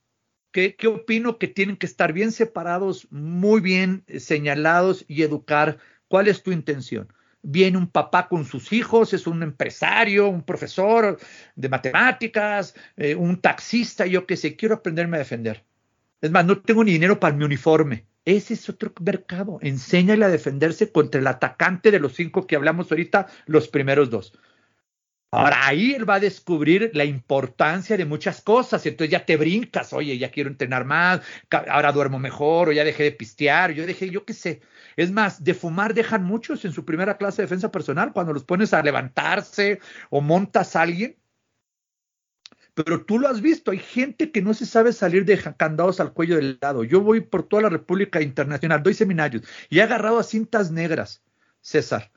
¿Qué, 0.52 0.74
¿Qué 0.74 0.88
opino? 0.88 1.38
Que 1.38 1.48
tienen 1.48 1.76
que 1.76 1.86
estar 1.86 2.12
bien 2.12 2.32
separados, 2.32 3.06
muy 3.10 3.60
bien 3.60 4.04
señalados 4.18 5.04
y 5.06 5.22
educar 5.22 5.78
cuál 6.08 6.28
es 6.28 6.42
tu 6.42 6.50
intención 6.50 7.12
viene 7.42 7.78
un 7.78 7.88
papá 7.88 8.28
con 8.28 8.44
sus 8.44 8.72
hijos, 8.72 9.12
es 9.14 9.26
un 9.26 9.42
empresario, 9.42 10.28
un 10.28 10.42
profesor 10.42 11.18
de 11.56 11.68
matemáticas, 11.68 12.74
eh, 12.96 13.14
un 13.14 13.40
taxista, 13.40 14.06
yo 14.06 14.26
qué 14.26 14.36
sé, 14.36 14.56
quiero 14.56 14.76
aprenderme 14.76 15.16
a 15.16 15.20
defender. 15.20 15.64
Es 16.20 16.30
más, 16.30 16.44
no 16.44 16.60
tengo 16.60 16.84
ni 16.84 16.92
dinero 16.92 17.18
para 17.18 17.34
mi 17.34 17.44
uniforme. 17.44 18.06
Ese 18.24 18.54
es 18.54 18.68
otro 18.68 18.92
mercado. 19.00 19.58
Enséñale 19.62 20.24
a 20.24 20.28
defenderse 20.28 20.92
contra 20.92 21.20
el 21.20 21.26
atacante 21.26 21.90
de 21.90 22.00
los 22.00 22.14
cinco 22.14 22.46
que 22.46 22.56
hablamos 22.56 22.90
ahorita, 22.90 23.26
los 23.46 23.68
primeros 23.68 24.10
dos. 24.10 24.34
Ahora 25.32 25.68
ahí 25.68 25.92
él 25.92 26.08
va 26.08 26.16
a 26.16 26.20
descubrir 26.20 26.90
la 26.94 27.04
importancia 27.04 27.96
de 27.96 28.04
muchas 28.04 28.42
cosas. 28.42 28.84
Entonces 28.84 29.12
ya 29.12 29.24
te 29.24 29.36
brincas, 29.36 29.92
oye, 29.92 30.18
ya 30.18 30.30
quiero 30.30 30.50
entrenar 30.50 30.84
más, 30.84 31.20
ahora 31.68 31.92
duermo 31.92 32.18
mejor, 32.18 32.68
o 32.68 32.72
ya 32.72 32.84
dejé 32.84 33.04
de 33.04 33.12
pistear, 33.12 33.72
yo 33.72 33.86
dejé, 33.86 34.10
yo 34.10 34.24
qué 34.24 34.34
sé. 34.34 34.60
Es 34.96 35.12
más, 35.12 35.44
de 35.44 35.54
fumar 35.54 35.94
dejan 35.94 36.24
muchos 36.24 36.64
en 36.64 36.72
su 36.72 36.84
primera 36.84 37.16
clase 37.16 37.42
de 37.42 37.46
defensa 37.46 37.70
personal 37.70 38.12
cuando 38.12 38.32
los 38.32 38.44
pones 38.44 38.74
a 38.74 38.82
levantarse 38.82 39.80
o 40.10 40.20
montas 40.20 40.74
a 40.74 40.82
alguien. 40.82 41.16
Pero 42.74 43.04
tú 43.04 43.18
lo 43.18 43.28
has 43.28 43.40
visto, 43.40 43.70
hay 43.70 43.78
gente 43.78 44.32
que 44.32 44.42
no 44.42 44.54
se 44.54 44.66
sabe 44.66 44.92
salir 44.92 45.24
de 45.24 45.38
candados 45.56 46.00
al 46.00 46.12
cuello 46.12 46.36
del 46.36 46.58
lado. 46.60 46.82
Yo 46.84 47.02
voy 47.02 47.20
por 47.20 47.44
toda 47.44 47.62
la 47.62 47.68
República 47.68 48.20
Internacional, 48.20 48.82
doy 48.82 48.94
seminarios 48.94 49.44
y 49.68 49.78
he 49.78 49.82
agarrado 49.82 50.18
a 50.18 50.24
cintas 50.24 50.70
negras, 50.70 51.22
César. 51.60 52.10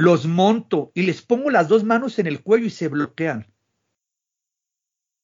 Los 0.00 0.24
monto 0.24 0.92
y 0.94 1.02
les 1.02 1.20
pongo 1.20 1.50
las 1.50 1.68
dos 1.68 1.84
manos 1.84 2.18
en 2.18 2.26
el 2.26 2.42
cuello 2.42 2.66
y 2.66 2.70
se 2.70 2.88
bloquean. 2.88 3.46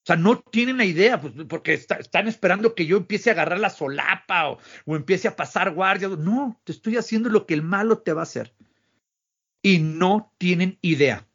O 0.02 0.06
sea, 0.06 0.16
no 0.16 0.38
tienen 0.38 0.76
la 0.76 0.84
idea, 0.84 1.20
pues, 1.20 1.32
porque 1.48 1.72
están 1.72 2.28
esperando 2.28 2.74
que 2.74 2.84
yo 2.84 2.98
empiece 2.98 3.30
a 3.30 3.32
agarrar 3.32 3.58
la 3.58 3.70
solapa 3.70 4.50
o, 4.50 4.58
empiece 4.86 5.28
a 5.28 5.34
pasar 5.34 5.72
guardia. 5.72 6.08
No, 6.08 6.60
te 6.62 6.72
estoy 6.72 6.96
haciendo 6.96 7.30
lo 7.30 7.46
que 7.46 7.54
el 7.54 7.62
malo 7.62 7.98
te 7.98 8.12
va 8.12 8.20
a 8.20 8.24
hacer. 8.24 8.54
Y 9.62 9.78
no 9.78 10.32
tienen 10.36 10.78
idea 10.82 11.26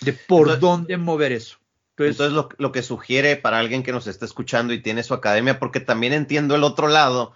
de 0.00 0.12
por 0.12 0.60
dónde 0.60 0.96
mover 0.96 1.32
eso. 1.32 1.58
Entonces, 1.98 2.32
lo, 2.32 2.72
que 2.72 2.82
sugiere 2.82 3.36
para 3.36 3.58
alguien 3.58 3.82
que 3.82 3.92
nos 3.92 4.06
está 4.06 4.24
escuchando 4.24 4.72
y 4.72 4.82
tiene 4.82 5.02
su 5.02 5.14
academia, 5.14 5.58
porque 5.58 5.80
también 5.80 6.12
entiendo 6.12 6.54
el 6.54 6.64
otro 6.64 6.86
lado, 6.88 7.34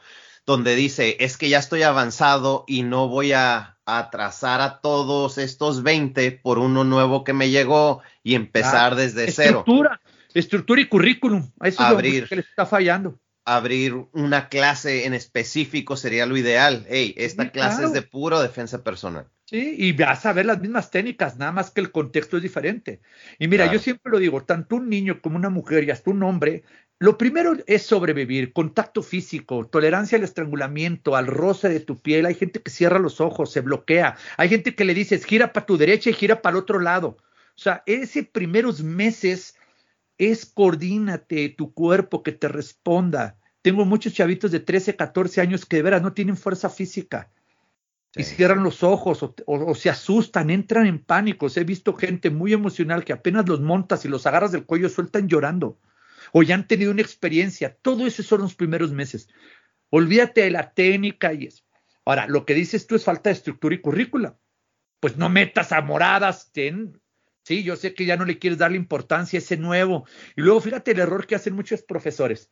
donde 0.48 0.74
dice, 0.74 1.18
es 1.20 1.36
que 1.36 1.50
ya 1.50 1.58
estoy 1.58 1.82
avanzado 1.82 2.64
y 2.66 2.82
no 2.82 3.06
voy 3.06 3.32
a 3.32 3.76
atrasar 3.84 4.62
a 4.62 4.80
todos 4.80 5.36
estos 5.36 5.82
20 5.82 6.32
por 6.32 6.58
uno 6.58 6.84
nuevo 6.84 7.22
que 7.22 7.34
me 7.34 7.50
llegó 7.50 8.00
y 8.22 8.34
empezar 8.34 8.96
desde 8.96 9.30
cero. 9.30 9.62
Estructura 10.32 10.80
y 10.80 10.86
currículum. 10.86 11.50
eso 11.62 11.82
abrir, 11.82 12.14
es 12.14 12.20
lo 12.22 12.28
que 12.28 12.36
le 12.36 12.40
está 12.40 12.64
fallando. 12.64 13.20
Abrir 13.44 14.06
una 14.12 14.48
clase 14.48 15.04
en 15.04 15.12
específico 15.12 15.98
sería 15.98 16.24
lo 16.24 16.38
ideal. 16.38 16.86
Hey, 16.88 17.14
esta 17.18 17.50
clase 17.50 17.84
es 17.84 17.92
de 17.92 18.00
puro 18.00 18.40
defensa 18.40 18.82
personal. 18.82 19.26
Sí, 19.44 19.74
y 19.76 19.92
vas 19.92 20.24
a 20.24 20.32
ver 20.32 20.46
las 20.46 20.60
mismas 20.60 20.90
técnicas, 20.90 21.36
nada 21.36 21.52
más 21.52 21.70
que 21.70 21.82
el 21.82 21.90
contexto 21.90 22.38
es 22.38 22.42
diferente. 22.42 23.02
Y 23.38 23.48
mira, 23.48 23.70
yo 23.70 23.78
siempre 23.78 24.12
lo 24.12 24.18
digo, 24.18 24.44
tanto 24.44 24.76
un 24.76 24.88
niño 24.88 25.20
como 25.20 25.36
una 25.36 25.50
mujer 25.50 25.84
y 25.84 25.90
hasta 25.90 26.10
un 26.10 26.22
hombre, 26.22 26.64
lo 27.00 27.16
primero 27.16 27.56
es 27.66 27.82
sobrevivir, 27.84 28.52
contacto 28.52 29.04
físico, 29.04 29.66
tolerancia 29.68 30.18
al 30.18 30.24
estrangulamiento, 30.24 31.14
al 31.14 31.28
roce 31.28 31.68
de 31.68 31.78
tu 31.78 31.96
piel. 31.96 32.26
Hay 32.26 32.34
gente 32.34 32.60
que 32.60 32.72
cierra 32.72 32.98
los 32.98 33.20
ojos, 33.20 33.52
se 33.52 33.60
bloquea. 33.60 34.16
Hay 34.36 34.48
gente 34.48 34.74
que 34.74 34.84
le 34.84 34.94
dices, 34.94 35.24
gira 35.24 35.52
para 35.52 35.66
tu 35.66 35.76
derecha 35.76 36.10
y 36.10 36.14
gira 36.14 36.42
para 36.42 36.56
el 36.56 36.62
otro 36.62 36.80
lado. 36.80 37.18
O 37.56 37.60
sea, 37.60 37.84
ese 37.86 38.24
primeros 38.24 38.82
meses 38.82 39.54
es 40.18 40.44
coordínate 40.44 41.50
tu 41.50 41.72
cuerpo 41.72 42.24
que 42.24 42.32
te 42.32 42.48
responda. 42.48 43.38
Tengo 43.62 43.84
muchos 43.84 44.12
chavitos 44.12 44.50
de 44.50 44.58
13, 44.58 44.96
14 44.96 45.40
años 45.40 45.66
que 45.66 45.76
de 45.76 45.82
veras 45.82 46.02
no 46.02 46.14
tienen 46.14 46.36
fuerza 46.36 46.68
física 46.68 47.30
y 48.16 48.24
cierran 48.24 48.64
los 48.64 48.82
ojos 48.82 49.24
o, 49.46 49.74
se 49.76 49.90
asustan, 49.90 50.50
entran 50.50 50.86
en 50.86 50.98
pánico. 50.98 51.46
He 51.54 51.62
visto 51.62 51.94
gente 51.94 52.30
muy 52.30 52.52
emocional 52.52 53.04
que 53.04 53.12
apenas 53.12 53.48
los 53.48 53.60
montas 53.60 54.04
y 54.04 54.08
los 54.08 54.26
agarras 54.26 54.50
del 54.50 54.64
cuello 54.64 54.88
sueltan 54.88 55.28
llorando 55.28 55.78
o 56.32 56.42
ya 56.42 56.54
han 56.54 56.66
tenido 56.66 56.90
una 56.90 57.02
experiencia. 57.02 57.76
Todo 57.82 58.06
eso 58.06 58.22
son 58.22 58.42
los 58.42 58.54
primeros 58.54 58.92
meses. 58.92 59.28
Olvídate 59.90 60.42
de 60.42 60.50
la 60.50 60.72
técnica 60.72 61.32
y 61.32 61.46
eso. 61.46 61.64
Ahora, 62.04 62.26
lo 62.26 62.46
que 62.46 62.54
dices 62.54 62.86
tú 62.86 62.94
es 62.94 63.04
falta 63.04 63.30
de 63.30 63.34
estructura 63.34 63.74
y 63.74 63.80
currícula. 63.80 64.38
Pues 65.00 65.16
no 65.16 65.28
metas 65.28 65.72
a 65.72 65.80
moradas, 65.80 66.50
ten 66.52 67.00
Sí, 67.48 67.62
yo 67.62 67.76
sé 67.76 67.94
que 67.94 68.04
ya 68.04 68.18
no 68.18 68.26
le 68.26 68.38
quieres 68.38 68.58
darle 68.58 68.76
importancia 68.76 69.38
a 69.38 69.40
ese 69.40 69.56
nuevo. 69.56 70.06
Y 70.36 70.42
luego 70.42 70.60
fíjate 70.60 70.90
el 70.90 70.98
error 70.98 71.26
que 71.26 71.34
hacen 71.34 71.54
muchos 71.54 71.80
profesores. 71.80 72.50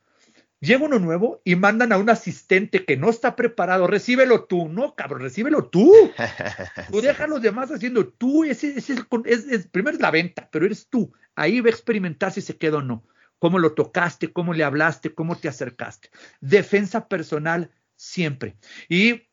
Llega 0.58 0.86
uno 0.86 0.98
nuevo 0.98 1.42
y 1.44 1.54
mandan 1.54 1.92
a 1.92 1.98
un 1.98 2.08
asistente 2.08 2.86
que 2.86 2.96
no 2.96 3.10
está 3.10 3.36
preparado, 3.36 3.86
recíbelo 3.86 4.44
tú. 4.44 4.70
No, 4.70 4.94
cabrón, 4.94 5.20
recíbelo 5.20 5.68
tú. 5.68 5.92
Tú 6.90 7.02
deja 7.02 7.24
a 7.24 7.26
los 7.26 7.42
demás 7.42 7.70
haciendo 7.70 8.08
tú. 8.08 8.44
Ese, 8.44 8.78
ese 8.78 8.94
es, 9.26 9.66
primero 9.66 9.94
es 9.94 10.00
la 10.00 10.10
venta, 10.10 10.48
pero 10.50 10.64
eres 10.64 10.88
tú. 10.88 11.12
Ahí 11.34 11.60
va 11.60 11.66
a 11.66 11.72
experimentar 11.72 12.32
si 12.32 12.40
se 12.40 12.56
queda 12.56 12.78
o 12.78 12.82
no. 12.82 13.04
Cómo 13.38 13.58
lo 13.58 13.74
tocaste, 13.74 14.32
cómo 14.32 14.54
le 14.54 14.64
hablaste, 14.64 15.14
cómo 15.14 15.36
te 15.36 15.48
acercaste. 15.48 16.10
Defensa 16.40 17.08
personal 17.08 17.70
siempre. 17.96 18.56
Y 18.88 19.28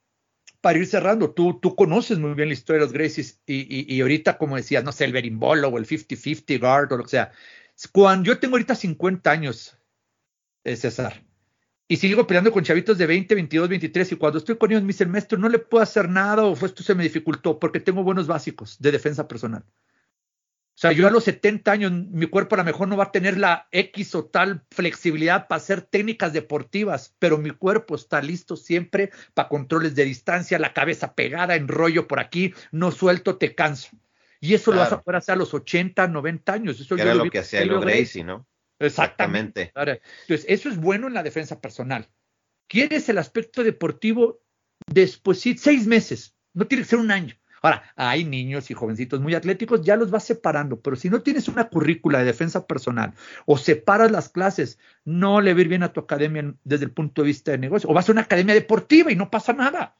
para 0.64 0.80
ir 0.80 0.88
cerrando, 0.88 1.32
tú, 1.32 1.60
tú 1.60 1.76
conoces 1.76 2.20
muy 2.20 2.34
bien 2.36 2.48
la 2.48 2.54
historia 2.54 2.80
de 2.80 2.86
los 2.86 2.94
Gracies 2.94 3.42
y, 3.46 3.94
y, 3.94 4.02
ahorita, 4.02 4.38
como 4.38 4.56
decías, 4.56 4.84
no 4.84 4.94
sé, 4.94 5.04
el 5.04 5.12
berimbolo 5.12 5.68
o 5.68 5.78
el 5.78 5.86
50-50 5.86 6.60
guard 6.60 6.94
o 6.94 6.98
lo 6.98 7.04
que 7.04 7.10
sea. 7.10 7.32
Cuando 7.92 8.28
yo 8.28 8.40
tengo 8.40 8.56
ahorita 8.56 8.74
50 8.74 9.30
años, 9.30 9.78
eh, 10.64 10.78
César, 10.78 11.22
y 11.88 11.98
sigo 11.98 12.26
peleando 12.26 12.52
con 12.52 12.64
chavitos 12.64 12.98
de 12.98 13.06
20, 13.06 13.36
22, 13.36 13.68
23, 13.68 14.12
y 14.14 14.16
cuando 14.16 14.40
estoy 14.40 14.58
con 14.58 14.72
ellos 14.72 14.84
me 14.84 14.88
dicen, 14.88 15.12
maestro, 15.12 15.38
no 15.38 15.50
le 15.50 15.60
puedo 15.60 15.84
hacer 15.84 16.08
nada 16.08 16.46
o 16.46 16.54
esto 16.54 16.82
se 16.82 16.96
me 16.96 17.04
dificultó 17.04 17.60
porque 17.60 17.82
tengo 17.82 18.04
buenos 18.04 18.28
básicos 18.28 18.78
de 18.80 18.92
defensa 18.92 19.28
personal. 19.28 19.66
O 20.76 20.80
sea, 20.84 20.92
yo 20.92 21.08
a 21.08 21.12
los 21.12 21.26
70 21.26 21.72
años, 21.72 21.92
mi 21.92 22.26
cuerpo 22.26 22.56
a 22.56 22.58
lo 22.58 22.64
mejor 22.64 22.88
no 22.88 22.98
va 22.98 23.06
a 23.06 23.12
tener 23.12 23.38
la 23.38 23.68
X 23.72 24.16
o 24.16 24.26
tal 24.26 24.64
flexibilidad 24.72 25.48
para 25.48 25.58
hacer 25.58 25.82
técnicas 25.82 26.34
deportivas, 26.34 27.16
pero 27.20 27.38
mi 27.38 27.52
cuerpo 27.52 27.96
está 27.96 28.22
listo 28.24 28.56
siempre 28.56 29.12
para 29.36 29.50
controles 29.50 29.94
de 29.94 30.04
distancia, 30.04 30.58
la 30.58 30.74
cabeza 30.74 31.14
pegada, 31.14 31.56
en 31.56 31.68
rollo 31.68 32.08
por 32.08 32.20
aquí, 32.20 32.56
no 32.72 32.92
suelto, 32.92 33.38
te 33.38 33.54
canso. 33.54 33.90
Y 34.42 34.56
eso 34.56 34.72
lo 34.72 34.80
vas 34.80 34.92
a 34.92 35.02
poder 35.02 35.18
hacer 35.18 35.34
a 35.34 35.38
los 35.38 35.54
80, 35.54 36.08
90 36.08 36.52
años. 36.52 36.80
Eso 36.80 36.96
era 36.96 37.14
lo, 37.14 37.30
que 37.30 37.40
hacía 37.40 37.62
el 37.62 37.80
Gracie, 37.80 38.24
¿no? 38.24 38.46
Exactamente. 38.80 39.72
Entonces, 39.76 40.46
eso 40.50 40.70
es 40.70 40.78
bueno 40.78 41.08
en 41.08 41.14
la 41.14 41.24
defensa 41.24 41.62
personal. 41.62 42.10
¿Quieres 42.68 43.08
el 43.08 43.20
aspecto 43.20 43.64
deportivo? 43.64 44.42
Después, 44.88 45.40
sí, 45.40 45.56
seis 45.58 45.88
meses, 45.88 46.36
no 46.54 46.68
tiene 46.68 46.84
que 46.84 46.90
ser 46.90 47.00
un 47.00 47.12
año. 47.12 47.36
Ahora, 47.64 47.82
hay 47.96 48.26
niños 48.26 48.70
y 48.70 48.74
jovencitos 48.74 49.22
muy 49.22 49.36
atléticos, 49.36 49.82
ya 49.84 49.96
los 49.96 50.12
vas 50.12 50.26
separando, 50.26 50.82
pero 50.82 50.98
si 50.98 51.10
no 51.10 51.22
tienes 51.22 51.48
una 51.48 51.70
currícula 51.70 52.20
de 52.20 52.26
defensa 52.26 52.68
personal 52.68 53.14
o 53.46 53.58
separas 53.58 54.12
las 54.12 54.28
clases, 54.28 54.78
no 55.06 55.40
le 55.40 55.54
va 55.54 55.60
a 55.60 55.62
ir 55.62 55.70
bien 55.70 55.84
a 55.84 55.94
tu 55.94 56.02
academia 56.02 56.54
desde 56.66 56.84
el 56.84 56.92
punto 56.92 57.22
de 57.22 57.28
vista 57.28 57.52
de 57.52 57.58
negocio. 57.58 57.90
O 57.90 57.94
vas 57.94 58.10
a 58.10 58.12
una 58.12 58.22
academia 58.22 58.54
deportiva 58.54 59.14
y 59.14 59.16
no 59.16 59.32
pasa 59.32 59.54
nada. 59.54 59.96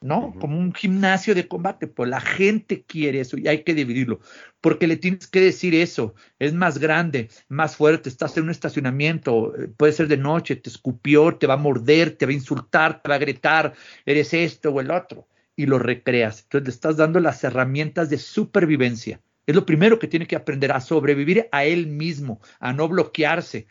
¿no? 0.00 0.34
Como 0.38 0.58
un 0.58 0.74
gimnasio 0.74 1.34
de 1.34 1.48
combate, 1.48 1.86
pues 1.86 2.10
la 2.10 2.20
gente 2.20 2.84
quiere 2.84 3.20
eso 3.20 3.38
y 3.38 3.48
hay 3.48 3.62
que 3.62 3.74
dividirlo, 3.74 4.20
porque 4.60 4.86
le 4.86 4.98
tienes 4.98 5.28
que 5.28 5.40
decir 5.40 5.74
eso, 5.74 6.14
es 6.38 6.52
más 6.52 6.78
grande, 6.78 7.30
más 7.48 7.76
fuerte, 7.76 8.10
estás 8.10 8.36
en 8.36 8.44
un 8.44 8.50
estacionamiento, 8.50 9.56
eh, 9.56 9.68
puede 9.68 9.94
ser 9.94 10.08
de 10.08 10.18
noche, 10.18 10.56
te 10.56 10.68
escupió, 10.68 11.36
te 11.36 11.46
va 11.46 11.54
a 11.54 11.58
morder, 11.58 12.16
te 12.18 12.26
va 12.26 12.32
a 12.32 12.34
insultar, 12.34 13.00
te 13.00 13.08
va 13.08 13.14
a 13.14 13.18
gritar, 13.18 13.72
eres 14.04 14.34
esto 14.34 14.70
o 14.70 14.80
el 14.82 14.90
otro, 14.90 15.26
y 15.56 15.66
lo 15.66 15.78
recreas. 15.78 16.42
Entonces 16.42 16.66
le 16.66 16.74
estás 16.74 16.96
dando 16.96 17.20
las 17.20 17.44
herramientas 17.44 18.10
de 18.10 18.18
supervivencia. 18.18 19.20
Es 19.46 19.54
lo 19.54 19.66
primero 19.66 19.98
que 19.98 20.08
tiene 20.08 20.26
que 20.26 20.36
aprender 20.36 20.72
a 20.72 20.80
sobrevivir 20.80 21.48
a 21.52 21.64
él 21.64 21.86
mismo, 21.86 22.40
a 22.60 22.72
no 22.72 22.88
bloquearse, 22.88 23.66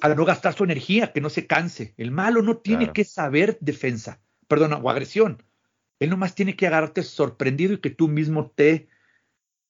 a 0.00 0.08
no 0.08 0.24
gastar 0.24 0.54
su 0.54 0.64
energía, 0.64 1.12
que 1.12 1.20
no 1.20 1.30
se 1.30 1.46
canse. 1.46 1.94
El 1.96 2.10
malo 2.10 2.42
no 2.42 2.58
tiene 2.58 2.92
que 2.92 3.04
saber 3.04 3.58
defensa 3.60 4.20
perdón, 4.46 4.72
o 4.72 4.90
agresión. 4.90 5.42
Él 5.98 6.10
nomás 6.10 6.34
tiene 6.34 6.56
que 6.56 6.66
agarrarte 6.66 7.02
sorprendido 7.02 7.74
y 7.74 7.78
que 7.78 7.90
tú 7.90 8.08
mismo 8.08 8.50
te 8.50 8.88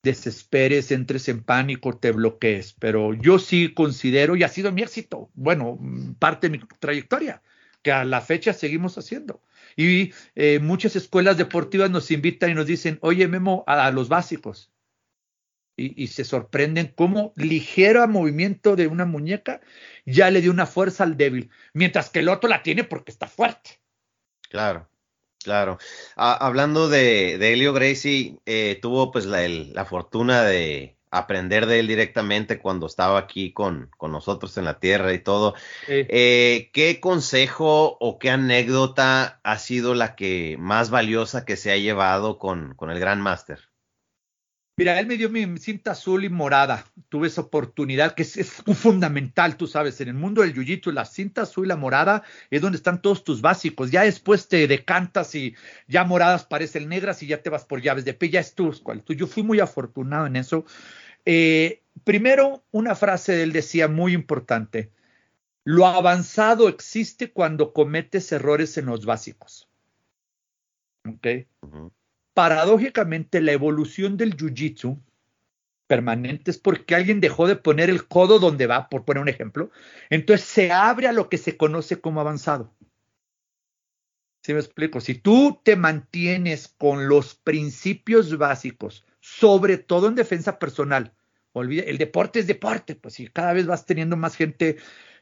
desesperes, 0.03 0.91
entres 0.91 1.29
en 1.29 1.43
pánico, 1.43 1.97
te 1.97 2.13
bloquees. 2.13 2.75
Pero 2.79 3.15
yo 3.15 3.39
sí 3.39 3.73
considero, 3.73 4.37
y 4.37 4.43
ha 4.43 4.49
sido 4.49 4.73
mi 4.73 4.83
éxito, 4.83 5.31
bueno, 5.35 5.79
parte 6.19 6.49
de 6.49 6.59
mi 6.59 6.65
trayectoria, 6.79 7.43
que 7.83 7.93
a 7.93 8.05
la 8.05 8.21
fecha 8.21 8.53
seguimos 8.53 8.99
haciendo. 8.99 9.43
Y 9.77 10.13
eh, 10.35 10.59
muchas 10.61 10.97
escuelas 10.97 11.37
deportivas 11.37 11.91
nos 11.91 12.11
invitan 12.11 12.51
y 12.51 12.55
nos 12.55 12.67
dicen, 12.67 12.99
oye 13.03 13.29
Memo, 13.29 13.65
a, 13.67 13.91
los 13.91 14.09
básicos. 14.09 14.71
Y, 15.77 16.01
y, 16.01 16.07
se 16.07 16.25
sorprenden 16.25 16.93
cómo 16.95 17.33
ligero 17.35 18.07
movimiento 18.07 18.77
de 18.77 18.87
una 18.87 19.07
muñeca 19.07 19.61
ya 20.07 20.31
le 20.31 20.41
dio 20.41 20.53
una 20.53 20.67
fuerza 20.67 21.03
al 21.03 21.17
débil, 21.17 21.51
mientras 21.73 22.11
que 22.11 22.21
el 22.21 22.29
otro 22.29 22.49
la 22.49 22.63
tiene 22.63 22.85
porque 22.85 23.11
está 23.11 23.27
fuerte. 23.27 23.81
Claro, 24.55 24.89
claro. 25.43 25.79
Ah, 26.15 26.39
hablando 26.41 26.89
de, 26.89 27.39
de, 27.39 27.53
Helio 27.53 27.73
Gracie, 27.73 28.39
eh, 28.47 28.79
tuvo 28.81 29.11
pues 29.11 29.27
la, 29.27 29.85
fortuna 29.85 30.45
de 30.45 30.94
aprender 31.19 31.67
de 31.67 31.81
él 31.81 31.87
directamente 31.87 32.59
cuando 32.59 32.87
estaba 32.87 33.19
aquí 33.19 33.53
con, 33.53 33.91
con 33.97 34.13
nosotros 34.13 34.57
en 34.59 34.65
la 34.65 34.81
tierra 34.81 35.13
y 35.13 35.19
todo. 35.19 35.55
Eh, 35.89 36.71
¿Qué 36.73 37.01
consejo 37.01 37.97
o 38.01 38.19
qué 38.19 38.31
anécdota 38.31 39.41
ha 39.43 39.59
sido 39.59 39.95
la 39.95 40.17
que 40.17 40.57
más 40.59 40.91
valiosa 40.91 41.45
que 41.45 41.57
se 41.57 41.73
ha 41.73 41.77
llevado 41.77 42.39
con, 42.39 42.75
con 42.75 42.91
el 42.91 42.99
Gran 42.99 43.21
Master? 43.21 43.74
Mira, 44.77 44.99
él 44.99 45.07
me 45.07 45.17
dio 45.17 45.31
mi 45.31 45.59
cinta 45.59 45.93
azul 45.93 46.25
y 46.25 46.29
morada. 46.29 46.85
Tuve 47.09 47.29
esa 47.29 47.43
oportunidad 47.43 48.15
que 48.17 48.23
es, 48.23 48.51
fundamental, 48.53 49.57
tú 49.57 49.69
sabes, 49.69 50.01
en 50.01 50.09
el 50.09 50.15
mundo 50.15 50.43
del 50.43 50.53
jiu 50.53 50.91
la 50.91 51.05
cinta 51.05 51.43
azul 51.43 51.67
y 51.67 51.69
la 51.69 51.77
morada 51.77 52.25
es 52.51 52.61
donde 52.61 52.77
están 52.77 53.01
todos 53.01 53.23
tus 53.23 53.41
básicos. 53.41 53.93
Ya 53.93 54.03
después 54.03 54.49
te 54.49 54.67
decantas 54.67 55.35
y 55.37 55.55
ya 55.87 56.03
moradas 56.05 56.45
parecen 56.45 56.89
negras 56.89 57.23
y 57.23 57.29
ya 57.29 57.41
te 57.41 57.51
vas 57.51 57.65
por 57.65 57.83
llaves 57.83 58.05
de 58.05 58.15
pe, 58.15 58.31
ya 58.31 58.41
es 58.41 58.55
tu 58.55 58.73
cual. 58.83 59.05
Yo 59.07 59.29
fui 59.29 59.45
muy 59.45 59.61
afortunado 59.61 60.27
en 60.27 60.35
eso. 60.35 60.65
Eh, 61.25 61.83
primero, 62.03 62.65
una 62.73 62.97
frase 62.97 63.33
de 63.37 63.45
él 63.45 63.53
decía 63.53 63.87
muy 63.87 64.13
importante. 64.13 64.91
Lo 65.63 65.87
avanzado 65.87 66.69
existe 66.69 67.31
cuando 67.31 67.73
cometes 67.73 68.33
errores 68.33 68.77
en 68.77 68.87
los 68.87 69.07
básicos. 69.07 69.69
¿Ok? 71.07 71.47
Paradójicamente 72.35 73.41
la 73.41 73.53
evolución 73.53 74.17
del 74.17 74.37
jiu-jitsu 74.37 75.01
permanente 75.87 76.51
es 76.51 76.59
porque 76.59 76.95
alguien 76.95 77.21
dejó 77.21 77.47
de 77.47 77.57
poner 77.57 77.91
el 77.91 78.07
codo 78.07 78.39
donde 78.39 78.67
va, 78.67 78.89
por 78.89 79.05
poner 79.05 79.23
un 79.23 79.29
ejemplo, 79.29 79.71
entonces 80.11 80.47
se 80.47 80.73
abre 80.73 81.07
a 81.07 81.13
lo 81.13 81.29
que 81.29 81.39
se 81.39 81.57
conoce 81.57 82.01
como 82.01 82.21
avanzado. 82.21 82.75
¿Sí 84.43 84.53
me 84.53 84.61
explico? 84.61 85.01
Si 85.01 85.15
tú 85.15 85.61
te 85.63 85.77
mantienes 85.77 86.69
con 86.69 87.09
los 87.09 87.35
principios 87.35 88.37
básicos, 88.37 89.07
sobre 89.21 89.79
todo 89.79 90.09
en 90.09 90.15
defensa 90.15 90.59
personal, 90.59 91.15
olvide, 91.53 91.89
el 91.89 91.97
deporte 91.97 92.41
es 92.41 92.47
deporte, 92.47 92.95
pues 92.95 93.15
si 93.15 93.29
cada 93.29 93.53
vez 93.55 93.67
vas 93.67 93.87
teniendo 93.87 94.17
más 94.17 94.37
gente, 94.37 94.77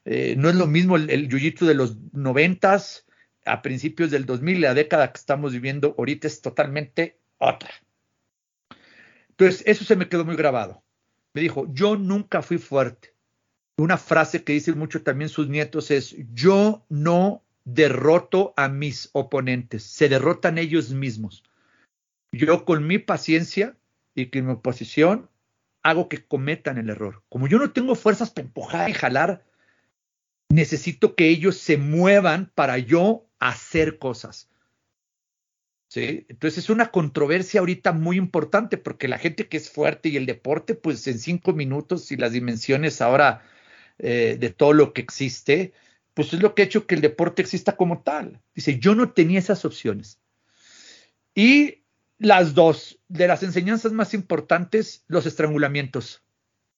eh, 0.04 0.34
no 0.36 0.48
es 0.48 0.56
lo 0.56 0.66
mismo 0.66 0.96
el, 0.96 1.08
el 1.10 1.28
jiu-jitsu 1.28 1.66
de 1.66 1.74
los 1.74 1.96
noventas, 2.12 3.06
a 3.44 3.62
principios 3.62 4.10
del 4.10 4.26
2000, 4.26 4.60
la 4.60 4.74
década 4.74 5.12
que 5.12 5.18
estamos 5.18 5.52
viviendo 5.52 5.94
ahorita 5.98 6.26
es 6.26 6.40
totalmente 6.40 7.18
otra. 7.38 7.70
Entonces, 9.30 9.62
eso 9.66 9.84
se 9.84 9.96
me 9.96 10.08
quedó 10.08 10.24
muy 10.24 10.36
grabado. 10.36 10.82
Me 11.34 11.40
dijo, 11.40 11.66
yo 11.72 11.96
nunca 11.96 12.42
fui 12.42 12.58
fuerte. 12.58 13.14
Una 13.78 13.96
frase 13.96 14.44
que 14.44 14.52
dicen 14.52 14.78
mucho 14.78 15.02
también 15.02 15.28
sus 15.28 15.48
nietos 15.48 15.90
es, 15.90 16.14
yo 16.34 16.84
no 16.88 17.42
derroto 17.64 18.52
a 18.56 18.68
mis 18.68 19.08
oponentes, 19.12 19.84
se 19.84 20.08
derrotan 20.08 20.58
ellos 20.58 20.90
mismos. 20.90 21.44
Yo 22.32 22.64
con 22.64 22.86
mi 22.86 22.98
paciencia 22.98 23.76
y 24.14 24.26
con 24.26 24.46
mi 24.46 24.52
oposición 24.52 25.30
hago 25.82 26.08
que 26.08 26.24
cometan 26.24 26.78
el 26.78 26.90
error. 26.90 27.22
Como 27.28 27.48
yo 27.48 27.58
no 27.58 27.72
tengo 27.72 27.94
fuerzas 27.94 28.30
para 28.30 28.46
empujar 28.46 28.90
y 28.90 28.94
jalar, 28.94 29.44
necesito 30.48 31.14
que 31.14 31.28
ellos 31.28 31.56
se 31.56 31.76
muevan 31.76 32.50
para 32.54 32.78
yo 32.78 33.26
hacer 33.48 33.98
cosas. 33.98 34.48
¿Sí? 35.88 36.24
Entonces 36.28 36.64
es 36.64 36.70
una 36.70 36.90
controversia 36.90 37.60
ahorita 37.60 37.92
muy 37.92 38.16
importante 38.16 38.78
porque 38.78 39.08
la 39.08 39.18
gente 39.18 39.48
que 39.48 39.58
es 39.58 39.70
fuerte 39.70 40.08
y 40.08 40.16
el 40.16 40.24
deporte, 40.24 40.74
pues 40.74 41.06
en 41.06 41.18
cinco 41.18 41.52
minutos 41.52 42.10
y 42.12 42.16
las 42.16 42.32
dimensiones 42.32 43.02
ahora 43.02 43.42
eh, 43.98 44.38
de 44.40 44.50
todo 44.50 44.72
lo 44.72 44.94
que 44.94 45.02
existe, 45.02 45.74
pues 46.14 46.32
es 46.32 46.40
lo 46.40 46.54
que 46.54 46.62
ha 46.62 46.64
hecho 46.64 46.86
que 46.86 46.94
el 46.94 47.02
deporte 47.02 47.42
exista 47.42 47.76
como 47.76 48.02
tal. 48.02 48.40
Dice, 48.54 48.78
yo 48.78 48.94
no 48.94 49.12
tenía 49.12 49.38
esas 49.38 49.66
opciones. 49.66 50.18
Y 51.34 51.84
las 52.18 52.54
dos, 52.54 52.98
de 53.08 53.26
las 53.26 53.42
enseñanzas 53.42 53.92
más 53.92 54.14
importantes, 54.14 55.04
los 55.08 55.26
estrangulamientos. 55.26 56.22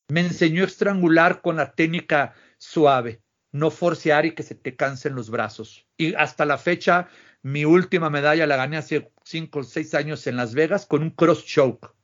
Me 0.08 0.20
enseñó 0.20 0.64
a 0.64 0.66
estrangular 0.66 1.40
con 1.40 1.56
la 1.56 1.72
técnica 1.72 2.34
suave 2.58 3.23
no 3.54 3.70
forcear 3.70 4.26
y 4.26 4.34
que 4.34 4.42
se 4.42 4.56
te 4.56 4.74
cansen 4.74 5.14
los 5.14 5.30
brazos. 5.30 5.86
Y 5.96 6.12
hasta 6.14 6.44
la 6.44 6.58
fecha, 6.58 7.08
mi 7.40 7.64
última 7.64 8.10
medalla 8.10 8.48
la 8.48 8.56
gané 8.56 8.78
hace 8.78 9.12
cinco 9.22 9.60
o 9.60 9.62
seis 9.62 9.94
años 9.94 10.26
en 10.26 10.36
Las 10.36 10.54
Vegas 10.54 10.86
con 10.86 11.02
un 11.02 11.10
cross 11.10 11.46
choke. 11.46 11.94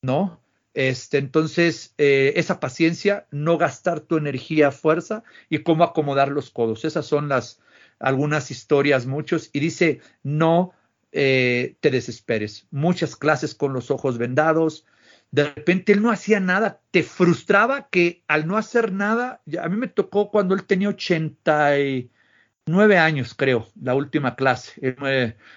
¿No? 0.00 0.40
Este, 0.74 1.18
entonces, 1.18 1.92
eh, 1.98 2.34
esa 2.36 2.60
paciencia, 2.60 3.26
no 3.32 3.58
gastar 3.58 3.98
tu 3.98 4.16
energía, 4.16 4.70
fuerza 4.70 5.24
y 5.48 5.64
cómo 5.64 5.82
acomodar 5.82 6.28
los 6.28 6.50
codos. 6.50 6.84
Esas 6.84 7.04
son 7.04 7.28
las 7.28 7.60
algunas 7.98 8.52
historias, 8.52 9.06
muchos. 9.06 9.50
Y 9.52 9.58
dice, 9.58 10.00
no 10.22 10.72
eh, 11.10 11.74
te 11.80 11.90
desesperes. 11.90 12.68
Muchas 12.70 13.16
clases 13.16 13.56
con 13.56 13.72
los 13.72 13.90
ojos 13.90 14.18
vendados, 14.18 14.86
de 15.30 15.44
repente 15.44 15.92
él 15.92 16.02
no 16.02 16.10
hacía 16.10 16.40
nada, 16.40 16.80
te 16.90 17.02
frustraba 17.02 17.88
que 17.90 18.24
al 18.28 18.46
no 18.46 18.56
hacer 18.56 18.92
nada, 18.92 19.42
a 19.60 19.68
mí 19.68 19.76
me 19.76 19.88
tocó 19.88 20.30
cuando 20.30 20.54
él 20.54 20.64
tenía 20.64 20.88
89 20.88 22.98
años, 22.98 23.34
creo, 23.34 23.68
la 23.80 23.94
última 23.94 24.36
clase, 24.36 24.96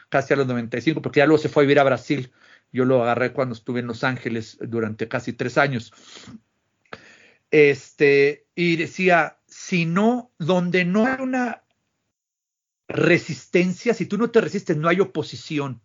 casi 0.10 0.34
a 0.34 0.38
los 0.38 0.48
95, 0.48 1.02
porque 1.02 1.20
ya 1.20 1.26
luego 1.26 1.42
se 1.42 1.50
fue 1.50 1.64
a 1.64 1.66
vivir 1.66 1.80
a 1.80 1.86
Brasil. 1.86 2.32
Yo 2.74 2.86
lo 2.86 3.04
agarré 3.04 3.34
cuando 3.34 3.54
estuve 3.54 3.82
en 3.82 3.88
Los 3.88 4.04
Ángeles 4.04 4.58
durante 4.62 5.08
casi 5.08 5.34
tres 5.34 5.58
años. 5.58 5.94
Este, 7.50 8.48
y 8.56 8.78
decía, 8.78 9.40
si 9.46 9.86
no, 9.86 10.32
donde 10.38 10.86
no 10.86 11.06
hay 11.06 11.22
una 11.22 11.64
resistencia, 12.88 13.94
si 13.94 14.06
tú 14.06 14.18
no 14.18 14.32
te 14.32 14.42
resistes, 14.42 14.78
no 14.78 14.88
hay 14.88 15.02
oposición. 15.02 15.82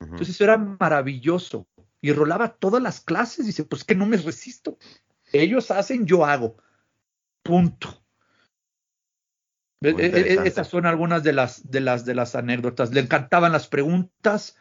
Entonces 0.00 0.30
eso 0.30 0.44
era 0.44 0.58
maravilloso 0.58 1.66
y 2.02 2.12
rolaba 2.12 2.56
todas 2.56 2.82
las 2.82 3.00
clases. 3.00 3.46
Dice, 3.46 3.64
pues 3.64 3.84
que 3.84 3.94
no 3.94 4.04
me 4.04 4.18
resisto. 4.18 4.76
Ellos 5.32 5.70
hacen, 5.70 6.04
yo 6.04 6.26
hago. 6.26 6.58
Punto. 7.42 8.04
E, 9.80 9.90
e, 9.90 10.32
e, 10.34 10.46
Estas 10.46 10.68
son 10.68 10.84
algunas 10.84 11.22
de 11.22 11.32
las, 11.32 11.70
de 11.70 11.80
las, 11.80 12.04
de 12.04 12.14
las 12.14 12.34
anécdotas. 12.34 12.92
Le 12.92 13.00
encantaban 13.00 13.52
las 13.52 13.68
preguntas 13.68 14.56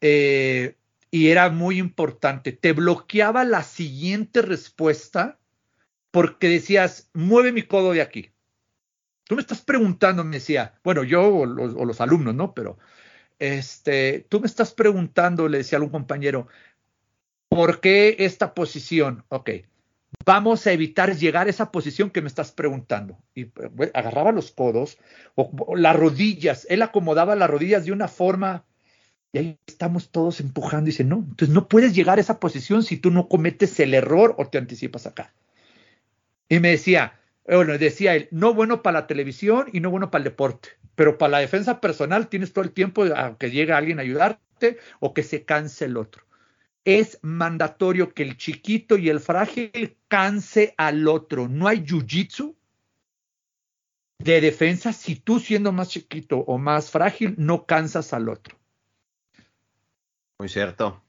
eh, 0.00 0.76
y 1.10 1.28
era 1.28 1.50
muy 1.50 1.78
importante. 1.78 2.52
Te 2.52 2.72
bloqueaba 2.72 3.44
la 3.44 3.64
siguiente 3.64 4.40
respuesta 4.40 5.38
porque 6.10 6.48
decías, 6.48 7.10
mueve 7.12 7.52
mi 7.52 7.64
codo 7.64 7.92
de 7.92 8.02
aquí. 8.02 8.30
Tú 9.24 9.34
me 9.34 9.40
estás 9.40 9.62
preguntando, 9.62 10.22
me 10.22 10.36
decía, 10.36 10.78
bueno, 10.84 11.02
yo 11.02 11.26
o 11.26 11.46
los, 11.46 11.74
o 11.74 11.84
los 11.84 12.00
alumnos, 12.00 12.34
¿no? 12.34 12.54
Pero 12.54 12.78
este, 13.38 14.26
tú 14.28 14.40
me 14.40 14.46
estás 14.46 14.72
preguntando, 14.74 15.48
le 15.48 15.58
decía 15.58 15.76
a 15.76 15.80
algún 15.80 15.90
compañero, 15.90 16.46
¿Por 17.54 17.80
qué 17.80 18.16
esta 18.18 18.52
posición? 18.52 19.22
Ok, 19.28 19.48
vamos 20.26 20.66
a 20.66 20.72
evitar 20.72 21.14
llegar 21.16 21.46
a 21.46 21.50
esa 21.50 21.70
posición 21.70 22.10
que 22.10 22.20
me 22.20 22.26
estás 22.26 22.50
preguntando. 22.50 23.16
Y 23.32 23.46
agarraba 23.94 24.32
los 24.32 24.50
codos 24.50 24.98
o, 25.36 25.76
las 25.76 25.94
rodillas, 25.94 26.66
él 26.68 26.82
acomodaba 26.82 27.36
las 27.36 27.48
rodillas 27.48 27.84
de 27.84 27.92
una 27.92 28.08
forma 28.08 28.64
Y 29.32 29.38
ahí 29.38 29.58
estamos 29.68 30.10
todos 30.10 30.40
empujando 30.40 30.88
y 30.88 30.92
dice, 30.92 31.04
no, 31.04 31.18
entonces 31.18 31.50
no 31.50 31.68
puedes 31.68 31.94
llegar 31.94 32.18
a 32.18 32.22
esa 32.22 32.40
posición 32.40 32.82
si 32.82 32.96
tú 32.96 33.12
no 33.12 33.28
cometes 33.28 33.78
el 33.78 33.94
error 33.94 34.34
o 34.36 34.48
te 34.48 34.58
anticipas 34.58 35.06
acá. 35.06 35.32
Y 36.48 36.58
me 36.58 36.70
decía, 36.70 37.20
bueno, 37.46 37.78
decía 37.78 38.16
él, 38.16 38.26
no 38.32 38.52
bueno 38.54 38.82
para 38.82 39.00
la 39.02 39.06
televisión 39.06 39.68
y 39.72 39.78
no 39.78 39.90
bueno 39.90 40.10
para 40.10 40.22
el 40.22 40.30
deporte, 40.30 40.70
pero 40.96 41.18
para 41.18 41.30
la 41.30 41.38
defensa 41.38 41.80
personal 41.80 42.26
tienes 42.26 42.52
todo 42.52 42.64
el 42.64 42.72
tiempo 42.72 43.04
a 43.04 43.38
que 43.38 43.52
llegue 43.52 43.72
alguien 43.72 44.00
a 44.00 44.02
ayudarte 44.02 44.78
o 44.98 45.14
que 45.14 45.22
se 45.22 45.44
canse 45.44 45.84
el 45.84 45.96
otro. 45.96 46.23
Es 46.84 47.18
mandatorio 47.22 48.12
que 48.12 48.22
el 48.22 48.36
chiquito 48.36 48.98
y 48.98 49.08
el 49.08 49.20
frágil 49.20 49.96
canse 50.08 50.74
al 50.76 51.08
otro. 51.08 51.48
No 51.48 51.66
hay 51.66 51.78
jiu-jitsu 51.78 52.54
de 54.18 54.40
defensa 54.40 54.92
si 54.92 55.16
tú 55.16 55.40
siendo 55.40 55.72
más 55.72 55.88
chiquito 55.88 56.38
o 56.38 56.58
más 56.58 56.90
frágil 56.90 57.34
no 57.38 57.66
cansas 57.66 58.12
al 58.12 58.28
otro. 58.28 58.58
Muy 60.38 60.48
cierto. 60.48 61.02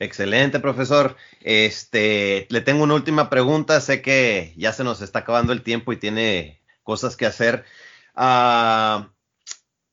Excelente, 0.00 0.60
profesor. 0.60 1.16
Este, 1.40 2.46
le 2.50 2.60
tengo 2.60 2.84
una 2.84 2.94
última 2.94 3.30
pregunta. 3.30 3.80
Sé 3.80 4.02
que 4.02 4.54
ya 4.56 4.72
se 4.72 4.84
nos 4.84 5.00
está 5.00 5.20
acabando 5.20 5.52
el 5.52 5.62
tiempo 5.62 5.92
y 5.92 5.96
tiene 5.96 6.62
cosas 6.82 7.16
que 7.16 7.26
hacer. 7.26 7.64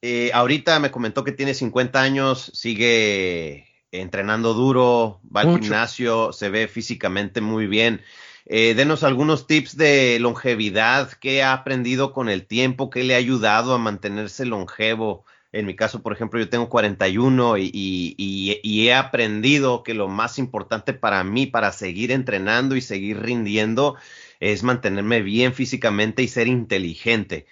Eh, 0.02 0.32
ahorita 0.34 0.80
me 0.80 0.91
comentó 0.91 1.23
que 1.23 1.32
tiene 1.32 1.53
50 1.53 2.02
años, 2.02 2.52
sigue 2.53 3.74
entrenando 4.02 4.54
duro, 4.54 5.20
va 5.36 5.42
al 5.42 5.60
gimnasio, 5.60 6.32
se 6.34 6.50
ve 6.50 6.68
físicamente 6.68 7.42
muy 7.42 7.68
bien. 7.68 8.02
Eh, 8.46 8.74
denos 8.76 9.04
algunos 9.04 9.48
tips 9.48 9.76
de 9.76 10.20
longevidad, 10.20 11.12
qué 11.14 11.44
ha 11.44 11.54
aprendido 11.54 12.14
con 12.14 12.30
el 12.30 12.46
tiempo, 12.46 12.90
qué 12.90 13.04
le 13.04 13.16
ha 13.16 13.18
ayudado 13.18 13.74
a 13.74 13.80
mantenerse 13.80 14.46
longevo 14.46 15.26
en 15.56 15.66
mi 15.66 15.74
caso, 15.74 16.02
por 16.02 16.12
ejemplo, 16.12 16.38
yo 16.38 16.50
tengo 16.50 16.68
41 16.68 17.58
y, 17.58 17.72
y, 17.74 18.88
he 18.88 18.94
aprendido 18.94 19.84
que 19.84 19.94
lo 19.94 20.10
más 20.10 20.38
importante 20.38 20.94
para 20.94 21.24
mí, 21.24 21.46
para 21.46 21.72
seguir 21.72 22.12
entrenando 22.12 22.76
y 22.76 22.82
seguir 22.82 23.22
rindiendo, 23.22 23.96
es 24.42 24.64
mantenerme 24.64 25.22
bien 25.22 25.54
físicamente 25.54 26.24
y 26.24 26.28
ser 26.28 26.48
inteligente. 26.48 27.48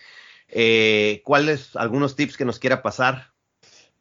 Eh, 0.49 1.21
¿Cuáles 1.23 1.77
algunos 1.77 2.17
tips 2.17 2.35
que 2.35 2.43
nos 2.43 2.59
quiera 2.59 2.83
pasar? 2.83 3.31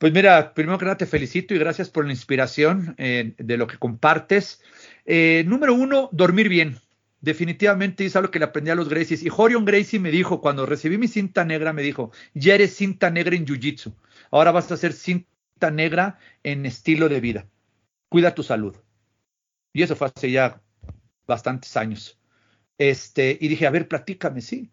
Pues 0.02 0.12
mira, 0.12 0.52
primero 0.52 0.78
que 0.78 0.84
nada 0.84 0.96
te 0.96 1.06
felicito 1.06 1.54
y 1.54 1.58
gracias 1.58 1.88
por 1.88 2.04
la 2.04 2.10
inspiración 2.10 2.96
eh, 2.98 3.36
de 3.38 3.56
lo 3.56 3.68
que 3.68 3.78
compartes. 3.78 4.60
Eh, 5.06 5.44
número 5.46 5.74
uno, 5.74 6.08
dormir 6.10 6.48
bien 6.48 6.80
definitivamente 7.20 8.04
es 8.04 8.16
algo 8.16 8.32
que 8.32 8.40
le 8.40 8.46
aprendí 8.46 8.72
a 8.72 8.74
los 8.74 8.88
Gracies. 8.88 9.22
Y 9.22 9.28
Jorion 9.28 9.64
Gracie 9.64 10.00
me 10.00 10.10
dijo, 10.10 10.40
cuando 10.40 10.66
recibí 10.66 10.98
mi 10.98 11.06
cinta 11.06 11.44
negra, 11.44 11.72
me 11.72 11.82
dijo, 11.82 12.10
ya 12.34 12.56
eres 12.56 12.74
cinta 12.74 13.10
negra 13.10 13.36
en 13.36 13.46
Jiu-Jitsu. 13.46 13.94
Ahora 14.32 14.50
vas 14.50 14.72
a 14.72 14.76
ser 14.76 14.92
cinta 14.92 15.70
negra 15.70 16.18
en 16.42 16.66
estilo 16.66 17.08
de 17.08 17.20
vida. 17.20 17.46
Cuida 18.08 18.34
tu 18.34 18.42
salud. 18.42 18.74
Y 19.72 19.84
eso 19.84 19.94
fue 19.94 20.10
hace 20.12 20.32
ya 20.32 20.60
bastantes 21.28 21.76
años. 21.76 22.18
Este, 22.76 23.38
y 23.40 23.46
dije, 23.46 23.68
a 23.68 23.70
ver, 23.70 23.86
platícame, 23.86 24.40
sí. 24.40 24.72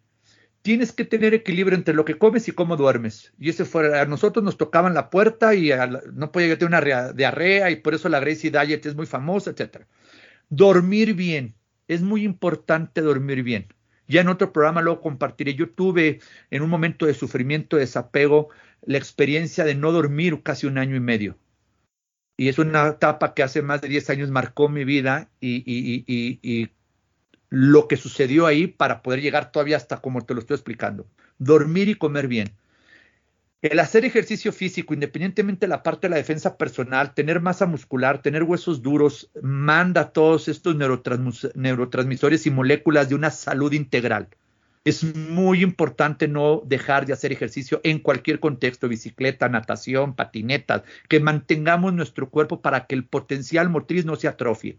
Tienes 0.62 0.92
que 0.92 1.04
tener 1.04 1.32
equilibrio 1.32 1.76
entre 1.76 1.94
lo 1.94 2.04
que 2.04 2.18
comes 2.18 2.46
y 2.48 2.52
cómo 2.52 2.76
duermes. 2.76 3.32
Y 3.38 3.48
ese 3.48 3.64
fue, 3.64 3.98
a 3.98 4.04
nosotros 4.04 4.44
nos 4.44 4.58
tocaban 4.58 4.92
la 4.92 5.08
puerta 5.08 5.54
y 5.54 5.70
no 6.12 6.32
podía 6.32 6.58
tener 6.58 6.68
una 6.68 7.12
diarrea 7.12 7.70
y 7.70 7.76
por 7.76 7.94
eso 7.94 8.08
la 8.08 8.20
Gracie 8.20 8.50
Diet 8.50 8.84
es 8.84 8.94
muy 8.94 9.06
famosa, 9.06 9.50
etc. 9.50 9.86
Dormir 10.50 11.14
bien 11.14 11.54
es 11.88 12.02
muy 12.02 12.24
importante 12.24 13.00
dormir 13.00 13.42
bien. 13.42 13.66
Ya 14.06 14.20
en 14.20 14.28
otro 14.28 14.52
programa 14.52 14.82
lo 14.82 15.00
compartiré. 15.00 15.54
Yo 15.54 15.70
tuve 15.70 16.20
en 16.50 16.62
un 16.62 16.70
momento 16.70 17.06
de 17.06 17.14
sufrimiento, 17.14 17.76
de 17.76 17.82
desapego, 17.82 18.48
la 18.82 18.98
experiencia 18.98 19.64
de 19.64 19.74
no 19.74 19.92
dormir 19.92 20.42
casi 20.42 20.66
un 20.66 20.78
año 20.78 20.96
y 20.96 21.00
medio. 21.00 21.38
Y 22.36 22.48
es 22.48 22.58
una 22.58 22.88
etapa 22.88 23.34
que 23.34 23.42
hace 23.42 23.62
más 23.62 23.80
de 23.80 23.88
10 23.88 24.10
años 24.10 24.30
marcó 24.30 24.68
mi 24.68 24.84
vida 24.84 25.30
y, 25.40 25.62
y 25.66 26.70
lo 27.50 27.88
que 27.88 27.96
sucedió 27.96 28.46
ahí 28.46 28.68
para 28.68 29.02
poder 29.02 29.20
llegar 29.20 29.52
todavía 29.52 29.76
hasta 29.76 29.98
como 29.98 30.24
te 30.24 30.34
lo 30.34 30.40
estoy 30.40 30.54
explicando. 30.54 31.06
Dormir 31.38 31.88
y 31.88 31.96
comer 31.96 32.28
bien. 32.28 32.52
El 33.60 33.78
hacer 33.78 34.06
ejercicio 34.06 34.52
físico, 34.52 34.94
independientemente 34.94 35.66
de 35.66 35.68
la 35.68 35.82
parte 35.82 36.06
de 36.06 36.12
la 36.12 36.16
defensa 36.16 36.56
personal, 36.56 37.12
tener 37.12 37.40
masa 37.42 37.66
muscular, 37.66 38.22
tener 38.22 38.44
huesos 38.44 38.80
duros, 38.80 39.30
manda 39.42 40.12
todos 40.12 40.48
estos 40.48 40.76
neurotransmisores 40.76 42.46
y 42.46 42.50
moléculas 42.50 43.10
de 43.10 43.16
una 43.16 43.30
salud 43.30 43.72
integral. 43.74 44.28
Es 44.82 45.04
muy 45.14 45.62
importante 45.62 46.26
no 46.26 46.62
dejar 46.64 47.04
de 47.04 47.12
hacer 47.12 47.32
ejercicio 47.32 47.82
en 47.84 47.98
cualquier 47.98 48.40
contexto, 48.40 48.88
bicicleta, 48.88 49.50
natación, 49.50 50.14
patinetas, 50.14 50.84
que 51.06 51.20
mantengamos 51.20 51.92
nuestro 51.92 52.30
cuerpo 52.30 52.62
para 52.62 52.86
que 52.86 52.94
el 52.94 53.04
potencial 53.04 53.68
motriz 53.68 54.06
no 54.06 54.16
se 54.16 54.28
atrofie. 54.28 54.78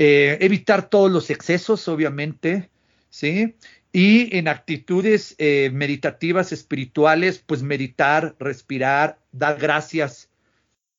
Eh, 0.00 0.38
evitar 0.40 0.88
todos 0.88 1.10
los 1.10 1.28
excesos, 1.28 1.88
obviamente, 1.88 2.70
¿sí? 3.10 3.56
Y 3.92 4.36
en 4.36 4.46
actitudes 4.46 5.34
eh, 5.38 5.70
meditativas, 5.72 6.52
espirituales, 6.52 7.42
pues 7.44 7.64
meditar, 7.64 8.36
respirar, 8.38 9.18
dar 9.32 9.58
gracias, 9.58 10.30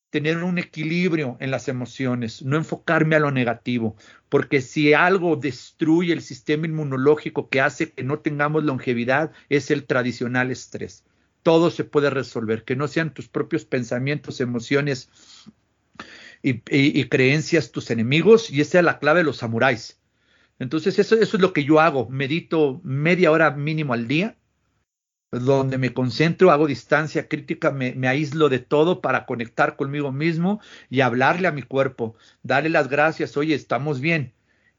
tener 0.09 0.43
un 0.43 0.57
equilibrio 0.57 1.37
en 1.39 1.49
las 1.49 1.69
emociones, 1.69 2.41
no 2.41 2.57
enfocarme 2.57 3.15
a 3.15 3.19
lo 3.19 3.31
negativo, 3.31 3.95
porque 4.27 4.59
si 4.59 4.93
algo 4.93 5.37
destruye 5.37 6.11
el 6.11 6.21
sistema 6.21 6.65
inmunológico 6.65 7.47
que 7.47 7.61
hace 7.61 7.91
que 7.91 8.03
no 8.03 8.19
tengamos 8.19 8.65
longevidad, 8.65 9.31
es 9.47 9.71
el 9.71 9.85
tradicional 9.85 10.51
estrés. 10.51 11.05
Todo 11.41 11.69
se 11.71 11.85
puede 11.85 12.09
resolver, 12.09 12.65
que 12.65 12.75
no 12.75 12.89
sean 12.89 13.13
tus 13.13 13.29
propios 13.29 13.63
pensamientos, 13.63 14.41
emociones 14.41 15.09
y, 16.43 16.61
y 16.69 17.09
creencias 17.09 17.71
tus 17.71 17.91
enemigos, 17.91 18.49
y 18.49 18.61
esa 18.61 18.79
es 18.79 18.85
la 18.85 18.99
clave 18.99 19.19
de 19.19 19.25
los 19.25 19.37
samuráis 19.37 19.99
entonces, 20.59 20.99
eso, 20.99 21.15
eso 21.15 21.37
es 21.37 21.41
lo 21.41 21.53
que 21.53 21.63
yo 21.63 21.79
hago. 21.79 22.07
Medito 22.09 22.81
media 22.83 23.31
hora 23.31 23.51
mínimo 23.51 23.93
al 23.93 24.07
día, 24.07 24.35
donde 25.31 25.77
me 25.77 25.93
concentro, 25.93 26.51
hago 26.51 26.67
distancia 26.67 27.27
crítica, 27.29 27.71
me, 27.71 28.07
aíslo 28.07 28.49
de 28.49 28.59
todo 28.59 29.01
para 29.01 29.25
conectar 29.25 29.77
conmigo 29.77 30.11
mismo 30.11 30.59
y 30.89 31.01
hablarle 31.01 31.47
a 31.47 31.51
mi 31.51 31.61
cuerpo, 31.61 32.15
darle 32.43 32.69
las 32.69 32.89
gracias, 32.89 33.37
oye, 33.37 33.55
estamos 33.55 34.01
bien. 34.01 34.33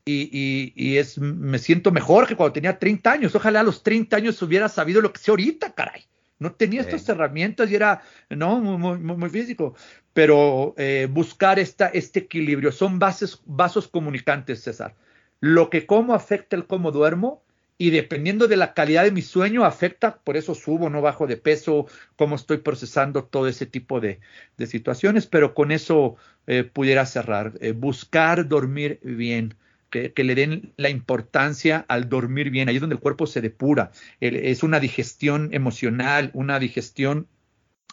Y, 0.05 0.73
y, 0.74 0.97
es, 0.99 1.19
me 1.19 1.59
siento 1.59 1.93
mejor 1.93 2.27
que 2.27 2.35
cuando 2.37 2.53
tenía 2.53 2.78
30 2.78 3.12
años. 3.12 3.35
Ojalá 3.35 3.61
a 3.61 3.62
los 3.62 3.82
30 3.82 4.16
años 4.16 4.43
hubiera 4.43 4.69
sabido 4.69 5.01
lo 5.01 5.12
que 5.12 5.20
sé 5.20 5.31
ahorita, 5.31 5.74
caray. 5.74 6.05
No 6.41 6.53
tenía 6.53 6.81
estas 6.81 7.07
herramientas 7.09 7.71
y 7.71 7.77
era, 7.77 8.01
no, 8.31 8.61
muy, 8.61 8.99
muy, 8.99 9.29
físico. 9.29 9.75
Pero 10.15 10.75
eh, 10.79 11.07
buscar 11.09 11.59
esta, 11.59 11.89
este 11.89 12.21
equilibrio, 12.21 12.73
son 12.73 12.99
bases, 12.99 13.41
vasos 13.45 13.87
comunicantes, 13.87 14.62
César. 14.62 14.97
Lo 15.41 15.69
que 15.69 15.87
como 15.87 16.15
afecta 16.15 16.57
el 16.57 16.67
cómo 16.67 16.93
duermo 16.93 17.43
y 17.77 17.91
dependiendo 17.91 18.49
de 18.49 18.57
la 18.57 18.73
calidad 18.73 19.05
de 19.05 19.11
mi 19.11 19.23
sueño 19.23 19.65
afecta, 19.65 20.19
por 20.19 20.39
eso 20.39 20.55
subo, 20.55 20.89
no 20.89 21.03
bajo 21.03 21.27
de 21.27 21.37
peso, 21.37 21.87
cómo 22.17 22.37
estoy 22.37 22.59
procesando 22.59 23.25
todo 23.25 23.47
ese 23.47 23.67
tipo 23.67 24.01
de, 24.01 24.21
situaciones, 24.67 25.27
pero 25.27 25.55
con 25.55 25.73
eso 25.73 26.17
eh, 26.47 26.65
pudiera 26.65 27.05
cerrar. 27.05 27.53
Eh, 27.61 27.73
buscar 27.73 28.49
dormir 28.49 28.99
bien. 29.03 29.55
Que, 29.91 30.12
le 30.17 30.35
den 30.35 30.73
la 30.77 30.89
importancia 30.89 31.85
al 31.89 32.09
dormir 32.09 32.51
bien, 32.51 32.69
ahí 32.69 32.77
es 32.77 32.81
donde 32.81 32.95
el 32.95 33.03
cuerpo 33.03 33.27
se 33.27 33.41
depura, 33.41 33.91
es 34.21 34.62
una 34.62 34.79
digestión 34.79 35.51
emocional, 35.53 36.31
una 36.33 36.59
digestión 36.61 37.27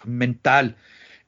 mental, 0.06 0.78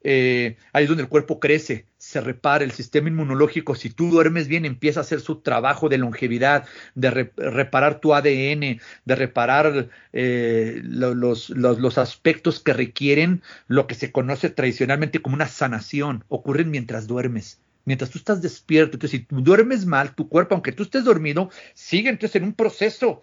eh, 0.02 0.56
ahí 0.72 0.84
es 0.84 0.88
donde 0.88 1.02
el 1.02 1.08
cuerpo 1.08 1.40
crece, 1.40 1.86
se 1.98 2.20
repara 2.20 2.64
el 2.64 2.72
sistema 2.72 3.08
inmunológico. 3.08 3.74
Si 3.74 3.90
tú 3.90 4.10
duermes 4.10 4.48
bien, 4.48 4.64
empieza 4.64 5.00
a 5.00 5.02
hacer 5.02 5.20
su 5.20 5.40
trabajo 5.40 5.88
de 5.88 5.98
longevidad, 5.98 6.66
de 6.94 7.10
reparar 7.36 8.00
tu 8.00 8.14
ADN, 8.14 8.80
de 9.04 9.14
reparar 9.14 9.90
eh, 10.12 10.80
los, 10.82 11.50
los, 11.50 11.98
aspectos 11.98 12.60
que 12.60 12.72
requieren 12.72 13.42
lo 13.68 13.86
que 13.86 13.94
se 13.94 14.12
conoce 14.12 14.48
tradicionalmente 14.50 15.20
como 15.20 15.34
una 15.34 15.48
sanación. 15.48 16.24
Ocurren 16.28 16.70
mientras 16.70 17.06
duermes. 17.06 17.60
Mientras 17.84 18.10
tú 18.10 18.18
estás 18.18 18.42
despierto, 18.42 18.96
entonces 18.96 19.20
si 19.20 19.26
tú 19.26 19.40
duermes 19.40 19.86
mal, 19.86 20.14
tu 20.14 20.28
cuerpo, 20.28 20.54
aunque 20.54 20.72
tú 20.72 20.82
estés 20.82 21.04
dormido, 21.04 21.50
sigue 21.74 22.10
entonces 22.10 22.36
en 22.36 22.44
un 22.44 22.54
proceso 22.54 23.22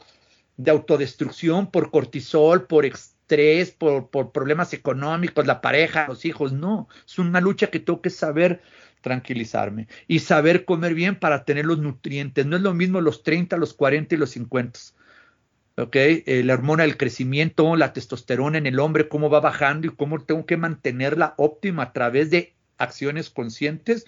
de 0.58 0.72
autodestrucción 0.72 1.70
por 1.72 1.92
cortisol, 1.92 2.66
por 2.66 2.86
estrés, 2.86 3.72
por, 3.72 4.10
por 4.10 4.32
problemas 4.32 4.74
económicos, 4.74 5.46
la 5.46 5.62
pareja, 5.62 6.08
los 6.08 6.26
hijos. 6.26 6.52
No, 6.52 6.88
es 7.06 7.20
una 7.20 7.40
lucha 7.40 7.68
que 7.68 7.80
tengo 7.80 8.02
que 8.02 8.10
saber 8.10 8.62
tranquilizarme 9.02 9.88
y 10.08 10.20
saber 10.20 10.66
comer 10.66 10.94
bien 10.94 11.20
para 11.20 11.46
tener 11.46 11.66
los 11.66 11.80
nutrientes. 11.80 12.46
No 12.46 12.56
es 12.56 12.62
lo 12.62 12.74
mismo 12.74 13.00
los 13.00 13.24
30, 13.24 13.58
los 13.58 13.74
40 13.74 14.16
y 14.16 14.18
los 14.18 14.32
50. 14.32 14.80
¿Ok? 15.78 15.96
Eh, 15.96 16.42
la 16.44 16.56
hormona 16.56 16.84
del 16.84 16.98
crecimiento, 16.98 17.76
la 17.76 17.94
testosterona 17.94 18.58
en 18.58 18.66
el 18.66 18.80
hombre, 18.80 19.08
cómo 19.08 19.30
va 19.30 19.40
bajando 19.40 19.88
y 19.88 19.96
cómo 19.96 20.20
tengo 20.20 20.46
que 20.48 20.58
mantenerla 20.58 21.36
óptima 21.38 21.84
a 21.84 21.94
través 21.94 22.32
de 22.32 22.56
acciones 22.78 23.30
conscientes. 23.30 24.06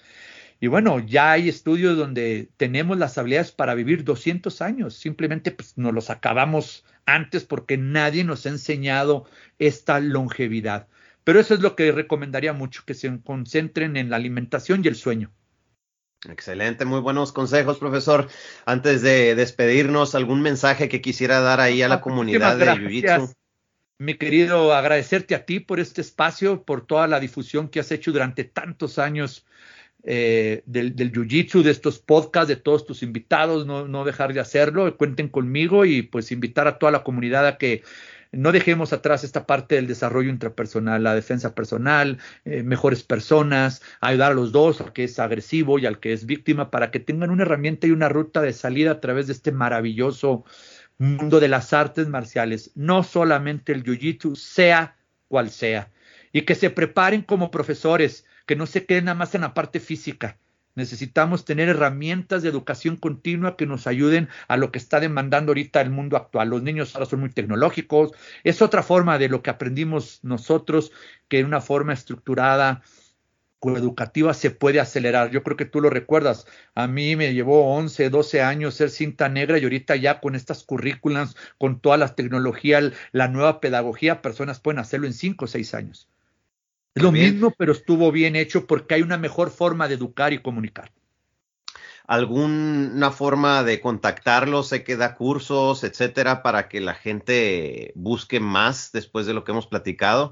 Y 0.62 0.66
bueno, 0.66 1.00
ya 1.00 1.32
hay 1.32 1.48
estudios 1.48 1.96
donde 1.96 2.50
tenemos 2.58 2.98
las 2.98 3.16
habilidades 3.16 3.50
para 3.50 3.74
vivir 3.74 4.04
200 4.04 4.60
años, 4.60 4.94
simplemente 4.94 5.50
pues, 5.52 5.78
nos 5.78 5.94
los 5.94 6.10
acabamos 6.10 6.84
antes 7.06 7.44
porque 7.44 7.78
nadie 7.78 8.24
nos 8.24 8.44
ha 8.44 8.50
enseñado 8.50 9.26
esta 9.58 10.00
longevidad. 10.00 10.86
pero 11.24 11.40
eso 11.40 11.54
es 11.54 11.60
lo 11.60 11.76
que 11.76 11.92
recomendaría 11.92 12.52
mucho, 12.52 12.82
que 12.84 12.94
se 12.94 13.20
concentren 13.22 13.96
en 13.96 14.10
la 14.10 14.16
alimentación 14.16 14.82
y 14.84 14.88
el 14.88 14.96
sueño. 14.96 15.32
Excelente, 16.28 16.84
muy 16.84 17.00
buenos 17.00 17.32
consejos, 17.32 17.78
profesor. 17.78 18.28
Antes 18.66 19.00
de 19.00 19.34
despedirnos, 19.34 20.14
¿algún 20.14 20.42
mensaje 20.42 20.88
que 20.88 21.00
quisiera 21.00 21.40
dar 21.40 21.60
ahí 21.60 21.82
a 21.82 21.88
la 21.88 22.00
comunidad 22.00 22.58
de 22.58 22.66
Jiu-Jitsu? 22.66 23.32
Mi 23.98 24.14
querido, 24.14 24.74
agradecerte 24.74 25.34
a 25.34 25.44
ti 25.44 25.60
por 25.60 25.78
este 25.78 26.00
espacio, 26.00 26.64
por 26.64 26.86
toda 26.86 27.06
la 27.06 27.20
difusión 27.20 27.68
que 27.68 27.80
has 27.80 27.92
hecho 27.92 28.12
durante 28.12 28.44
tantos 28.44 28.98
años 28.98 29.46
eh, 30.02 30.62
del, 30.66 30.94
Jiu-Jitsu, 30.94 31.62
de 31.62 31.70
estos 31.70 31.98
podcasts, 31.98 32.48
de 32.48 32.56
todos 32.56 32.86
tus 32.86 33.02
invitados, 33.02 33.66
no, 33.66 33.86
no 33.86 34.04
dejar 34.04 34.32
de 34.32 34.40
hacerlo, 34.40 34.96
cuenten 34.96 35.28
conmigo 35.28 35.84
y 35.84 36.02
pues 36.02 36.32
invitar 36.32 36.66
a 36.66 36.78
toda 36.78 36.92
la 36.92 37.02
comunidad 37.02 37.46
a 37.46 37.58
que 37.58 37.82
no 38.32 38.52
dejemos 38.52 38.92
atrás 38.92 39.24
esta 39.24 39.46
parte 39.46 39.74
del 39.74 39.86
desarrollo 39.86 40.30
intrapersonal, 40.30 41.02
la 41.02 41.14
defensa 41.14 41.54
personal, 41.54 42.18
eh, 42.44 42.62
mejores 42.62 43.02
personas, 43.02 43.82
ayudar 44.00 44.32
a 44.32 44.34
los 44.34 44.52
dos, 44.52 44.80
al 44.80 44.92
que 44.92 45.04
es 45.04 45.18
agresivo 45.18 45.78
y 45.78 45.86
al 45.86 45.98
que 45.98 46.12
es 46.12 46.26
víctima, 46.26 46.70
para 46.70 46.90
que 46.90 47.00
tengan 47.00 47.30
una 47.30 47.42
herramienta 47.42 47.86
y 47.86 47.90
una 47.90 48.08
ruta 48.08 48.40
de 48.40 48.52
salida 48.52 48.92
a 48.92 49.00
través 49.00 49.26
de 49.26 49.32
este 49.32 49.52
maravilloso 49.52 50.44
mundo 50.98 51.40
de 51.40 51.48
las 51.48 51.72
artes 51.72 52.08
marciales, 52.08 52.72
no 52.74 53.02
solamente 53.02 53.72
el 53.72 53.82
jiu-jitsu, 53.82 54.36
sea 54.36 54.96
cual 55.28 55.50
sea, 55.50 55.90
y 56.32 56.42
que 56.42 56.54
se 56.54 56.70
preparen 56.70 57.22
como 57.22 57.50
profesores, 57.50 58.24
que 58.50 58.56
no 58.56 58.66
se 58.66 58.84
queden 58.84 59.04
nada 59.04 59.14
más 59.14 59.32
en 59.36 59.42
la 59.42 59.54
parte 59.54 59.78
física, 59.78 60.36
Necesitamos 60.74 61.44
tener 61.44 61.68
herramientas 61.68 62.42
de 62.42 62.48
educación 62.48 62.96
continua 62.96 63.56
que 63.56 63.64
nos 63.64 63.86
ayuden 63.86 64.28
a 64.48 64.56
lo 64.56 64.72
que 64.72 64.78
está 64.78 64.98
demandando 64.98 65.50
ahorita 65.50 65.80
el 65.80 65.90
mundo 65.90 66.16
actual. 66.16 66.48
Los 66.48 66.62
niños 66.62 66.94
ahora 66.94 67.06
son 67.06 67.20
muy 67.20 67.30
tecnológicos. 67.30 68.10
Es 68.42 68.60
otra 68.60 68.82
forma 68.82 69.18
de 69.18 69.28
lo 69.28 69.42
que 69.42 69.50
aprendimos 69.50 70.18
nosotros 70.22 70.90
que 71.28 71.38
en 71.38 71.46
una 71.46 71.60
forma 71.60 71.92
estructurada 71.92 72.82
educativa 73.62 74.34
se 74.34 74.50
puede 74.50 74.80
acelerar. 74.80 75.30
Yo 75.30 75.44
creo 75.44 75.56
que 75.56 75.64
tú 75.64 75.80
lo 75.80 75.90
recuerdas. 75.90 76.46
A 76.74 76.88
mí 76.88 77.14
me 77.14 77.34
llevó 77.34 77.72
11, 77.76 78.10
12 78.10 78.42
años 78.42 78.74
ser 78.74 78.90
cinta 78.90 79.28
negra 79.28 79.58
y 79.58 79.64
ahorita 79.64 79.94
ya 79.94 80.20
con 80.20 80.34
estas 80.34 80.64
currículas, 80.64 81.36
con 81.56 81.80
todas 81.80 82.00
las 82.00 82.16
tecnologías, 82.16 82.92
la 83.12 83.28
nueva 83.28 83.60
pedagogía, 83.60 84.22
personas 84.22 84.58
pueden 84.58 84.80
hacerlo 84.80 85.06
en 85.06 85.14
5 85.14 85.44
o 85.44 85.48
6 85.48 85.74
años. 85.74 86.08
Lo 87.02 87.12
mismo, 87.12 87.54
pero 87.56 87.72
estuvo 87.72 88.10
bien 88.12 88.36
hecho 88.36 88.66
porque 88.66 88.94
hay 88.94 89.02
una 89.02 89.18
mejor 89.18 89.50
forma 89.50 89.88
de 89.88 89.94
educar 89.94 90.32
y 90.32 90.38
comunicar. 90.38 90.92
¿Alguna 92.06 93.12
forma 93.12 93.62
de 93.62 93.80
contactarlo? 93.80 94.64
Sé 94.64 94.82
que 94.82 94.96
da 94.96 95.14
cursos, 95.14 95.84
etcétera, 95.84 96.42
para 96.42 96.68
que 96.68 96.80
la 96.80 96.94
gente 96.94 97.92
busque 97.94 98.40
más 98.40 98.90
después 98.92 99.26
de 99.26 99.34
lo 99.34 99.44
que 99.44 99.52
hemos 99.52 99.68
platicado. 99.68 100.30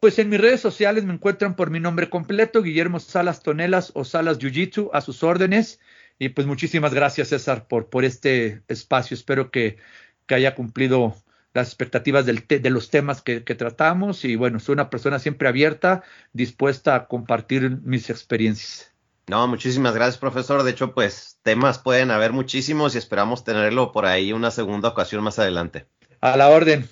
Pues 0.00 0.18
en 0.18 0.28
mis 0.28 0.40
redes 0.40 0.60
sociales 0.60 1.04
me 1.04 1.12
encuentran 1.12 1.54
por 1.54 1.70
mi 1.70 1.78
nombre 1.80 2.10
completo, 2.10 2.62
Guillermo 2.62 2.98
Salas 2.98 3.42
Tonelas 3.42 3.92
o 3.94 4.04
Salas 4.04 4.38
Jiu-Jitsu, 4.38 4.90
a 4.92 5.00
sus 5.00 5.22
órdenes. 5.22 5.80
Y 6.18 6.30
pues 6.30 6.46
muchísimas 6.46 6.94
gracias, 6.94 7.28
César, 7.28 7.66
por, 7.68 7.88
por 7.88 8.04
este 8.04 8.62
espacio. 8.68 9.14
Espero 9.14 9.50
que, 9.50 9.76
que 10.26 10.34
haya 10.34 10.54
cumplido 10.54 11.14
las 11.54 11.68
expectativas 11.68 12.26
del 12.26 12.44
de 12.46 12.70
los 12.70 12.90
temas 12.90 13.22
que, 13.22 13.40
tratamos 13.40 14.24
y 14.24 14.36
bueno, 14.36 14.58
soy 14.60 14.74
una 14.74 14.90
persona 14.90 15.18
siempre 15.18 15.48
abierta, 15.48 16.02
dispuesta 16.32 16.94
a 16.94 17.06
compartir 17.06 17.78
mis 17.82 18.10
experiencias. 18.10 18.92
No, 19.28 19.46
muchísimas 19.46 19.94
gracias, 19.94 20.18
profesor. 20.18 20.62
De 20.62 20.72
hecho, 20.72 20.94
pues 20.94 21.38
temas 21.42 21.78
pueden 21.78 22.10
haber 22.10 22.32
muchísimos 22.32 22.94
y 22.94 22.98
esperamos 22.98 23.44
tenerlo 23.44 23.92
por 23.92 24.06
ahí 24.06 24.32
una 24.32 24.50
segunda 24.50 24.88
ocasión 24.88 25.22
más 25.22 25.38
adelante. 25.38 25.86
A 26.20 26.36
la 26.36 26.48
orden. 26.48 26.88